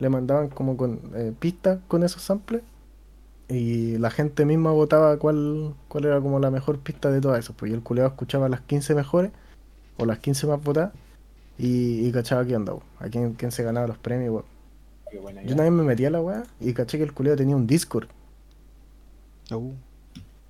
le 0.00 0.08
mandaban 0.10 0.48
como 0.50 0.76
con 0.76 1.00
eh, 1.14 1.34
pistas 1.38 1.80
con 1.88 2.04
esos 2.04 2.22
samples. 2.22 2.62
Y 3.48 3.98
la 3.98 4.10
gente 4.10 4.44
misma 4.46 4.72
votaba 4.72 5.18
cuál, 5.18 5.74
cuál 5.88 6.06
era 6.06 6.20
como 6.20 6.40
la 6.40 6.50
mejor 6.50 6.80
pista 6.80 7.10
de 7.10 7.20
todas 7.20 7.40
esas. 7.40 7.56
Pues 7.56 7.72
y 7.72 7.74
el 7.74 7.82
culeado 7.82 8.10
escuchaba 8.10 8.48
las 8.48 8.62
15 8.62 8.94
mejores 8.94 9.32
o 9.98 10.06
las 10.06 10.18
15 10.20 10.46
más 10.48 10.62
votadas 10.62 10.94
y, 11.58 12.06
y 12.08 12.12
cachaba 12.12 12.46
qué 12.46 12.56
onda, 12.56 12.74
po, 12.74 12.82
a 13.00 13.08
quién, 13.10 13.34
quién 13.34 13.52
se 13.52 13.64
ganaba 13.64 13.88
los 13.88 13.98
premios. 13.98 14.44
Qué 15.10 15.18
buena 15.18 15.42
Yo 15.42 15.54
una 15.54 15.62
vez 15.64 15.72
me 15.72 15.82
metí 15.82 16.04
a 16.04 16.10
la 16.10 16.20
weá 16.20 16.44
y 16.60 16.72
caché 16.74 16.98
que 16.98 17.04
el 17.04 17.12
culeado 17.12 17.36
tenía 17.38 17.56
un 17.56 17.66
Discord. 17.66 18.08
Uh, 19.50 19.72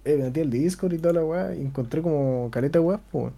Eh, 0.04 0.16
me 0.16 0.24
metí 0.24 0.40
al 0.40 0.50
Discord 0.50 0.92
y 0.94 0.98
toda 0.98 1.14
la 1.14 1.24
weá 1.24 1.54
y 1.54 1.60
encontré 1.60 2.02
como 2.02 2.50
caleta 2.50 2.80
weá, 2.80 2.98
pues. 3.10 3.32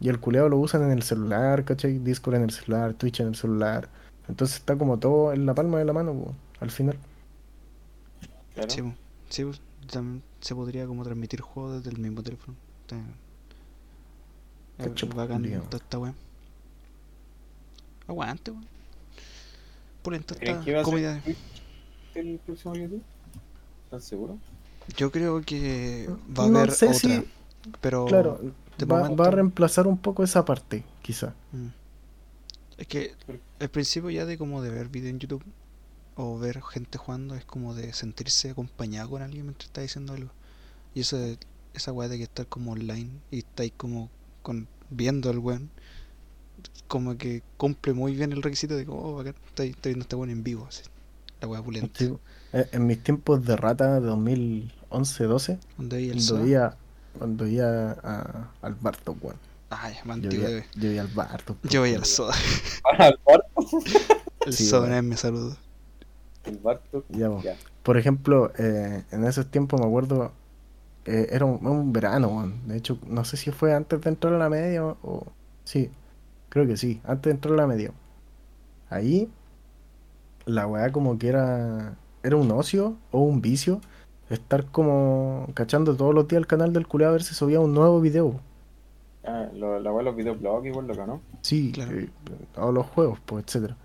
Y 0.00 0.08
el 0.08 0.18
culeado 0.20 0.48
lo 0.48 0.58
usan 0.58 0.82
en 0.82 0.90
el 0.92 1.02
celular, 1.02 1.64
¿cachai? 1.64 1.98
Discord 1.98 2.36
en 2.36 2.42
el 2.42 2.50
celular, 2.50 2.94
Twitch 2.94 3.20
en 3.20 3.28
el 3.28 3.34
celular. 3.36 3.88
Entonces 4.28 4.58
está 4.58 4.76
como 4.76 4.98
todo 4.98 5.32
en 5.32 5.46
la 5.46 5.54
palma 5.54 5.78
de 5.78 5.84
la 5.84 5.92
mano, 5.92 6.14
pues, 6.14 6.36
al 6.60 6.70
final. 6.70 6.98
Claro. 8.54 8.70
sí, 8.70 8.82
po. 8.82 8.92
sí, 9.28 9.44
po. 9.44 9.52
También 9.90 10.22
se 10.40 10.54
podría 10.54 10.86
como 10.86 11.04
transmitir 11.04 11.40
juegos 11.40 11.82
desde 11.82 11.96
el 11.96 12.02
mismo 12.02 12.22
teléfono. 12.22 12.56
Está- 12.82 12.96
bacán 15.14 15.44
esta 15.44 15.98
weá. 15.98 16.14
Aguante, 18.08 18.50
weón. 18.50 18.75
Pulenta 20.06 20.36
¿Creen 20.36 20.58
esta 20.64 20.82
comida. 20.84 21.20
El 22.14 22.38
próximo 22.46 22.76
YouTube? 22.76 23.02
¿Estás 23.86 24.04
seguro? 24.04 24.38
Yo 24.96 25.10
creo 25.10 25.42
que 25.42 26.08
va 26.38 26.44
a 26.44 26.48
No 26.48 26.58
haber 26.58 26.70
sé 26.70 26.86
otra. 26.86 26.98
si, 27.00 27.24
Pero 27.80 28.04
claro, 28.06 28.40
de 28.78 28.86
va, 28.86 28.98
momento- 29.00 29.20
va 29.20 29.26
a 29.26 29.32
reemplazar 29.32 29.88
un 29.88 29.98
poco 29.98 30.22
esa 30.22 30.44
parte, 30.44 30.84
quizá. 31.02 31.34
Mm. 31.50 31.66
Es 32.78 32.86
que 32.86 33.14
el 33.58 33.68
principio 33.68 34.08
ya 34.10 34.26
de 34.26 34.38
como 34.38 34.62
de 34.62 34.70
ver 34.70 34.88
video 34.90 35.10
en 35.10 35.18
YouTube 35.18 35.42
o 36.14 36.38
ver 36.38 36.62
gente 36.62 36.98
jugando 36.98 37.34
es 37.34 37.44
como 37.44 37.74
de 37.74 37.92
sentirse 37.92 38.50
acompañado 38.50 39.10
con 39.10 39.22
alguien 39.22 39.42
mientras 39.46 39.66
está 39.66 39.80
diciendo 39.80 40.12
algo. 40.12 40.30
Y 40.94 41.00
eso 41.00 41.18
esa 41.74 41.90
weá 41.92 42.08
de 42.08 42.18
que 42.18 42.22
estar 42.22 42.46
como 42.46 42.70
online 42.70 43.10
y 43.32 43.38
estáis 43.38 43.72
como 43.76 44.08
con, 44.42 44.68
viendo 44.88 45.30
al 45.30 45.38
weón, 45.40 45.68
como 46.86 47.16
que 47.16 47.42
cumple 47.56 47.92
muy 47.92 48.14
bien 48.14 48.32
el 48.32 48.42
requisito 48.42 48.76
de 48.76 48.84
como, 48.86 49.00
oh, 49.02 49.14
bacán, 49.16 49.34
estoy, 49.48 49.68
estoy 49.70 49.90
viendo 49.92 50.02
a 50.02 50.06
este 50.06 50.16
weón 50.16 50.30
en 50.30 50.42
vivo. 50.44 50.66
así. 50.68 50.82
La 51.40 51.48
weá 51.48 51.62
pulenta. 51.62 51.90
Sí. 51.98 52.12
Eh, 52.52 52.68
En 52.72 52.86
mis 52.86 53.02
tiempos 53.02 53.44
de 53.44 53.56
rata 53.56 54.00
de 54.00 54.08
2011-12, 54.08 55.58
Donde 55.76 55.96
veía 55.96 56.12
el 56.12 56.18
cuando 56.18 56.22
Soda. 56.22 56.42
veía, 56.42 56.76
cuando 57.18 57.44
veía 57.44 57.90
a, 58.02 58.50
al 58.62 58.74
Barto, 58.74 59.16
weón. 59.20 59.36
Ay, 59.68 59.94
más 60.04 60.20
Yo 60.20 60.30
veía, 60.30 60.48
de- 60.48 60.64
yo 60.76 60.88
veía 60.88 61.00
al 61.02 61.08
Barto. 61.08 61.56
Yo 61.64 61.82
veía 61.82 61.96
el 61.96 62.00
weón. 62.02 62.06
Soda. 62.06 62.34
Ah, 62.98 63.08
el 63.08 63.18
Barto. 63.26 63.46
El 64.46 64.52
Sí, 64.52 64.64
Soda 64.64 64.88
vez 64.88 65.02
me 65.02 65.16
saludó. 65.16 65.56
El 66.44 66.58
Barto. 66.58 67.04
Ya. 67.08 67.28
Ya. 67.42 67.56
Por 67.82 67.96
ejemplo, 67.98 68.52
eh, 68.58 69.02
en 69.10 69.24
esos 69.24 69.50
tiempos 69.50 69.80
me 69.80 69.86
acuerdo, 69.86 70.30
eh, 71.04 71.26
era 71.32 71.44
un, 71.44 71.66
un 71.66 71.92
verano, 71.92 72.28
weón. 72.28 72.68
De 72.68 72.76
hecho, 72.76 72.96
no 73.08 73.24
sé 73.24 73.36
si 73.36 73.50
fue 73.50 73.74
antes 73.74 74.00
de 74.00 74.08
entrar 74.08 74.32
a 74.34 74.38
la 74.38 74.48
media 74.48 74.84
o- 74.84 75.26
Sí, 75.64 75.90
creo 76.56 76.66
que 76.66 76.78
sí, 76.78 77.02
antes 77.04 77.24
de 77.24 77.30
entrar 77.32 77.52
a 77.52 77.56
la 77.58 77.66
media. 77.66 77.92
Ahí, 78.88 79.28
la 80.46 80.66
weá 80.66 80.90
como 80.90 81.18
que 81.18 81.28
era, 81.28 81.96
era 82.22 82.36
un 82.36 82.50
ocio 82.50 82.96
o 83.10 83.20
un 83.20 83.42
vicio 83.42 83.82
estar 84.30 84.64
como 84.64 85.48
cachando 85.52 85.94
todos 85.96 86.14
los 86.14 86.26
días 86.28 86.40
el 86.40 86.46
canal 86.46 86.72
del 86.72 86.86
culeado 86.86 87.10
a 87.10 87.16
ver 87.16 87.22
si 87.22 87.34
subía 87.34 87.60
un 87.60 87.74
nuevo 87.74 88.00
video. 88.00 88.40
Ah, 89.22 89.48
lo, 89.54 89.78
la 89.78 89.90
weá 89.92 89.98
de 89.98 90.04
los 90.04 90.16
videoblogs 90.16 90.66
igual 90.66 90.86
loca, 90.86 91.04
¿no? 91.04 91.20
Sí, 91.42 91.72
Claro. 91.72 91.98
eh, 91.98 92.08
o 92.56 92.72
los 92.72 92.86
juegos, 92.86 93.18
pues, 93.26 93.44
etcétera. 93.44 93.76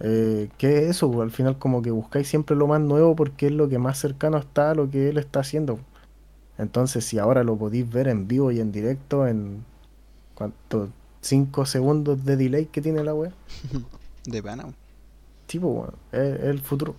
Eh, 0.00 0.48
¿qué 0.58 0.78
es 0.78 0.90
eso? 0.96 1.12
pues? 1.12 1.22
Al 1.22 1.30
final 1.30 1.58
como 1.58 1.80
que 1.80 1.92
buscáis 1.92 2.26
siempre 2.26 2.56
lo 2.56 2.66
más 2.66 2.80
nuevo 2.80 3.14
porque 3.14 3.46
es 3.46 3.52
lo 3.52 3.68
que 3.68 3.78
más 3.78 3.98
cercano 3.98 4.36
está 4.38 4.72
a 4.72 4.74
lo 4.74 4.90
que 4.90 5.10
él 5.10 5.16
está 5.18 5.40
haciendo. 5.40 5.78
Entonces, 6.58 7.04
si 7.04 7.20
ahora 7.20 7.44
lo 7.44 7.56
podéis 7.56 7.88
ver 7.88 8.08
en 8.08 8.26
vivo 8.26 8.50
y 8.50 8.58
en 8.58 8.72
directo 8.72 9.28
en 9.28 9.64
¿cuánto? 10.34 10.88
5 11.22 11.66
segundos 11.66 12.24
de 12.24 12.36
delay 12.36 12.66
que 12.66 12.80
tiene 12.80 13.04
la 13.04 13.14
web, 13.14 13.32
De 14.24 14.42
pana. 14.42 14.72
tipo, 15.46 15.68
bueno, 15.68 15.94
es, 16.12 16.40
es 16.40 16.44
el 16.44 16.60
futuro. 16.60 16.94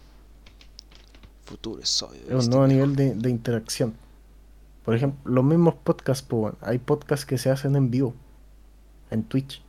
Futuro 1.45 1.81
soy. 1.85 2.17
Es 2.29 2.45
un 2.45 2.49
nuevo 2.49 2.67
nivel 2.67 2.95
de, 2.95 3.15
de 3.15 3.29
interacción. 3.29 3.93
Por 4.85 4.95
ejemplo, 4.95 5.19
los 5.31 5.43
mismos 5.43 5.75
podcasts, 5.75 6.25
pues, 6.27 6.39
bueno, 6.41 6.57
hay 6.61 6.79
podcasts 6.79 7.25
que 7.25 7.37
se 7.37 7.49
hacen 7.49 7.75
en 7.75 7.91
vivo, 7.91 8.13
en 9.11 9.23
Twitch. 9.23 9.61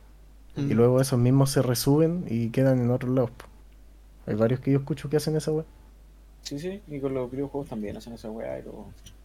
Mm. 0.55 0.71
Y 0.71 0.73
luego 0.75 1.01
esos 1.01 1.19
mismos 1.19 1.51
se 1.51 1.61
resuben 1.61 2.25
y 2.29 2.49
quedan 2.49 2.79
en 2.79 2.91
otros 2.91 3.11
lados. 3.13 3.31
po. 3.31 3.45
Hay 4.27 4.35
varios 4.35 4.59
que 4.61 4.71
yo 4.71 4.79
escucho 4.79 5.09
que 5.09 5.17
hacen 5.17 5.35
esa 5.35 5.51
web. 5.51 5.65
Sí, 6.41 6.59
sí, 6.59 6.81
y 6.87 6.99
con 6.99 7.13
los 7.13 7.31
videojuegos 7.31 7.69
también 7.69 7.97
hacen 7.97 8.13
esa 8.13 8.29
weá 8.29 8.59
y. 8.59 8.63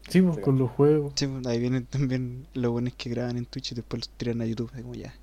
Sí, 0.09 0.23
pues 0.23 0.39
con 0.39 0.59
los 0.59 0.71
juegos. 0.71 1.13
Sí, 1.17 1.27
pues, 1.27 1.47
ahí 1.47 1.61
vienen 1.61 1.85
también 1.87 2.47
los 2.55 2.73
buenos 2.73 2.95
que 2.95 3.11
graban 3.11 3.37
en 3.37 3.47
Twitch 3.47 3.73
y 3.73 3.75
después 3.75 4.01
los 4.01 4.09
tiran 4.17 4.41
a 4.41 4.47
YouTube, 4.47 4.71
como 4.71 4.95
ya. 4.95 5.15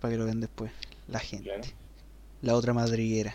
Para 0.00 0.12
que 0.12 0.18
lo 0.18 0.24
vean 0.24 0.40
después. 0.40 0.70
La 1.08 1.18
gente. 1.18 1.44
Claro. 1.44 1.62
La 2.42 2.54
otra 2.54 2.72
madriguera. 2.72 3.34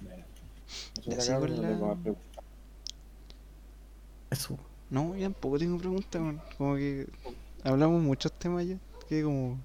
Bueno. 0.00 0.24
Ya 1.04 1.38
no. 1.38 2.16
Eso. 4.30 4.58
No, 4.90 5.16
yo 5.16 5.22
tampoco 5.22 5.58
tengo 5.58 5.78
preguntas. 5.78 6.20
Como 6.58 6.76
que 6.76 7.06
hablamos 7.64 8.02
muchos 8.02 8.32
temas 8.32 8.66
ya. 8.66 8.76
Que 9.08 9.22
como 9.22 9.58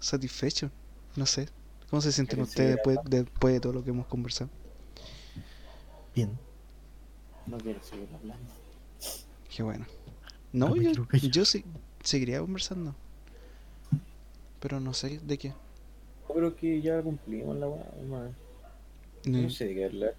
satisfecho. 0.00 0.70
No 1.16 1.26
sé. 1.26 1.48
¿Cómo 1.88 2.02
se 2.02 2.12
sienten 2.12 2.38
¿Quieres 2.38 2.50
ustedes 2.50 2.74
después, 2.74 2.98
después 3.04 3.54
de 3.54 3.60
todo 3.60 3.72
lo 3.72 3.84
que 3.84 3.90
hemos 3.90 4.06
conversado? 4.06 4.50
Bien. 6.14 6.36
No 7.46 7.58
quiero 7.58 7.82
seguir 7.82 8.08
hablando. 8.14 8.44
Qué 9.54 9.62
bueno. 9.62 9.86
No, 10.52 10.74
yo, 10.76 10.92
yo 11.12 11.44
sí, 11.44 11.64
seguiría 12.02 12.40
conversando. 12.40 12.94
Pero 14.60 14.80
no 14.80 14.94
sé 14.94 15.20
de 15.22 15.38
qué. 15.38 15.48
Yo 16.28 16.34
creo 16.34 16.56
que 16.56 16.80
ya 16.80 17.02
cumplimos 17.02 17.56
la 17.56 17.68
weá. 17.68 17.84
no- 18.06 18.34
No 19.42 19.50
sé 19.50 19.66
de 19.66 19.74
qué 19.74 19.84
hablar. 19.86 20.14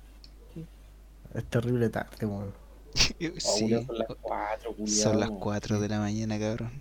Es 1.34 1.46
terrible 1.46 1.90
tarde, 1.90 2.26
weón. 2.26 2.54
Sí, 2.96 3.30
son 3.40 3.98
las 4.00 4.08
4, 4.22 4.74
culiao. 4.74 4.88
son 5.04 5.20
las 5.20 5.30
4 5.32 5.80
de 5.82 5.90
la 5.90 6.00
mañana, 6.00 6.40
cabrón. 6.40 6.72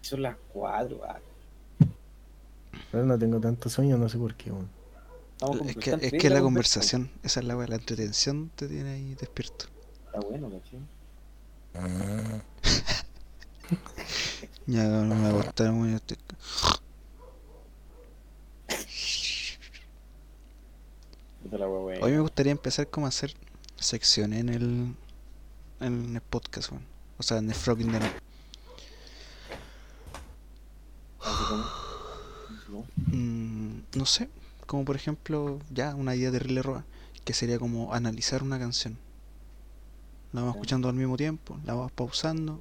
Son 0.00 0.22
las 0.22 0.36
4. 0.52 1.00
ah. 1.06 1.18
Pero 2.90 3.04
no 3.04 3.18
tengo 3.18 3.38
tanto 3.40 3.68
sueño, 3.68 3.98
no 3.98 4.08
sé 4.08 4.16
por 4.18 4.34
qué, 4.34 4.50
weón. 4.50 4.68
Es 5.66 5.76
que, 5.76 5.90
es 6.00 6.12
que 6.12 6.30
la 6.30 6.40
conversa. 6.40 6.80
conversación, 6.80 7.10
esa 7.24 7.40
es 7.40 7.46
la 7.46 7.56
weá, 7.56 7.66
la 7.66 7.74
entretención 7.76 8.50
te 8.54 8.68
tiene 8.68 8.90
ahí 8.92 9.14
despierto. 9.16 9.66
Está 10.12 10.28
bueno, 10.28 10.50
¿cachai? 10.50 10.78
Ya 14.66 14.84
no 14.84 15.14
me 15.14 15.22
va 15.22 15.28
a 15.30 15.32
gustar 15.32 15.72
muy 15.72 15.94
este-. 15.94 16.18
Hoy 22.02 22.12
me 22.12 22.20
gustaría 22.20 22.52
empezar 22.52 22.88
como 22.88 23.06
a 23.06 23.08
hacer 23.08 23.32
secciones 23.76 24.40
en 24.40 24.48
el 24.50 24.94
en 25.80 26.14
el 26.14 26.20
podcast, 26.20 26.72
weón. 26.72 26.84
O 27.16 27.22
sea, 27.22 27.38
en 27.38 27.48
el 27.48 27.54
Frog 27.54 27.80
in 27.80 27.92
the 27.92 27.98
Night. 27.98 28.12
Mm, 33.06 33.78
no 33.94 34.04
sé, 34.04 34.28
como 34.66 34.84
por 34.84 34.96
ejemplo, 34.96 35.58
ya 35.70 35.94
una 35.94 36.14
idea 36.14 36.30
terrible 36.30 36.60
roba, 36.60 36.84
que 37.24 37.32
sería 37.32 37.58
como 37.58 37.94
analizar 37.94 38.42
una 38.42 38.58
canción. 38.58 38.98
La 40.32 40.40
vamos 40.40 40.56
escuchando 40.56 40.88
al 40.88 40.94
mismo 40.94 41.16
tiempo, 41.16 41.58
la 41.64 41.74
vamos 41.74 41.92
pausando 41.92 42.60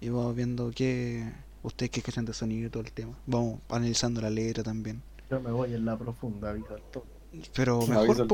y 0.00 0.08
vamos 0.08 0.34
viendo 0.36 0.70
qué. 0.74 1.32
Ustedes 1.64 1.90
qué 1.90 2.02
cachan 2.02 2.24
de 2.24 2.34
sonido 2.34 2.66
y 2.66 2.70
todo 2.70 2.82
el 2.82 2.92
tema. 2.92 3.16
Vamos 3.26 3.60
analizando 3.68 4.20
la 4.20 4.30
letra 4.30 4.62
también. 4.62 5.02
Yo 5.30 5.40
me 5.40 5.50
voy 5.50 5.74
en 5.74 5.84
la 5.84 5.96
profunda, 5.96 6.50
aviso 6.50 6.74
al 6.74 6.82
toque. 6.90 7.08
Pero 7.54 7.86
mejor, 7.86 8.26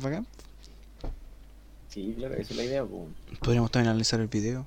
bacán. 0.00 0.26
Sí, 1.88 2.14
claro, 2.16 2.34
esa 2.34 2.52
es 2.52 2.56
la 2.56 2.64
idea, 2.64 2.84
pues. 2.84 3.08
Podríamos 3.40 3.70
también 3.70 3.90
analizar 3.90 4.20
el 4.20 4.28
video. 4.28 4.66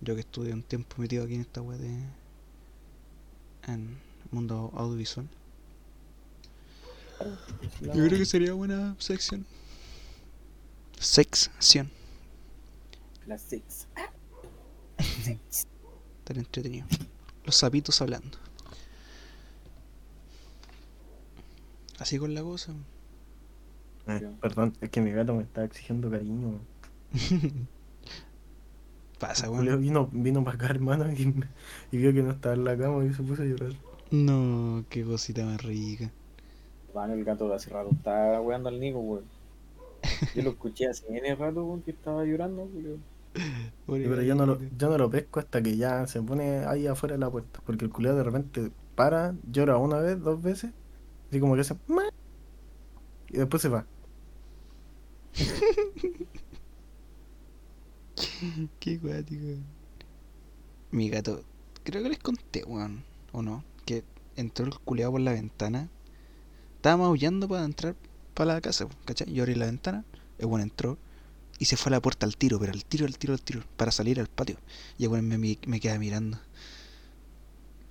Yo 0.00 0.14
que 0.14 0.20
estuve 0.20 0.52
un 0.52 0.62
tiempo 0.62 0.96
metido 0.98 1.24
aquí 1.24 1.34
en 1.34 1.40
esta 1.40 1.62
web 1.62 1.78
de. 1.78 2.04
en 3.66 3.98
mundo 4.30 4.72
audiovisual. 4.74 5.26
Yo 7.80 7.92
creo 7.92 8.18
que 8.18 8.26
sería 8.26 8.52
buena 8.52 8.96
sección. 8.98 9.46
Sección. 10.98 11.90
La 13.26 13.38
six. 13.38 13.88
Tan 16.24 16.36
entretenido. 16.36 16.86
Los 17.44 17.56
sapitos 17.56 18.00
hablando. 18.00 18.38
Así 21.98 22.18
con 22.18 22.34
la 22.34 22.42
cosa. 22.42 22.72
Eh, 24.06 24.28
perdón, 24.40 24.74
es 24.80 24.90
que 24.90 25.00
mi 25.00 25.12
gato 25.12 25.34
me 25.34 25.42
está 25.42 25.64
exigiendo 25.64 26.10
cariño. 26.10 26.58
Pasa, 29.18 29.50
weón. 29.50 29.80
vino, 29.80 30.08
vino 30.12 30.44
para 30.44 30.56
acá, 30.56 30.66
hermano, 30.66 31.10
y, 31.12 31.26
me- 31.26 31.48
y 31.92 31.96
vio 31.98 32.12
que 32.12 32.22
no 32.22 32.32
estaba 32.32 32.54
en 32.54 32.64
la 32.64 32.76
cama 32.76 33.04
y 33.04 33.14
se 33.14 33.22
puso 33.22 33.42
a 33.42 33.46
llorar. 33.46 33.72
No, 34.10 34.84
qué 34.90 35.04
cosita 35.04 35.44
más 35.44 35.62
rica. 35.62 36.10
Van, 36.94 37.10
el 37.10 37.24
gato 37.24 37.48
de 37.48 37.54
hace 37.56 37.70
rato 37.70 37.90
está 37.92 38.40
weando 38.40 38.68
al 38.68 38.80
Nico, 38.80 38.98
weón. 39.00 39.24
Yo 40.34 40.42
lo 40.42 40.50
escuché 40.50 40.88
hace 40.88 41.06
N 41.16 41.34
rato, 41.36 41.64
weón, 41.64 41.82
que 41.82 41.92
estaba 41.92 42.24
llorando, 42.24 42.68
pero. 42.74 42.98
Pero 43.86 44.22
yo 44.22 44.34
no, 44.34 44.46
lo, 44.46 44.58
yo 44.76 44.88
no 44.88 44.98
lo 44.98 45.10
pesco 45.10 45.40
hasta 45.40 45.62
que 45.62 45.76
ya 45.76 46.06
se 46.06 46.22
pone 46.22 46.64
ahí 46.66 46.86
afuera 46.86 47.14
de 47.14 47.20
la 47.20 47.30
puerta. 47.30 47.60
Porque 47.64 47.84
el 47.84 47.90
culiado 47.90 48.16
de 48.16 48.24
repente 48.24 48.70
para, 48.94 49.34
llora 49.50 49.76
una 49.76 49.98
vez, 49.98 50.20
dos 50.20 50.42
veces, 50.42 50.72
así 51.28 51.40
como 51.40 51.54
que 51.54 51.62
hace. 51.62 51.76
Y 53.28 53.38
después 53.38 53.62
se 53.62 53.68
va. 53.68 53.86
Qué 58.78 58.98
guático. 58.98 59.58
Mi 60.92 61.10
gato, 61.10 61.42
creo 61.82 62.02
que 62.02 62.08
les 62.08 62.18
conté, 62.18 62.64
weón, 62.64 63.02
o 63.32 63.42
no, 63.42 63.64
que 63.84 64.04
entró 64.36 64.66
el 64.66 64.78
culeado 64.78 65.12
por 65.12 65.20
la 65.20 65.32
ventana. 65.32 65.88
Estaba 66.76 66.98
maullando 66.98 67.48
para 67.48 67.64
entrar 67.64 67.96
para 68.34 68.54
la 68.54 68.60
casa, 68.60 68.86
¿cachai? 69.04 69.32
Yo 69.32 69.42
abrí 69.42 69.56
la 69.56 69.66
ventana, 69.66 70.04
el 70.38 70.46
weón 70.46 70.60
entró 70.60 70.96
y 71.58 71.64
se 71.66 71.76
fue 71.76 71.90
a 71.90 71.92
la 71.92 72.00
puerta 72.00 72.26
al 72.26 72.36
tiro, 72.36 72.58
pero 72.58 72.72
al 72.72 72.84
tiro, 72.84 73.06
al 73.06 73.16
tiro, 73.18 73.32
al 73.34 73.40
tiro, 73.42 73.62
para 73.76 73.90
salir 73.92 74.18
al 74.20 74.28
patio. 74.28 74.56
Y 74.98 75.04
el 75.04 75.10
weón 75.10 75.26
me, 75.28 75.38
me 75.38 75.80
queda 75.80 75.98
mirando. 75.98 76.38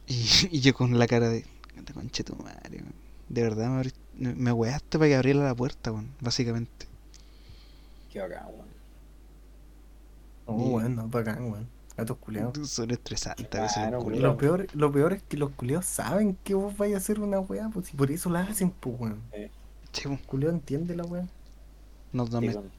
Y, 0.08 0.26
y 0.52 0.60
yo 0.62 0.74
con 0.74 0.98
la 1.00 1.08
cara 1.08 1.30
de, 1.30 1.46
"Anda, 1.78 1.94
conche 1.94 2.24
tu 2.24 2.36
madre, 2.36 2.78
weón". 2.82 2.94
De 3.30 3.42
verdad 3.42 3.70
me, 3.70 3.82
abrí- 3.82 4.36
me, 4.36 4.52
weaste 4.52 4.98
para 5.00 5.10
que 5.10 5.16
abriera 5.16 5.44
la 5.44 5.56
puerta, 5.56 5.92
weón, 5.92 6.10
básicamente. 6.20 6.88
Qué 8.12 8.20
bacán, 8.20 8.46
weón. 8.48 8.74
Oh, 10.46 10.54
bueno, 10.72 11.08
bacán, 11.08 11.44
weón. 11.52 11.68
Gatos 11.96 12.18
culiados. 12.18 12.70
Son 12.70 12.90
estresantes 12.92 13.48
a 13.60 13.62
veces 13.62 13.78
los 13.78 13.86
Claro, 13.86 14.00
Y 14.00 14.04
culiados. 14.04 14.24
lo 14.34 14.38
peor, 14.38 14.68
lo 14.74 14.92
peor 14.92 15.14
es 15.14 15.24
que 15.24 15.38
los 15.38 15.52
culiados 15.52 15.86
saben 15.86 16.38
que 16.44 16.54
vos 16.54 16.76
vais 16.76 16.94
a 16.94 16.98
hacer 16.98 17.20
una 17.20 17.40
weá, 17.40 17.70
pues 17.70 17.94
y 17.94 17.98
por 17.98 18.12
eso 18.12 18.30
la 18.30 18.42
hacen, 18.42 18.72
pues 18.72 19.00
weón. 19.00 19.22
Po. 19.32 19.38
El 20.10 20.20
culiado 20.26 20.54
entiende 20.54 20.96
la 20.96 21.04
weá. 21.06 21.28
Nos 22.14 22.30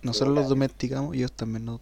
nosotros 0.03 0.35
los 0.35 0.49
domesticamos 0.49 1.15
y 1.15 1.19
ellos 1.19 1.33
también 1.33 1.65
nos 1.67 1.81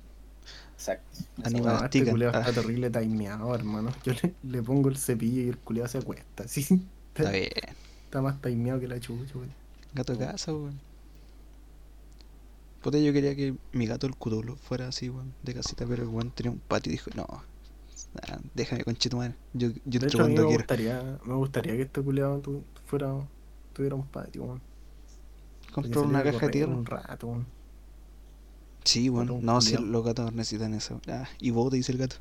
Exacto. 0.74 1.18
Anima- 1.44 1.78
No, 1.78 1.84
este 1.84 2.10
Ah. 2.34 2.40
está 2.40 2.52
terrible 2.60 2.90
timeado, 2.90 3.54
hermano. 3.54 3.90
Yo 4.04 4.14
le, 4.20 4.34
le 4.42 4.62
pongo 4.62 4.88
el 4.88 4.96
cepillo 4.96 5.42
y 5.42 5.48
el 5.48 5.58
culiado 5.58 5.88
se 5.88 5.98
acuesta. 5.98 6.44
Sí, 6.48 6.66
Está 7.14 7.30
bien. 7.30 7.50
Está 8.06 8.20
más 8.22 8.40
timeado 8.42 8.80
que 8.80 8.88
la 8.88 8.98
chucha, 8.98 9.32
weón. 9.38 9.52
Gato 9.94 10.14
de 10.14 10.26
casa. 10.26 10.52
Puta, 12.82 12.98
yo 12.98 13.12
quería 13.12 13.36
que 13.36 13.54
mi 13.72 13.86
gato 13.86 14.06
el 14.06 14.16
cutulo 14.16 14.56
fuera 14.56 14.88
así, 14.88 15.08
weón, 15.08 15.32
de 15.42 15.54
casita, 15.54 15.86
pero 15.86 16.02
el 16.02 16.08
weón 16.08 16.30
tenía 16.32 16.50
un 16.50 16.58
patio 16.58 16.90
y 16.90 16.94
dijo, 16.96 17.10
no, 17.14 17.26
nah, 17.28 18.38
déjame 18.54 18.82
conchetumar. 18.82 19.34
Yo, 19.54 19.68
yo 19.84 20.00
De 20.00 20.06
hecho, 20.08 20.20
a 20.22 20.26
mí 20.26 20.30
me 20.30 20.34
cuando 20.40 20.42
quiera. 20.48 20.56
gustaría, 20.62 21.18
me 21.24 21.34
gustaría 21.34 21.76
que 21.76 21.82
este 21.82 22.02
culiado 22.02 22.40
tu- 22.40 22.64
fuera, 22.86 23.12
tuviera 23.72 23.94
un 23.94 24.04
patio, 24.06 24.42
weón. 24.42 24.60
Compró 25.72 26.02
una 26.02 26.22
caja 26.22 26.46
de 26.46 26.50
tierra. 26.52 26.72
Un 26.72 26.86
rato, 26.86 27.26
weón. 27.28 27.46
Sí, 28.84 29.08
un 29.08 29.38
No, 29.44 29.60
si 29.60 29.76
los 29.76 30.04
gatos 30.04 30.32
necesitan 30.32 30.74
eso. 30.74 31.00
Ah, 31.08 31.28
y 31.38 31.50
vos 31.50 31.70
te 31.70 31.76
dice 31.76 31.92
el 31.92 31.98
gato. 31.98 32.16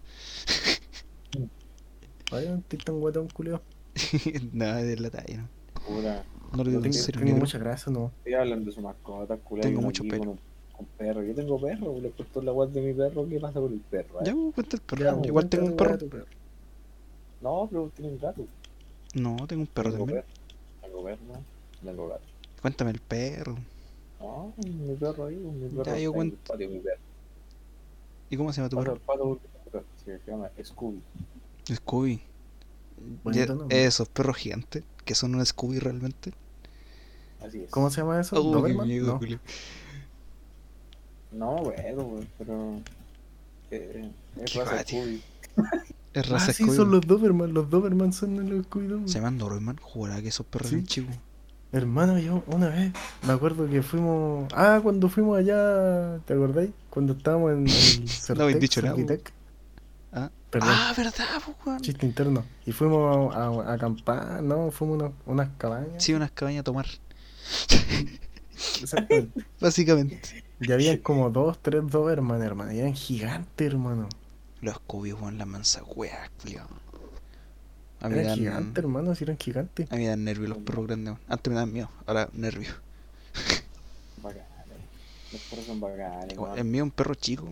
Vaya, 2.31 2.55
estoy 2.55 2.79
tan 2.79 2.99
guatón, 2.99 3.27
culiado. 3.29 3.61
Nada 4.53 4.77
de 4.83 4.97
la 4.97 5.09
talla, 5.09 5.37
¿no? 5.37 5.49
Puta. 5.85 6.25
No 6.51 6.63
lo 6.63 6.69
digo 6.69 6.79
No 6.79 6.85
en 6.85 6.91
tengo, 6.91 6.93
serio, 6.93 7.19
tengo 7.19 7.35
mucha 7.35 7.57
grasa, 7.57 7.91
no. 7.91 8.11
Estoy 8.19 8.33
hablando 8.33 8.65
de 8.67 8.71
su 8.73 8.81
mascota, 8.81 9.37
culiao, 9.37 9.69
Tengo 9.69 9.81
mucho 9.81 10.03
pelo. 10.03 10.25
Con, 10.25 10.41
con 10.71 10.87
perro. 10.97 11.23
Yo 11.23 11.35
tengo 11.35 11.59
perro, 11.61 11.99
le 11.99 12.11
cortó 12.13 12.41
la 12.41 12.51
guarda 12.51 12.73
de 12.73 12.81
mi 12.81 12.93
perro. 12.93 13.27
¿Qué 13.27 13.39
pasa 13.39 13.59
con 13.59 13.73
el 13.73 13.81
perro? 13.81 14.21
eh? 14.21 14.25
Ya, 14.25 14.33
weón, 14.35 14.51
cuenta 14.51 14.75
el 14.77 14.81
perro. 14.83 15.01
Ya, 15.03 15.11
Igual 15.23 15.31
cuenta 15.31 15.49
tengo 15.49 15.65
un 15.67 15.73
perro. 15.73 15.97
perro. 16.09 16.25
No, 17.41 17.67
pero 17.69 17.91
tiene 17.91 18.11
un 18.13 18.19
gato. 18.19 18.47
No, 19.13 19.35
tengo 19.47 19.61
un 19.61 19.67
perro 19.67 19.91
tengo 19.91 20.05
también. 20.05 20.07
perro. 20.07 20.27
Tengo 20.81 21.03
perro, 21.03 21.45
tengo 21.81 22.07
gato. 22.07 22.27
Cuéntame 22.61 22.91
el 22.91 22.99
perro. 22.99 23.57
No, 24.19 24.53
mi 24.57 24.95
perro 24.95 25.25
ahí, 25.25 25.35
mi 25.35 25.67
perro. 25.69 25.83
Ya, 25.83 25.99
yo 25.99 26.13
cuento. 26.13 26.35
el 26.35 26.41
patio, 26.47 26.69
mi 26.69 26.79
perro. 26.79 26.99
¿Y 28.29 28.37
cómo 28.37 28.53
se 28.53 28.57
llama 28.61 28.69
tu 28.69 28.75
Pasa 28.77 28.85
perro? 28.85 28.95
el 28.95 29.01
pato 29.01 29.39
porque 29.71 29.85
se 30.05 30.31
llama 30.31 30.49
Scooby. 30.63 31.01
Scooby. 31.73 32.21
Nombre. 33.23 33.83
esos 33.85 34.07
perros 34.09 34.37
gigantes, 34.37 34.83
que 35.05 35.15
son 35.15 35.33
un 35.35 35.45
Scooby 35.45 35.79
realmente. 35.79 36.31
Así 37.43 37.63
es. 37.63 37.71
¿Cómo 37.71 37.89
se 37.89 38.01
llama 38.01 38.19
eso? 38.21 38.35
Oh, 38.39 38.43
qué 38.43 38.57
¿Doberman? 38.57 38.87
miedo, 38.87 39.19
No. 41.31 41.55
No, 41.55 41.63
bueno, 41.63 42.19
pero. 42.37 42.79
Eh, 43.71 44.11
es 44.43 44.53
raza. 44.55 44.83
Scooby. 44.83 45.21
Es 46.13 46.25
Ah, 46.27 46.33
raza 46.33 46.51
sí, 46.51 46.63
Scooby. 46.63 46.75
son 46.77 46.91
los 46.91 47.01
Doberman. 47.07 47.53
Los 47.53 47.69
Doberman 47.69 48.11
son 48.11 48.35
los 48.49 48.65
Scooby-Doo. 48.67 49.07
Se 49.07 49.15
llaman 49.19 49.37
Doberman. 49.37 49.77
Jugará 49.77 50.21
que 50.21 50.27
esos 50.27 50.45
perros 50.45 50.67
Sí. 50.69 50.75
son 50.75 50.85
chicos. 50.85 51.15
Hermano, 51.73 52.19
yo 52.19 52.43
una 52.47 52.67
vez 52.69 52.91
me 53.25 53.33
acuerdo 53.33 53.69
que 53.69 53.81
fuimos. 53.81 54.51
Ah, 54.53 54.79
cuando 54.83 55.07
fuimos 55.09 55.37
allá, 55.39 56.19
¿te 56.25 56.33
acordáis? 56.33 56.71
Cuando 56.89 57.13
estábamos 57.13 57.51
en 57.53 57.67
el 57.67 57.73
No 58.35 58.43
habéis 58.43 58.55
Certec, 58.57 58.59
dicho 58.59 58.81
nada, 58.81 58.95
Certitec. 58.95 59.31
Ah, 60.11 60.29
Perdón, 60.49 60.69
ah 60.69 60.93
¿verdad, 60.97 61.13
po, 61.45 61.55
weón? 61.65 61.79
chiste 61.81 62.05
interno. 62.05 62.43
Y 62.65 62.73
fuimos 62.73 63.33
a, 63.35 63.45
a- 63.45 63.71
a 63.71 63.73
acampar, 63.73 64.43
¿no? 64.43 64.69
Fuimos 64.71 65.01
a 65.01 65.05
unas, 65.05 65.13
unas 65.25 65.49
cabañas. 65.57 66.03
Sí, 66.03 66.13
unas 66.13 66.31
cabañas 66.31 66.61
a 66.61 66.63
tomar. 66.63 66.85
Básicamente. 69.59 70.43
Y 70.59 70.71
habían 70.71 70.97
como 70.97 71.29
dos, 71.29 71.59
tres 71.61 71.81
Doberman, 71.89 72.41
hermano. 72.41 72.71
Y 72.73 72.79
eran 72.79 72.93
gigantes, 72.93 73.67
hermano. 73.67 74.07
Los 74.61 74.75
Scooby, 74.75 75.13
weón, 75.13 75.37
las 75.37 75.47
mansas 75.47 75.83
weas, 75.95 76.29
culiao. 76.41 76.67
A 78.01 78.09
mí 78.09 78.15
me 78.15 78.21
Eran 78.21 78.29
dan. 78.31 78.37
gigantes, 78.39 78.83
hermano, 78.83 79.15
si 79.15 79.23
eran 79.23 79.37
gigantes. 79.37 79.91
A 79.91 79.95
mí 79.95 80.01
me 80.03 80.07
dan 80.09 80.23
nervios 80.23 80.49
los 80.49 80.57
perros 80.59 80.87
grandes. 80.87 81.15
Antes 81.27 81.51
me 81.53 81.59
dan 81.59 81.71
miedo, 81.71 81.89
ahora 82.05 82.29
nervios. 82.33 82.75
Bacanes. 84.21 84.43
Los 85.31 85.41
perros 85.43 85.65
son 85.65 85.79
bacanes, 85.79 86.33
Igual, 86.33 86.51
weón. 86.51 86.59
El 86.59 86.65
mío 86.65 86.83
es 86.83 86.85
un 86.85 86.91
perro 86.91 87.15
chico, 87.15 87.47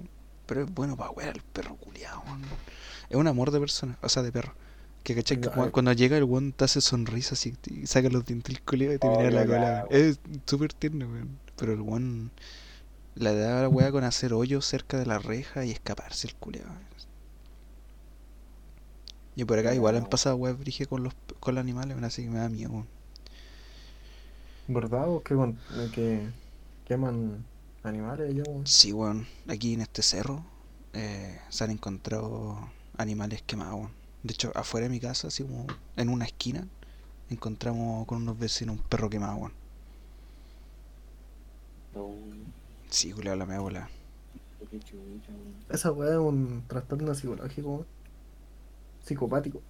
pero 0.46 0.64
es 0.64 0.74
bueno 0.74 0.96
para 0.98 1.12
wear 1.12 1.36
el 1.36 1.42
perro 1.44 1.76
culiao, 1.76 2.22
weón. 2.26 2.42
Es 3.10 3.16
un 3.16 3.28
amor 3.28 3.52
de 3.52 3.60
persona, 3.60 3.98
o 4.02 4.10
sea, 4.10 4.24
de 4.24 4.32
perro. 4.32 4.54
Que 5.04 5.16
cachai 5.16 5.40
que 5.40 5.50
cuando 5.50 5.94
llega 5.94 6.18
el 6.18 6.26
weón 6.26 6.52
te 6.52 6.66
hace 6.66 6.82
sonrisas 6.82 7.46
y, 7.46 7.56
y 7.68 7.88
saca 7.88 8.10
los 8.10 8.26
dientes 8.26 8.54
del 8.54 8.62
culiao 8.64 8.94
y 8.94 8.98
te 9.00 9.08
Oh, 9.08 9.18
mira 9.18 9.32
la 9.32 9.46
cola. 9.46 9.86
Es 9.90 10.20
súper 10.46 10.74
tierno, 10.74 11.06
weón. 11.08 11.40
Pero 11.56 11.74
el 11.74 11.82
weón 11.82 12.32
le 13.16 13.36
da 13.36 13.62
la 13.64 13.70
weá 13.70 13.92
con 13.92 14.04
hacer 14.04 14.34
hoyos 14.34 14.66
cerca 14.66 14.98
de 14.98 15.06
la 15.06 15.20
reja 15.20 15.66
y 15.66 15.72
escaparse 15.72 16.28
el 16.28 16.36
culiao. 16.36 16.68
Y 19.40 19.46
por 19.46 19.58
acá 19.58 19.74
igual 19.74 19.96
han 19.96 20.06
pasado 20.06 20.36
weas 20.36 20.60
brige 20.60 20.86
con 20.86 21.04
los 21.04 21.14
con 21.40 21.56
los 21.56 21.62
animales, 21.62 21.98
así 22.04 22.24
que 22.24 22.30
me 22.30 22.40
da 22.40 22.50
miedo. 22.50 22.86
¿Verdad? 24.68 25.10
¿O 25.10 25.22
que, 25.24 25.36
con- 25.36 25.58
que 25.94 26.30
queman 26.86 27.44
animales 27.84 28.30
allá, 28.30 28.44
weón? 28.48 28.66
Sí, 28.66 28.94
weón. 28.94 29.28
Aquí 29.48 29.74
en 29.74 29.82
este 29.82 30.02
cerro 30.02 30.44
eh, 30.94 31.40
se 31.50 31.64
han 31.64 31.72
encontrado 31.72 32.70
animales 32.98 33.42
quemados, 33.44 33.76
weón. 33.76 33.92
De 34.24 34.34
hecho, 34.34 34.52
afuera 34.56 34.86
de 34.86 34.90
mi 34.92 35.00
casa, 35.00 35.28
así 35.28 35.44
como 35.44 35.66
en 35.96 36.10
una 36.10 36.26
esquina, 36.26 36.68
encontramos 37.30 38.06
con 38.08 38.22
unos 38.24 38.40
vecinos 38.40 38.78
un 38.78 38.84
perro 38.84 39.10
quemado, 39.10 39.38
weón. 39.38 39.54
No, 41.94 42.10
Sí, 42.90 43.12
culiao, 43.14 43.36
la 43.36 43.46
chucha, 44.80 44.96
weón. 44.96 45.66
Esa 45.70 45.92
weá 45.92 46.12
es 46.12 46.18
un 46.18 46.64
trastorno 46.68 47.14
psicológico, 47.16 47.70
weón. 47.70 47.88
Psicopático. 49.10 49.62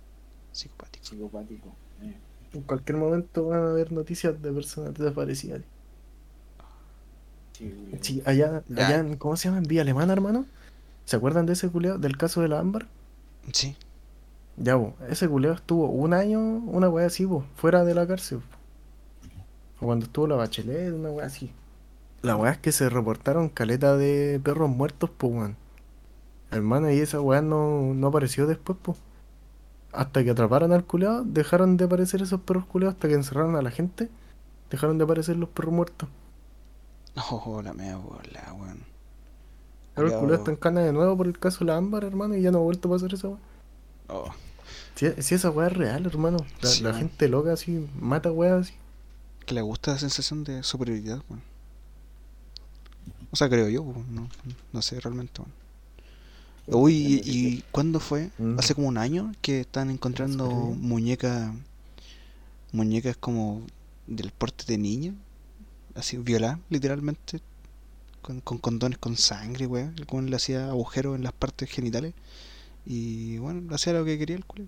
Psicopático. 0.52 1.06
Psicopático. 1.06 1.70
eh. 2.02 2.14
En 2.54 2.62
cualquier 2.64 2.98
momento 2.98 3.46
van 3.48 3.64
a 3.64 3.70
haber 3.70 3.92
noticias 3.94 4.42
de 4.42 4.52
personas 4.52 4.94
desaparecidas. 4.96 5.62
Sí, 8.02 8.22
allá, 8.26 8.64
Ya. 8.70 8.88
allá 8.88 9.00
en, 9.00 9.18
¿cómo 9.18 9.36
se 9.38 9.48
llama? 9.48 9.58
En 9.60 9.66
Vía 9.66 9.82
Alemana, 9.82 10.14
hermano. 10.14 10.46
¿Se 11.06 11.16
acuerdan 11.16 11.46
de 11.46 11.54
ese 11.54 11.70
culeo, 11.70 11.98
del 11.98 12.18
caso 12.18 12.42
de 12.42 12.48
la 12.48 12.60
Ámbar? 12.60 12.88
Sí. 13.54 13.76
Ya, 14.58 14.76
bo, 14.76 14.94
ese 15.10 15.28
culeo 15.28 15.54
estuvo 15.54 15.88
un 15.90 16.14
año, 16.14 16.40
una 16.40 16.90
weá 16.90 17.08
así, 17.08 17.26
bo, 17.26 17.46
fuera 17.56 17.84
de 17.86 17.94
la 17.96 18.06
cárcel. 18.08 18.42
O 19.80 19.86
cuando 19.86 20.06
estuvo 20.06 20.28
la 20.28 20.36
Bachelet, 20.36 20.94
una 20.94 21.10
weá 21.12 21.26
así. 21.28 21.52
La 22.22 22.36
weá 22.36 22.52
es 22.52 22.58
que 22.58 22.72
se 22.72 22.90
reportaron 22.90 23.48
caleta 23.50 23.96
de 23.96 24.40
perros 24.44 24.70
muertos, 24.70 25.10
pues, 25.18 25.32
weón. 25.34 25.56
Hermano, 26.52 26.92
y 26.92 27.00
esa 27.00 27.22
weá 27.22 27.42
no, 27.42 27.94
no 27.94 28.08
apareció 28.08 28.48
después, 28.48 28.78
pues. 28.82 28.98
Hasta 29.92 30.24
que 30.24 30.30
atraparon 30.32 30.72
al 30.72 30.86
culeado, 30.86 31.24
dejaron 31.26 31.76
de 31.78 31.86
aparecer 31.86 32.22
esos 32.22 32.42
perros 32.42 32.66
culeados, 32.66 32.96
hasta 32.96 33.08
que 33.08 33.16
encerraron 33.16 33.56
a 33.56 33.62
la 33.62 33.72
gente, 33.72 34.10
dejaron 34.70 34.98
de 34.98 35.04
aparecer 35.04 35.36
los 35.38 35.50
perros 35.50 35.74
muertos. 35.74 36.10
Oh, 37.32 37.62
la 37.62 37.74
mea 37.74 37.98
bola, 37.98 38.54
weón. 38.54 38.84
Ahora 39.96 40.10
el 40.14 40.20
Culeado- 40.20 40.34
está 40.36 40.52
en 40.52 40.58
cana 40.58 40.82
de 40.82 40.94
nuevo 40.94 41.18
por 41.18 41.28
el 41.28 41.38
caso 41.38 41.60
de 41.60 41.66
la 41.66 41.76
Ámbar, 41.78 42.04
hermano, 42.06 42.36
y 42.36 42.42
ya 42.42 42.52
no 42.52 42.60
ha 42.60 42.62
vuelto 42.62 42.88
a 42.88 42.92
pasar 42.92 43.14
esa 43.14 43.28
weá. 43.30 43.40
Oh, 44.08 44.30
Si, 44.96 45.12
si 45.22 45.36
esa 45.36 45.50
weá 45.50 45.68
es 45.68 45.74
real, 45.76 46.06
hermano. 46.06 46.38
La, 46.62 46.70
Sí, 46.70 46.84
la 46.84 46.90
weón. 46.92 47.00
gente 47.02 47.28
loca 47.28 47.52
así, 47.54 47.90
mata 48.00 48.32
weá 48.32 48.58
así. 48.58 48.74
que 49.46 49.54
le 49.56 49.62
gusta 49.62 49.92
la 49.94 49.98
sensación 50.00 50.44
de 50.46 50.64
superioridad, 50.64 51.22
weón. 51.30 51.42
O 53.32 53.36
sea, 53.36 53.50
creo 53.50 53.68
yo, 53.68 53.82
weón, 53.82 54.06
no, 54.16 54.30
no 54.72 54.82
sé 54.82 55.00
realmente, 55.02 55.42
weón. 55.42 55.52
Uy, 56.72 56.94
¿y, 56.94 57.22
y 57.26 57.64
cuándo 57.72 58.00
fue? 58.00 58.30
Mm. 58.38 58.60
Hace 58.60 58.76
como 58.76 58.88
un 58.88 58.98
año 58.98 59.34
que 59.42 59.62
están 59.62 59.90
encontrando 59.90 60.50
muñecas, 60.50 61.52
muñecas 62.72 63.18
como 63.18 63.62
del 64.08 64.32
porte 64.32 64.66
de 64.68 64.78
niño, 64.78 65.16
así 65.96 66.18
violadas, 66.18 66.60
literalmente, 66.70 67.42
con, 68.22 68.42
con 68.42 68.58
condones 68.60 68.98
con 68.98 69.18
sangre, 69.18 69.66
weón. 69.68 69.96
El 69.98 70.06
weón 70.12 70.30
le 70.30 70.36
hacía 70.36 70.70
agujeros 70.70 71.16
en 71.16 71.24
las 71.24 71.34
partes 71.34 71.70
genitales 71.70 72.14
y 72.86 73.38
bueno, 73.40 73.74
hacía 73.74 73.94
lo 73.94 74.06
que 74.06 74.18
quería 74.18 74.36
el 74.36 74.46
culo. 74.46 74.66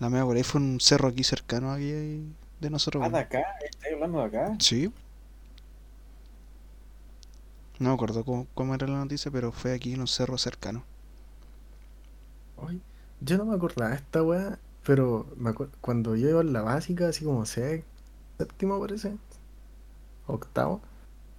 La 0.00 0.10
mea 0.10 0.24
por 0.24 0.36
ahí 0.36 0.42
fue 0.42 0.60
un 0.60 0.80
cerro 0.80 1.08
aquí 1.08 1.24
cercano 1.24 1.72
aquí 1.72 1.92
de 2.60 2.70
nosotros. 2.70 3.02
Ah, 3.06 3.10
de 3.10 3.18
acá, 3.18 3.42
¿estás 3.64 3.92
hablando 3.92 4.18
de 4.18 4.24
acá? 4.24 4.56
Sí. 4.60 4.90
No 7.82 7.88
me 7.88 7.94
acuerdo 7.96 8.24
cómo, 8.24 8.46
cómo 8.54 8.76
era 8.76 8.86
la 8.86 8.98
noticia, 8.98 9.32
pero 9.32 9.50
fue 9.50 9.72
aquí 9.74 9.92
en 9.92 10.00
un 10.02 10.06
cerro 10.06 10.38
cercano. 10.38 10.84
Ay, 12.64 12.80
yo 13.20 13.36
no 13.38 13.44
me 13.44 13.56
acordaba 13.56 13.90
de 13.90 13.96
esta 13.96 14.22
weá, 14.22 14.56
pero 14.86 15.26
me 15.36 15.52
cuando 15.80 16.14
yo 16.14 16.28
iba 16.30 16.40
en 16.42 16.52
la 16.52 16.62
básica, 16.62 17.08
así 17.08 17.24
como 17.24 17.44
sé, 17.44 17.82
séptimo 18.38 18.78
parece, 18.80 19.16
octavo, 20.28 20.80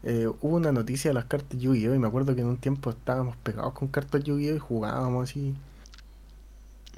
eh, 0.04 0.28
hubo 0.42 0.58
una 0.58 0.74
noticia 0.74 1.12
de 1.12 1.14
las 1.16 1.26
cartas 1.26 1.58
Yu-Gi-Oh! 1.58 1.96
y 1.96 2.00
me 2.00 2.08
acuerdo 2.08 2.36
que 2.36 2.42
en 2.42 2.48
un 2.48 2.58
tiempo 2.58 2.90
estábamos 2.90 3.38
pegados 3.38 3.72
con 3.72 3.88
cartas 3.88 4.22
Yu-Gi-Oh! 4.26 4.56
y 4.58 4.60
jugábamos 4.60 5.30
así. 5.30 5.56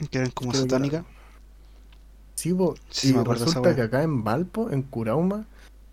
Que 0.10 0.18
eran 0.18 0.32
como 0.32 0.54
era- 0.54 0.62
satánicas. 0.62 1.06
Sí, 2.34 2.52
po, 2.52 2.74
Sí, 2.90 3.10
y 3.12 3.14
me 3.14 3.24
resulta 3.24 3.76
que 3.76 3.84
acá 3.84 4.02
en 4.02 4.24
Valpo, 4.24 4.72
en 4.72 4.82
Curauma, 4.82 5.46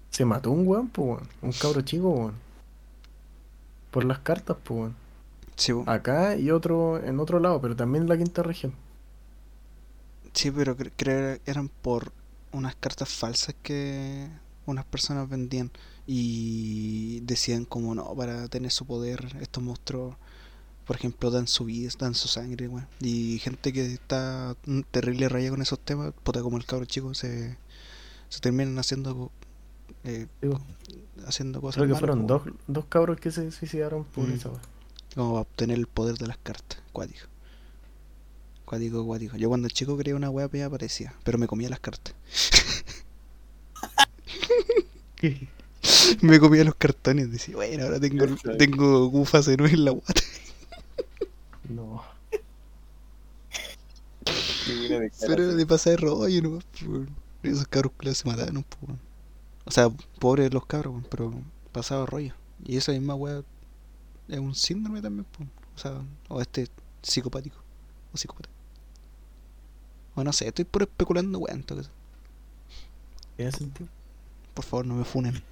se 0.08 0.24
mató 0.24 0.50
un 0.52 0.66
weón, 0.66 0.90
un 0.96 1.52
cabro 1.60 1.82
chico, 1.82 2.08
weón. 2.08 2.51
Por 3.92 4.04
las 4.04 4.18
cartas, 4.18 4.56
weón. 4.68 4.96
Sí, 5.56 5.72
po. 5.72 5.86
Acá 5.86 6.36
y 6.36 6.50
otro 6.50 6.98
en 7.04 7.20
otro 7.20 7.38
lado, 7.38 7.60
pero 7.60 7.76
también 7.76 8.02
en 8.04 8.08
la 8.08 8.18
quinta 8.18 8.42
región. 8.42 8.74
sí, 10.32 10.50
pero 10.50 10.76
cre- 10.76 10.92
creo 10.96 11.38
que 11.44 11.50
eran 11.50 11.68
por 11.68 12.12
unas 12.52 12.74
cartas 12.76 13.08
falsas 13.08 13.54
que 13.62 14.28
unas 14.66 14.84
personas 14.84 15.28
vendían 15.28 15.70
y 16.06 17.20
decían 17.20 17.64
como 17.64 17.94
no, 17.94 18.14
para 18.14 18.48
tener 18.48 18.70
su 18.70 18.86
poder, 18.86 19.36
estos 19.40 19.62
monstruos, 19.62 20.16
por 20.86 20.96
ejemplo, 20.96 21.30
dan 21.30 21.48
su 21.48 21.66
vida, 21.66 21.90
dan 21.98 22.14
su 22.14 22.28
sangre, 22.28 22.68
weón. 22.68 22.88
Y 23.00 23.38
gente 23.40 23.72
que 23.72 23.86
está 23.94 24.56
terrible 24.92 25.28
raya 25.30 25.50
con 25.50 25.62
esos 25.62 25.80
temas, 25.80 26.14
puta 26.24 26.42
como 26.42 26.58
el 26.58 26.66
cabro 26.66 26.86
chico, 26.86 27.14
se, 27.14 27.58
se 28.30 28.40
terminan 28.40 28.78
haciendo 28.78 29.32
eh. 30.04 30.28
Haciendo 31.26 31.60
cosas 31.60 31.76
Creo 31.76 31.86
que 31.86 31.92
malas, 31.94 32.00
fueron 32.00 32.26
dos, 32.26 32.42
dos 32.66 32.84
cabros 32.86 33.18
que 33.20 33.30
se 33.30 33.50
suicidaron 33.52 34.04
por 34.04 34.26
Mm. 34.28 34.32
esa 34.32 34.48
weá. 34.50 34.60
como 35.14 35.30
para 35.32 35.40
obtener 35.42 35.78
el 35.78 35.86
poder 35.86 36.16
de 36.16 36.26
las 36.26 36.38
cartas. 36.38 36.80
Cuático. 36.92 37.26
Cuático, 38.64 39.04
cuático. 39.04 39.36
Yo 39.36 39.48
cuando 39.48 39.68
chico 39.68 39.96
quería 39.98 40.16
una 40.16 40.30
wea 40.30 40.48
media 40.50 40.70
parecía, 40.70 41.14
pero 41.24 41.36
me 41.38 41.46
comía 41.46 41.68
las 41.68 41.80
cartas. 41.80 42.14
me 46.22 46.38
comía 46.40 46.64
los 46.64 46.74
cartones. 46.76 47.30
Decía, 47.30 47.54
bueno, 47.56 47.84
ahora 47.84 48.00
tengo, 48.00 48.24
tengo 48.58 49.06
gufas 49.08 49.48
en 49.48 49.60
en 49.66 49.84
la 49.84 49.90
guata. 49.92 50.22
No. 51.68 52.02
Pero 55.26 55.54
de 55.56 55.66
pasar 55.66 55.92
de 55.92 55.96
rollo 55.98 56.60
weón. 56.86 57.10
Esos 57.42 57.66
cabros 57.66 57.92
culiados 57.96 58.18
se 58.18 58.28
mataron. 58.28 58.64
weón. 58.82 58.98
O 59.64 59.70
sea, 59.70 59.88
pobres 60.18 60.52
los 60.52 60.66
cabros, 60.66 60.92
weón, 60.92 61.06
pero 61.10 61.32
pasaba 61.72 62.06
rollo. 62.06 62.34
Y 62.64 62.76
esa 62.76 62.92
misma 62.92 63.14
wea 63.14 63.42
es 64.28 64.38
un 64.38 64.54
síndrome 64.54 65.00
también. 65.00 65.24
po. 65.24 65.44
O 65.74 65.78
sea, 65.78 66.02
o 66.28 66.40
este 66.40 66.68
psicopático. 67.02 67.56
O 68.12 68.16
psicópata. 68.16 68.48
O 70.14 70.24
no 70.24 70.32
sé, 70.32 70.48
estoy 70.48 70.64
puro 70.64 70.84
especulando, 70.84 71.38
weón. 71.38 71.58
en 71.58 71.64
todo 71.64 71.78
caso. 71.78 71.90
¿Tiene 73.36 73.52
sentido? 73.52 73.88
Por 74.54 74.64
favor, 74.64 74.86
no 74.86 74.94
me 74.94 75.04
funen. 75.04 75.42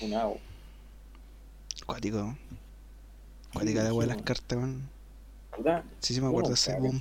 Funao. 0.00 0.38
Cuático. 1.86 2.36
Cuática 3.52 3.82
la 3.84 3.94
wea 3.94 4.08
de 4.08 4.14
las 4.14 4.22
cartas, 4.22 4.58
weón. 4.58 4.88
¿Verdad? 5.52 5.84
Sí, 6.00 6.14
sí 6.14 6.20
me 6.20 6.28
acuerdo 6.28 6.50
de 6.50 6.54
ese 6.54 6.76
¿Cómo 6.76 7.00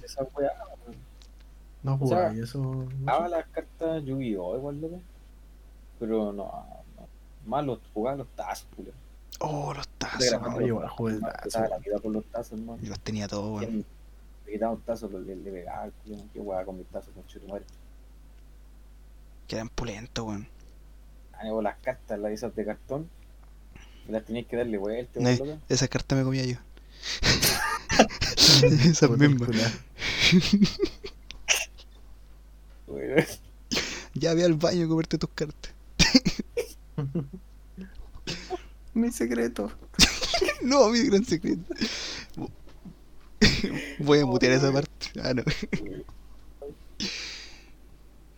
No, 1.85 1.99
pues, 1.99 2.09
sea, 2.09 2.29
ay, 2.29 2.39
eso. 2.39 2.59
no 2.59 2.87
Jugaba 2.99 3.29
las 3.29 3.45
cartas 3.47 4.03
Yu-Gi-Oh! 4.03 4.57
igual, 4.57 4.81
loco. 4.81 5.01
Pero 5.99 6.33
no, 6.33 6.53
no. 6.97 7.05
Más 7.45 7.63
los 7.63 7.79
jugaba 7.93 8.17
los 8.17 8.27
tazos, 8.35 8.67
culo. 8.75 8.91
Oh, 9.39 9.71
los 9.73 9.87
tazos. 9.89 10.31
yo 10.31 10.39
los 10.39 10.61
igual 10.61 10.89
jugué 10.89 11.13
el 11.13 11.21
tazos, 11.21 11.53
tazo, 11.53 11.69
la 11.69 11.77
vida 11.77 11.99
por 11.99 12.11
los 12.11 12.25
tazos, 12.25 12.53
hermano. 12.59 12.81
Yo 12.81 12.89
los 12.89 12.99
tenía 13.01 13.27
todos, 13.27 13.61
weón. 13.61 13.85
Me 14.45 14.51
quitaba 14.51 14.71
un 14.73 14.81
tazo, 14.81 15.09
le, 15.09 15.35
le 15.35 15.51
pegaba 15.51 15.83
al 15.83 15.91
culo. 15.91 16.17
Qué 16.33 16.39
weá 16.39 16.65
con 16.65 16.77
mis 16.77 16.87
tazos, 16.87 17.13
con 17.13 17.25
chutumare. 17.27 17.65
Que 19.47 19.55
eran 19.57 19.69
pulentos, 19.69 20.25
weón. 20.25 20.47
Ah, 21.33 21.43
no, 21.45 21.61
las 21.61 21.77
cartas, 21.79 22.17
las 22.19 22.31
esas 22.31 22.55
de 22.55 22.65
cartón. 22.65 23.07
y 24.07 24.11
Las 24.11 24.25
tenías 24.25 24.47
que 24.47 24.57
darle 24.57 24.77
vuelta, 24.79 25.19
No, 25.19 25.29
weón, 25.29 25.47
loco. 25.49 25.59
esa 25.69 25.87
carta 25.87 26.15
me 26.15 26.23
comía 26.23 26.45
yo. 26.45 26.57
Esa 28.85 29.07
misma. 29.07 29.47
Weón. 32.95 33.25
Ya 34.13 34.33
ve 34.33 34.43
al 34.45 34.55
baño 34.55 34.85
a 34.85 34.87
comerte 34.89 35.17
tus 35.17 35.29
cartas. 35.31 35.73
Mi 38.93 39.11
secreto. 39.11 39.71
No, 40.61 40.89
mi 40.89 41.03
gran 41.05 41.23
secreto. 41.25 41.73
Voy 43.99 44.19
a 44.19 44.25
mutear 44.25 44.53
esa 44.53 44.71
parte. 44.71 44.91
Ah, 45.21 45.33
no. 45.33 45.43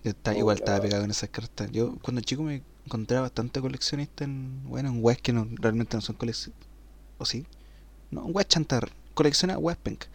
Yo 0.03 0.11
estaba, 0.11 0.35
Oh, 0.35 0.39
igual 0.39 0.57
estaba 0.57 0.81
pegado 0.81 1.03
en 1.03 1.11
esas 1.11 1.29
cartas. 1.29 1.69
Yo 1.71 1.97
cuando 2.01 2.21
chico 2.21 2.43
me 2.43 2.63
encontraba 2.85 3.23
bastante 3.23 3.61
coleccionista 3.61 4.23
en, 4.23 4.63
bueno, 4.63 4.89
en 4.89 5.03
weas 5.03 5.19
que 5.21 5.33
no, 5.33 5.47
realmente 5.51 5.97
no 5.97 6.01
son 6.01 6.15
colecciones. 6.15 6.59
¿O 7.17 7.25
sí? 7.25 7.45
No, 8.11 8.27
en 8.27 8.35
weas 8.35 8.47
chantar. 8.47 8.91
Colecciona 9.13 9.57
weas 9.57 9.77
penca. 9.79 10.07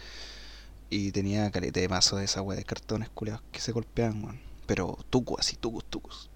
Y 0.94 1.10
tenía 1.10 1.50
caleta 1.50 1.80
de 1.80 1.88
mazo 1.88 2.18
de 2.18 2.26
esa 2.26 2.42
wea 2.42 2.58
de 2.58 2.66
cartones 2.66 3.08
culeados 3.08 3.42
que 3.50 3.60
se 3.60 3.72
golpeaban, 3.72 4.22
weón. 4.22 4.40
Pero 4.66 4.98
tucos, 5.08 5.40
así, 5.40 5.56
tucos, 5.56 5.86
tucos. 5.86 6.28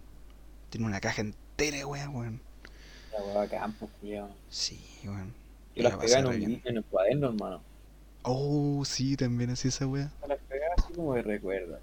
Tiene 0.70 0.86
una 0.86 0.98
caja 0.98 1.20
entera 1.20 1.76
de 1.76 1.84
weas, 1.84 2.08
weón. 2.08 2.40
La 3.12 3.22
weá 3.22 3.48
campo, 3.50 3.86
culiao. 4.00 4.30
Sí, 4.48 4.80
weón. 5.04 5.34
Yo 5.74 5.82
La 5.82 5.90
las 5.90 5.98
pegaba 5.98 6.34
en 6.34 6.42
un 6.42 6.62
en 6.64 6.76
el 6.78 6.84
cuaderno, 6.84 7.26
hermano. 7.26 7.60
Oh, 8.22 8.82
sí, 8.86 9.14
también 9.14 9.50
hacía 9.50 9.68
esa 9.68 9.86
wea. 9.86 10.10
Yo 10.22 10.26
Las 10.26 10.38
pegaba 10.48 10.72
así 10.78 10.90
como 10.94 11.12
de 11.12 11.20
recuerdas. 11.20 11.82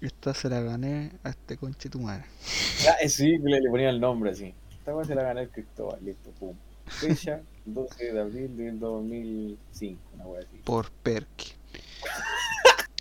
Esta 0.00 0.32
se 0.32 0.48
la 0.48 0.62
gané 0.62 1.12
a 1.22 1.28
este 1.28 1.58
conche 1.58 1.90
tu 1.90 2.00
madre. 2.00 2.24
Ah, 2.88 3.06
sí, 3.06 3.36
le, 3.36 3.60
le 3.60 3.68
ponía 3.68 3.90
el 3.90 4.00
nombre 4.00 4.30
así. 4.30 4.54
Esta 4.78 4.96
weá 4.96 5.04
se 5.04 5.14
la 5.14 5.24
gané 5.24 5.42
el 5.42 5.50
Cristóbal, 5.50 6.02
listo, 6.02 6.30
pum. 6.40 6.56
Fecha 6.86 7.42
12 7.74 8.12
de 8.12 8.20
abril 8.20 8.56
del 8.56 8.78
2005, 8.78 10.00
una 10.14 10.26
weá 10.26 10.40
así. 10.40 10.56
Por 10.64 10.90
perky. 10.90 11.52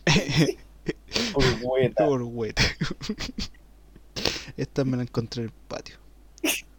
Por 1.33 1.43
hueta. 1.61 2.05
Por 2.05 2.23
weta. 2.23 2.63
Esta 4.57 4.83
me 4.83 4.97
la 4.97 5.03
encontré 5.03 5.43
en 5.43 5.49
el 5.49 5.53
patio. 5.67 5.97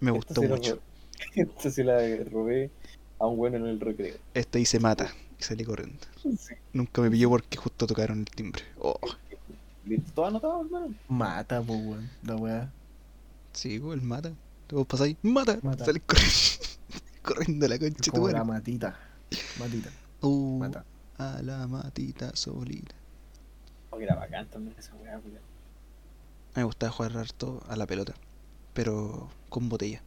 Me 0.01 0.11
gustó 0.11 0.43
mucho. 0.43 0.81
Esta 1.35 1.71
sí 1.71 1.83
la 1.83 1.99
robé 2.31 2.71
a 3.19 3.27
un 3.27 3.37
bueno 3.37 3.59
en 3.59 3.67
el 3.67 3.81
recreo. 3.81 4.17
Esta 4.35 4.59
y 4.59 4.65
se 4.65 4.81
mata. 4.81 5.13
Y 5.39 5.43
salí 5.43 5.65
corriendo. 5.65 6.07
Sí. 6.23 6.55
Nunca 6.73 7.03
me 7.03 7.11
pilló 7.11 7.31
porque 7.31 7.57
justo 7.57 7.87
tocaron 7.87 8.21
el 8.21 8.25
timbre. 8.27 8.63
Oh, 8.79 8.99
Listo, 9.87 10.13
todo 10.15 10.27
anotado, 10.27 10.61
hermano. 10.63 10.95
Mata, 11.09 11.63
pues, 11.63 11.81
weón. 11.81 12.11
La 12.23 12.37
weá. 12.37 12.73
sí, 13.53 13.79
güey, 13.79 13.99
el 13.99 14.05
mata. 14.05 14.33
Te 14.67 14.77
vos 14.77 14.87
pasáis, 14.87 15.17
mata. 15.23 15.59
Mata. 15.63 15.85
Salís 15.85 16.03
corriendo. 16.07 16.31
corriendo 17.23 17.67
a 17.67 17.69
la 17.69 17.79
concha 17.79 18.11
como 18.13 18.29
la 18.31 18.45
matita. 18.45 18.99
Matita. 19.59 19.91
Uh, 20.23 20.59
Mata. 20.59 20.85
a 21.19 21.43
la 21.43 21.67
matita 21.67 22.35
solita. 22.37 22.95
Oh, 23.91 23.99
que 23.99 24.05
era 24.05 24.15
bacán 24.17 24.49
también 24.49 24.77
esa 24.79 24.95
weá. 24.95 25.15
A 25.17 25.19
mí 25.19 25.33
me 26.55 26.65
gustaba 26.65 26.93
jugar 26.93 27.17
harto 27.17 27.63
a 27.69 27.77
la 27.77 27.87
pelota, 27.87 28.15
pero 28.73 29.31
con 29.49 29.69
botella. 29.69 30.03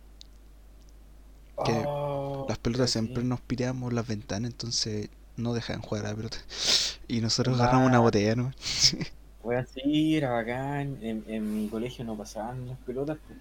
Que 1.64 1.84
Oh, 1.86 2.46
Las 2.48 2.58
pelotas 2.60 2.92
sí. 2.92 2.94
siempre 2.94 3.24
nos 3.24 3.42
pireamos 3.42 3.94
las 3.94 4.08
ventanas, 4.08 4.52
entonces 4.52 5.10
no 5.38 5.54
dejan 5.54 5.82
jugar 5.82 6.06
a 6.06 6.10
la 6.10 6.16
pelota. 6.16 6.38
Y 7.08 7.20
nosotros 7.22 7.60
Ah. 7.60 7.64
agarramos 7.64 7.88
una 7.90 8.00
botella, 8.00 8.36
¿no? 8.36 8.52
Weón, 9.44 9.68
sí, 9.68 10.16
era 10.18 10.32
bacán. 10.32 10.98
En, 11.04 11.24
en 11.28 11.54
mi 11.56 11.70
colegio 11.70 12.04
no 12.06 12.18
pasaban 12.18 12.68
las 12.68 12.80
pelotas, 12.80 13.18
pues, 13.28 13.38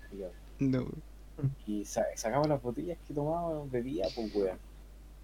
no. 0.59 0.87
Y 1.67 1.85
sa 1.85 2.05
sacaba 2.17 2.47
las 2.47 2.63
botellas 2.63 2.99
que 3.07 3.15
tomaba, 3.15 3.65
bebía, 3.71 4.07
pues, 4.15 4.35
weón. 4.35 4.59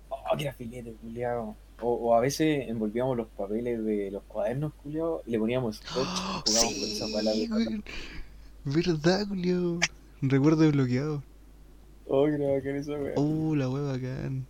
Oh, 0.09 0.37
que 0.37 0.45
era 0.45 0.53
filete, 0.53 0.93
culiao. 0.95 1.55
O, 1.81 1.93
o 1.93 2.15
a 2.15 2.21
veces 2.21 2.69
envolvíamos 2.69 3.17
los 3.17 3.29
papeles 3.29 3.85
de 3.85 4.11
los 4.11 4.23
cuadernos, 4.25 4.73
culiao, 4.83 5.23
y 5.27 5.33
le 5.33 5.39
poníamos 5.39 5.77
scotch 5.77 6.09
y 6.47 6.51
jugábamos 6.51 6.75
con 6.75 6.89
esa 6.89 7.07
güey. 7.07 7.83
Verdad, 8.65 9.27
Julio. 9.29 9.79
Recuerdo 10.21 10.63
desbloqueado. 10.63 11.23
Oh, 12.07 12.25
que 12.25 12.35
era 12.35 12.53
bacán 12.53 12.77
esa 12.77 12.93
weá. 12.93 13.13
Oh, 13.17 13.55
la 13.55 13.69
wea 13.69 13.83
bacán. 13.83 14.47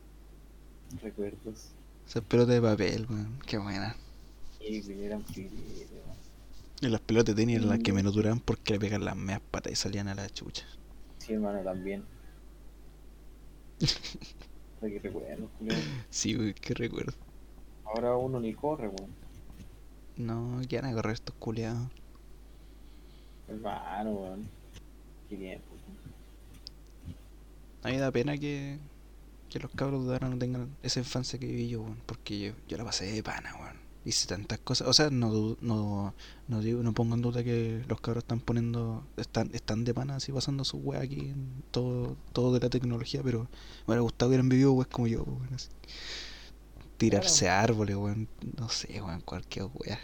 Recuerdos. 1.03 1.69
Esas 2.07 2.23
pelotas 2.25 2.55
de 2.55 2.63
papel, 2.63 3.07
weón. 3.11 3.39
Qué 3.47 3.59
buena. 3.59 3.95
Sí, 4.59 4.83
eran 5.03 5.25
filete, 5.25 5.87
weón. 5.93 6.19
Y 6.81 6.89
las 6.89 7.01
pelotas 7.01 7.35
de 7.35 7.43
tenis 7.43 7.57
eran 7.57 7.71
las 7.71 7.81
que 7.81 7.93
menos 7.93 8.15
duraban 8.15 8.41
porque 8.41 8.75
le 8.75 8.81
pegan 8.81 9.05
las 9.05 9.17
meas 9.17 9.41
patas 9.51 9.73
y 9.73 9.77
salían 9.77 10.09
a 10.09 10.15
la 10.15 10.31
chucha. 10.31 10.65
Sí, 11.29 11.35
hermano, 11.35 11.63
también. 11.63 12.11
Que 14.81 14.99
recuerdo. 15.01 15.51
Sí, 16.11 16.35
güey, 16.35 16.55
qué 16.55 16.75
recuerdo. 16.75 17.19
Ahora 17.85 18.17
uno 18.17 18.39
ni 18.39 18.55
corre, 18.55 18.87
weón. 18.89 19.19
No, 20.17 20.61
¿qué 20.69 20.77
van 20.81 20.91
a 20.91 20.95
correr 20.95 21.15
estos 21.15 21.35
culiados? 21.37 21.91
Hermano, 23.49 24.13
weón. 24.13 24.53
Qué 25.29 25.37
bien, 25.37 25.65
pues. 25.69 25.83
A 27.83 27.89
mí 27.91 27.97
da 27.99 28.13
pena 28.13 28.39
que, 28.39 28.79
que 29.49 29.61
los 29.61 29.73
cabros 29.73 30.07
de 30.07 30.15
ahora 30.15 30.29
no 30.31 30.39
tengan 30.39 30.79
esa 30.83 31.01
infancia 31.01 31.39
que 31.39 31.47
viví 31.47 31.69
yo, 31.71 31.83
weón. 31.83 32.03
Porque 32.07 32.41
yo, 32.41 32.53
yo 32.69 32.79
la 32.79 32.85
pasé 32.85 33.07
de 33.13 33.23
pana, 33.23 33.55
weón. 33.57 33.78
Hice 34.09 34.27
tantas 34.27 34.59
cosas. 34.61 34.89
O 34.89 34.95
sea, 34.95 35.11
no, 35.11 35.59
no, 35.61 36.15
no, 36.47 36.61
digo, 36.63 36.83
no 36.83 36.95
pongo 36.95 37.15
en 37.15 37.21
duda 37.21 37.45
que 37.45 37.85
los 37.89 38.01
cabros 38.01 38.25
están 38.25 38.41
poniendo. 38.41 39.07
Están, 39.19 39.51
están 39.53 39.85
de 39.85 39.93
pana 39.93 40.17
así 40.17 40.33
pasando 40.33 40.65
su 40.65 40.79
weá 40.79 41.03
aquí 41.03 41.21
en 41.29 41.63
todo, 41.71 42.17
todo 42.33 42.55
de 42.55 42.61
la 42.61 42.71
tecnología. 42.71 43.21
Pero 43.23 43.41
me 43.41 43.49
hubiera 43.89 44.01
gustado 44.01 44.31
que 44.31 44.37
hubieran 44.37 44.49
vivido 44.49 44.73
weas 44.73 44.89
como 44.89 45.09
yo, 45.09 45.25
weón. 45.25 45.53
así. 45.55 45.69
Tirarse 46.97 47.51
a 47.51 47.61
árboles, 47.61 47.97
weón. 47.97 48.29
No 48.57 48.71
sé, 48.71 48.99
weón. 49.03 49.21
Cualquier 49.21 49.67
weá. 49.75 49.99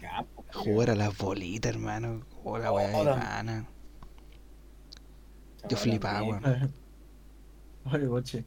Ya, 0.00 0.24
pues. 0.34 0.56
Jugar 0.56 0.88
a 0.88 0.94
las 0.94 1.18
bolitas, 1.18 1.70
hermano. 1.70 2.22
O 2.44 2.56
la 2.56 2.72
weá 2.72 2.88
de 2.88 3.04
pana. 3.04 3.68
Yo 5.68 5.76
flipaba, 5.76 6.22
weón. 6.22 6.42
Oye, 7.92 8.06
boche. 8.06 8.42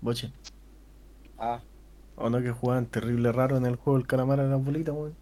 Boche. 0.00 0.32
Ah, 1.36 1.60
O 2.20 2.30
no 2.30 2.40
que 2.42 2.50
jugaban 2.52 2.86
terrible 2.86 3.32
raro 3.32 3.56
en 3.56 3.66
el 3.66 3.76
juego 3.76 3.98
del 3.98 4.06
calamar 4.06 4.40
a 4.40 4.44
las 4.46 4.62
bolitas, 4.62 4.94
weón. 4.94 5.14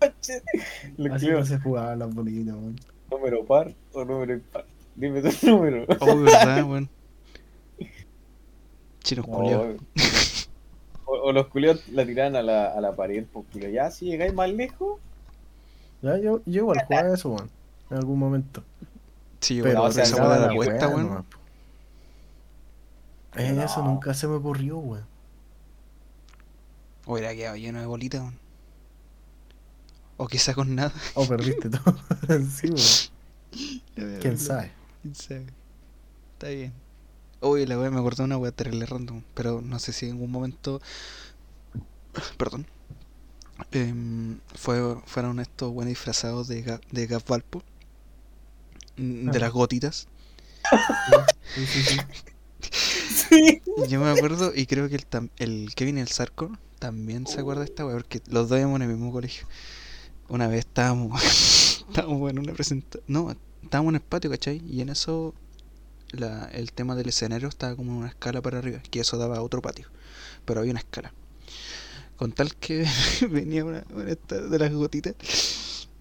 lo 0.96 1.14
Así 1.14 1.28
no 1.28 1.44
se 1.44 1.58
jugaba 1.58 1.92
a 1.92 1.96
las 1.96 2.14
bolitas, 2.14 2.54
weón. 2.54 2.76
número 3.10 3.44
par 3.44 3.74
o 3.92 4.04
número 4.04 4.34
impar. 4.34 4.64
Dime 4.94 5.22
tu 5.22 5.46
número. 5.50 5.84
Oh, 6.00 6.16
verdad, 6.18 6.64
weón. 6.64 6.88
Chinos 9.02 9.26
No, 9.26 9.34
culiados. 9.34 9.76
o, 11.04 11.12
o 11.12 11.32
los 11.32 11.46
culiados 11.48 11.88
la 11.88 12.04
tiraban 12.04 12.36
a 12.36 12.42
la, 12.42 12.66
a 12.72 12.80
la 12.80 12.94
pared, 12.96 13.26
culiao. 13.32 13.70
Ya, 13.70 13.90
si 13.90 14.06
llegáis 14.06 14.34
más 14.34 14.50
lejos, 14.50 15.00
Ya, 16.02 16.18
yo, 16.18 16.40
yo 16.46 16.62
igual 16.62 16.78
jugaba 16.86 17.14
eso, 17.14 17.30
weón. 17.30 17.50
En 17.90 17.96
algún 17.98 18.18
momento. 18.18 18.62
Sí, 19.40 19.60
Pero 19.62 19.80
weón, 19.80 19.90
o 19.90 19.92
sea, 19.92 20.04
esa 20.04 20.16
weá 20.16 20.38
de 20.38 20.46
la 20.46 20.52
weá 20.54 20.88
weón. 20.88 21.24
Eh, 23.36 23.52
No. 23.52 23.62
Eso 23.62 23.82
nunca 23.82 24.14
se 24.14 24.26
me 24.26 24.34
ocurrió, 24.36 24.78
weón. 24.78 25.06
Hubiera 27.06 27.34
quedado 27.34 27.56
lleno 27.56 27.78
de 27.80 27.86
bolitas, 27.86 28.20
weón. 28.22 28.38
O 30.16 30.26
quizá 30.28 30.54
con 30.54 30.74
nada. 30.74 30.92
Oh, 31.14 31.26
perdiste 31.26 31.68
todo. 31.70 31.96
sí, 32.50 32.68
weón. 33.94 34.20
¿Quién 34.20 34.38
sabe? 34.38 34.72
¿Quién 35.02 35.14
sabe? 35.14 35.46
Está 36.34 36.48
bien. 36.48 36.72
Oye, 37.40 37.66
la 37.66 37.78
weá 37.78 37.90
me 37.90 37.98
acordé 38.00 38.16
de 38.18 38.24
una 38.24 38.38
weá 38.38 38.50
terrible 38.52 38.86
random, 38.86 39.22
pero 39.34 39.60
no 39.60 39.78
sé 39.78 39.92
si 39.92 40.06
en 40.06 40.12
algún 40.12 40.30
momento. 40.30 40.80
Perdón. 42.38 42.66
Em, 43.72 44.38
fue, 44.54 44.96
fueron 45.06 45.38
estos 45.40 45.72
buenos 45.72 45.90
disfrazados 45.90 46.48
de, 46.48 46.64
Ga- 46.64 46.80
de 46.90 47.06
Gap 47.06 47.26
Valpo. 47.28 47.62
De 48.96 49.30
Ah. 49.36 49.38
las 49.40 49.52
gotitas. 49.52 50.08
Sí, 51.54 51.64
sí, 51.66 51.82
sí. 51.84 51.96
Yo 53.88 54.00
me 54.00 54.10
acuerdo, 54.10 54.52
y 54.54 54.66
creo 54.66 54.88
que 54.88 54.96
el, 54.96 55.30
el 55.38 55.74
Kevin 55.74 55.98
y 55.98 56.00
el 56.00 56.08
Zarco 56.08 56.56
también 56.78 57.26
se 57.26 57.40
acuerda 57.40 57.60
de 57.60 57.66
esta 57.66 57.84
weá, 57.84 57.94
porque 57.96 58.20
los 58.28 58.48
dos 58.48 58.58
íbamos 58.58 58.76
en 58.76 58.82
el 58.82 58.96
mismo 58.96 59.12
colegio. 59.12 59.46
Una 60.28 60.46
vez 60.48 60.60
estábamos, 60.60 61.22
estábamos 61.88 62.30
en 62.30 62.38
una 62.38 62.52
presentación. 62.52 63.04
No, 63.06 63.34
estábamos 63.62 63.90
en 63.90 63.96
el 63.96 64.02
patio, 64.02 64.30
¿cachai? 64.30 64.62
Y 64.66 64.80
en 64.80 64.88
eso 64.88 65.34
la, 66.10 66.46
el 66.52 66.72
tema 66.72 66.94
del 66.94 67.08
escenario 67.08 67.48
estaba 67.48 67.76
como 67.76 67.92
en 67.92 67.98
una 67.98 68.08
escala 68.08 68.42
para 68.42 68.58
arriba, 68.58 68.80
que 68.90 69.00
eso 69.00 69.16
daba 69.16 69.38
a 69.38 69.42
otro 69.42 69.62
patio. 69.62 69.88
Pero 70.44 70.60
había 70.60 70.72
una 70.72 70.80
escala. 70.80 71.12
Con 72.16 72.32
tal 72.32 72.54
que 72.56 72.86
venía 73.30 73.64
una, 73.64 73.84
una 73.90 74.04
de 74.04 74.58
las 74.58 74.72
gotitas. 74.72 75.14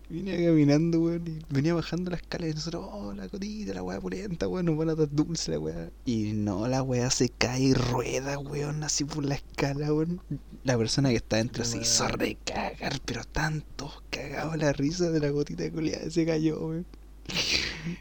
Venía 0.09 0.37
caminando, 0.37 1.01
weón, 1.01 1.27
y 1.27 1.39
venía 1.49 1.73
bajando 1.73 2.11
la 2.11 2.17
escala 2.17 2.47
y 2.47 2.53
nosotros, 2.53 2.87
oh, 2.91 3.13
la 3.13 3.27
gotita, 3.27 3.73
la 3.73 3.81
weá 3.81 3.99
pulenta, 3.99 4.47
weón, 4.47 4.65
nos 4.67 4.77
van 4.77 4.89
a 4.89 4.95
dar 4.95 5.09
dulce 5.11 5.51
la 5.51 5.59
weá. 5.59 5.89
Y 6.05 6.33
no, 6.33 6.67
la 6.67 6.83
weá 6.83 7.09
se 7.09 7.29
cae 7.29 7.61
y 7.61 7.73
rueda, 7.73 8.37
weón, 8.37 8.83
así 8.83 9.03
por 9.03 9.25
la 9.25 9.35
escala, 9.35 9.91
weón. 9.93 10.21
La 10.63 10.77
persona 10.77 11.09
que 11.09 11.15
está 11.15 11.37
dentro 11.37 11.65
se 11.65 11.79
hizo 11.79 12.07
recagar, 12.07 12.99
pero 13.05 13.23
tanto 13.23 13.91
cagado 14.11 14.55
la 14.55 14.73
risa 14.73 15.09
de 15.09 15.19
la 15.19 15.29
gotita 15.29 15.69
culiada, 15.71 16.09
se 16.11 16.25
cayó, 16.25 16.59
weón. 16.67 16.85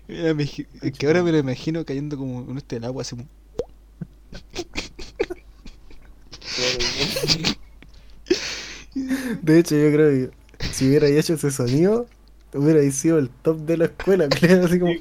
Mira, 0.09 0.35
me 0.35 0.44
gi- 0.47 0.66
es 0.82 0.93
que 0.93 1.06
ahora 1.06 1.22
me 1.22 1.32
lo 1.32 1.39
imagino 1.39 1.85
cayendo 1.86 2.18
como 2.18 2.43
en 2.51 2.59
este 2.59 2.76
el 2.76 2.85
agua, 2.85 3.02
así 3.02 3.16
como. 3.16 3.28
De 9.43 9.59
hecho, 9.59 9.74
yo 9.76 9.93
creo 9.93 10.10
que 10.10 10.44
si 10.73 10.89
hubiera 10.89 11.09
hecho 11.09 11.35
ese 11.35 11.51
sonido, 11.51 12.07
hubiera 12.53 12.89
sido 12.91 13.19
el 13.19 13.28
top 13.31 13.59
de 13.61 13.77
la 13.77 13.85
escuela, 13.86 14.28
creo, 14.41 14.65
así 14.65 14.78
como 14.78 14.95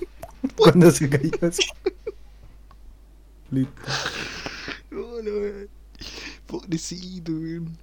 cuando 0.55 0.91
se 0.91 1.09
cayó 1.09 1.31
así. 1.41 1.63
Listo. 3.51 3.81
Oh. 4.95 5.19
Pobrecito, 6.47 7.31
weón. 7.31 7.77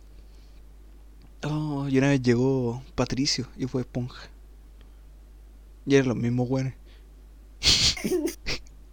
Oh, 1.42 1.88
y 1.88 1.98
una 1.98 2.08
vez 2.08 2.20
llegó 2.22 2.82
Patricio 2.94 3.46
y 3.56 3.66
fue 3.66 3.82
esponja. 3.82 4.28
Y 5.86 5.94
eran 5.94 6.08
los 6.08 6.16
mismos 6.16 6.48
weones. 6.50 6.74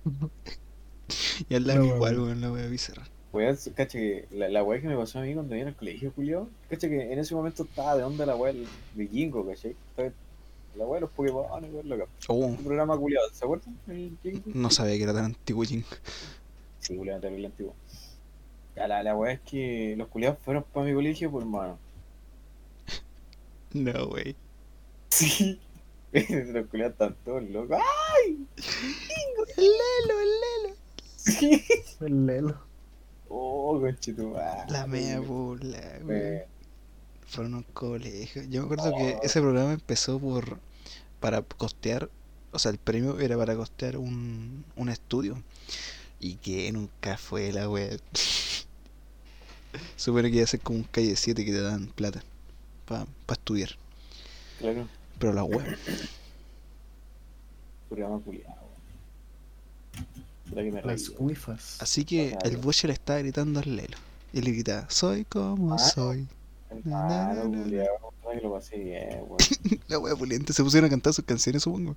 y 1.49 1.55
al 1.55 1.67
lado 1.67 1.83
La 1.83 1.87
igual, 1.87 2.19
weón, 2.19 2.41
la 2.41 2.51
wea 2.51 2.67
bizarra. 2.67 3.07
Weón, 3.37 3.55
cacha 3.75 3.97
que 3.99 4.25
la, 4.31 4.49
la 4.49 4.63
weá 4.63 4.81
que 4.81 4.87
me 4.87 4.97
pasó 4.97 5.19
a 5.19 5.21
mí 5.21 5.33
cuando 5.33 5.55
iba 5.55 5.67
al 5.67 5.75
colegio, 5.75 6.11
culiao, 6.13 6.49
cacha 6.69 6.87
que 6.89 7.11
en 7.13 7.19
ese 7.19 7.35
momento 7.35 7.63
estaba 7.63 7.95
de 7.95 8.03
onda 8.03 8.25
la 8.25 8.35
weá 8.35 8.51
del- 8.53 8.67
de 8.95 9.07
Jingo, 9.07 9.45
¿cachai? 9.45 9.75
Estaba- 9.91 10.11
La 10.75 10.85
weá 10.85 10.95
de 10.95 11.01
los 11.01 11.09
Pokémon, 11.11 11.45
weón, 11.73 11.89
loca. 11.89 12.05
Oh, 12.27 12.33
Un 12.35 12.57
programa 12.57 12.97
culiado, 12.97 13.27
¿se 13.33 13.45
acuerdan? 13.45 13.77
El 13.87 14.17
Jingo. 14.23 14.41
no 14.45 14.69
sabía 14.69 14.95
que 14.97 15.03
era 15.03 15.13
tan 15.13 15.25
antiguo, 15.25 15.63
Jin. 15.63 15.83
Sí, 16.79 16.95
culiado, 16.95 17.19
terrible 17.21 17.47
antiguo. 17.47 17.73
Ya, 18.75 18.87
la, 18.87 19.01
la 19.03 19.15
weá 19.15 19.33
es 19.33 19.39
que 19.41 19.95
los 19.97 20.07
culiados 20.07 20.37
fueron 20.45 20.63
para 20.71 20.85
mi 20.85 20.93
colegio, 20.93 21.31
por 21.31 21.41
hermano. 21.43 21.77
No, 23.73 24.05
wey. 24.07 24.35
Sí. 25.09 25.59
los 26.13 26.67
culiados 26.67 26.93
están 26.93 27.15
todos 27.25 27.43
locos. 27.49 27.77
¡Ay! 28.25 28.37
El 29.57 29.63
Lelo, 29.63 30.19
el 30.21 30.29
Lelo. 30.63 30.75
Sí. 31.15 31.63
El 32.01 32.25
lelo. 32.25 32.66
Oh, 33.29 33.79
conchetumare. 33.79 34.69
La 34.71 34.87
mea 34.87 35.19
bola, 35.19 35.79
weón. 36.03 36.11
Eh, 36.11 36.47
Fueron 37.27 37.55
un 37.55 37.63
colegio. 37.73 38.43
Yo 38.43 38.61
me 38.61 38.65
acuerdo 38.73 38.95
que 38.95 39.17
ese 39.21 39.41
programa 39.41 39.73
empezó 39.73 40.19
por 40.19 40.59
para 41.19 41.41
costear, 41.41 42.09
o 42.51 42.59
sea, 42.59 42.71
el 42.71 42.77
premio 42.77 43.19
era 43.19 43.35
para 43.37 43.55
costear 43.55 43.97
un, 43.97 44.63
un 44.75 44.89
estudio. 44.89 45.41
Y 46.19 46.35
que 46.35 46.71
nunca 46.71 47.17
fue 47.17 47.51
la 47.51 47.69
wea. 47.69 47.97
Supone 49.97 50.31
que 50.31 50.41
a 50.41 50.47
ser 50.47 50.61
como 50.61 50.79
un 50.79 50.83
calle 50.85 51.15
7 51.15 51.43
que 51.45 51.51
te 51.51 51.61
dan 51.61 51.87
plata 51.87 52.23
para 52.85 53.05
estudiar. 53.29 53.69
Claro, 54.59 54.87
Pero 55.19 55.33
la 55.33 55.43
wea. 55.43 55.77
programa 57.89 58.19
culiado. 58.19 58.56
Que 60.53 60.81
Las 60.83 61.11
wifas. 61.19 61.77
Así 61.81 62.03
que 62.05 62.29
Claro. 62.31 62.49
el 62.49 62.57
Boche 62.57 62.87
le 62.87 62.93
estaba 62.93 63.19
gritando 63.19 63.59
al 63.59 63.75
Lelo. 63.75 63.97
Y 64.33 64.41
le 64.41 64.51
gritaba, 64.51 64.89
soy 64.89 65.23
como 65.25 65.73
Ah. 65.73 65.77
soy. 65.79 66.27
Lo 68.43 68.51
pasé 68.53 68.77
bien, 68.77 69.19
weón. 69.27 69.37
La 69.87 69.99
wea 69.99 70.15
puliente. 70.15 70.53
Se 70.53 70.63
pusieron 70.63 70.87
a 70.87 70.89
cantar 70.89 71.13
sus 71.13 71.25
canciones, 71.25 71.63
supongo. 71.63 71.95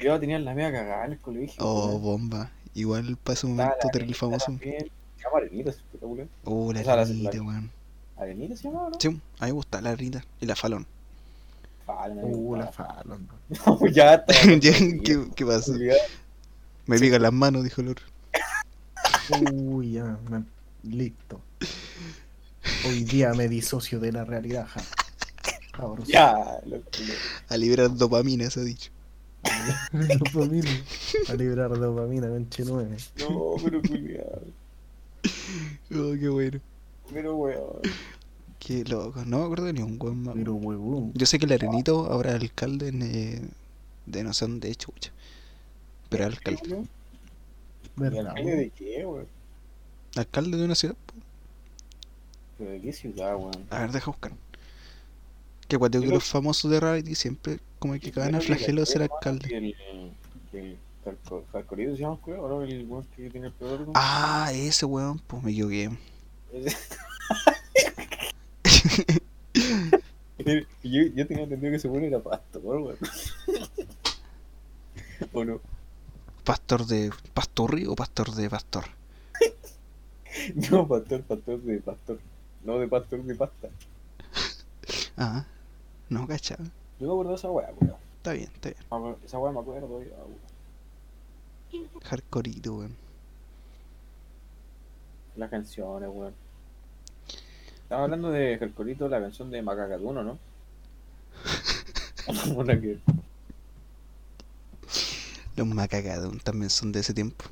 Yo 0.00 0.18
tenía 0.18 0.38
la 0.38 0.54
media 0.54 0.72
cagada 0.72 1.04
en 1.06 1.12
el 1.12 1.18
colegio. 1.18 1.54
Oh, 1.64 1.98
bomba. 1.98 2.50
Igual 2.74 3.16
para 3.22 3.34
ese 3.34 3.46
momento 3.46 3.74
terrible 3.92 4.14
Arenita 4.16 4.18
famoso. 4.18 4.52
llama 4.52 5.36
Arenita, 5.36 5.70
espectacular. 5.70 6.26
Oh, 6.44 6.72
la 6.72 6.80
O 6.80 6.84
sea, 6.84 6.96
la- 6.96 7.30
weón. 7.42 7.70
¿Arenita 8.16 8.56
se 8.56 8.64
llamaba, 8.64 8.88
no? 8.90 8.96
Sí, 8.98 9.08
a 9.08 9.10
mí 9.10 9.20
me 9.40 9.50
gusta 9.52 9.80
la 9.80 9.94
Rita. 9.94 10.24
Y 10.40 10.46
la 10.46 10.56
Falón. 10.56 10.86
Me 11.86 12.24
Uh, 12.24 12.56
la 12.56 12.66
gustaba. 12.66 12.94
Fallon. 12.94 13.28
No, 13.66 13.86
ya 13.88 14.14
está. 14.14 14.32
¿Qué, 14.60 15.28
¿Qué 15.34 15.46
pasa? 15.46 15.72
Me 16.86 16.98
pican 16.98 17.22
las 17.22 17.32
manos, 17.32 17.64
dijo 17.64 17.80
el 17.80 17.88
otro. 17.88 18.06
Uy, 19.52 19.92
ya, 19.92 20.18
me- 20.28 20.44
listo. 20.82 21.40
Hoy 22.86 23.04
día 23.04 23.32
me 23.34 23.48
disocio 23.48 24.00
de 24.00 24.12
la 24.12 24.24
realidad, 24.24 24.66
ja. 24.68 24.82
Ya, 26.06 26.60
lo. 26.66 26.82
A 27.48 27.56
liberar 27.56 27.94
dopamina, 27.96 28.50
se 28.50 28.60
ha 28.60 28.64
dicho. 28.64 28.90
dopamina. 29.92 30.70
A 31.28 31.34
librar 31.34 31.70
dopamina, 31.78 32.28
conche 32.28 32.62
nueve. 32.66 32.96
No, 33.18 33.54
pero 33.62 33.80
culiado. 33.80 34.42
Oh, 35.94 36.12
qué 36.18 36.28
bueno. 36.28 36.60
Pero 37.12 37.36
weón. 37.36 37.80
Qué 38.58 38.84
loco. 38.84 39.24
No 39.24 39.38
me 39.38 39.44
acuerdo 39.44 39.64
de 39.66 39.72
ni 39.72 39.82
un 39.82 39.96
weón 40.00 40.22
más. 40.22 40.34
Pero 40.34 40.54
huevón. 40.54 41.12
Yo 41.14 41.26
sé 41.26 41.38
que 41.38 41.46
el 41.46 41.52
Arenito 41.52 42.06
ahora 42.06 42.30
es 42.36 42.40
alcalde 42.42 42.88
en, 42.88 43.02
eh, 43.02 43.42
de 44.06 44.24
no 44.24 44.32
sé 44.32 44.44
dónde 44.44 44.68
de 44.68 44.74
chucha. 44.76 45.10
Pero 46.12 46.28
es 46.28 46.36
alcalde. 46.36 46.60
¿Y 46.68 46.74
¿Verdad? 48.00 48.28
alcalde 48.28 48.56
de 48.56 48.70
qué, 48.70 49.04
weón? 49.06 49.26
Alcalde 50.16 50.56
de 50.58 50.64
una 50.64 50.74
ciudad. 50.74 50.96
¿Pero 52.58 52.70
de 52.70 52.80
qué 52.80 52.92
ciudad, 52.92 53.36
weón? 53.36 53.66
A 53.70 53.80
ver, 53.80 53.92
deja 53.92 54.10
buscar. 54.10 54.32
Que 55.68 55.78
cuando 55.78 56.00
que 56.00 56.06
Yo 56.06 56.12
los 56.12 56.24
famosos 56.24 56.68
de 56.70 56.80
reality 56.80 57.14
siempre 57.14 57.60
como 57.78 57.98
que 57.98 58.12
cagan 58.12 58.34
al 58.34 58.42
flagelo 58.42 58.82
de 58.82 58.86
ser 58.86 59.00
alcalde. 59.02 59.48
Que 59.48 59.56
el, 59.56 59.74
que 60.50 60.76
Jarcorito 61.50 61.96
se 61.96 62.02
llama, 62.02 62.18
¿no? 62.26 62.62
El 62.62 62.84
weón 62.86 63.06
que 63.16 63.30
tiene 63.30 63.46
el 63.46 63.54
peor. 63.54 63.80
¿no? 63.80 63.92
Ah, 63.94 64.50
ese 64.52 64.84
weón, 64.84 65.18
pues 65.20 65.42
me 65.42 65.50
equivoqué. 65.50 65.88
yo, 70.44 70.52
yo 70.82 71.26
tenía 71.26 71.44
entendido 71.44 71.70
que 71.70 71.76
ese 71.76 71.88
weón 71.88 72.04
era 72.04 72.20
pastor, 72.20 72.62
weón. 72.62 72.98
¿O 75.32 75.44
no? 75.44 75.60
Pastor 76.44 76.86
de 76.86 77.10
Pastorri 77.34 77.86
o 77.86 77.94
pastor 77.94 78.30
de 78.34 78.50
pastor. 78.50 78.84
No, 80.70 80.88
pastor, 80.88 81.22
pastor 81.22 81.60
de 81.60 81.78
pastor. 81.80 82.18
No 82.64 82.78
de 82.78 82.88
pastor 82.88 83.22
de 83.22 83.34
pasta. 83.34 83.68
Ah, 85.16 85.44
no 86.08 86.26
cachaba. 86.26 86.64
Yo 86.98 87.06
me 87.06 87.12
acuerdo 87.12 87.30
de 87.32 87.36
esa 87.36 87.50
weá, 87.50 87.70
weón. 87.80 87.96
Está 88.16 88.32
bien, 88.32 88.50
está 88.54 88.70
bien. 88.70 88.82
Acuerdo- 88.90 89.18
Esa 89.24 89.38
weá 89.38 89.52
me 89.52 89.60
acuerdo, 89.60 89.86
weón. 89.86 90.08
Hardcoreito, 92.04 92.74
weón. 92.74 92.96
Las 95.36 95.50
canciones, 95.50 96.08
weón. 96.12 96.34
Estamos 97.82 98.04
hablando 98.04 98.30
de 98.30 98.56
Jarcorito, 98.58 99.08
la 99.08 99.20
canción 99.20 99.50
de 99.50 99.60
Macacatuno, 99.62 100.22
¿no? 100.24 100.38
Una 102.56 102.80
que. 102.80 102.98
Los 105.56 105.66
macagados 105.66 106.42
también 106.42 106.70
son 106.70 106.92
de 106.92 107.00
ese 107.00 107.12
tiempo. 107.14 107.44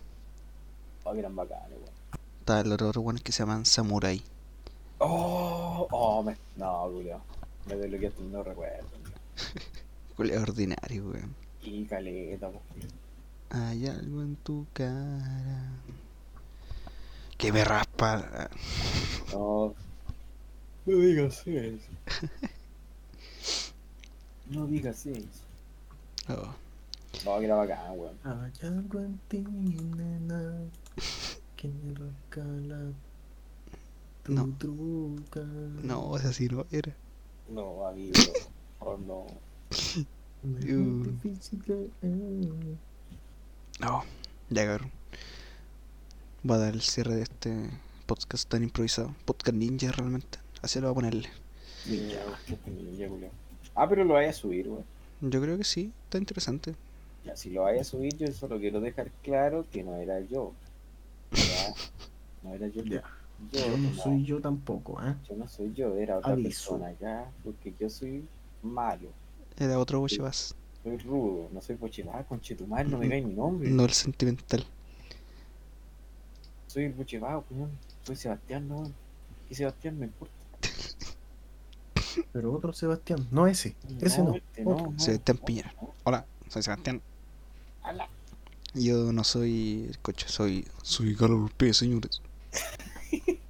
Oh, 1.05 1.13
que 1.13 1.19
eran 1.21 1.37
bacanes, 1.37 1.79
weón. 1.79 2.69
Los 2.69 2.75
otros 2.75 2.97
weones 3.05 3.23
que 3.23 3.33
se 3.33 3.43
llaman 3.43 3.65
Samurai. 3.65 4.23
Oh, 4.99 5.87
oh, 5.91 6.23
me. 6.23 6.37
No, 6.57 6.89
Julio. 6.91 7.21
Me 7.67 7.77
desbloqueaste 7.77 8.23
no 8.23 8.43
recuerdo. 8.43 8.87
weón. 8.93 9.13
Culeo 10.17 10.43
ordinario, 10.43 11.09
weón. 11.09 11.35
Y 11.63 11.85
caleta, 11.85 12.47
Julio. 12.47 12.89
Hay 13.51 13.87
algo 13.87 14.23
en 14.23 14.37
tu 14.37 14.67
cara. 14.73 15.73
Que 17.37 17.53
me 17.53 17.65
raspa. 17.65 18.49
No. 19.33 19.75
No 20.87 20.97
digas 20.97 21.47
eso. 21.47 21.79
No 24.51 24.67
digas 24.67 25.07
eso. 25.07 25.29
Oh, 26.29 26.53
No, 27.25 27.39
que 27.39 27.45
era 27.45 27.57
bacán, 27.57 27.99
weón. 27.99 28.17
Hay 28.25 28.53
algo 28.69 29.01
en 29.01 29.19
ti, 29.29 29.39
nena, 29.41 30.59
que 31.57 31.69
me 31.69 31.95
rasca 31.95 32.45
la 32.45 32.93
tu 34.23 34.33
No. 34.33 34.49
truca. 34.59 35.41
no, 35.83 36.17
esa 36.17 36.33
sí 36.33 36.49
no 36.49 36.67
era. 36.71 36.95
No, 37.49 37.87
amigo. 37.87 38.13
Oh, 38.79 38.97
no. 38.97 39.27
Uh. 40.43 41.07
No, 43.81 44.05
ya 44.49 44.67
cabrón. 44.67 44.91
Va 46.49 46.55
a 46.55 46.59
dar 46.59 46.75
el 46.75 46.81
cierre 46.81 47.17
de 47.17 47.23
este 47.23 47.71
podcast 48.07 48.49
tan 48.49 48.63
improvisado. 48.63 49.15
Podcast 49.25 49.57
ninja 49.57 49.93
realmente. 49.93 50.39
Así 50.63 50.81
lo 50.81 50.87
voy 50.89 50.93
a 50.93 50.95
ponerle. 50.95 51.29
Ninja, 51.87 52.21
ninja, 52.67 53.09
Julio. 53.09 53.29
Ah, 53.75 53.89
pero 53.89 54.05
lo 54.05 54.15
vaya 54.15 54.31
a 54.31 54.33
subir, 54.33 54.69
weón. 54.69 54.85
Yo 55.21 55.41
creo 55.43 55.59
que 55.59 55.65
sí, 55.65 55.93
está 56.05 56.19
interesante. 56.19 56.75
Ya, 57.25 57.37
si 57.37 57.51
lo 57.51 57.63
vaya 57.63 57.83
a 57.83 57.85
subir, 57.85 58.17
yo 58.17 58.27
solo 58.33 58.59
quiero 58.59 58.81
dejar 58.81 59.11
claro 59.23 59.67
que 59.71 59.83
no 59.83 59.97
era 59.97 60.21
yo. 60.21 60.53
Ya, 61.33 61.75
No 62.43 62.55
era 62.55 62.67
yo. 62.69 62.83
Ya. 62.85 63.03
Yo, 63.53 63.61
Yo 63.61 63.77
no 63.79 63.89
no, 63.91 63.95
soy 63.95 64.25
yo 64.25 64.41
tampoco, 64.41 65.03
¿eh? 65.03 65.15
yo 65.29 65.35
no 65.37 65.49
soy 65.49 65.73
yo, 65.73 65.95
era 65.97 66.19
otra 66.19 66.33
Aviso. 66.33 66.49
persona 66.79 66.93
ya, 67.01 67.31
porque 67.43 67.73
yo 67.81 67.89
soy 67.89 68.23
malo. 68.63 69.09
Era 69.59 69.79
otro 69.79 70.01
boche 70.01 70.21
más. 70.21 70.55
Soy 70.83 70.99
rudo, 70.99 71.49
no 71.53 71.61
soy 71.63 71.77
Bochevá, 71.77 72.23
conchetumar, 72.25 72.87
no 72.87 72.99
me 72.99 73.05
digáis 73.05 73.25
mi 73.27 73.35
nombre. 73.35 73.69
No 73.71 73.85
el 73.85 73.91
sentimental. 73.93 74.65
Soy 76.67 76.85
el 76.85 76.93
Bochevá, 76.93 77.43
weón. 77.51 77.71
Soy 78.03 78.17
Sebastián, 78.17 78.69
no. 78.69 78.91
Y 79.49 79.55
Sebastián 79.55 79.99
me 79.99 80.07
importa. 80.07 80.35
Pero 82.33 82.53
otro 82.53 82.73
Sebastián, 82.73 83.27
no 83.31 83.47
ese. 83.47 83.75
Ese 84.01 84.23
no. 84.23 84.35
este 84.35 84.65
no, 84.65 84.77
no, 84.93 84.99
Sebastián 84.99 85.39
no, 85.41 85.45
Piñera. 85.47 85.75
no. 85.81 85.93
Hola, 86.05 86.27
soy 86.49 86.63
Sebastián. 86.63 87.01
Ala. 87.83 88.09
Yo 88.75 89.13
no 89.13 89.25
soy 89.25 89.87
el 89.89 89.99
coche, 89.99 90.27
soy. 90.29 90.67
Soy 90.83 91.15
Carlos 91.17 91.51
P, 91.57 91.73
señores. 91.75 92.21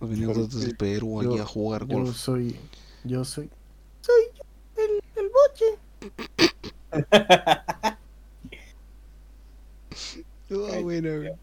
Pero 0.00 0.46
desde 0.46 0.74
Perú 0.74 1.20
aquí 1.20 1.36
yo- 1.36 1.42
a 1.42 1.46
jugar 1.46 1.86
Yo 1.86 1.98
golf. 1.98 2.16
soy. 2.16 2.56
Yo 3.04 3.24
soy. 3.24 3.50
Soy 4.00 4.22
yo, 4.36 4.42
el, 4.82 5.02
el 5.16 5.30
boche. 5.30 5.78
Oh, 10.52 10.82
bueno, 10.82 11.22
ya. 11.22 11.36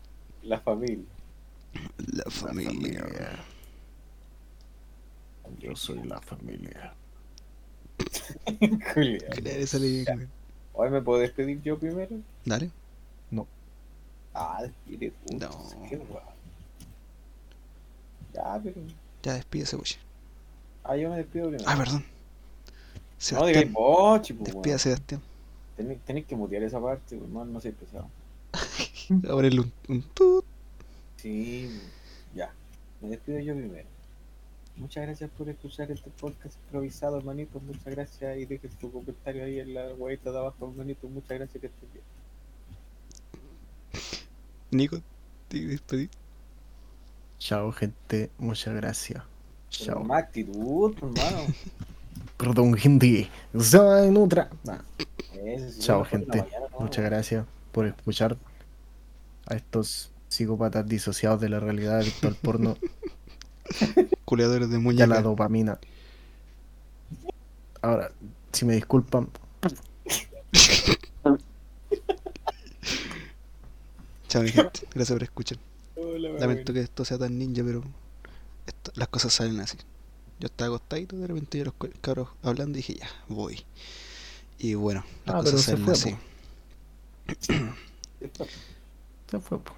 La 0.44 0.60
familia. 0.60 1.06
La 1.98 2.30
familia. 2.30 3.46
Yo 5.60 5.76
soy 5.76 6.04
la 6.04 6.20
familia. 6.22 6.94
Julián. 8.94 9.32
Claro, 9.42 9.68
sale 9.68 9.88
bien, 9.90 10.06
güey. 10.14 10.28
Hoy 10.80 10.91
me 10.91 11.02
puedo 11.02 11.20
despedir 11.20 11.62
yo 11.64 11.78
primero. 11.80 12.16
Dale. 12.45 12.70
Ah, 14.38 14.62
despide. 14.62 15.14
No. 15.32 15.49
Qué. 15.90 15.99
Ya, 18.34 18.62
pero. 18.64 18.82
Ya 19.24 19.34
despídese, 19.34 19.76
boche. 19.76 19.98
Ah, 20.84 20.95
yo 20.95 21.10
me 21.10 21.18
despido 21.18 21.48
primero. 21.48 21.68
Ah, 21.68 21.76
perdón. 21.76 22.06
no 23.32 23.45
digáis 23.48 23.68
Sebastián. 23.68 23.74
vos, 23.74 24.22
chico. 24.22 24.44
Despida, 24.44 24.78
Sebastián. 24.78 25.22
Tenéis, 25.76 25.99
tenéis 26.06 26.28
que 26.28 26.36
mutear 26.36 26.62
esa 26.62 26.80
parte, 26.80 27.18
weón. 27.18 27.34
No, 27.34 27.45
no 27.45 27.60
soy 27.60 27.72
pesado. 27.72 28.08
A 28.54 29.28
ponerle 29.30 29.62
un, 29.62 29.74
un 29.88 30.02
tut. 30.04 30.45
Sí, 31.16 31.82
ya. 32.36 32.54
Me 33.02 33.10
despido 33.10 33.40
yo 33.40 33.56
primero. 33.56 33.88
Muchas 34.78 35.04
gracias 35.06 35.30
por 35.32 35.49
escuchar 35.49 35.91
este 35.91 36.10
podcast 36.12 36.56
improvisado, 36.66 37.18
hermanito. 37.18 37.60
Muchas 37.60 37.86
gracias 37.86 38.38
y 38.38 38.45
dejen 38.45 38.70
tu 38.80 38.91
comentario 38.91 39.44
ahí 39.44 39.60
en 39.60 39.74
la 39.74 39.94
huevita 39.95 40.32
de 40.32 40.38
abajo, 40.38 40.70
hermanito. 40.70 41.08
Muchas 41.08 41.38
gracias 41.38 41.60
que 41.60 41.68
estés 41.68 41.94
bien. 41.94 42.06
Nico, 44.70 45.02
te 45.48 45.66
despedí. 45.66 46.10
Chao, 47.40 47.72
gente. 47.72 48.30
Muchas 48.38 48.76
gracias. 48.76 49.24
Chao. 49.70 50.04
Más 50.04 50.24
actitud, 50.24 50.94
hermano. 50.95 51.54
Perdón, 52.38 52.76
gente. 52.76 53.30
Soy 53.60 54.12
Nutra. 54.12 54.49
Nah, 54.64 54.82
sí, 54.99 55.80
Chao, 55.80 56.06
gente. 56.06 56.38
mañana, 56.44 56.68
¿no? 56.72 56.80
Muchas 56.82 57.04
gracias 57.04 57.45
por 57.72 57.88
escuchar 57.88 58.38
a 59.48 59.56
estos 59.56 60.12
psicópatas 60.28 60.88
disociados 60.88 61.41
de 61.41 61.49
la 61.49 61.60
realidad 61.60 61.98
adictos 61.98 62.26
al 62.26 62.36
porno 62.36 62.78
Culeadores 64.26 64.69
de 64.69 64.77
muñeca. 64.80 65.07
la 65.07 65.22
dopamina. 65.22 65.80
Ahora, 67.81 68.11
si 68.52 68.65
me 68.65 68.76
disculpan, 68.76 69.30
Chao, 74.27 74.44
mi 74.44 74.49
gente. 74.49 74.81
Gracias 74.94 75.15
por 75.15 75.23
escuchar. 75.23 75.57
Hola. 75.95 76.30
Lamento 76.39 76.73
que 76.73 76.81
esto 76.81 77.06
sea 77.06 77.18
tan 77.18 77.38
ninja, 77.38 77.64
pero 77.64 77.84
esto- 78.65 78.91
las 78.95 79.07
cosas 79.07 79.34
salen 79.34 79.60
así. 79.61 79.77
Yo 80.39 80.48
estaba 80.48 80.76
acostadito, 80.76 81.15
de 81.18 81.27
repente 81.27 81.57
yo 81.57 81.65
los 81.65 81.73
cabros 82.02 82.30
hablando 82.44 82.77
y 82.77 82.81
dije, 82.81 82.95
ya, 82.95 83.07
voy. 83.27 83.64
Y 84.60 84.73
bueno, 84.76 85.03
las 85.26 85.35
Ah, 85.35 85.39
cosas 85.39 85.61
se 85.61 85.72
salen 85.72 85.85
fue, 85.85 85.94
así. 85.94 86.15
se 89.31 89.39
fue. 89.39 89.60
po. 89.60 89.73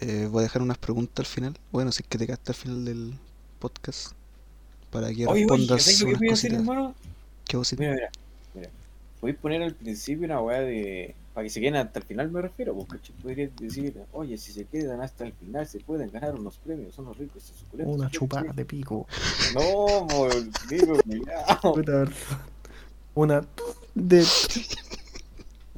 Eh, 0.00 0.28
voy 0.30 0.40
a 0.40 0.42
dejar 0.44 0.62
unas 0.62 0.78
preguntas 0.78 1.18
al 1.18 1.26
final. 1.26 1.58
Bueno, 1.72 1.90
si 1.92 2.02
es 2.02 2.08
que 2.08 2.18
te 2.18 2.26
quedaste 2.26 2.52
al 2.52 2.56
final 2.56 2.84
del 2.84 3.14
podcast. 3.58 4.12
Para 4.90 5.08
que 5.08 5.26
Oye, 5.26 5.26
oye, 5.26 5.40
respondas 5.42 5.82
¿sabes 5.82 6.00
lo 6.00 6.06
que 6.06 6.10
unas 6.10 6.18
voy 6.20 6.28
a 6.28 6.32
hacer, 6.32 6.50
cositas. 6.52 6.68
hermano? 6.68 6.94
¿Qué 7.46 7.56
cositas? 7.56 7.80
Mira, 7.80 7.94
mira, 7.94 8.10
mira. 8.54 8.70
Voy 9.20 9.30
a 9.32 9.36
poner 9.36 9.62
al 9.62 9.74
principio 9.74 10.24
una 10.24 10.40
weá 10.40 10.60
de. 10.60 11.14
Para 11.34 11.44
que 11.44 11.50
se 11.50 11.60
queden 11.60 11.76
hasta 11.76 11.98
el 12.00 12.04
final, 12.04 12.30
me 12.30 12.40
refiero. 12.42 12.74
Porque 12.74 13.10
podría 13.22 13.48
decir, 13.60 13.94
oye, 14.12 14.38
si 14.38 14.52
se 14.52 14.64
quedan 14.64 15.00
hasta 15.00 15.24
el 15.24 15.32
final, 15.32 15.66
se 15.66 15.78
pueden 15.80 16.10
ganar 16.10 16.34
unos 16.34 16.56
premios, 16.56 16.94
son 16.94 17.04
los 17.04 17.16
ricos 17.18 17.42
y 17.54 17.58
suculentos. 17.60 17.96
Una 17.96 18.10
chupada 18.10 18.52
de 18.52 18.64
pico. 18.64 19.06
No, 19.54 20.06
digo, 20.68 20.98
cuidado. 21.02 22.08
Una 23.14 23.44
de. 23.94 24.24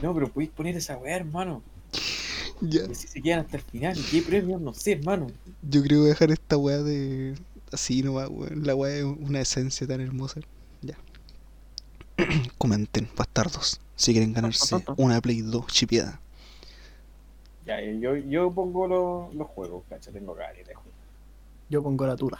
No, 0.00 0.14
pero 0.14 0.28
podéis 0.28 0.50
poner 0.50 0.76
esa 0.76 0.96
weá, 0.96 1.16
hermano. 1.16 1.62
Ya. 2.60 2.86
Si 2.94 3.08
se 3.08 3.20
quedan 3.22 3.40
hasta 3.40 3.56
el 3.56 3.62
final, 3.62 3.98
¿y 3.98 4.02
qué 4.02 4.22
premios? 4.22 4.60
No 4.60 4.72
sé, 4.74 4.92
hermano. 4.92 5.28
Yo 5.62 5.82
creo 5.82 5.88
que 5.88 5.96
voy 5.96 6.06
a 6.06 6.08
dejar 6.10 6.30
esta 6.30 6.56
weá 6.56 6.78
de. 6.82 7.34
Así 7.72 8.02
nomás, 8.02 8.28
weón. 8.28 8.66
La 8.66 8.74
weá 8.74 8.98
es 8.98 9.04
una 9.04 9.40
esencia 9.40 9.86
tan 9.86 10.00
hermosa. 10.00 10.40
Ya. 10.82 10.96
Comenten, 12.58 13.08
bastardos. 13.16 13.80
Si 13.96 14.12
quieren 14.12 14.32
ganarse 14.32 14.82
una 14.96 15.20
Play 15.20 15.42
2 15.42 15.66
chipeada. 15.66 16.20
Ya, 17.66 17.80
yo, 17.82 18.16
yo 18.16 18.50
pongo 18.50 18.86
los, 18.86 19.34
los 19.34 19.46
juegos, 19.48 19.84
cacha, 19.88 20.10
tengo 20.10 20.34
ganas 20.34 20.56
de 20.56 20.74
juegos. 20.74 20.94
Yo 21.68 21.82
pongo 21.82 22.06
la 22.06 22.16
tula. 22.16 22.38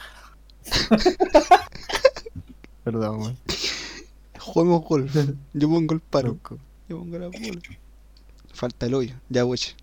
Perdón, 2.85 3.21
weón. 3.21 3.37
Juguemos 4.39 4.85
golf. 4.85 5.15
Yo 5.53 5.69
pongo 5.69 5.95
el 5.95 6.01
paro. 6.01 6.29
Loco. 6.29 6.59
Yo 6.89 6.99
pongo 6.99 7.19
la 7.19 7.29
bola. 7.29 7.61
Falta 8.53 8.87
el 8.87 8.95
hoyo. 8.95 9.15
Ya, 9.29 9.45
weche. 9.45 9.77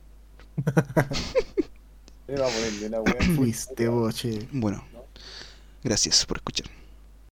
Fuiste, 3.35 3.87
boche. 3.87 4.47
Bueno. 4.51 4.83
Gracias 5.87 6.25
por 6.25 6.39
escuchar. 6.39 6.76